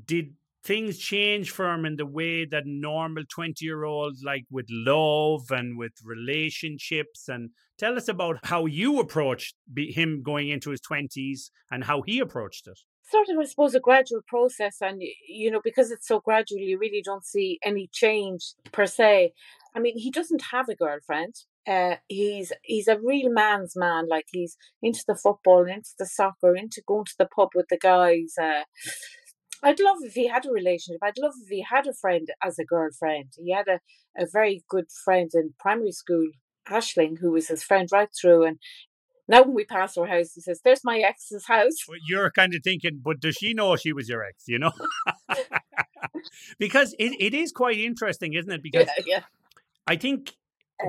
did 0.06 0.34
things 0.64 1.00
change 1.00 1.50
for 1.50 1.74
him 1.74 1.86
in 1.86 1.96
the 1.96 2.06
way 2.06 2.46
that 2.46 2.66
normal 2.66 3.24
20 3.28 3.66
year 3.66 3.84
olds 3.84 4.22
like 4.24 4.46
with 4.50 4.68
love 4.70 5.50
and 5.52 5.78
with 5.78 5.94
relationships? 6.04 7.28
And 7.28 7.52
tell 7.78 7.98
us 7.98 8.08
about 8.08 8.46
how 8.46 8.66
you 8.66 9.00
approached 9.00 9.56
him 9.76 10.22
going 10.24 10.50
into 10.50 10.72
his 10.72 10.82
20s 10.82 11.50
and 11.70 11.84
how 11.84 12.02
he 12.04 12.20
approached 12.20 12.68
it. 12.68 12.80
Sort 13.10 13.28
of 13.28 13.40
i 13.40 13.44
suppose 13.44 13.76
a 13.76 13.82
gradual 13.82 14.22
process 14.26 14.78
and 14.80 15.02
you 15.28 15.52
know 15.52 15.60
because 15.62 15.92
it's 15.92 16.08
so 16.08 16.22
gradual 16.22 16.60
you 16.60 16.78
really 16.78 17.02
don't 17.04 17.26
see 17.26 17.60
any 17.66 17.90
change 17.92 18.54
per 18.72 18.86
se. 18.86 19.34
I 19.76 19.80
mean 19.80 19.98
he 19.98 20.10
doesn't 20.10 20.44
have 20.52 20.70
a 20.70 20.76
girlfriend 20.76 21.36
uh, 21.68 21.96
he's 22.08 22.52
he's 22.64 22.88
a 22.88 23.00
real 23.00 23.32
man's 23.32 23.74
man. 23.76 24.08
Like 24.10 24.26
he's 24.32 24.58
into 24.82 25.04
the 25.08 25.16
football, 25.16 25.68
into 25.68 25.92
the 25.98 26.06
soccer, 26.06 26.56
into 26.56 26.82
going 26.88 27.06
to 27.06 27.16
the 27.18 27.28
pub 27.28 27.50
with 27.56 27.68
the 27.70 27.78
guys. 27.78 28.34
Uh, 28.42 28.64
I'd 29.64 29.80
love 29.80 29.98
if 30.02 30.14
he 30.14 30.28
had 30.28 30.46
a 30.46 30.52
relationship. 30.52 31.02
I'd 31.04 31.20
love 31.20 31.34
if 31.44 31.50
he 31.50 31.62
had 31.62 31.88
a 31.88 31.94
friend 31.94 32.30
as 32.44 32.58
a 32.58 32.66
girlfriend. 32.66 33.34
He 33.38 33.52
had 33.52 33.68
a, 33.68 33.80
a 34.18 34.26
very 34.32 34.64
good 34.68 34.88
friend 35.06 35.30
in 35.34 35.54
primary 35.60 35.92
school, 35.92 36.28
Ashling, 36.68 37.20
who 37.20 37.32
was 37.32 37.48
his 37.48 37.64
friend 37.64 37.88
right 37.92 38.10
through. 38.20 38.46
And 38.46 38.58
now 39.28 39.44
when 39.44 39.54
we 39.54 39.66
pass 39.66 39.98
our 39.98 40.08
house, 40.08 40.34
he 40.34 40.42
says, 40.42 40.62
There's 40.64 40.84
my 40.84 40.98
ex's 41.00 41.46
house. 41.46 41.76
Well, 41.88 42.00
you're 42.08 42.32
kind 42.32 42.56
of 42.56 42.64
thinking, 42.64 43.02
but 43.04 43.20
does 43.20 43.36
she 43.36 43.54
know 43.54 43.76
she 43.76 43.94
was 43.94 44.10
your 44.10 44.24
ex, 44.24 44.46
you 44.48 44.58
know? 44.58 44.72
because 46.60 46.96
it, 46.98 47.14
it 47.20 47.36
is 47.36 47.52
quite 47.52 47.78
interesting, 47.78 48.34
isn't 48.34 48.52
it? 48.52 48.64
Because 48.64 48.88
yeah, 48.98 49.04
yeah. 49.06 49.22
I 49.86 49.96
think 49.96 50.34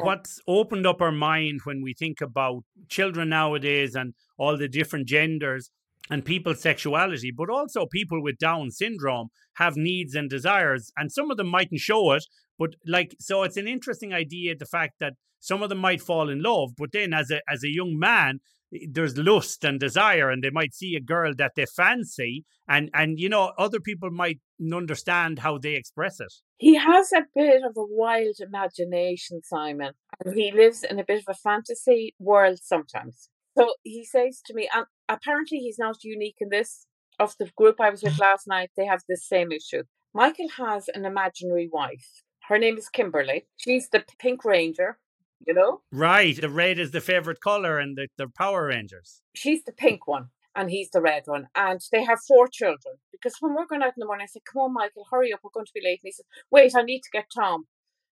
what's 0.01 0.41
opened 0.47 0.87
up 0.87 1.01
our 1.01 1.13
mind 1.13 1.61
when 1.65 1.83
we 1.83 1.95
think 1.95 2.21
about 2.21 2.65
children 2.89 3.29
nowadays 3.29 3.95
and 3.95 4.15
all 4.39 4.57
the 4.57 4.69
different 4.69 5.07
genders 5.07 5.71
and 6.11 6.25
people's 6.25 6.61
sexuality, 6.61 7.31
but 7.31 7.51
also 7.51 7.87
people 7.87 8.23
with 8.23 8.39
Down 8.39 8.71
syndrome 8.71 9.29
have 9.55 9.77
needs 9.77 10.15
and 10.15 10.29
desires, 10.29 10.91
and 10.97 11.13
some 11.13 11.31
of 11.31 11.37
them 11.37 11.49
mightn't 11.49 11.81
show 11.81 12.13
it. 12.13 12.25
But 12.59 12.71
like, 12.87 13.15
so 13.21 13.43
it's 13.43 13.57
an 13.57 13.69
interesting 13.69 14.13
idea 14.13 14.57
the 14.57 14.67
fact 14.67 14.95
that 15.01 15.15
some 15.41 15.63
of 15.63 15.69
them 15.69 15.79
might 15.79 16.01
fall 16.01 16.29
in 16.29 16.43
love, 16.43 16.71
but 16.77 16.93
then 16.93 17.13
as 17.13 17.31
a 17.31 17.41
as 17.49 17.65
a 17.65 17.73
young 17.73 17.99
man, 17.99 18.41
there's 18.89 19.17
lust 19.17 19.65
and 19.65 19.79
desire, 19.79 20.31
and 20.31 20.43
they 20.43 20.51
might 20.51 20.75
see 20.75 20.97
a 20.97 21.01
girl 21.01 21.35
that 21.37 21.53
they 21.57 21.67
fancy, 21.67 22.45
and 22.69 22.91
and 22.95 23.19
you 23.19 23.29
know 23.29 23.53
other 23.59 23.81
people 23.81 24.11
might 24.11 24.41
understand 24.61 25.41
how 25.41 25.59
they 25.59 25.75
express 25.75 26.21
it. 26.21 26.33
He 26.59 26.77
has 26.77 27.13
a 27.13 27.27
bit 27.35 27.63
of 27.65 27.77
a 27.77 27.85
wild 27.85 28.37
imagination, 28.41 29.41
Simon, 29.45 29.93
and 30.25 30.35
he 30.35 30.53
lives 30.53 30.85
in 30.85 30.99
a 30.99 31.05
bit 31.05 31.21
of 31.21 31.29
a 31.29 31.35
fantasy 31.35 32.15
world 32.19 32.61
sometimes. 32.63 33.29
So 33.57 33.75
he 33.83 34.05
says 34.05 34.41
to 34.47 34.55
me, 34.55 34.69
and 34.75 34.87
apparently 35.09 35.59
he's 35.59 35.79
not 35.79 36.05
unique 36.05 36.37
in 36.41 36.49
this. 36.49 36.87
Of 37.19 37.37
the 37.39 37.51
group 37.57 37.79
I 37.79 37.91
was 37.91 38.03
with 38.03 38.19
last 38.21 38.47
night, 38.49 38.71
they 38.77 38.87
have 38.87 39.03
the 39.09 39.19
same 39.19 39.53
issue. 39.53 39.83
Michael 40.15 40.49
has 40.57 40.89
an 40.89 41.05
imaginary 41.05 41.69
wife. 41.71 42.23
Her 42.49 42.59
name 42.59 42.77
is 42.79 42.89
Kimberly. 42.89 43.47
She's 43.57 43.89
the 43.91 44.05
Pink 44.19 44.45
Ranger, 44.45 44.99
you 45.47 45.55
know? 45.55 45.81
Right. 45.91 46.41
The 46.41 46.49
red 46.49 46.79
is 46.79 46.91
the 46.91 47.01
favorite 47.01 47.41
color 47.41 47.79
and 47.79 47.97
the, 47.97 48.09
the 48.17 48.29
Power 48.29 48.67
Rangers. 48.67 49.23
She's 49.35 49.65
the 49.65 49.73
pink 49.73 50.07
one 50.07 50.29
and 50.55 50.71
he's 50.71 50.91
the 50.91 51.01
red 51.01 51.23
one. 51.27 51.49
And 51.55 51.81
they 51.91 52.05
have 52.05 52.21
four 52.27 52.49
children. 52.49 52.97
Because 53.11 53.37
when 53.41 53.55
we're 53.55 53.67
going 53.67 53.83
out 53.83 53.95
in 53.97 54.01
the 54.01 54.07
morning, 54.07 54.25
I 54.25 54.33
said, 54.33 54.43
Come 54.51 54.63
on, 54.63 54.75
Michael, 54.75 55.07
hurry 55.11 55.33
up, 55.33 55.41
we're 55.43 55.51
going 55.55 55.67
to 55.67 55.73
be 55.75 55.83
late. 55.85 56.01
And 56.03 56.09
he 56.09 56.13
said, 56.13 56.27
Wait, 56.51 56.73
I 56.77 56.83
need 56.83 57.01
to 57.01 57.11
get 57.13 57.27
Tom. 57.35 57.65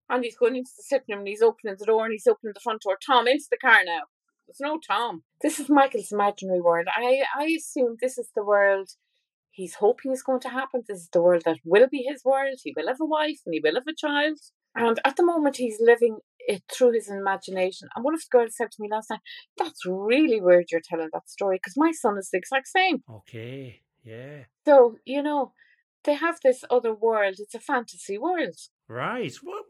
And 0.10 0.24
he's 0.24 0.38
going 0.38 0.56
into 0.56 0.72
the 0.78 0.84
sitting 0.84 1.06
room 1.10 1.20
and 1.20 1.28
he's 1.28 1.42
opening 1.42 1.76
the 1.78 1.86
door 1.86 2.06
and 2.06 2.14
he's 2.14 2.28
opening 2.28 2.54
the 2.54 2.62
front 2.62 2.82
door. 2.82 2.98
Tom, 3.06 3.28
into 3.28 3.46
the 3.52 3.58
car 3.58 3.82
now. 3.86 4.04
There's 4.48 4.62
no 4.62 4.80
Tom. 4.80 5.24
This 5.42 5.60
is 5.60 5.70
Michael's 5.70 6.14
imaginary 6.14 6.62
world. 6.62 6.88
I, 6.96 7.24
I 7.36 7.48
assume 7.58 7.98
this 8.00 8.18
is 8.18 8.30
the 8.34 8.46
world 8.46 8.90
he's 9.58 9.76
hoping 9.76 10.12
is 10.12 10.24
going 10.24 10.40
to 10.42 10.50
happen. 10.50 10.84
This 10.88 11.00
is 11.00 11.10
the 11.12 11.22
world 11.22 11.42
that 11.46 11.58
will 11.66 11.88
be 11.90 12.06
his 12.08 12.24
world. 12.24 12.60
He 12.64 12.74
will 12.76 12.88
have 12.88 13.02
a 13.02 13.06
wife 13.06 13.40
and 13.46 13.54
he 13.54 13.60
will 13.62 13.74
have 13.74 13.88
a 13.88 13.96
child. 13.96 14.38
And 14.76 15.00
at 15.04 15.16
the 15.16 15.26
moment, 15.26 15.58
he's 15.58 15.82
living 15.82 16.20
it 16.48 16.64
through 16.74 16.94
his 16.94 17.10
imagination. 17.10 17.90
And 17.96 18.04
one 18.04 18.14
of 18.14 18.22
the 18.22 18.38
girls 18.38 18.56
said 18.56 18.72
to 18.72 18.82
me 18.82 18.88
last 18.90 19.10
night, 19.10 19.20
That's 19.58 19.86
really 19.86 20.42
weird 20.42 20.66
you're 20.72 20.82
telling 20.82 21.10
that 21.14 21.30
story 21.30 21.58
because 21.58 21.76
my 21.78 21.92
son 21.92 22.18
is 22.18 22.30
the 22.32 22.38
exact 22.38 22.68
same. 22.68 23.04
Okay, 23.10 23.82
yeah. 24.04 24.46
So, 24.66 24.96
you 25.06 25.22
know, 25.22 25.54
they 26.06 26.14
have 26.14 26.40
this 26.44 26.64
other 26.70 26.94
world. 26.94 27.36
It's 27.38 27.54
a 27.54 27.60
fantasy 27.60 28.18
world. 28.18 28.56
Right. 28.88 29.34
Well, 29.44 29.64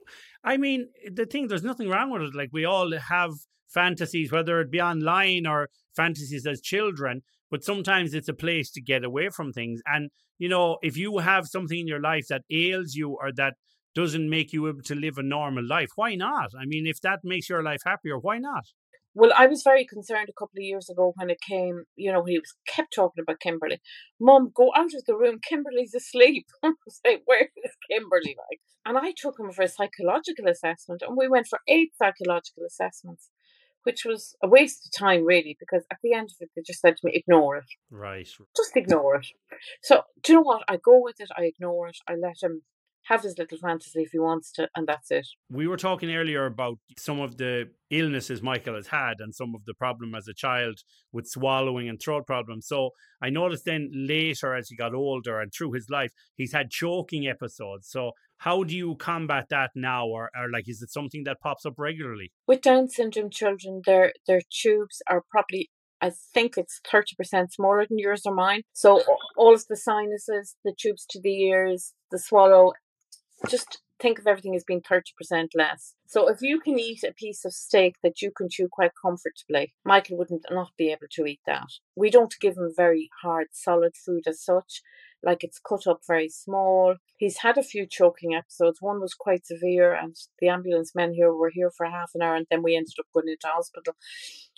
I 0.43 0.57
mean, 0.57 0.89
the 1.11 1.25
thing, 1.25 1.47
there's 1.47 1.63
nothing 1.63 1.89
wrong 1.89 2.11
with 2.11 2.21
it. 2.21 2.35
Like, 2.35 2.49
we 2.53 2.65
all 2.65 2.95
have 2.95 3.31
fantasies, 3.67 4.31
whether 4.31 4.61
it 4.61 4.71
be 4.71 4.79
online 4.79 5.47
or 5.47 5.69
fantasies 5.95 6.45
as 6.45 6.61
children, 6.61 7.23
but 7.49 7.63
sometimes 7.63 8.13
it's 8.13 8.29
a 8.29 8.33
place 8.33 8.71
to 8.71 8.81
get 8.81 9.03
away 9.03 9.29
from 9.29 9.51
things. 9.51 9.81
And, 9.87 10.11
you 10.37 10.47
know, 10.47 10.77
if 10.83 10.95
you 10.95 11.17
have 11.17 11.47
something 11.47 11.79
in 11.79 11.87
your 11.87 12.01
life 12.01 12.27
that 12.29 12.43
ails 12.51 12.93
you 12.93 13.17
or 13.19 13.31
that 13.33 13.55
doesn't 13.97 14.29
make 14.29 14.53
you 14.53 14.67
able 14.67 14.83
to 14.83 14.93
live 14.93 15.17
a 15.17 15.23
normal 15.23 15.65
life, 15.65 15.89
why 15.95 16.13
not? 16.13 16.51
I 16.55 16.65
mean, 16.65 16.85
if 16.85 17.01
that 17.01 17.21
makes 17.23 17.49
your 17.49 17.63
life 17.63 17.81
happier, 17.83 18.19
why 18.19 18.37
not? 18.37 18.65
Well, 19.15 19.31
I 19.35 19.47
was 19.47 19.63
very 19.63 19.85
concerned 19.87 20.29
a 20.29 20.39
couple 20.39 20.59
of 20.59 20.63
years 20.71 20.87
ago 20.87 21.13
when 21.15 21.31
it 21.31 21.41
came, 21.41 21.85
you 21.95 22.11
know, 22.11 22.23
he 22.23 22.37
was 22.37 22.53
kept 22.67 22.93
talking 22.93 23.23
about 23.23 23.39
Kimberly. 23.39 23.79
Mom, 24.19 24.51
go 24.53 24.71
out 24.75 24.93
of 24.93 25.03
the 25.07 25.17
room. 25.17 25.39
Kimberly's 25.41 25.95
asleep. 25.95 26.45
I 26.63 26.73
was 26.85 27.01
like, 27.03 27.23
where 27.25 27.49
is 27.65 27.71
Kimberly? 27.89 28.35
Like, 28.37 28.59
and 28.85 28.99
I 28.99 29.13
took 29.17 29.39
him 29.39 29.51
for 29.51 29.63
a 29.63 29.67
psychological 29.67 30.47
assessment, 30.47 31.01
and 31.01 31.17
we 31.17 31.27
went 31.27 31.47
for 31.47 31.59
eight 31.67 31.93
psychological 31.97 32.65
assessments 32.67 33.31
which 33.83 34.03
was 34.03 34.35
a 34.43 34.49
waste 34.49 34.85
of 34.85 34.91
time 34.91 35.23
really 35.23 35.55
because 35.61 35.85
at 35.89 35.97
the 36.03 36.11
end 36.11 36.29
of 36.29 36.35
it 36.41 36.49
they 36.53 36.61
just 36.61 36.81
said 36.81 36.97
to 36.97 37.05
me 37.05 37.11
ignore 37.13 37.55
it 37.55 37.69
right 37.89 38.27
just 38.57 38.75
ignore 38.75 39.15
it 39.15 39.27
so 39.81 40.01
do 40.21 40.33
you 40.33 40.37
know 40.37 40.43
what 40.43 40.63
i 40.67 40.75
go 40.75 40.99
with 41.01 41.15
it 41.19 41.29
i 41.37 41.43
ignore 41.43 41.87
it 41.87 41.95
i 42.05 42.13
let 42.13 42.35
him 42.41 42.63
have 43.07 43.23
his 43.23 43.37
little 43.37 43.57
fantasy 43.57 44.01
if 44.01 44.11
he 44.11 44.19
wants 44.19 44.51
to, 44.51 44.67
and 44.75 44.85
that's 44.87 45.11
it. 45.11 45.27
We 45.49 45.67
were 45.67 45.77
talking 45.77 46.13
earlier 46.13 46.45
about 46.45 46.77
some 46.97 47.19
of 47.19 47.37
the 47.37 47.69
illnesses 47.89 48.41
Michael 48.41 48.75
has 48.75 48.87
had 48.87 49.15
and 49.19 49.33
some 49.33 49.55
of 49.55 49.63
the 49.65 49.73
problem 49.73 50.13
as 50.13 50.27
a 50.27 50.33
child 50.33 50.79
with 51.13 51.27
swallowing 51.27 51.87
and 51.87 51.99
throat 52.01 52.27
problems. 52.27 52.67
So 52.67 52.91
I 53.21 53.29
noticed 53.29 53.63
then 53.65 53.89
later 53.93 54.53
as 54.53 54.69
he 54.69 54.75
got 54.75 54.93
older 54.93 55.39
and 55.39 55.51
through 55.53 55.71
his 55.71 55.89
life, 55.89 56.11
he's 56.35 56.51
had 56.51 56.69
choking 56.69 57.27
episodes. 57.27 57.89
So 57.89 58.11
how 58.39 58.63
do 58.63 58.75
you 58.75 58.95
combat 58.95 59.45
that 59.49 59.71
now 59.73 60.05
or, 60.07 60.29
or 60.37 60.49
like 60.51 60.67
is 60.67 60.81
it 60.81 60.91
something 60.91 61.23
that 61.23 61.39
pops 61.41 61.65
up 61.65 61.75
regularly? 61.77 62.31
With 62.45 62.61
Down 62.61 62.89
syndrome 62.89 63.29
children, 63.29 63.81
their 63.85 64.13
their 64.27 64.41
tubes 64.51 65.01
are 65.09 65.23
probably 65.31 65.69
I 65.99 66.11
think 66.33 66.57
it's 66.57 66.79
30% 66.85 67.51
smaller 67.51 67.85
than 67.87 67.97
yours 67.97 68.21
or 68.25 68.35
mine. 68.35 68.61
So 68.73 69.01
all 69.35 69.55
of 69.55 69.65
the 69.67 69.75
sinuses, 69.75 70.55
the 70.63 70.73
tubes 70.77 71.07
to 71.09 71.19
the 71.19 71.41
ears, 71.41 71.93
the 72.11 72.19
swallow, 72.19 72.73
just 73.49 73.81
think 73.99 74.19
of 74.19 74.27
everything 74.27 74.55
as 74.55 74.63
being 74.63 74.81
30% 74.81 75.49
less. 75.55 75.93
So 76.07 76.27
if 76.27 76.41
you 76.41 76.59
can 76.59 76.79
eat 76.79 77.03
a 77.03 77.13
piece 77.13 77.45
of 77.45 77.53
steak 77.53 77.95
that 78.03 78.21
you 78.21 78.31
can 78.35 78.47
chew 78.49 78.67
quite 78.71 78.91
comfortably, 79.01 79.73
Michael 79.85 80.17
wouldn't 80.17 80.45
not 80.51 80.71
be 80.77 80.91
able 80.91 81.07
to 81.11 81.25
eat 81.25 81.41
that. 81.45 81.67
We 81.95 82.09
don't 82.09 82.33
give 82.39 82.57
him 82.57 82.71
very 82.75 83.09
hard, 83.21 83.47
solid 83.51 83.95
food 83.95 84.23
as 84.27 84.43
such. 84.43 84.81
Like 85.23 85.43
it's 85.43 85.59
cut 85.59 85.87
up 85.87 86.01
very 86.07 86.29
small. 86.29 86.95
He's 87.17 87.39
had 87.39 87.57
a 87.57 87.63
few 87.63 87.87
choking 87.87 88.35
episodes. 88.35 88.81
One 88.81 89.01
was 89.01 89.15
quite 89.15 89.47
severe, 89.47 89.93
and 89.93 90.15
the 90.39 90.49
ambulance 90.49 90.93
men 90.93 91.13
here 91.13 91.33
were 91.33 91.49
here 91.51 91.71
for 91.75 91.87
half 91.87 92.11
an 92.13 92.21
hour, 92.21 92.35
and 92.35 92.45
then 92.51 92.61
we 92.61 92.75
ended 92.75 92.93
up 92.99 93.07
going 93.13 93.27
into 93.27 93.47
hospital 93.47 93.95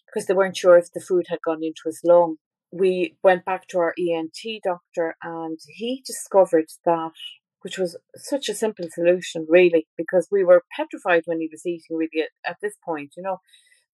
because 0.06 0.28
they 0.28 0.34
weren't 0.34 0.58
sure 0.58 0.78
if 0.78 0.92
the 0.92 1.00
food 1.00 1.28
had 1.30 1.40
gone 1.46 1.64
into 1.64 1.84
his 1.86 2.02
lung. 2.04 2.36
We 2.72 3.16
went 3.24 3.46
back 3.46 3.68
to 3.70 3.80
our 3.80 3.96
ENT 3.98 4.62
doctor, 4.64 5.16
and 5.24 5.58
he 5.66 6.04
discovered 6.06 6.68
that 6.86 7.14
which 7.62 7.78
was 7.78 7.98
such 8.16 8.50
a 8.50 8.56
simple 8.56 8.86
solution, 8.90 9.46
really, 9.50 9.88
because 9.98 10.28
we 10.32 10.44
were 10.44 10.64
petrified 10.76 11.24
when 11.26 11.40
he 11.40 11.50
was 11.52 11.66
eating, 11.66 11.98
really, 11.98 12.24
at, 12.24 12.52
at 12.52 12.58
this 12.62 12.76
point, 12.84 13.14
you 13.18 13.24
know. 13.24 13.38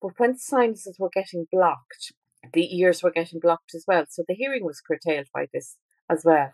But 0.01 0.13
when 0.17 0.33
the 0.33 0.39
sinuses 0.39 0.97
were 0.99 1.09
getting 1.13 1.47
blocked, 1.51 2.13
the 2.53 2.77
ears 2.77 3.01
were 3.01 3.11
getting 3.11 3.39
blocked 3.39 3.73
as 3.73 3.85
well. 3.87 4.05
So 4.09 4.23
the 4.27 4.35
hearing 4.35 4.63
was 4.63 4.81
curtailed 4.81 5.27
by 5.33 5.47
this 5.51 5.77
as 6.09 6.23
well. 6.23 6.51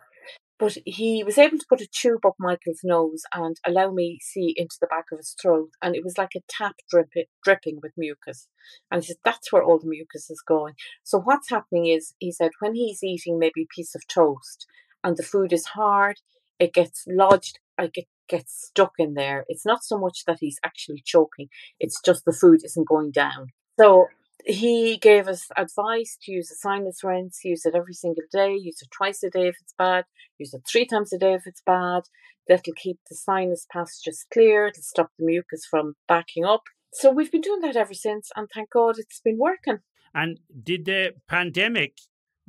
But 0.57 0.77
he 0.85 1.23
was 1.23 1.39
able 1.39 1.57
to 1.57 1.65
put 1.67 1.81
a 1.81 1.87
tube 1.87 2.23
up 2.23 2.35
Michael's 2.39 2.81
nose 2.83 3.23
and 3.33 3.57
allow 3.65 3.91
me 3.91 4.19
see 4.21 4.53
into 4.55 4.75
the 4.79 4.85
back 4.85 5.05
of 5.11 5.17
his 5.17 5.35
throat. 5.41 5.71
And 5.81 5.95
it 5.95 6.03
was 6.03 6.19
like 6.19 6.35
a 6.35 6.43
tap 6.47 6.75
drip, 6.87 7.09
dripping 7.43 7.79
with 7.81 7.93
mucus. 7.97 8.47
And 8.91 9.01
he 9.01 9.07
said, 9.07 9.17
that's 9.25 9.51
where 9.51 9.63
all 9.63 9.79
the 9.79 9.89
mucus 9.89 10.29
is 10.29 10.43
going. 10.47 10.75
So 11.03 11.19
what's 11.19 11.49
happening 11.49 11.87
is, 11.87 12.13
he 12.19 12.31
said, 12.31 12.51
when 12.59 12.75
he's 12.75 13.03
eating 13.03 13.39
maybe 13.39 13.63
a 13.63 13.75
piece 13.75 13.95
of 13.95 14.07
toast 14.07 14.67
and 15.03 15.17
the 15.17 15.23
food 15.23 15.51
is 15.51 15.65
hard, 15.65 16.17
it 16.61 16.73
gets 16.73 17.05
lodged, 17.07 17.59
like 17.77 17.97
it 17.97 18.07
gets 18.29 18.67
stuck 18.67 18.93
in 18.99 19.15
there. 19.15 19.45
It's 19.49 19.65
not 19.65 19.83
so 19.83 19.97
much 19.97 20.25
that 20.25 20.37
he's 20.39 20.59
actually 20.63 21.01
choking, 21.03 21.49
it's 21.79 21.99
just 22.05 22.23
the 22.23 22.31
food 22.31 22.61
isn't 22.63 22.87
going 22.87 23.11
down. 23.11 23.47
So 23.79 24.07
he 24.45 24.97
gave 24.97 25.27
us 25.27 25.47
advice 25.57 26.17
to 26.21 26.31
use 26.31 26.51
a 26.51 26.55
sinus 26.55 27.03
rinse, 27.03 27.43
use 27.43 27.65
it 27.65 27.75
every 27.75 27.93
single 27.93 28.23
day, 28.31 28.53
use 28.53 28.79
it 28.81 28.89
twice 28.91 29.23
a 29.23 29.29
day 29.31 29.47
if 29.47 29.55
it's 29.59 29.73
bad, 29.77 30.05
use 30.37 30.53
it 30.53 30.61
three 30.71 30.85
times 30.85 31.11
a 31.11 31.17
day 31.17 31.33
if 31.33 31.47
it's 31.47 31.63
bad. 31.65 32.03
That'll 32.47 32.73
keep 32.75 32.99
the 33.09 33.15
sinus 33.15 33.65
passages 33.71 34.25
clear, 34.31 34.67
it'll 34.67 34.83
stop 34.83 35.09
the 35.17 35.25
mucus 35.25 35.65
from 35.65 35.95
backing 36.07 36.45
up. 36.45 36.63
So 36.93 37.09
we've 37.09 37.31
been 37.31 37.41
doing 37.41 37.61
that 37.61 37.75
ever 37.75 37.93
since, 37.93 38.29
and 38.35 38.47
thank 38.53 38.69
God 38.69 38.95
it's 38.99 39.21
been 39.21 39.37
working. 39.39 39.79
And 40.13 40.39
did 40.63 40.85
the 40.85 41.13
pandemic 41.27 41.93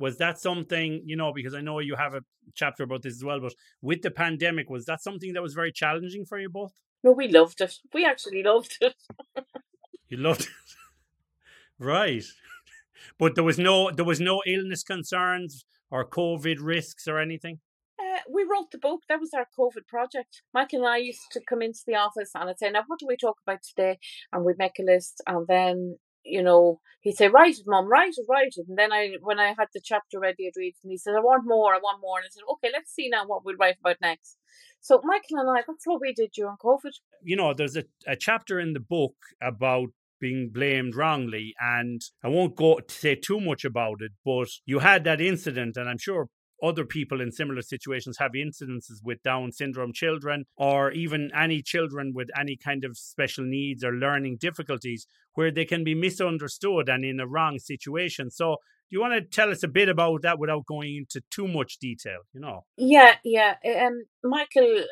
was 0.03 0.17
that 0.17 0.37
something 0.37 1.01
you 1.05 1.15
know 1.15 1.31
because 1.33 1.55
i 1.55 1.61
know 1.61 1.79
you 1.79 1.95
have 1.95 2.13
a 2.13 2.21
chapter 2.53 2.83
about 2.83 3.01
this 3.01 3.15
as 3.15 3.23
well 3.23 3.39
but 3.39 3.53
with 3.81 4.01
the 4.01 4.11
pandemic 4.11 4.69
was 4.69 4.83
that 4.83 5.01
something 5.01 5.31
that 5.31 5.41
was 5.41 5.53
very 5.53 5.71
challenging 5.71 6.25
for 6.25 6.37
you 6.37 6.49
both 6.49 6.73
no 7.05 7.11
we 7.11 7.29
loved 7.29 7.61
it 7.61 7.75
we 7.93 8.05
actually 8.05 8.43
loved 8.43 8.77
it 8.81 8.95
you 10.09 10.17
loved 10.17 10.41
it 10.41 10.71
right 11.79 12.25
but 13.17 13.35
there 13.35 13.45
was 13.45 13.57
no 13.57 13.91
there 13.91 14.11
was 14.13 14.19
no 14.19 14.41
illness 14.45 14.83
concerns 14.83 15.63
or 15.89 16.05
covid 16.05 16.57
risks 16.59 17.07
or 17.07 17.17
anything 17.17 17.59
uh, 18.03 18.19
we 18.29 18.43
wrote 18.43 18.71
the 18.71 18.79
book. 18.79 19.01
That 19.07 19.19
was 19.19 19.33
our 19.37 19.47
COVID 19.57 19.85
project. 19.87 20.41
Mike 20.53 20.73
and 20.73 20.85
I 20.85 20.97
used 20.97 21.31
to 21.31 21.41
come 21.47 21.61
into 21.61 21.83
the 21.85 21.95
office 21.95 22.31
and 22.33 22.49
I'd 22.49 22.57
say, 22.57 22.71
Now, 22.71 22.83
what 22.87 22.99
do 22.99 23.05
we 23.07 23.15
talk 23.15 23.37
about 23.45 23.61
today? 23.61 23.99
And 24.31 24.43
we'd 24.43 24.57
make 24.57 24.79
a 24.79 24.83
list. 24.83 25.21
And 25.27 25.45
then 25.47 25.97
you 26.23 26.41
know, 26.41 26.79
he'd 27.01 27.15
say, 27.15 27.27
write 27.27 27.55
it, 27.55 27.65
mum, 27.65 27.87
write 27.87 28.13
it, 28.17 28.25
write 28.29 28.53
it. 28.55 28.65
And 28.67 28.77
then 28.77 28.91
I, 28.91 29.13
when 29.21 29.39
I 29.39 29.49
had 29.49 29.67
the 29.73 29.81
chapter 29.83 30.19
ready, 30.19 30.47
I'd 30.47 30.57
read 30.57 30.75
it, 30.75 30.83
and 30.83 30.91
he 30.91 30.97
said, 30.97 31.15
I 31.15 31.21
want 31.21 31.43
more, 31.45 31.73
I 31.73 31.77
want 31.79 32.01
more. 32.01 32.17
And 32.17 32.25
I 32.25 32.29
said, 32.31 32.43
okay, 32.53 32.69
let's 32.71 32.93
see 32.93 33.09
now 33.09 33.27
what 33.27 33.43
we'll 33.45 33.57
write 33.57 33.77
about 33.79 33.97
next. 34.01 34.37
So 34.81 35.01
Michael 35.03 35.39
and 35.39 35.49
I, 35.49 35.63
that's 35.67 35.85
what 35.85 36.01
we 36.01 36.13
did 36.13 36.31
during 36.35 36.57
COVID. 36.63 36.91
You 37.21 37.35
know, 37.35 37.53
there's 37.53 37.77
a, 37.77 37.83
a 38.07 38.15
chapter 38.15 38.59
in 38.59 38.73
the 38.73 38.79
book 38.79 39.15
about 39.41 39.89
being 40.19 40.49
blamed 40.53 40.95
wrongly, 40.95 41.53
and 41.59 42.01
I 42.23 42.29
won't 42.29 42.55
go 42.55 42.79
to 42.79 42.93
say 42.93 43.15
too 43.15 43.41
much 43.41 43.65
about 43.65 44.01
it, 44.01 44.11
but 44.23 44.47
you 44.65 44.79
had 44.79 45.03
that 45.03 45.19
incident, 45.19 45.75
and 45.75 45.89
I'm 45.89 45.97
sure 45.97 46.27
other 46.63 46.85
people 46.85 47.21
in 47.21 47.31
similar 47.31 47.61
situations 47.61 48.17
have 48.17 48.31
incidences 48.31 49.03
with 49.03 49.21
Down 49.23 49.51
syndrome 49.51 49.93
children 49.93 50.45
or 50.55 50.91
even 50.91 51.29
any 51.35 51.61
children 51.61 52.13
with 52.15 52.29
any 52.39 52.55
kind 52.55 52.85
of 52.85 52.97
special 52.97 53.43
needs 53.43 53.83
or 53.83 53.91
learning 53.91 54.37
difficulties 54.39 55.05
where 55.33 55.51
they 55.51 55.65
can 55.65 55.83
be 55.83 55.93
misunderstood 55.93 56.89
and 56.89 57.03
in 57.03 57.19
a 57.19 57.27
wrong 57.27 57.59
situation. 57.59 58.29
So 58.29 58.57
do 58.89 58.97
you 58.97 59.01
want 59.01 59.13
to 59.13 59.21
tell 59.21 59.49
us 59.49 59.63
a 59.63 59.67
bit 59.67 59.89
about 59.89 60.21
that 60.21 60.39
without 60.39 60.65
going 60.65 60.95
into 60.95 61.21
too 61.31 61.47
much 61.47 61.79
detail? 61.79 62.19
You 62.33 62.41
know. 62.41 62.65
Yeah, 62.77 63.15
yeah. 63.23 63.55
Um, 63.65 64.03
Michael 64.23 64.77
uh, 64.77 64.83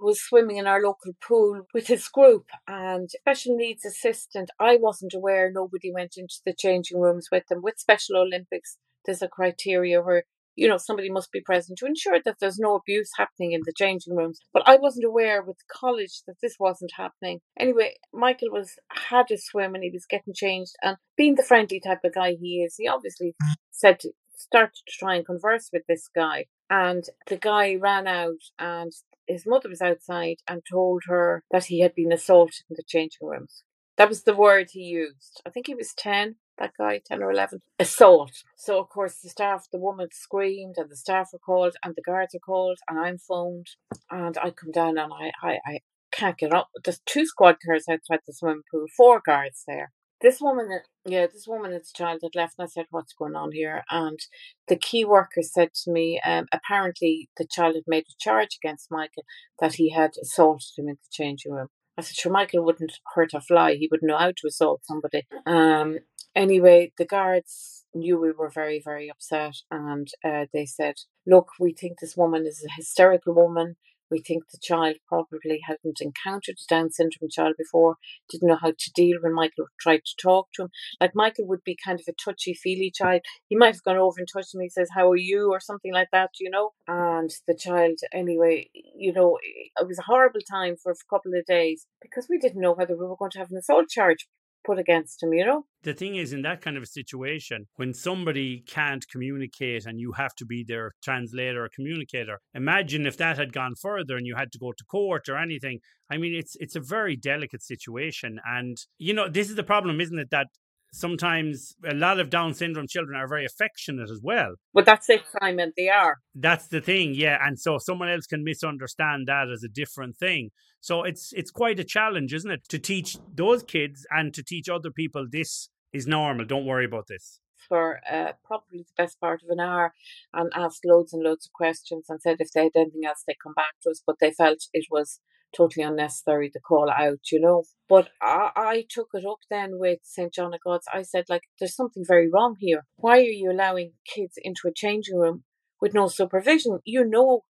was 0.00 0.20
swimming 0.20 0.58
in 0.58 0.66
our 0.66 0.80
local 0.80 1.12
pool 1.20 1.62
with 1.74 1.88
his 1.88 2.06
group 2.08 2.46
and 2.68 3.10
special 3.10 3.56
needs 3.56 3.84
assistant. 3.84 4.50
I 4.60 4.76
wasn't 4.76 5.14
aware 5.14 5.50
nobody 5.50 5.92
went 5.92 6.14
into 6.16 6.36
the 6.46 6.54
changing 6.56 7.00
rooms 7.00 7.28
with 7.32 7.46
them. 7.48 7.62
With 7.62 7.78
Special 7.78 8.16
Olympics, 8.16 8.78
there's 9.04 9.22
a 9.22 9.28
criteria 9.28 10.00
where 10.00 10.24
you 10.56 10.68
know, 10.68 10.76
somebody 10.76 11.10
must 11.10 11.32
be 11.32 11.40
present 11.40 11.78
to 11.78 11.86
ensure 11.86 12.20
that 12.24 12.36
there's 12.40 12.58
no 12.58 12.74
abuse 12.74 13.10
happening 13.16 13.52
in 13.52 13.62
the 13.64 13.72
changing 13.72 14.16
rooms. 14.16 14.38
But 14.52 14.62
I 14.66 14.76
wasn't 14.76 15.06
aware 15.06 15.42
with 15.42 15.56
college 15.70 16.22
that 16.26 16.36
this 16.42 16.56
wasn't 16.58 16.92
happening. 16.96 17.40
Anyway, 17.58 17.94
Michael 18.12 18.50
was 18.50 18.72
had 18.90 19.30
a 19.30 19.38
swim 19.38 19.74
and 19.74 19.84
he 19.84 19.90
was 19.90 20.06
getting 20.08 20.34
changed 20.34 20.72
and 20.82 20.96
being 21.16 21.36
the 21.36 21.42
friendly 21.42 21.80
type 21.80 22.00
of 22.04 22.14
guy 22.14 22.36
he 22.40 22.62
is, 22.62 22.74
he 22.76 22.88
obviously 22.88 23.34
said 23.70 24.00
to, 24.00 24.12
started 24.36 24.74
to 24.74 24.92
try 24.98 25.14
and 25.14 25.26
converse 25.26 25.70
with 25.72 25.82
this 25.88 26.08
guy. 26.14 26.46
And 26.68 27.04
the 27.28 27.36
guy 27.36 27.76
ran 27.76 28.06
out 28.06 28.40
and 28.58 28.92
his 29.26 29.44
mother 29.46 29.68
was 29.68 29.80
outside 29.80 30.36
and 30.48 30.62
told 30.70 31.02
her 31.06 31.42
that 31.50 31.66
he 31.66 31.80
had 31.80 31.94
been 31.94 32.12
assaulted 32.12 32.64
in 32.68 32.76
the 32.76 32.84
changing 32.86 33.26
rooms. 33.26 33.62
That 33.96 34.08
was 34.08 34.22
the 34.22 34.34
word 34.34 34.68
he 34.70 34.80
used. 34.80 35.42
I 35.46 35.50
think 35.50 35.66
he 35.66 35.74
was 35.74 35.94
10 35.94 36.36
that 36.58 36.72
guy, 36.78 37.00
10 37.04 37.22
or 37.22 37.30
11, 37.30 37.60
assault. 37.78 38.32
So, 38.56 38.78
of 38.78 38.88
course, 38.88 39.18
the 39.22 39.28
staff, 39.28 39.66
the 39.72 39.78
woman 39.78 40.08
screamed 40.12 40.76
and 40.76 40.90
the 40.90 40.96
staff 40.96 41.30
were 41.32 41.38
called 41.38 41.76
and 41.84 41.94
the 41.96 42.02
guards 42.02 42.34
are 42.34 42.40
called 42.40 42.78
and 42.88 42.98
I'm 42.98 43.18
phoned 43.18 43.66
and 44.10 44.36
I 44.38 44.50
come 44.50 44.70
down 44.70 44.98
and 44.98 45.12
I, 45.12 45.32
I, 45.42 45.58
I 45.66 45.80
can't 46.12 46.38
get 46.38 46.52
up. 46.52 46.68
There's 46.84 47.00
two 47.06 47.26
squad 47.26 47.56
cars 47.64 47.84
outside 47.90 48.20
the 48.26 48.32
swimming 48.32 48.62
pool, 48.70 48.86
four 48.96 49.20
guards 49.24 49.64
there. 49.66 49.92
This 50.20 50.40
woman, 50.40 50.68
yeah, 51.04 51.26
this 51.26 51.48
woman 51.48 51.72
and 51.72 51.82
child 51.96 52.20
had 52.22 52.36
left, 52.36 52.54
and 52.56 52.64
I 52.64 52.68
said, 52.68 52.86
"What's 52.90 53.12
going 53.12 53.34
on 53.34 53.50
here?" 53.50 53.82
And 53.90 54.20
the 54.68 54.76
key 54.76 55.04
worker 55.04 55.42
said 55.42 55.70
to 55.82 55.90
me, 55.90 56.20
um, 56.24 56.46
apparently 56.52 57.28
the 57.36 57.44
child 57.44 57.74
had 57.74 57.82
made 57.88 58.04
a 58.04 58.14
charge 58.20 58.56
against 58.62 58.88
Michael 58.88 59.24
that 59.58 59.74
he 59.74 59.90
had 59.90 60.12
assaulted 60.22 60.78
him 60.78 60.88
in 60.88 60.94
the 60.94 61.08
changing 61.10 61.50
room. 61.50 61.66
I 61.98 62.02
said, 62.02 62.16
sure, 62.16 62.32
Michael 62.32 62.64
wouldn't 62.64 62.92
hurt 63.14 63.34
a 63.34 63.40
fly. 63.40 63.74
He 63.74 63.88
wouldn't 63.90 64.08
know 64.08 64.16
how 64.16 64.30
to 64.30 64.46
assault 64.46 64.80
somebody. 64.84 65.24
Um, 65.44 65.98
Anyway, 66.34 66.92
the 66.96 67.04
guards 67.04 67.84
knew 67.94 68.18
we 68.18 68.32
were 68.32 68.48
very, 68.48 68.80
very 68.82 69.10
upset, 69.10 69.56
and 69.70 70.08
uh, 70.24 70.46
they 70.52 70.64
said, 70.64 70.94
Look, 71.26 71.50
we 71.60 71.72
think 71.72 72.00
this 72.00 72.16
woman 72.16 72.46
is 72.46 72.64
a 72.64 72.72
hysterical 72.72 73.34
woman. 73.34 73.76
We 74.10 74.20
think 74.20 74.44
the 74.50 74.58
child 74.60 74.96
probably 75.08 75.60
hadn't 75.66 76.00
encountered 76.02 76.56
a 76.60 76.68
Down 76.68 76.90
syndrome 76.90 77.30
child 77.30 77.54
before, 77.56 77.96
didn't 78.28 78.48
know 78.48 78.58
how 78.60 78.72
to 78.72 78.92
deal 78.94 79.18
when 79.22 79.32
Michael 79.32 79.66
tried 79.80 80.04
to 80.04 80.22
talk 80.22 80.48
to 80.52 80.64
him. 80.64 80.68
Like 81.00 81.12
Michael 81.14 81.46
would 81.48 81.64
be 81.64 81.78
kind 81.82 81.98
of 81.98 82.04
a 82.06 82.12
touchy 82.12 82.52
feely 82.52 82.92
child. 82.94 83.22
He 83.48 83.56
might 83.56 83.74
have 83.74 83.82
gone 83.82 83.96
over 83.96 84.16
and 84.18 84.28
touched 84.30 84.54
him. 84.54 84.60
He 84.60 84.68
says, 84.68 84.90
How 84.94 85.10
are 85.10 85.16
you? 85.16 85.50
or 85.50 85.60
something 85.60 85.94
like 85.94 86.08
that, 86.12 86.30
you 86.38 86.50
know. 86.50 86.72
And 86.86 87.30
the 87.46 87.54
child, 87.54 87.98
anyway, 88.12 88.68
you 88.74 89.14
know, 89.14 89.38
it 89.42 89.88
was 89.88 89.98
a 89.98 90.02
horrible 90.02 90.40
time 90.50 90.76
for 90.82 90.92
a 90.92 90.94
couple 91.08 91.32
of 91.34 91.46
days 91.46 91.86
because 92.02 92.26
we 92.28 92.38
didn't 92.38 92.60
know 92.60 92.72
whether 92.72 92.94
we 92.94 93.06
were 93.06 93.16
going 93.16 93.30
to 93.30 93.38
have 93.38 93.50
an 93.50 93.56
assault 93.56 93.88
charge 93.88 94.28
put 94.64 94.78
against 94.78 95.22
him, 95.22 95.32
you 95.32 95.44
know? 95.44 95.64
The 95.82 95.94
thing 95.94 96.16
is, 96.16 96.32
in 96.32 96.42
that 96.42 96.60
kind 96.60 96.76
of 96.76 96.82
a 96.82 96.86
situation, 96.86 97.66
when 97.76 97.92
somebody 97.92 98.62
can't 98.66 99.06
communicate 99.08 99.84
and 99.84 99.98
you 99.98 100.12
have 100.12 100.34
to 100.36 100.46
be 100.46 100.64
their 100.64 100.92
translator 101.02 101.64
or 101.64 101.68
communicator, 101.68 102.38
imagine 102.54 103.06
if 103.06 103.16
that 103.16 103.38
had 103.38 103.52
gone 103.52 103.74
further 103.74 104.16
and 104.16 104.26
you 104.26 104.36
had 104.36 104.52
to 104.52 104.58
go 104.58 104.72
to 104.72 104.84
court 104.84 105.28
or 105.28 105.36
anything. 105.36 105.80
I 106.10 106.18
mean, 106.18 106.34
it's 106.34 106.56
it's 106.60 106.76
a 106.76 106.80
very 106.80 107.16
delicate 107.16 107.62
situation, 107.62 108.38
and 108.44 108.76
you 108.98 109.14
know, 109.14 109.28
this 109.28 109.48
is 109.48 109.56
the 109.56 109.64
problem, 109.64 110.00
isn't 110.00 110.18
it? 110.18 110.30
That 110.30 110.48
sometimes 110.92 111.74
a 111.88 111.94
lot 111.94 112.20
of 112.20 112.30
Down 112.30 112.54
syndrome 112.54 112.86
children 112.86 113.18
are 113.18 113.26
very 113.26 113.44
affectionate 113.44 114.10
as 114.10 114.20
well. 114.22 114.54
But 114.72 114.84
that's 114.84 115.08
it, 115.08 115.22
Simon. 115.40 115.72
They 115.76 115.88
are. 115.88 116.18
That's 116.34 116.68
the 116.68 116.80
thing, 116.80 117.14
yeah. 117.14 117.38
And 117.40 117.58
so 117.58 117.78
someone 117.78 118.08
else 118.08 118.26
can 118.26 118.44
misunderstand 118.44 119.26
that 119.26 119.50
as 119.50 119.64
a 119.64 119.68
different 119.68 120.16
thing. 120.16 120.50
So 120.80 121.04
it's 121.04 121.32
it's 121.32 121.50
quite 121.50 121.78
a 121.78 121.84
challenge, 121.84 122.34
isn't 122.34 122.50
it, 122.50 122.68
to 122.68 122.78
teach 122.78 123.16
those 123.34 123.62
kids 123.62 124.06
and 124.10 124.34
to 124.34 124.42
teach 124.42 124.68
other 124.68 124.90
people 124.90 125.26
this 125.30 125.68
is 125.92 126.06
normal. 126.06 126.44
Don't 126.44 126.66
worry 126.66 126.84
about 126.84 127.06
this. 127.08 127.40
For 127.68 128.00
uh, 128.10 128.32
probably 128.44 128.80
the 128.80 129.02
best 129.02 129.20
part 129.20 129.42
of 129.42 129.48
an 129.50 129.60
hour, 129.60 129.94
and 130.34 130.50
asked 130.54 130.84
loads 130.84 131.12
and 131.12 131.22
loads 131.22 131.46
of 131.46 131.52
questions, 131.52 132.06
and 132.08 132.20
said 132.20 132.36
if 132.40 132.50
they 132.50 132.64
had 132.64 132.72
anything 132.74 133.04
else, 133.06 133.22
they'd 133.26 133.36
come 133.42 133.54
back 133.54 133.74
to 133.82 133.90
us. 133.90 134.02
But 134.04 134.16
they 134.20 134.32
felt 134.32 134.66
it 134.72 134.86
was 134.90 135.20
totally 135.56 135.84
unnecessary 135.84 136.50
to 136.50 136.60
call 136.60 136.90
out, 136.90 137.20
you 137.30 137.40
know. 137.40 137.64
But 137.88 138.08
I, 138.20 138.50
I 138.56 138.86
took 138.88 139.08
it 139.14 139.24
up 139.26 139.38
then 139.50 139.72
with 139.72 140.00
St. 140.02 140.32
John 140.32 140.54
of 140.54 140.60
God's. 140.64 140.86
I 140.92 141.02
said, 141.02 141.24
like, 141.28 141.42
there's 141.58 141.76
something 141.76 142.04
very 142.06 142.28
wrong 142.30 142.56
here. 142.58 142.86
Why 142.96 143.18
are 143.18 143.36
you 143.40 143.50
allowing 143.50 143.92
kids 144.06 144.34
into 144.36 144.68
a 144.68 144.74
changing 144.74 145.16
room 145.16 145.44
with 145.80 145.94
no 145.94 146.08
supervision? 146.08 146.78
You 146.84 147.04
know 147.04 147.44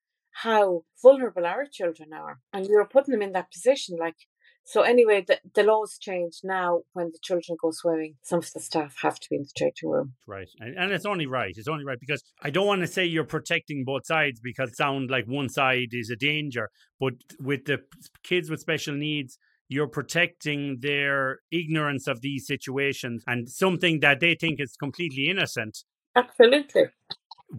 how 0.44 0.84
vulnerable 1.02 1.46
our 1.46 1.66
children 1.72 2.10
are, 2.14 2.40
and 2.54 2.66
you're 2.66 2.88
putting 2.88 3.12
them 3.12 3.22
in 3.22 3.34
that 3.34 3.52
position. 3.52 3.98
Like, 4.00 4.16
so 4.64 4.82
anyway, 4.82 5.26
the, 5.28 5.40
the 5.56 5.64
laws 5.64 5.98
change 6.00 6.42
now 6.44 6.82
when 6.94 7.08
the 7.08 7.18
children 7.24 7.58
go 7.60 7.72
swimming. 7.72 8.16
Some 8.22 8.40
of 8.40 8.54
the 8.54 8.60
staff 8.60 8.96
have 9.02 9.20
to 9.20 9.28
be 9.30 9.38
in 9.38 9.44
the 9.44 9.50
changing 9.56 9.90
room. 9.90 10.14
Right. 10.28 10.48
And, 10.60 10.78
and 10.78 10.92
it's 10.92 11.06
only 11.06 11.26
right. 11.26 11.54
It's 11.56 11.68
only 11.68 11.86
right 11.86 12.00
because 12.00 12.24
I 12.44 12.50
don't 12.52 12.68
want 12.68 12.82
to 12.82 12.88
say 12.88 13.06
you're 13.06 13.24
protecting 13.24 13.84
both 13.84 14.06
sides 14.06 14.40
because 14.40 14.70
it 14.70 14.76
sounds 14.76 15.10
like 15.10 15.26
one 15.26 15.50
side 15.50 15.90
is 15.92 16.10
a 16.10 16.16
danger. 16.16 16.70
But 17.00 17.14
with 17.40 17.66
the 17.66 17.80
kids 18.24 18.50
with 18.50 18.60
special 18.60 18.94
needs, 18.94 19.38
you're 19.70 19.88
protecting 19.88 20.80
their 20.82 21.40
ignorance 21.52 22.08
of 22.08 22.22
these 22.22 22.46
situations 22.46 23.24
and 23.28 23.50
something 23.50 24.02
that 24.02 24.20
they 24.20 24.36
think 24.36 24.60
is 24.60 24.76
completely 24.76 25.30
innocent. 25.30 25.80
Absolutely. 26.16 26.86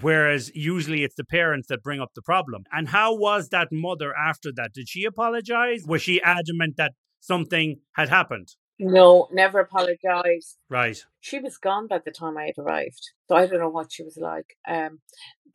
Whereas 0.00 0.52
usually 0.54 1.02
it's 1.02 1.16
the 1.16 1.24
parents 1.24 1.66
that 1.68 1.82
bring 1.82 2.00
up 2.00 2.10
the 2.14 2.22
problem. 2.22 2.64
And 2.72 2.88
how 2.88 3.14
was 3.14 3.48
that 3.48 3.68
mother 3.72 4.14
after 4.16 4.52
that? 4.54 4.72
Did 4.72 4.88
she 4.88 5.04
apologize? 5.04 5.82
Was 5.86 6.02
she 6.02 6.22
adamant 6.22 6.76
that 6.76 6.92
something 7.20 7.80
had 7.94 8.08
happened? 8.08 8.54
No, 8.82 9.28
never 9.30 9.60
apologized. 9.60 10.56
Right. 10.70 11.04
She 11.20 11.38
was 11.38 11.58
gone 11.58 11.86
by 11.86 11.98
the 11.98 12.10
time 12.10 12.38
I 12.38 12.46
had 12.46 12.58
arrived, 12.58 13.10
so 13.28 13.36
I 13.36 13.46
don't 13.46 13.58
know 13.58 13.68
what 13.68 13.92
she 13.92 14.02
was 14.02 14.16
like. 14.16 14.56
Um, 14.66 15.00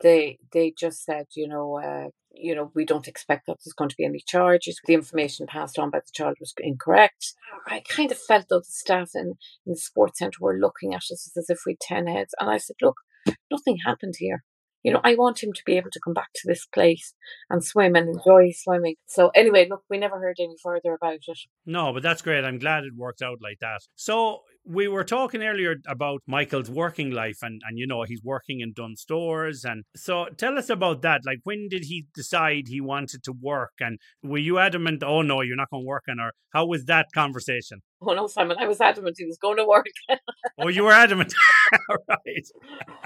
they 0.00 0.38
they 0.52 0.72
just 0.78 1.04
said, 1.04 1.26
you 1.34 1.48
know, 1.48 1.80
uh, 1.82 2.10
you 2.32 2.54
know, 2.54 2.70
we 2.74 2.84
don't 2.84 3.08
expect 3.08 3.46
that 3.46 3.56
there's 3.64 3.74
going 3.74 3.90
to 3.90 3.96
be 3.96 4.04
any 4.04 4.22
charges. 4.24 4.78
The 4.86 4.94
information 4.94 5.48
passed 5.48 5.76
on 5.76 5.90
by 5.90 5.98
the 5.98 6.12
child 6.12 6.36
was 6.38 6.54
incorrect. 6.58 7.32
I 7.66 7.80
kind 7.80 8.12
of 8.12 8.18
felt 8.18 8.46
though 8.48 8.60
the 8.60 8.64
staff 8.64 9.10
in, 9.16 9.34
in 9.66 9.72
the 9.72 9.76
sports 9.76 10.20
centre 10.20 10.38
were 10.40 10.56
looking 10.56 10.94
at 10.94 10.98
us 11.10 11.32
as 11.36 11.50
if 11.50 11.62
we'd 11.66 11.80
ten 11.80 12.06
heads, 12.06 12.32
and 12.38 12.48
I 12.48 12.58
said, 12.58 12.76
look, 12.80 12.96
nothing 13.50 13.78
happened 13.84 14.14
here. 14.18 14.42
You 14.82 14.92
know, 14.92 15.00
I 15.02 15.16
want 15.16 15.42
him 15.42 15.52
to 15.52 15.62
be 15.66 15.76
able 15.76 15.90
to 15.90 15.98
come 15.98 16.14
back 16.14 16.28
to 16.32 16.42
this 16.46 16.64
place 16.66 17.12
and 17.50 17.64
swim 17.64 17.96
and 17.96 18.08
enjoy 18.08 18.52
swimming. 18.54 18.94
So, 19.06 19.30
anyway, 19.34 19.66
look, 19.68 19.82
we 19.90 19.98
never 19.98 20.20
heard 20.20 20.36
any 20.38 20.54
further 20.62 20.94
about 20.94 21.14
it. 21.14 21.38
No, 21.64 21.92
but 21.92 22.04
that's 22.04 22.22
great. 22.22 22.44
I'm 22.44 22.60
glad 22.60 22.84
it 22.84 22.92
worked 22.94 23.20
out 23.20 23.38
like 23.42 23.58
that. 23.60 23.80
So, 23.96 24.42
we 24.66 24.88
were 24.88 25.04
talking 25.04 25.42
earlier 25.42 25.76
about 25.86 26.22
Michael's 26.26 26.68
working 26.68 27.10
life 27.10 27.38
and, 27.42 27.60
and 27.66 27.78
you 27.78 27.86
know 27.86 28.02
he's 28.02 28.22
working 28.22 28.60
in 28.60 28.72
Dunnes 28.72 29.00
Stores 29.00 29.64
and 29.64 29.84
so 29.94 30.26
tell 30.36 30.58
us 30.58 30.68
about 30.68 31.02
that 31.02 31.20
like 31.24 31.38
when 31.44 31.68
did 31.68 31.84
he 31.84 32.06
decide 32.14 32.64
he 32.66 32.80
wanted 32.80 33.22
to 33.24 33.32
work 33.32 33.74
and 33.80 33.98
were 34.22 34.38
you 34.38 34.58
adamant 34.58 35.04
oh 35.04 35.22
no 35.22 35.40
you're 35.40 35.56
not 35.56 35.70
going 35.70 35.84
to 35.84 35.86
work 35.86 36.04
on 36.08 36.18
or 36.18 36.32
how 36.52 36.66
was 36.66 36.86
that 36.86 37.06
conversation 37.14 37.80
oh 38.02 38.12
no 38.12 38.26
Simon 38.26 38.56
I 38.58 38.66
was 38.66 38.80
adamant 38.80 39.16
he 39.18 39.24
was 39.24 39.38
going 39.38 39.56
to 39.58 39.64
work 39.64 39.86
oh 40.58 40.68
you 40.68 40.82
were 40.82 40.92
adamant 40.92 41.32
right 42.08 42.46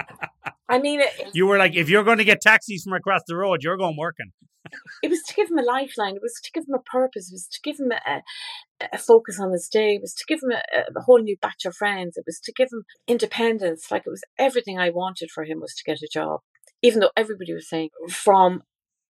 I 0.71 0.79
mean, 0.79 1.01
it, 1.01 1.31
you 1.33 1.45
were 1.45 1.57
like, 1.57 1.75
if 1.75 1.89
you're 1.89 2.05
going 2.05 2.19
to 2.19 2.23
get 2.23 2.39
taxis 2.41 2.83
from 2.83 2.93
across 2.93 3.21
the 3.27 3.35
road, 3.35 3.61
you're 3.61 3.75
going 3.75 3.97
working. 3.97 4.31
it 5.03 5.09
was 5.09 5.21
to 5.23 5.33
give 5.33 5.51
him 5.51 5.57
a 5.57 5.63
lifeline. 5.63 6.15
It 6.15 6.21
was 6.21 6.39
to 6.43 6.51
give 6.53 6.63
him 6.67 6.75
a 6.75 6.89
purpose. 6.89 7.29
It 7.29 7.35
was 7.35 7.47
to 7.51 7.59
give 7.61 7.77
him 7.77 7.91
a, 7.91 8.21
a 8.93 8.97
focus 8.97 9.37
on 9.37 9.51
his 9.51 9.67
day. 9.67 9.95
It 9.95 10.01
was 10.01 10.13
to 10.13 10.23
give 10.27 10.39
him 10.41 10.51
a, 10.51 10.79
a, 10.97 11.01
whole 11.01 11.19
new 11.19 11.35
batch 11.41 11.65
of 11.65 11.75
friends. 11.75 12.15
It 12.15 12.23
was 12.25 12.39
to 12.45 12.53
give 12.55 12.69
him 12.71 12.83
independence. 13.05 13.91
Like 13.91 14.03
it 14.05 14.09
was 14.09 14.23
everything 14.39 14.79
I 14.79 14.91
wanted 14.91 15.29
for 15.29 15.43
him 15.43 15.59
was 15.59 15.75
to 15.75 15.83
get 15.83 16.01
a 16.01 16.07
job. 16.11 16.39
Even 16.81 17.01
though 17.01 17.11
everybody 17.17 17.53
was 17.53 17.67
saying 17.67 17.89
from 18.09 18.61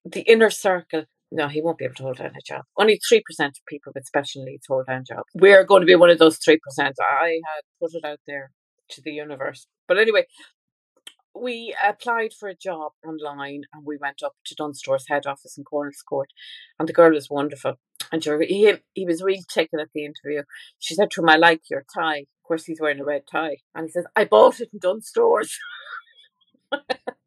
the 0.04 0.22
inner 0.22 0.50
circle, 0.50 1.04
no, 1.32 1.48
he 1.48 1.62
won't 1.62 1.78
be 1.78 1.86
able 1.86 1.96
to 1.96 2.04
hold 2.04 2.18
down 2.18 2.32
a 2.36 2.42
job. 2.46 2.64
Only 2.78 3.00
3% 3.12 3.22
of 3.40 3.56
people 3.68 3.92
with 3.94 4.06
special 4.06 4.44
needs 4.44 4.66
hold 4.68 4.88
down 4.88 5.04
jobs. 5.08 5.30
We're 5.36 5.64
going 5.64 5.82
to 5.82 5.86
be 5.86 5.96
one 5.96 6.10
of 6.10 6.18
those 6.18 6.40
3%. 6.40 6.58
I 6.80 6.86
had 6.86 7.64
put 7.80 7.94
it 7.94 8.04
out 8.04 8.20
there 8.26 8.52
to 8.90 9.02
the 9.02 9.12
universe. 9.12 9.68
But 9.88 9.98
anyway, 9.98 10.26
we 11.36 11.76
applied 11.88 12.34
for 12.34 12.50
a 12.50 12.56
job 12.56 12.92
online 13.06 13.64
and 13.74 13.86
we 13.86 13.98
went 13.98 14.22
up 14.24 14.36
to 14.46 14.56
Dunnes 14.56 14.80
Stores 14.80 15.06
head 15.08 15.26
office 15.26 15.58
in 15.58 15.64
Cornelscourt 15.64 16.28
and 16.80 16.88
the 16.88 16.94
girl 16.94 17.14
was 17.14 17.30
wonderful. 17.30 17.76
And 18.12 18.24
he, 18.24 18.74
he 18.94 19.06
was 19.06 19.24
really 19.24 19.44
taken 19.48 19.80
at 19.80 19.90
the 19.94 20.06
interview. 20.06 20.44
She 20.80 20.96
said 20.96 21.12
to 21.12 21.22
him, 21.22 21.30
I 21.30 21.38
like 21.38 21.62
your 21.70 21.86
tie. 21.96 22.20
Of 22.20 22.44
course, 22.46 22.66
he's 22.66 22.82
wearing 22.82 23.00
a 23.00 23.06
red 23.06 23.24
tie. 23.32 23.58
And 23.74 23.86
he 23.86 23.92
says, 23.92 24.06
I 24.16 24.26
bought 24.26 24.60
it 24.60 24.70
in 24.74 24.80
Dunnes 24.80 25.08
Stores. 25.08 25.58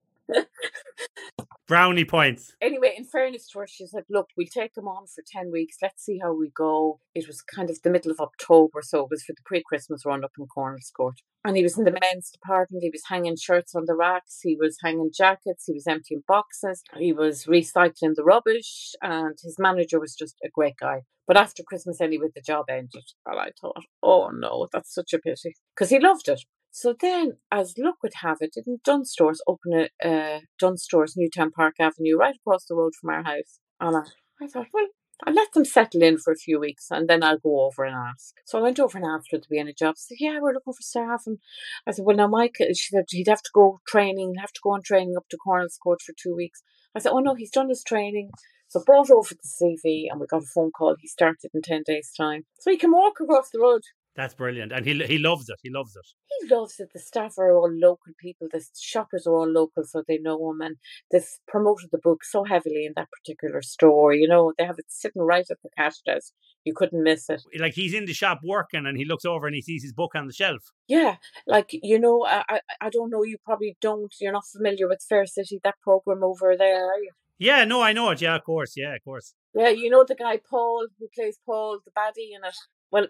Brownie 1.67 2.05
points. 2.05 2.53
Anyway, 2.61 2.95
in 2.97 3.05
fairness 3.05 3.49
to 3.49 3.61
her, 3.61 3.67
she 3.67 3.87
said, 3.87 4.05
Look, 4.11 4.29
we'll 4.37 4.47
take 4.47 4.77
him 4.77 4.87
on 4.87 5.07
for 5.07 5.23
10 5.27 5.51
weeks. 5.51 5.77
Let's 5.81 6.05
see 6.05 6.19
how 6.23 6.35
we 6.35 6.51
go. 6.55 7.01
It 7.15 7.27
was 7.27 7.41
kind 7.41 7.71
of 7.71 7.81
the 7.83 7.91
middle 7.91 8.11
of 8.11 8.21
October, 8.21 8.83
so 8.83 9.01
it 9.01 9.11
was 9.11 9.23
for 9.23 9.33
the 9.33 9.43
pre 9.45 9.63
Christmas 9.67 10.05
run 10.05 10.25
up 10.25 10.33
in 10.39 10.47
Cornelscourt. 10.47 11.19
And 11.47 11.57
he 11.57 11.63
was 11.63 11.79
in 11.79 11.85
the 11.85 11.99
men's 12.01 12.31
department. 12.31 12.83
He 12.83 12.91
was 12.91 13.03
hanging 13.09 13.37
shirts 13.37 13.75
on 13.75 13.85
the 13.87 13.95
racks. 13.95 14.41
He 14.43 14.57
was 14.59 14.77
hanging 14.83 15.11
jackets. 15.15 15.65
He 15.67 15.75
was 15.75 15.87
emptying 15.87 16.23
boxes. 16.27 16.83
He 16.97 17.13
was 17.13 17.45
recycling 17.45 18.15
the 18.15 18.25
rubbish. 18.25 18.93
And 19.03 19.37
his 19.43 19.57
manager 19.59 20.01
was 20.01 20.15
just 20.15 20.37
a 20.45 20.49
great 20.49 20.77
guy. 20.79 21.03
But 21.27 21.37
after 21.37 21.63
Christmas, 21.63 22.01
anyway, 22.01 22.29
the 22.35 22.43
job 22.43 22.67
ended. 22.69 23.05
And 23.27 23.39
I 23.39 23.51
thought, 23.61 23.77
oh 24.03 24.31
no, 24.31 24.69
that's 24.73 24.93
such 24.95 25.13
a 25.13 25.19
pity. 25.19 25.55
Because 25.75 25.91
he 25.91 25.99
loved 25.99 26.29
it. 26.29 26.43
So 26.77 26.93
then, 26.93 27.35
as 27.53 27.79
luck 27.79 28.03
would 28.03 28.15
have 28.23 28.39
it, 28.41 28.55
didn't 28.55 28.83
Dunnes 28.83 29.15
open 29.47 29.89
a 30.03 30.07
uh, 30.07 30.41
Dunnes 30.59 30.89
Newtownpark 30.93 31.75
Avenue, 31.79 32.17
right 32.19 32.35
across 32.35 32.65
the 32.65 32.75
road 32.75 32.95
from 33.01 33.11
our 33.11 33.23
house? 33.23 33.61
And 33.79 33.97
I, 33.97 34.03
I 34.43 34.49
thought, 34.49 34.67
well, 34.75 34.89
I'll 35.25 35.35
let 35.35 35.53
them 35.53 35.65
settle 35.65 36.03
in 36.03 36.19
for 36.19 36.33
a 36.33 36.37
few 36.37 36.59
weeks 36.59 36.89
and 36.91 37.07
then 37.07 37.23
I'll 37.23 37.39
go 37.39 37.61
over 37.61 37.85
and 37.85 37.95
ask. 37.95 38.35
So 38.45 38.59
I 38.59 38.63
went 38.63 38.81
over 38.81 38.99
and 38.99 39.07
asked 39.07 39.29
her 39.31 39.39
to 39.39 39.49
be 39.49 39.59
in 39.61 39.69
a 39.69 39.73
job. 39.73 39.95
She 39.97 40.17
said, 40.17 40.25
Yeah, 40.25 40.41
we're 40.41 40.53
looking 40.53 40.73
for 40.73 40.83
staff. 40.83 41.23
And 41.27 41.39
I 41.87 41.93
said, 41.93 42.05
Well, 42.05 42.17
now, 42.17 42.27
Mike, 42.27 42.57
she 42.59 42.89
said 42.91 43.05
he'd 43.09 43.29
have 43.29 43.43
to 43.43 43.51
go 43.55 43.79
training, 43.87 44.35
have 44.41 44.53
to 44.53 44.61
go 44.61 44.71
on 44.71 44.83
training 44.83 45.15
up 45.17 45.29
to 45.31 45.39
Cornelscourt 45.39 46.03
for 46.05 46.13
two 46.21 46.35
weeks. 46.35 46.65
I 46.93 46.99
said, 46.99 47.13
Oh, 47.13 47.21
no, 47.21 47.37
he's 47.37 47.53
done 47.53 47.69
his 47.69 47.85
training. 47.85 48.31
So 48.67 48.83
brought 48.85 49.13
over 49.13 49.33
the 49.33 49.49
CV 49.49 50.07
and 50.11 50.19
we 50.19 50.27
got 50.27 50.43
a 50.43 50.47
phone 50.53 50.73
call. 50.77 50.97
He 50.99 51.07
started 51.07 51.53
in 51.55 51.63
10 51.63 51.85
days' 51.87 52.11
time. 52.17 52.47
So 52.59 52.73
he 52.73 52.77
can 52.77 52.91
walk 52.91 53.21
across 53.21 53.51
the 53.51 53.61
road. 53.61 53.83
That's 54.17 54.35
brilliant. 54.35 54.71
And 54.71 54.87
he 54.87 55.03
he 55.05 55.19
loves 55.19 55.49
it. 55.49 55.59
He 55.63 55.71
loves 55.71 55.97
it. 55.97 56.07
He 56.39 56.55
loves 56.55 56.79
it. 56.79 56.91
The 56.93 57.01
staff 57.01 57.37
are 57.37 57.57
all 57.57 57.71
local 57.73 58.13
people. 58.19 58.47
The 58.51 58.65
shoppers 58.79 59.27
are 59.27 59.35
all 59.35 59.49
local, 59.49 59.83
so 59.85 60.05
they 60.07 60.19
know 60.19 60.51
him. 60.51 60.61
And 60.61 60.77
they've 61.11 61.27
promoted 61.49 61.91
the 61.91 61.99
book 61.99 62.23
so 62.23 62.45
heavily 62.45 62.87
in 62.87 62.93
that 62.95 63.09
particular 63.11 63.61
store. 63.61 64.15
You 64.15 64.29
know, 64.29 64.53
they 64.57 64.65
have 64.65 64.79
it 64.79 64.87
sitting 64.89 65.23
right 65.23 65.47
at 65.51 65.59
the 65.63 65.71
cash 65.77 65.99
desk. 66.07 66.33
You 66.65 66.75
couldn't 66.75 67.03
miss 67.03 67.29
it. 67.29 67.43
Like 67.59 67.75
he's 67.75 67.93
in 67.93 68.07
the 68.07 68.15
shop 68.15 68.41
working 68.45 68.87
and 68.87 68.97
he 68.97 69.05
looks 69.05 69.25
over 69.25 69.47
and 69.47 69.55
he 69.55 69.63
sees 69.63 69.83
his 69.83 69.93
book 69.93 70.13
on 70.15 70.29
the 70.29 70.33
shelf. 70.33 70.63
Yeah, 70.87 71.17
like 71.47 71.71
you 71.73 71.99
know, 71.99 72.25
I 72.25 72.45
I, 72.49 72.61
I 72.83 72.91
don't 72.91 73.11
know. 73.11 73.25
You 73.25 73.39
probably 73.45 73.77
don't. 73.81 74.15
You're 74.21 74.33
not 74.33 74.47
familiar 74.47 74.87
with 74.89 75.05
Fair 75.09 75.27
City, 75.27 75.61
that 75.65 75.81
program 75.83 76.23
over 76.23 76.55
there, 76.57 76.87
are 76.87 76.99
you? 76.99 77.11
Yeah, 77.39 77.65
no, 77.65 77.83
I 77.83 77.93
know 77.93 78.11
it. 78.11 78.23
Yeah, 78.23 78.37
of 78.37 78.45
course. 78.45 78.75
Yeah, 78.77 78.95
of 78.95 79.03
course. 79.03 79.35
Yeah, 79.55 79.71
you 79.71 79.91
know 79.91 80.05
the 80.07 80.15
guy 80.15 80.39
Paul 80.49 80.87
who 80.99 81.09
plays 81.15 81.39
Paul, 81.45 81.81
the 81.85 81.91
baddie 81.91 82.31
in 82.35 82.45
it. 82.45 82.55
Well, 82.91 83.09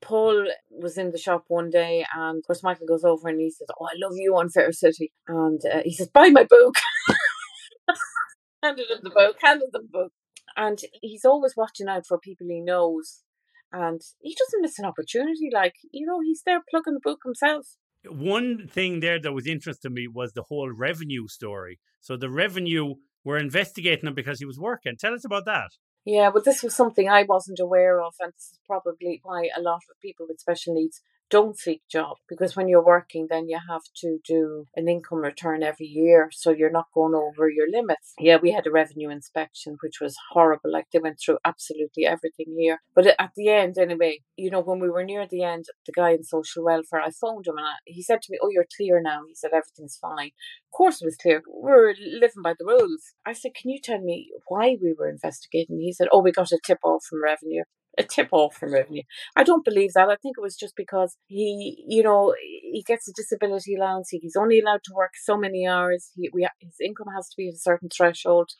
Paul 0.00 0.46
was 0.70 0.96
in 0.96 1.10
the 1.10 1.18
shop 1.18 1.44
one 1.48 1.70
day, 1.70 2.04
and 2.14 2.38
of 2.38 2.46
course 2.46 2.62
Michael 2.62 2.86
goes 2.86 3.04
over 3.04 3.28
and 3.28 3.40
he 3.40 3.50
says, 3.50 3.68
"Oh, 3.78 3.86
I 3.86 3.94
love 3.96 4.12
you 4.16 4.36
on 4.36 4.48
Fair 4.48 4.72
City," 4.72 5.12
and 5.28 5.60
uh, 5.72 5.82
he 5.84 5.92
says, 5.92 6.08
"Buy 6.08 6.30
my 6.30 6.44
book." 6.44 6.74
handed 8.62 8.90
him 8.90 9.00
the 9.02 9.10
book, 9.10 9.36
handed 9.42 9.68
the 9.72 9.80
book, 9.80 10.12
and 10.56 10.78
he's 11.00 11.24
always 11.24 11.54
watching 11.56 11.88
out 11.88 12.06
for 12.06 12.18
people 12.18 12.46
he 12.48 12.60
knows, 12.60 13.22
and 13.72 14.00
he 14.20 14.36
doesn't 14.38 14.62
miss 14.62 14.78
an 14.78 14.84
opportunity. 14.84 15.50
Like 15.52 15.74
you 15.90 16.06
know, 16.06 16.20
he's 16.20 16.42
there 16.44 16.60
plugging 16.70 16.94
the 16.94 17.00
book 17.02 17.20
himself. 17.24 17.66
One 18.08 18.66
thing 18.66 19.00
there 19.00 19.20
that 19.20 19.32
was 19.32 19.46
interesting 19.46 19.90
to 19.90 19.94
me 19.94 20.08
was 20.08 20.32
the 20.32 20.44
whole 20.48 20.72
revenue 20.72 21.28
story. 21.28 21.78
So 22.00 22.16
the 22.16 22.30
revenue, 22.30 22.94
we're 23.24 23.38
investigating 23.38 24.08
him 24.08 24.14
because 24.14 24.40
he 24.40 24.44
was 24.44 24.58
working. 24.58 24.96
Tell 24.98 25.14
us 25.14 25.24
about 25.24 25.44
that. 25.46 25.70
Yeah, 26.04 26.30
but 26.32 26.44
this 26.44 26.62
was 26.62 26.74
something 26.74 27.08
I 27.08 27.22
wasn't 27.22 27.60
aware 27.60 28.00
of, 28.02 28.14
and 28.20 28.32
this 28.32 28.50
is 28.52 28.58
probably 28.66 29.20
why 29.22 29.48
a 29.56 29.60
lot 29.60 29.82
of 29.90 30.00
people 30.00 30.26
with 30.28 30.40
special 30.40 30.74
needs 30.74 31.00
don't 31.32 31.58
seek 31.58 31.80
job 31.90 32.18
because 32.28 32.54
when 32.54 32.68
you're 32.68 32.84
working 32.84 33.26
then 33.30 33.48
you 33.48 33.58
have 33.66 33.80
to 33.96 34.18
do 34.28 34.66
an 34.76 34.86
income 34.86 35.18
return 35.18 35.62
every 35.62 35.86
year 35.86 36.28
so 36.30 36.50
you're 36.50 36.78
not 36.78 36.92
going 36.94 37.14
over 37.14 37.48
your 37.48 37.70
limits. 37.70 38.12
Yeah 38.18 38.36
we 38.40 38.52
had 38.52 38.66
a 38.66 38.70
revenue 38.70 39.08
inspection 39.08 39.78
which 39.82 39.98
was 39.98 40.14
horrible 40.32 40.70
like 40.70 40.88
they 40.92 40.98
went 40.98 41.18
through 41.18 41.38
absolutely 41.42 42.04
everything 42.04 42.54
here. 42.58 42.80
But 42.94 43.06
at 43.18 43.30
the 43.34 43.48
end 43.48 43.78
anyway 43.78 44.18
you 44.36 44.50
know 44.50 44.60
when 44.60 44.78
we 44.78 44.90
were 44.90 45.04
near 45.04 45.26
the 45.26 45.42
end 45.42 45.64
the 45.86 45.92
guy 45.92 46.10
in 46.10 46.22
social 46.22 46.64
welfare 46.64 47.00
i 47.00 47.10
phoned 47.10 47.46
him 47.46 47.56
and 47.56 47.66
I, 47.66 47.76
he 47.86 48.02
said 48.02 48.20
to 48.22 48.30
me 48.30 48.38
oh 48.42 48.50
you're 48.52 48.66
clear 48.76 49.00
now. 49.00 49.20
He 49.26 49.34
said 49.34 49.52
everything's 49.54 49.96
fine. 49.96 50.32
Of 50.66 50.76
course 50.76 51.00
it 51.00 51.06
was 51.06 51.16
clear. 51.16 51.42
We're 51.48 51.94
living 51.98 52.42
by 52.42 52.52
the 52.58 52.66
rules. 52.66 53.14
I 53.24 53.32
said 53.32 53.54
can 53.54 53.70
you 53.70 53.80
tell 53.82 54.00
me 54.00 54.28
why 54.48 54.76
we 54.82 54.94
were 54.98 55.08
investigating? 55.08 55.80
He 55.80 55.94
said 55.94 56.08
oh 56.12 56.20
we 56.20 56.30
got 56.30 56.52
a 56.52 56.58
tip 56.62 56.80
off 56.84 57.04
from 57.08 57.24
revenue 57.24 57.64
a 57.98 58.02
tip 58.02 58.28
off 58.32 58.56
from 58.56 58.72
revenue. 58.72 59.02
I 59.36 59.44
don't 59.44 59.64
believe 59.64 59.92
that. 59.94 60.08
I 60.08 60.16
think 60.16 60.36
it 60.38 60.42
was 60.42 60.56
just 60.56 60.74
because 60.76 61.16
he, 61.26 61.84
you 61.86 62.02
know, 62.02 62.34
he 62.40 62.82
gets 62.86 63.08
a 63.08 63.12
disability 63.12 63.74
allowance. 63.74 64.08
He's 64.10 64.36
only 64.36 64.60
allowed 64.60 64.84
to 64.84 64.94
work 64.94 65.12
so 65.22 65.36
many 65.36 65.66
hours. 65.66 66.10
He, 66.14 66.30
we, 66.32 66.48
his 66.60 66.76
income 66.82 67.08
has 67.14 67.28
to 67.28 67.34
be 67.36 67.48
at 67.48 67.54
a 67.54 67.58
certain 67.58 67.88
threshold 67.88 68.50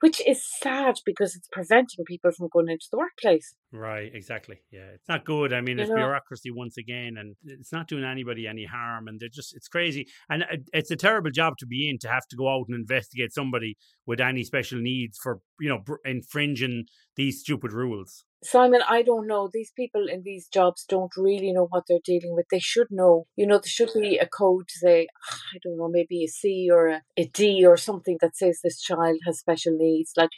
which 0.00 0.20
is 0.26 0.44
sad 0.44 0.96
because 1.06 1.34
it's 1.34 1.48
preventing 1.50 2.04
people 2.04 2.30
from 2.30 2.48
going 2.52 2.68
into 2.68 2.86
the 2.90 2.98
workplace. 2.98 3.54
Right, 3.72 4.10
exactly. 4.14 4.56
Yeah, 4.70 4.88
it's 4.94 5.08
not 5.08 5.24
good. 5.24 5.52
I 5.52 5.60
mean, 5.60 5.78
you 5.78 5.84
it's 5.84 5.90
know? 5.90 5.96
bureaucracy 5.96 6.50
once 6.50 6.76
again, 6.76 7.16
and 7.18 7.34
it's 7.44 7.72
not 7.72 7.88
doing 7.88 8.04
anybody 8.04 8.46
any 8.46 8.66
harm. 8.66 9.08
And 9.08 9.18
they're 9.18 9.30
just, 9.32 9.56
it's 9.56 9.68
crazy. 9.68 10.06
And 10.28 10.42
uh, 10.42 10.56
it's 10.72 10.90
a 10.90 10.96
terrible 10.96 11.30
job 11.30 11.54
to 11.58 11.66
be 11.66 11.88
in 11.88 11.98
to 12.00 12.08
have 12.08 12.26
to 12.28 12.36
go 12.36 12.48
out 12.48 12.66
and 12.68 12.78
investigate 12.78 13.32
somebody 13.32 13.76
with 14.06 14.20
any 14.20 14.44
special 14.44 14.80
needs 14.80 15.18
for, 15.22 15.40
you 15.60 15.68
know, 15.68 15.82
infringing 16.04 16.84
these 17.16 17.40
stupid 17.40 17.72
rules. 17.72 18.24
Simon, 18.42 18.80
I 18.88 19.02
don't 19.02 19.26
know. 19.26 19.48
These 19.50 19.72
people 19.74 20.06
in 20.08 20.22
these 20.22 20.46
jobs 20.48 20.84
don't 20.88 21.16
really 21.16 21.52
know 21.52 21.66
what 21.66 21.84
they're 21.88 21.98
dealing 22.04 22.34
with. 22.34 22.46
They 22.50 22.58
should 22.58 22.88
know. 22.90 23.26
You 23.34 23.46
know, 23.46 23.58
there 23.58 23.68
should 23.68 23.90
be 23.94 24.18
a 24.18 24.26
code 24.26 24.68
to 24.68 24.78
say, 24.78 25.08
I 25.54 25.58
don't 25.62 25.78
know, 25.78 25.88
maybe 25.88 26.22
a 26.24 26.28
C 26.28 26.68
or 26.70 26.88
a, 26.88 27.02
a 27.16 27.26
D 27.26 27.64
or 27.66 27.76
something 27.76 28.18
that 28.20 28.36
says 28.36 28.60
this 28.62 28.80
child 28.80 29.18
has 29.24 29.38
special 29.38 29.76
needs. 29.76 30.12
Like, 30.16 30.30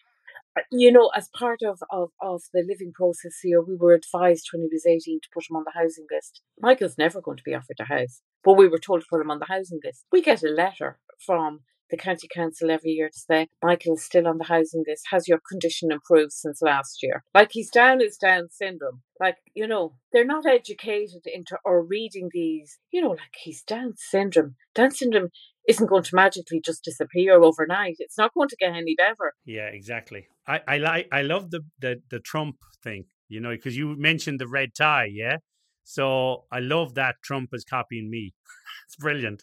uh, 0.57 0.63
you 0.71 0.93
know, 0.93 1.11
as 1.17 1.29
part 1.37 1.61
of, 1.63 1.83
of, 1.91 2.11
of 2.23 2.43
the 2.55 2.65
living 2.67 2.93
process 2.95 3.41
here, 3.43 3.61
we 3.61 3.75
were 3.75 3.95
advised 3.95 4.49
when 4.53 4.63
he 4.63 4.69
was 4.73 4.87
18 4.87 5.21
to 5.21 5.29
put 5.35 5.45
him 5.51 5.57
on 5.57 5.65
the 5.65 5.79
housing 5.79 6.07
list. 6.11 6.41
Michael's 6.61 6.99
never 6.99 7.21
going 7.21 7.37
to 7.37 7.45
be 7.45 7.55
offered 7.55 7.81
a 7.81 7.85
house, 7.85 8.23
but 8.45 8.55
we 8.55 8.69
were 8.69 8.79
told 8.79 9.01
to 9.01 9.07
put 9.11 9.21
him 9.21 9.31
on 9.31 9.41
the 9.41 9.47
housing 9.47 9.81
list. 9.85 10.05
We 10.13 10.23
get 10.23 10.45
a 10.45 10.49
letter 10.49 10.99
from 11.25 11.61
the 11.91 11.97
county 11.97 12.29
council 12.33 12.71
every 12.71 12.91
year 12.91 13.09
to 13.09 13.19
say 13.19 13.49
Michael 13.63 13.95
is 13.95 14.05
still 14.05 14.27
on 14.27 14.39
the 14.39 14.45
housing 14.45 14.85
list. 14.87 15.07
Has 15.11 15.29
your 15.29 15.41
condition 15.49 15.91
improved 15.93 16.33
since 16.33 16.63
last 16.63 17.03
year? 17.03 17.25
Like 17.35 17.51
he's 17.53 17.71
down 17.71 18.01
his 18.01 18.17
Down 18.17 18.49
syndrome. 18.51 19.03
Like 19.21 19.37
you 19.55 19.67
know, 19.67 19.95
they're 20.13 20.25
not 20.25 20.47
educated 20.47 21.23
into 21.27 21.59
or 21.65 21.85
reading 21.85 22.31
these. 22.33 22.79
You 22.91 23.03
know, 23.03 23.11
like 23.11 23.35
he's 23.43 23.63
Down 23.63 23.95
syndrome. 23.97 24.57
Down 24.75 24.91
syndrome 24.91 25.29
isn't 25.69 25.87
going 25.87 26.05
to 26.05 26.15
magically 26.15 26.61
just 26.65 26.85
disappear 26.85 27.41
overnight. 27.41 27.97
It's 27.99 28.19
not 28.19 28.33
going 28.35 28.49
to 28.49 28.57
get 28.57 28.75
any 28.75 28.95
better. 28.97 29.35
Yeah, 29.45 29.69
exactly. 29.69 30.27
I 30.47 30.61
I 30.67 30.79
like 30.79 31.09
I 31.13 31.23
love 31.23 31.51
the 31.51 31.61
the 31.79 32.03
the 32.11 32.21
Trump 32.21 32.57
thing. 32.83 33.05
You 33.29 33.41
know, 33.41 33.51
because 33.51 33.77
you 33.77 33.95
mentioned 33.99 34.41
the 34.41 34.49
red 34.49 34.75
tie. 34.75 35.11
Yeah. 35.13 35.37
So 35.85 36.45
I 36.53 36.61
love 36.61 36.95
that 36.95 37.17
Trump 37.23 37.51
is 37.55 37.65
copying 37.65 38.11
me. 38.11 38.35
it's 38.87 38.97
brilliant. 38.97 39.43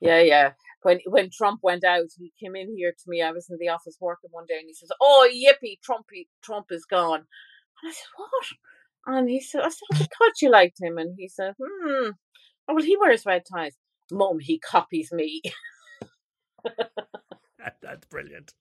Yeah, 0.00 0.20
yeah 0.20 0.52
when 0.84 1.00
when 1.06 1.30
Trump 1.30 1.60
went 1.62 1.84
out, 1.84 2.06
he 2.16 2.32
came 2.40 2.56
in 2.56 2.74
here 2.76 2.92
to 2.92 3.04
me. 3.08 3.22
I 3.22 3.32
was 3.32 3.48
in 3.50 3.58
the 3.58 3.68
office 3.70 3.96
working 4.00 4.30
one 4.32 4.46
day, 4.46 4.58
and 4.58 4.68
he 4.68 4.74
says, 4.74 4.90
"Oh, 5.00 5.28
yippee, 5.32 5.78
Trumpy, 5.80 6.28
Trump 6.42 6.66
is 6.70 6.84
gone." 6.84 7.20
And 7.82 7.90
I 7.90 7.92
said, 7.92 8.08
"What?" 8.16 9.16
And 9.16 9.28
he 9.28 9.40
said, 9.40 9.62
"I 9.62 9.68
said 9.70 9.86
I 9.92 9.96
thought 9.98 10.42
you 10.42 10.50
liked 10.50 10.80
him." 10.80 10.98
And 10.98 11.14
he 11.18 11.28
said, 11.28 11.54
"Hmm, 11.58 12.10
oh, 12.68 12.74
well, 12.74 12.84
he 12.84 12.96
wears 12.96 13.26
red 13.26 13.42
ties." 13.52 13.76
Mum, 14.12 14.38
he 14.38 14.58
copies 14.58 15.10
me. 15.12 15.40
That's 17.82 18.06
brilliant. 18.06 18.52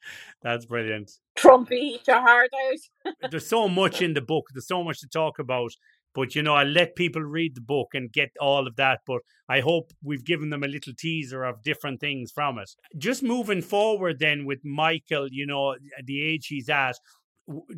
That's 0.41 0.65
brilliant. 0.65 1.11
Trumpy, 1.37 1.73
eat 1.73 2.07
your 2.07 2.21
heart 2.21 2.49
out. 2.69 3.31
There's 3.31 3.47
so 3.47 3.67
much 3.67 4.01
in 4.01 4.13
the 4.13 4.21
book. 4.21 4.47
There's 4.53 4.67
so 4.67 4.83
much 4.83 4.99
to 5.01 5.07
talk 5.07 5.39
about. 5.39 5.71
But 6.13 6.35
you 6.35 6.43
know, 6.43 6.55
I 6.55 6.63
let 6.63 6.95
people 6.95 7.21
read 7.21 7.55
the 7.55 7.61
book 7.61 7.89
and 7.93 8.11
get 8.11 8.31
all 8.39 8.67
of 8.67 8.75
that. 8.75 9.01
But 9.05 9.21
I 9.49 9.61
hope 9.61 9.91
we've 10.03 10.23
given 10.23 10.49
them 10.49 10.63
a 10.63 10.67
little 10.67 10.93
teaser 10.97 11.43
of 11.43 11.63
different 11.63 11.99
things 11.99 12.31
from 12.31 12.59
it. 12.59 12.69
Just 12.97 13.23
moving 13.23 13.61
forward, 13.61 14.19
then 14.19 14.45
with 14.45 14.59
Michael, 14.63 15.27
you 15.31 15.45
know, 15.45 15.75
the 16.03 16.23
age 16.23 16.47
he's 16.47 16.69
at, 16.69 16.95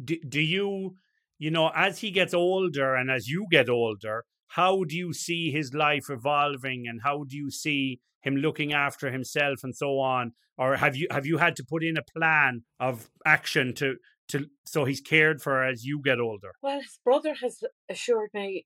do, 0.03 0.17
do 0.27 0.41
you, 0.41 0.95
you 1.37 1.51
know, 1.51 1.71
as 1.75 1.99
he 1.99 2.11
gets 2.11 2.33
older 2.33 2.95
and 2.95 3.09
as 3.09 3.27
you 3.27 3.47
get 3.49 3.69
older, 3.69 4.25
how 4.49 4.83
do 4.83 4.95
you 4.95 5.13
see 5.13 5.51
his 5.51 5.73
life 5.73 6.09
evolving 6.09 6.85
and 6.87 7.01
how 7.03 7.23
do 7.23 7.35
you 7.35 7.49
see 7.49 7.99
him 8.21 8.35
looking 8.35 8.73
after 8.73 9.11
himself 9.11 9.59
and 9.63 9.75
so 9.75 9.99
on 9.99 10.31
or 10.57 10.77
have 10.77 10.95
you 10.95 11.07
have 11.11 11.25
you 11.25 11.37
had 11.37 11.55
to 11.55 11.63
put 11.63 11.83
in 11.83 11.97
a 11.97 12.01
plan 12.17 12.63
of 12.79 13.09
action 13.25 13.73
to 13.75 13.95
to 14.29 14.47
so 14.65 14.85
he's 14.85 15.01
cared 15.01 15.41
for 15.41 15.63
as 15.63 15.85
you 15.85 16.01
get 16.03 16.19
older? 16.19 16.51
Well, 16.61 16.79
his 16.79 16.99
brother 17.03 17.35
has 17.41 17.63
assured 17.89 18.29
me 18.33 18.65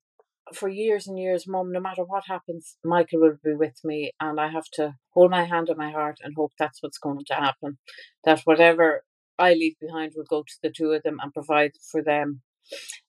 for 0.53 0.69
years 0.69 1.07
and 1.07 1.17
years, 1.17 1.47
Mum, 1.47 1.71
no 1.71 1.79
matter 1.79 2.03
what 2.03 2.23
happens, 2.27 2.77
Michael 2.83 3.21
will 3.21 3.37
be 3.43 3.53
with 3.53 3.79
me, 3.83 4.11
and 4.19 4.39
I 4.39 4.49
have 4.49 4.67
to 4.73 4.95
hold 5.11 5.31
my 5.31 5.43
hand 5.43 5.69
on 5.69 5.77
my 5.77 5.91
heart 5.91 6.17
and 6.23 6.33
hope 6.35 6.53
that's 6.57 6.81
what's 6.81 6.97
going 6.97 7.25
to 7.27 7.33
happen. 7.35 7.77
That 8.23 8.41
whatever 8.41 9.03
I 9.37 9.53
leave 9.53 9.75
behind 9.79 10.13
will 10.15 10.25
go 10.29 10.43
to 10.43 10.55
the 10.61 10.71
two 10.71 10.91
of 10.91 11.03
them 11.03 11.17
and 11.21 11.33
provide 11.33 11.71
for 11.91 12.01
them. 12.03 12.41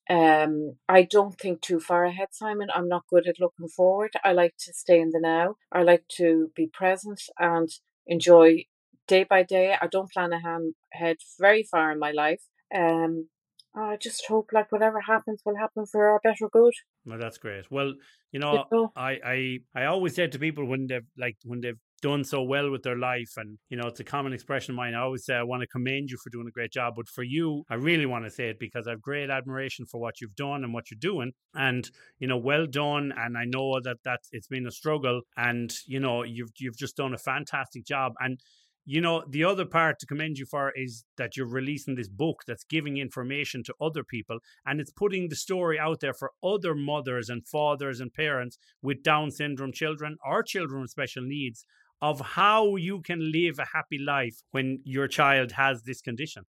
Um, 0.09 0.77
I 0.89 1.03
don't 1.03 1.39
think 1.39 1.61
too 1.61 1.81
far 1.81 2.05
ahead, 2.05 2.29
Simon. 2.33 2.69
I'm 2.75 2.89
not 2.89 3.05
good 3.11 3.27
at 3.27 3.41
looking 3.41 3.69
forward. 3.69 4.13
I 4.25 4.33
like 4.33 4.55
to 4.61 4.73
stay 4.73 5.01
in 5.01 5.11
the 5.11 5.21
now. 5.21 5.57
I 5.71 5.83
like 5.83 6.05
to 6.17 6.51
be 6.57 6.69
present 6.73 7.23
and 7.39 7.69
enjoy 8.07 8.65
day 9.11 9.25
by 9.25 9.43
day. 9.43 9.77
I 9.81 9.89
don't 9.89 10.13
plan 10.13 10.33
ahead 10.33 11.17
very 11.39 11.65
far 11.65 11.91
in 11.93 11.99
my 11.99 12.13
life. 12.13 12.43
Um, 12.75 13.29
I 13.75 13.97
just 13.97 14.27
hope 14.27 14.51
like 14.53 14.73
whatever 14.73 15.01
happens 15.01 15.43
will 15.45 15.57
happen 15.57 15.87
for 15.87 16.09
our 16.09 16.21
better 16.25 16.49
good. 16.53 16.73
Well, 17.07 17.19
that's 17.19 17.39
great. 17.39 17.71
Well, 17.71 17.95
you 18.33 18.41
know, 18.41 18.53
you 18.53 18.65
know, 18.73 18.93
I, 18.97 19.13
I 19.25 19.59
I 19.75 19.85
always 19.85 20.15
said 20.15 20.33
to 20.33 20.39
people 20.39 20.65
when 20.67 20.87
they've 20.89 21.07
like 21.17 21.37
when 21.45 21.61
they've 21.61 21.79
done 22.03 22.25
so 22.25 22.43
well 22.43 22.71
with 22.71 22.83
their 22.83 22.97
life, 22.97 23.33
and 23.37 23.59
you 23.69 23.77
know, 23.77 23.87
it's 23.87 24.01
a 24.01 24.05
common 24.05 24.33
expression 24.33 24.73
of 24.73 24.77
mine. 24.77 24.95
I 24.95 25.03
always 25.03 25.25
say 25.25 25.35
I 25.35 25.45
want 25.45 25.61
to 25.63 25.69
commend 25.69 26.11
you 26.11 26.19
for 26.23 26.31
doing 26.31 26.49
a 26.49 26.51
great 26.51 26.73
job, 26.73 26.95
but 26.97 27.09
for 27.09 27.23
you, 27.23 27.63
I 27.71 27.75
really 27.75 28.07
want 28.07 28.25
to 28.25 28.31
say 28.31 28.49
it 28.49 28.59
because 28.59 28.89
I 28.89 28.91
have 28.93 29.03
great 29.03 29.31
admiration 29.31 29.87
for 29.87 30.01
what 30.01 30.21
you've 30.21 30.35
done 30.35 30.65
and 30.65 30.75
what 30.75 30.91
you're 30.91 30.99
doing, 31.13 31.33
and 31.55 31.89
you 32.19 32.27
know, 32.27 32.39
well 32.39 32.67
done. 32.67 33.13
And 33.17 33.39
I 33.39 33.45
know 33.45 33.81
that 33.81 33.99
that 34.05 34.21
it's 34.33 34.49
been 34.49 34.67
a 34.67 34.73
struggle, 34.73 35.21
and 35.37 35.73
you 35.87 36.01
know, 36.01 36.25
you've 36.25 36.51
you've 36.59 36.77
just 36.77 36.97
done 36.97 37.15
a 37.15 37.19
fantastic 37.19 37.85
job, 37.87 38.15
and 38.19 38.41
you 38.91 39.01
know, 39.01 39.23
the 39.29 39.45
other 39.45 39.65
part 39.65 40.01
to 40.01 40.07
commend 40.07 40.37
you 40.37 40.47
for 40.47 40.73
is 40.73 41.05
that 41.17 41.37
you're 41.37 41.47
releasing 41.47 41.95
this 41.95 42.09
book 42.09 42.43
that's 42.45 42.65
giving 42.65 42.97
information 42.97 43.63
to 43.63 43.75
other 43.81 44.03
people 44.03 44.41
and 44.67 44.81
it's 44.81 44.91
putting 44.91 45.29
the 45.29 45.37
story 45.37 45.79
out 45.79 46.01
there 46.01 46.13
for 46.13 46.33
other 46.43 46.75
mothers 46.75 47.29
and 47.29 47.47
fathers 47.47 48.01
and 48.01 48.13
parents 48.13 48.59
with 48.83 49.05
Down 49.05 49.31
syndrome 49.31 49.73
children 49.73 50.17
or 50.27 50.43
children 50.43 50.81
with 50.81 50.91
special 50.91 51.23
needs 51.23 51.65
of 52.03 52.21
how 52.21 52.75
you 52.75 53.01
can 53.01 53.31
live 53.31 53.61
a 53.61 53.67
happy 53.77 53.99
life 53.99 54.43
when 54.51 54.81
your 54.85 55.07
child 55.07 55.53
has 55.53 55.83
this 55.83 56.01
condition. 56.01 56.45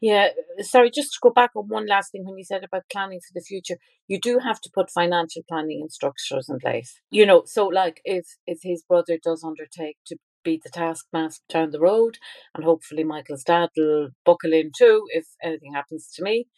Yeah, 0.00 0.28
sorry, 0.60 0.90
just 0.90 1.12
to 1.14 1.18
go 1.22 1.30
back 1.30 1.52
on 1.56 1.68
one 1.68 1.86
last 1.86 2.12
thing 2.12 2.24
when 2.26 2.36
you 2.36 2.44
said 2.44 2.64
about 2.64 2.82
planning 2.92 3.20
for 3.20 3.32
the 3.32 3.40
future, 3.40 3.76
you 4.08 4.20
do 4.20 4.40
have 4.40 4.60
to 4.60 4.70
put 4.74 4.90
financial 4.90 5.42
planning 5.48 5.80
and 5.80 5.90
structures 5.92 6.48
in 6.48 6.58
place. 6.58 7.00
You 7.10 7.24
know, 7.24 7.44
so 7.46 7.66
like 7.66 8.00
if 8.04 8.26
if 8.46 8.58
his 8.62 8.82
brother 8.82 9.16
does 9.22 9.44
undertake 9.44 9.96
to 10.06 10.16
be 10.46 10.60
the 10.64 10.70
taskmaster 10.70 11.44
down 11.50 11.72
the 11.72 11.80
road, 11.80 12.18
and 12.56 12.64
hopefully 12.64 13.04
Michael's 13.04 13.44
dad 13.44 13.70
will 13.76 14.10
buckle 14.26 14.54
in 14.54 14.72
too 14.78 15.04
if 15.10 15.26
anything 15.44 15.74
happens 15.74 16.10
to 16.16 16.24
me. 16.24 16.48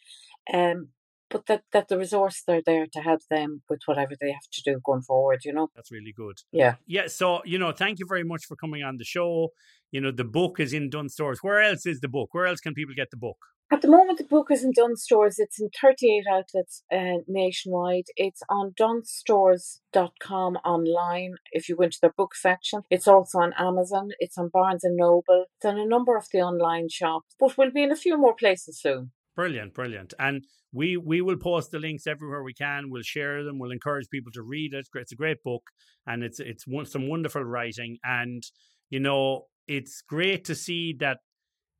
Um, 0.53 0.89
but 1.29 1.45
that 1.47 1.63
that 1.71 1.87
the 1.87 1.97
resources 1.97 2.43
are 2.47 2.61
there 2.65 2.87
to 2.91 2.99
help 2.99 3.21
them 3.29 3.61
with 3.69 3.81
whatever 3.85 4.13
they 4.19 4.31
have 4.31 4.49
to 4.51 4.61
do 4.63 4.79
going 4.83 5.01
forward. 5.01 5.41
You 5.45 5.53
know, 5.53 5.69
that's 5.75 5.91
really 5.91 6.13
good. 6.15 6.37
Yeah, 6.51 6.75
yeah. 6.87 7.07
So 7.07 7.41
you 7.45 7.57
know, 7.57 7.71
thank 7.71 7.99
you 7.99 8.05
very 8.07 8.23
much 8.23 8.45
for 8.45 8.55
coming 8.55 8.83
on 8.83 8.97
the 8.97 9.05
show. 9.05 9.49
You 9.91 10.01
know, 10.01 10.11
the 10.11 10.23
book 10.23 10.59
is 10.59 10.73
in 10.73 10.89
Dunnes 10.89 11.13
Stores. 11.13 11.39
Where 11.41 11.61
else 11.61 11.85
is 11.85 11.99
the 11.99 12.07
book? 12.07 12.29
Where 12.33 12.45
else 12.45 12.59
can 12.59 12.73
people 12.73 12.93
get 12.95 13.09
the 13.11 13.17
book? 13.17 13.37
At 13.71 13.83
the 13.83 13.87
moment, 13.87 14.17
the 14.17 14.23
book 14.23 14.49
is 14.49 14.63
in 14.63 14.71
Dunnes 14.71 15.03
Stores. 15.03 15.37
It's 15.37 15.61
in 15.61 15.69
38 15.79 16.25
outlets 16.27 16.83
uh, 16.91 17.21
nationwide. 17.27 18.05
It's 18.15 18.41
on 18.49 18.73
dunnesstores.com 18.79 20.55
online 20.65 21.35
if 21.51 21.69
you 21.69 21.75
go 21.75 21.83
into 21.83 21.99
their 22.01 22.13
book 22.17 22.33
section. 22.33 22.81
It's 22.89 23.07
also 23.07 23.37
on 23.37 23.53
Amazon. 23.59 24.09
It's 24.17 24.39
on 24.39 24.49
Barnes 24.51 24.81
& 24.83 24.85
Noble. 24.85 25.45
It's 25.57 25.65
on 25.65 25.77
a 25.77 25.85
number 25.85 26.17
of 26.17 26.25
the 26.33 26.39
online 26.39 26.89
shops, 26.89 27.35
but 27.39 27.59
we'll 27.59 27.69
be 27.69 27.83
in 27.83 27.91
a 27.91 27.95
few 27.95 28.17
more 28.17 28.33
places 28.33 28.81
soon. 28.81 29.11
Brilliant, 29.39 29.73
brilliant. 29.73 30.13
And 30.19 30.43
we 30.73 30.97
we 30.97 31.21
will 31.21 31.37
post 31.37 31.71
the 31.71 31.79
links 31.79 32.05
everywhere 32.05 32.43
we 32.43 32.53
can. 32.53 32.89
We'll 32.89 33.03
share 33.03 33.41
them. 33.45 33.57
We'll 33.57 33.71
encourage 33.71 34.09
people 34.09 34.33
to 34.33 34.43
read 34.43 34.73
it. 34.73 34.89
It's 34.93 35.13
a 35.13 35.15
great 35.15 35.41
book, 35.45 35.63
and 36.05 36.23
it's 36.23 36.41
it's 36.41 36.65
some 36.91 37.07
wonderful 37.07 37.45
writing. 37.45 37.99
And 38.03 38.43
you 38.89 38.99
know, 38.99 39.45
it's 39.65 40.01
great 40.01 40.43
to 40.43 40.55
see 40.55 40.93
that 40.99 41.19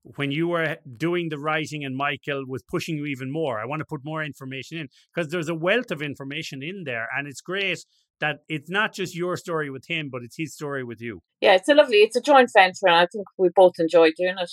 when 0.04 0.32
you 0.32 0.48
were 0.48 0.78
doing 0.96 1.28
the 1.28 1.38
writing 1.38 1.84
and 1.84 1.98
Michael 1.98 2.46
was 2.48 2.64
pushing 2.64 2.96
you 2.96 3.08
even 3.08 3.30
more. 3.30 3.60
I 3.60 3.66
want 3.66 3.82
to 3.82 3.86
put 3.90 4.06
more 4.06 4.24
information 4.24 4.78
in 4.78 4.88
because 5.14 5.30
there's 5.30 5.50
a 5.50 5.54
wealth 5.54 5.92
of 5.92 6.02
information 6.02 6.64
in 6.64 6.84
there, 6.86 7.10
and 7.14 7.28
it's 7.28 7.42
great 7.42 7.84
that 8.22 8.38
it's 8.48 8.70
not 8.70 8.94
just 8.94 9.18
your 9.18 9.36
story 9.36 9.70
with 9.70 9.84
him, 9.90 10.08
but 10.10 10.22
it's 10.24 10.38
his 10.38 10.54
story 10.54 10.86
with 10.86 11.02
you. 11.02 11.20
Yeah, 11.42 11.56
it's 11.56 11.68
a 11.68 11.74
lovely, 11.74 11.98
it's 11.98 12.16
a 12.16 12.22
joint 12.22 12.52
venture, 12.54 12.88
and 12.88 12.96
I 12.96 13.08
think 13.12 13.26
we 13.38 13.50
both 13.54 13.74
enjoy 13.80 14.12
doing 14.16 14.36
it. 14.40 14.52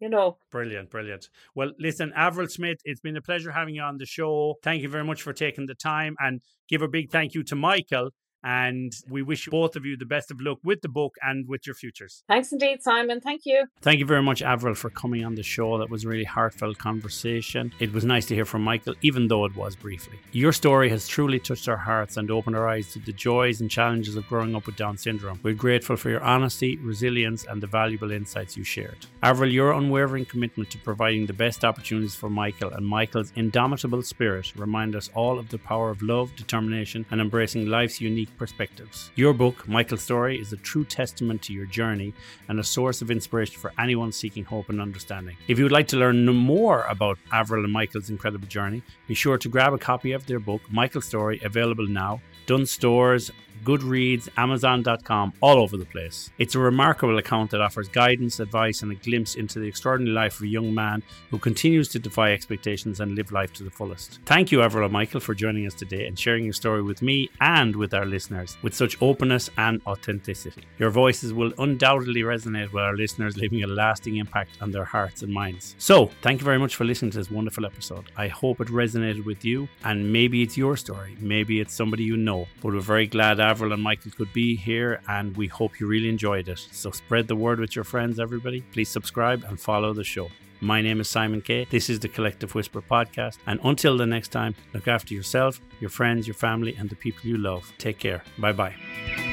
You 0.00 0.08
know, 0.08 0.38
brilliant, 0.50 0.90
brilliant. 0.90 1.28
Well, 1.54 1.72
listen, 1.78 2.12
Avril 2.14 2.48
Smith, 2.48 2.78
it's 2.84 3.00
been 3.00 3.16
a 3.16 3.22
pleasure 3.22 3.52
having 3.52 3.74
you 3.74 3.82
on 3.82 3.96
the 3.98 4.06
show. 4.06 4.56
Thank 4.62 4.82
you 4.82 4.88
very 4.88 5.04
much 5.04 5.22
for 5.22 5.32
taking 5.32 5.66
the 5.66 5.74
time, 5.74 6.16
and 6.18 6.40
give 6.68 6.82
a 6.82 6.88
big 6.88 7.10
thank 7.10 7.34
you 7.34 7.42
to 7.44 7.54
Michael 7.54 8.10
and 8.44 8.94
we 9.08 9.22
wish 9.22 9.48
both 9.48 9.74
of 9.74 9.86
you 9.86 9.96
the 9.96 10.04
best 10.04 10.30
of 10.30 10.40
luck 10.40 10.58
with 10.62 10.82
the 10.82 10.88
book 10.88 11.16
and 11.22 11.48
with 11.48 11.66
your 11.66 11.74
futures. 11.74 12.22
Thanks 12.28 12.52
indeed, 12.52 12.82
Simon. 12.82 13.20
Thank 13.20 13.42
you. 13.46 13.66
Thank 13.80 13.98
you 13.98 14.06
very 14.06 14.22
much, 14.22 14.42
Avril, 14.42 14.74
for 14.74 14.90
coming 14.90 15.24
on 15.24 15.34
the 15.34 15.42
show. 15.42 15.78
That 15.78 15.90
was 15.90 16.04
a 16.04 16.08
really 16.08 16.24
heartfelt 16.24 16.76
conversation. 16.78 17.72
It 17.80 17.92
was 17.92 18.04
nice 18.04 18.26
to 18.26 18.34
hear 18.34 18.44
from 18.44 18.62
Michael, 18.62 18.94
even 19.00 19.28
though 19.28 19.46
it 19.46 19.56
was 19.56 19.74
briefly. 19.74 20.18
Your 20.32 20.52
story 20.52 20.90
has 20.90 21.08
truly 21.08 21.40
touched 21.40 21.68
our 21.68 21.76
hearts 21.76 22.18
and 22.18 22.30
opened 22.30 22.56
our 22.56 22.68
eyes 22.68 22.92
to 22.92 22.98
the 22.98 23.12
joys 23.12 23.60
and 23.62 23.70
challenges 23.70 24.16
of 24.16 24.28
growing 24.28 24.54
up 24.54 24.66
with 24.66 24.76
Down 24.76 24.98
syndrome. 24.98 25.40
We're 25.42 25.54
grateful 25.54 25.96
for 25.96 26.10
your 26.10 26.22
honesty, 26.22 26.76
resilience, 26.76 27.46
and 27.46 27.62
the 27.62 27.66
valuable 27.66 28.10
insights 28.10 28.56
you 28.56 28.64
shared. 28.64 29.06
Avril, 29.22 29.50
your 29.50 29.72
unwavering 29.72 30.26
commitment 30.26 30.70
to 30.70 30.78
providing 30.78 31.24
the 31.24 31.32
best 31.32 31.64
opportunities 31.64 32.14
for 32.14 32.28
Michael 32.28 32.70
and 32.70 32.86
Michael's 32.86 33.32
indomitable 33.36 34.02
spirit 34.02 34.52
remind 34.56 34.94
us 34.94 35.10
all 35.14 35.38
of 35.38 35.48
the 35.48 35.58
power 35.58 35.90
of 35.90 36.02
love, 36.02 36.34
determination, 36.36 37.06
and 37.10 37.20
embracing 37.20 37.66
life's 37.66 38.00
unique 38.00 38.33
perspectives. 38.36 39.10
Your 39.14 39.32
book, 39.32 39.66
Michael's 39.68 40.02
Story, 40.02 40.40
is 40.40 40.52
a 40.52 40.56
true 40.56 40.84
testament 40.84 41.42
to 41.42 41.52
your 41.52 41.66
journey 41.66 42.14
and 42.48 42.58
a 42.58 42.64
source 42.64 43.02
of 43.02 43.10
inspiration 43.10 43.58
for 43.60 43.72
anyone 43.78 44.12
seeking 44.12 44.44
hope 44.44 44.68
and 44.68 44.80
understanding. 44.80 45.36
If 45.48 45.58
you 45.58 45.64
would 45.64 45.72
like 45.72 45.88
to 45.88 45.96
learn 45.96 46.24
more 46.26 46.82
about 46.88 47.18
Avril 47.32 47.64
and 47.64 47.72
Michael's 47.72 48.10
incredible 48.10 48.48
journey, 48.48 48.82
be 49.06 49.14
sure 49.14 49.38
to 49.38 49.48
grab 49.48 49.72
a 49.72 49.78
copy 49.78 50.12
of 50.12 50.26
their 50.26 50.40
book, 50.40 50.62
Michael's 50.70 51.06
Story, 51.06 51.40
available 51.44 51.86
now. 51.86 52.20
Dunnes 52.46 52.70
Stores, 52.70 53.30
Goodreads, 53.62 54.28
Amazon.com, 54.36 55.32
all 55.40 55.58
over 55.58 55.76
the 55.76 55.84
place. 55.84 56.30
It's 56.38 56.54
a 56.54 56.58
remarkable 56.58 57.18
account 57.18 57.50
that 57.52 57.60
offers 57.60 57.88
guidance, 57.88 58.40
advice, 58.40 58.82
and 58.82 58.92
a 58.92 58.94
glimpse 58.94 59.34
into 59.34 59.58
the 59.58 59.68
extraordinary 59.68 60.14
life 60.14 60.36
of 60.36 60.42
a 60.42 60.48
young 60.48 60.74
man 60.74 61.02
who 61.30 61.38
continues 61.38 61.88
to 61.90 61.98
defy 61.98 62.32
expectations 62.32 63.00
and 63.00 63.14
live 63.14 63.32
life 63.32 63.52
to 63.54 63.64
the 63.64 63.70
fullest. 63.70 64.20
Thank 64.26 64.52
you, 64.52 64.62
Avril 64.62 64.88
Michael, 64.88 65.20
for 65.20 65.34
joining 65.34 65.66
us 65.66 65.74
today 65.74 66.06
and 66.06 66.18
sharing 66.18 66.44
your 66.44 66.52
story 66.52 66.82
with 66.82 67.02
me 67.02 67.28
and 67.40 67.74
with 67.76 67.94
our 67.94 68.06
listeners 68.06 68.56
with 68.62 68.74
such 68.74 69.00
openness 69.00 69.50
and 69.56 69.80
authenticity. 69.86 70.64
Your 70.78 70.90
voices 70.90 71.32
will 71.32 71.52
undoubtedly 71.58 72.22
resonate 72.22 72.72
with 72.72 72.82
our 72.82 72.96
listeners, 72.96 73.36
leaving 73.36 73.62
a 73.62 73.66
lasting 73.66 74.16
impact 74.16 74.58
on 74.60 74.70
their 74.70 74.84
hearts 74.84 75.22
and 75.22 75.32
minds. 75.32 75.74
So, 75.78 76.10
thank 76.22 76.40
you 76.40 76.44
very 76.44 76.58
much 76.58 76.76
for 76.76 76.84
listening 76.84 77.10
to 77.12 77.18
this 77.18 77.30
wonderful 77.30 77.66
episode. 77.66 78.10
I 78.16 78.28
hope 78.28 78.60
it 78.60 78.68
resonated 78.68 79.24
with 79.24 79.44
you, 79.44 79.68
and 79.84 80.12
maybe 80.12 80.42
it's 80.42 80.56
your 80.56 80.76
story, 80.76 81.16
maybe 81.20 81.60
it's 81.60 81.74
somebody 81.74 82.04
you 82.04 82.16
know, 82.16 82.46
but 82.60 82.72
we're 82.72 82.80
very 82.80 83.06
glad 83.06 83.40
Avril 83.44 83.72
and 83.72 83.82
Michael 83.82 84.10
could 84.10 84.32
be 84.32 84.56
here, 84.56 85.00
and 85.06 85.36
we 85.36 85.46
hope 85.46 85.78
you 85.78 85.86
really 85.86 86.08
enjoyed 86.08 86.48
it. 86.48 86.58
So 86.58 86.90
spread 86.90 87.28
the 87.28 87.36
word 87.36 87.60
with 87.60 87.76
your 87.76 87.84
friends, 87.84 88.18
everybody. 88.18 88.62
Please 88.72 88.88
subscribe 88.88 89.44
and 89.44 89.60
follow 89.60 89.92
the 89.92 90.02
show. 90.02 90.28
My 90.60 90.80
name 90.80 90.98
is 91.00 91.10
Simon 91.10 91.42
Kay. 91.42 91.66
This 91.68 91.90
is 91.90 92.00
the 92.00 92.08
Collective 92.08 92.54
Whisper 92.54 92.80
podcast. 92.80 93.36
And 93.46 93.60
until 93.62 93.98
the 93.98 94.06
next 94.06 94.28
time, 94.28 94.54
look 94.72 94.88
after 94.88 95.12
yourself, 95.12 95.60
your 95.78 95.90
friends, 95.90 96.26
your 96.26 96.34
family, 96.34 96.74
and 96.76 96.88
the 96.88 96.96
people 96.96 97.28
you 97.28 97.36
love. 97.36 97.70
Take 97.76 97.98
care. 97.98 98.22
Bye 98.38 98.52
bye. 98.52 99.23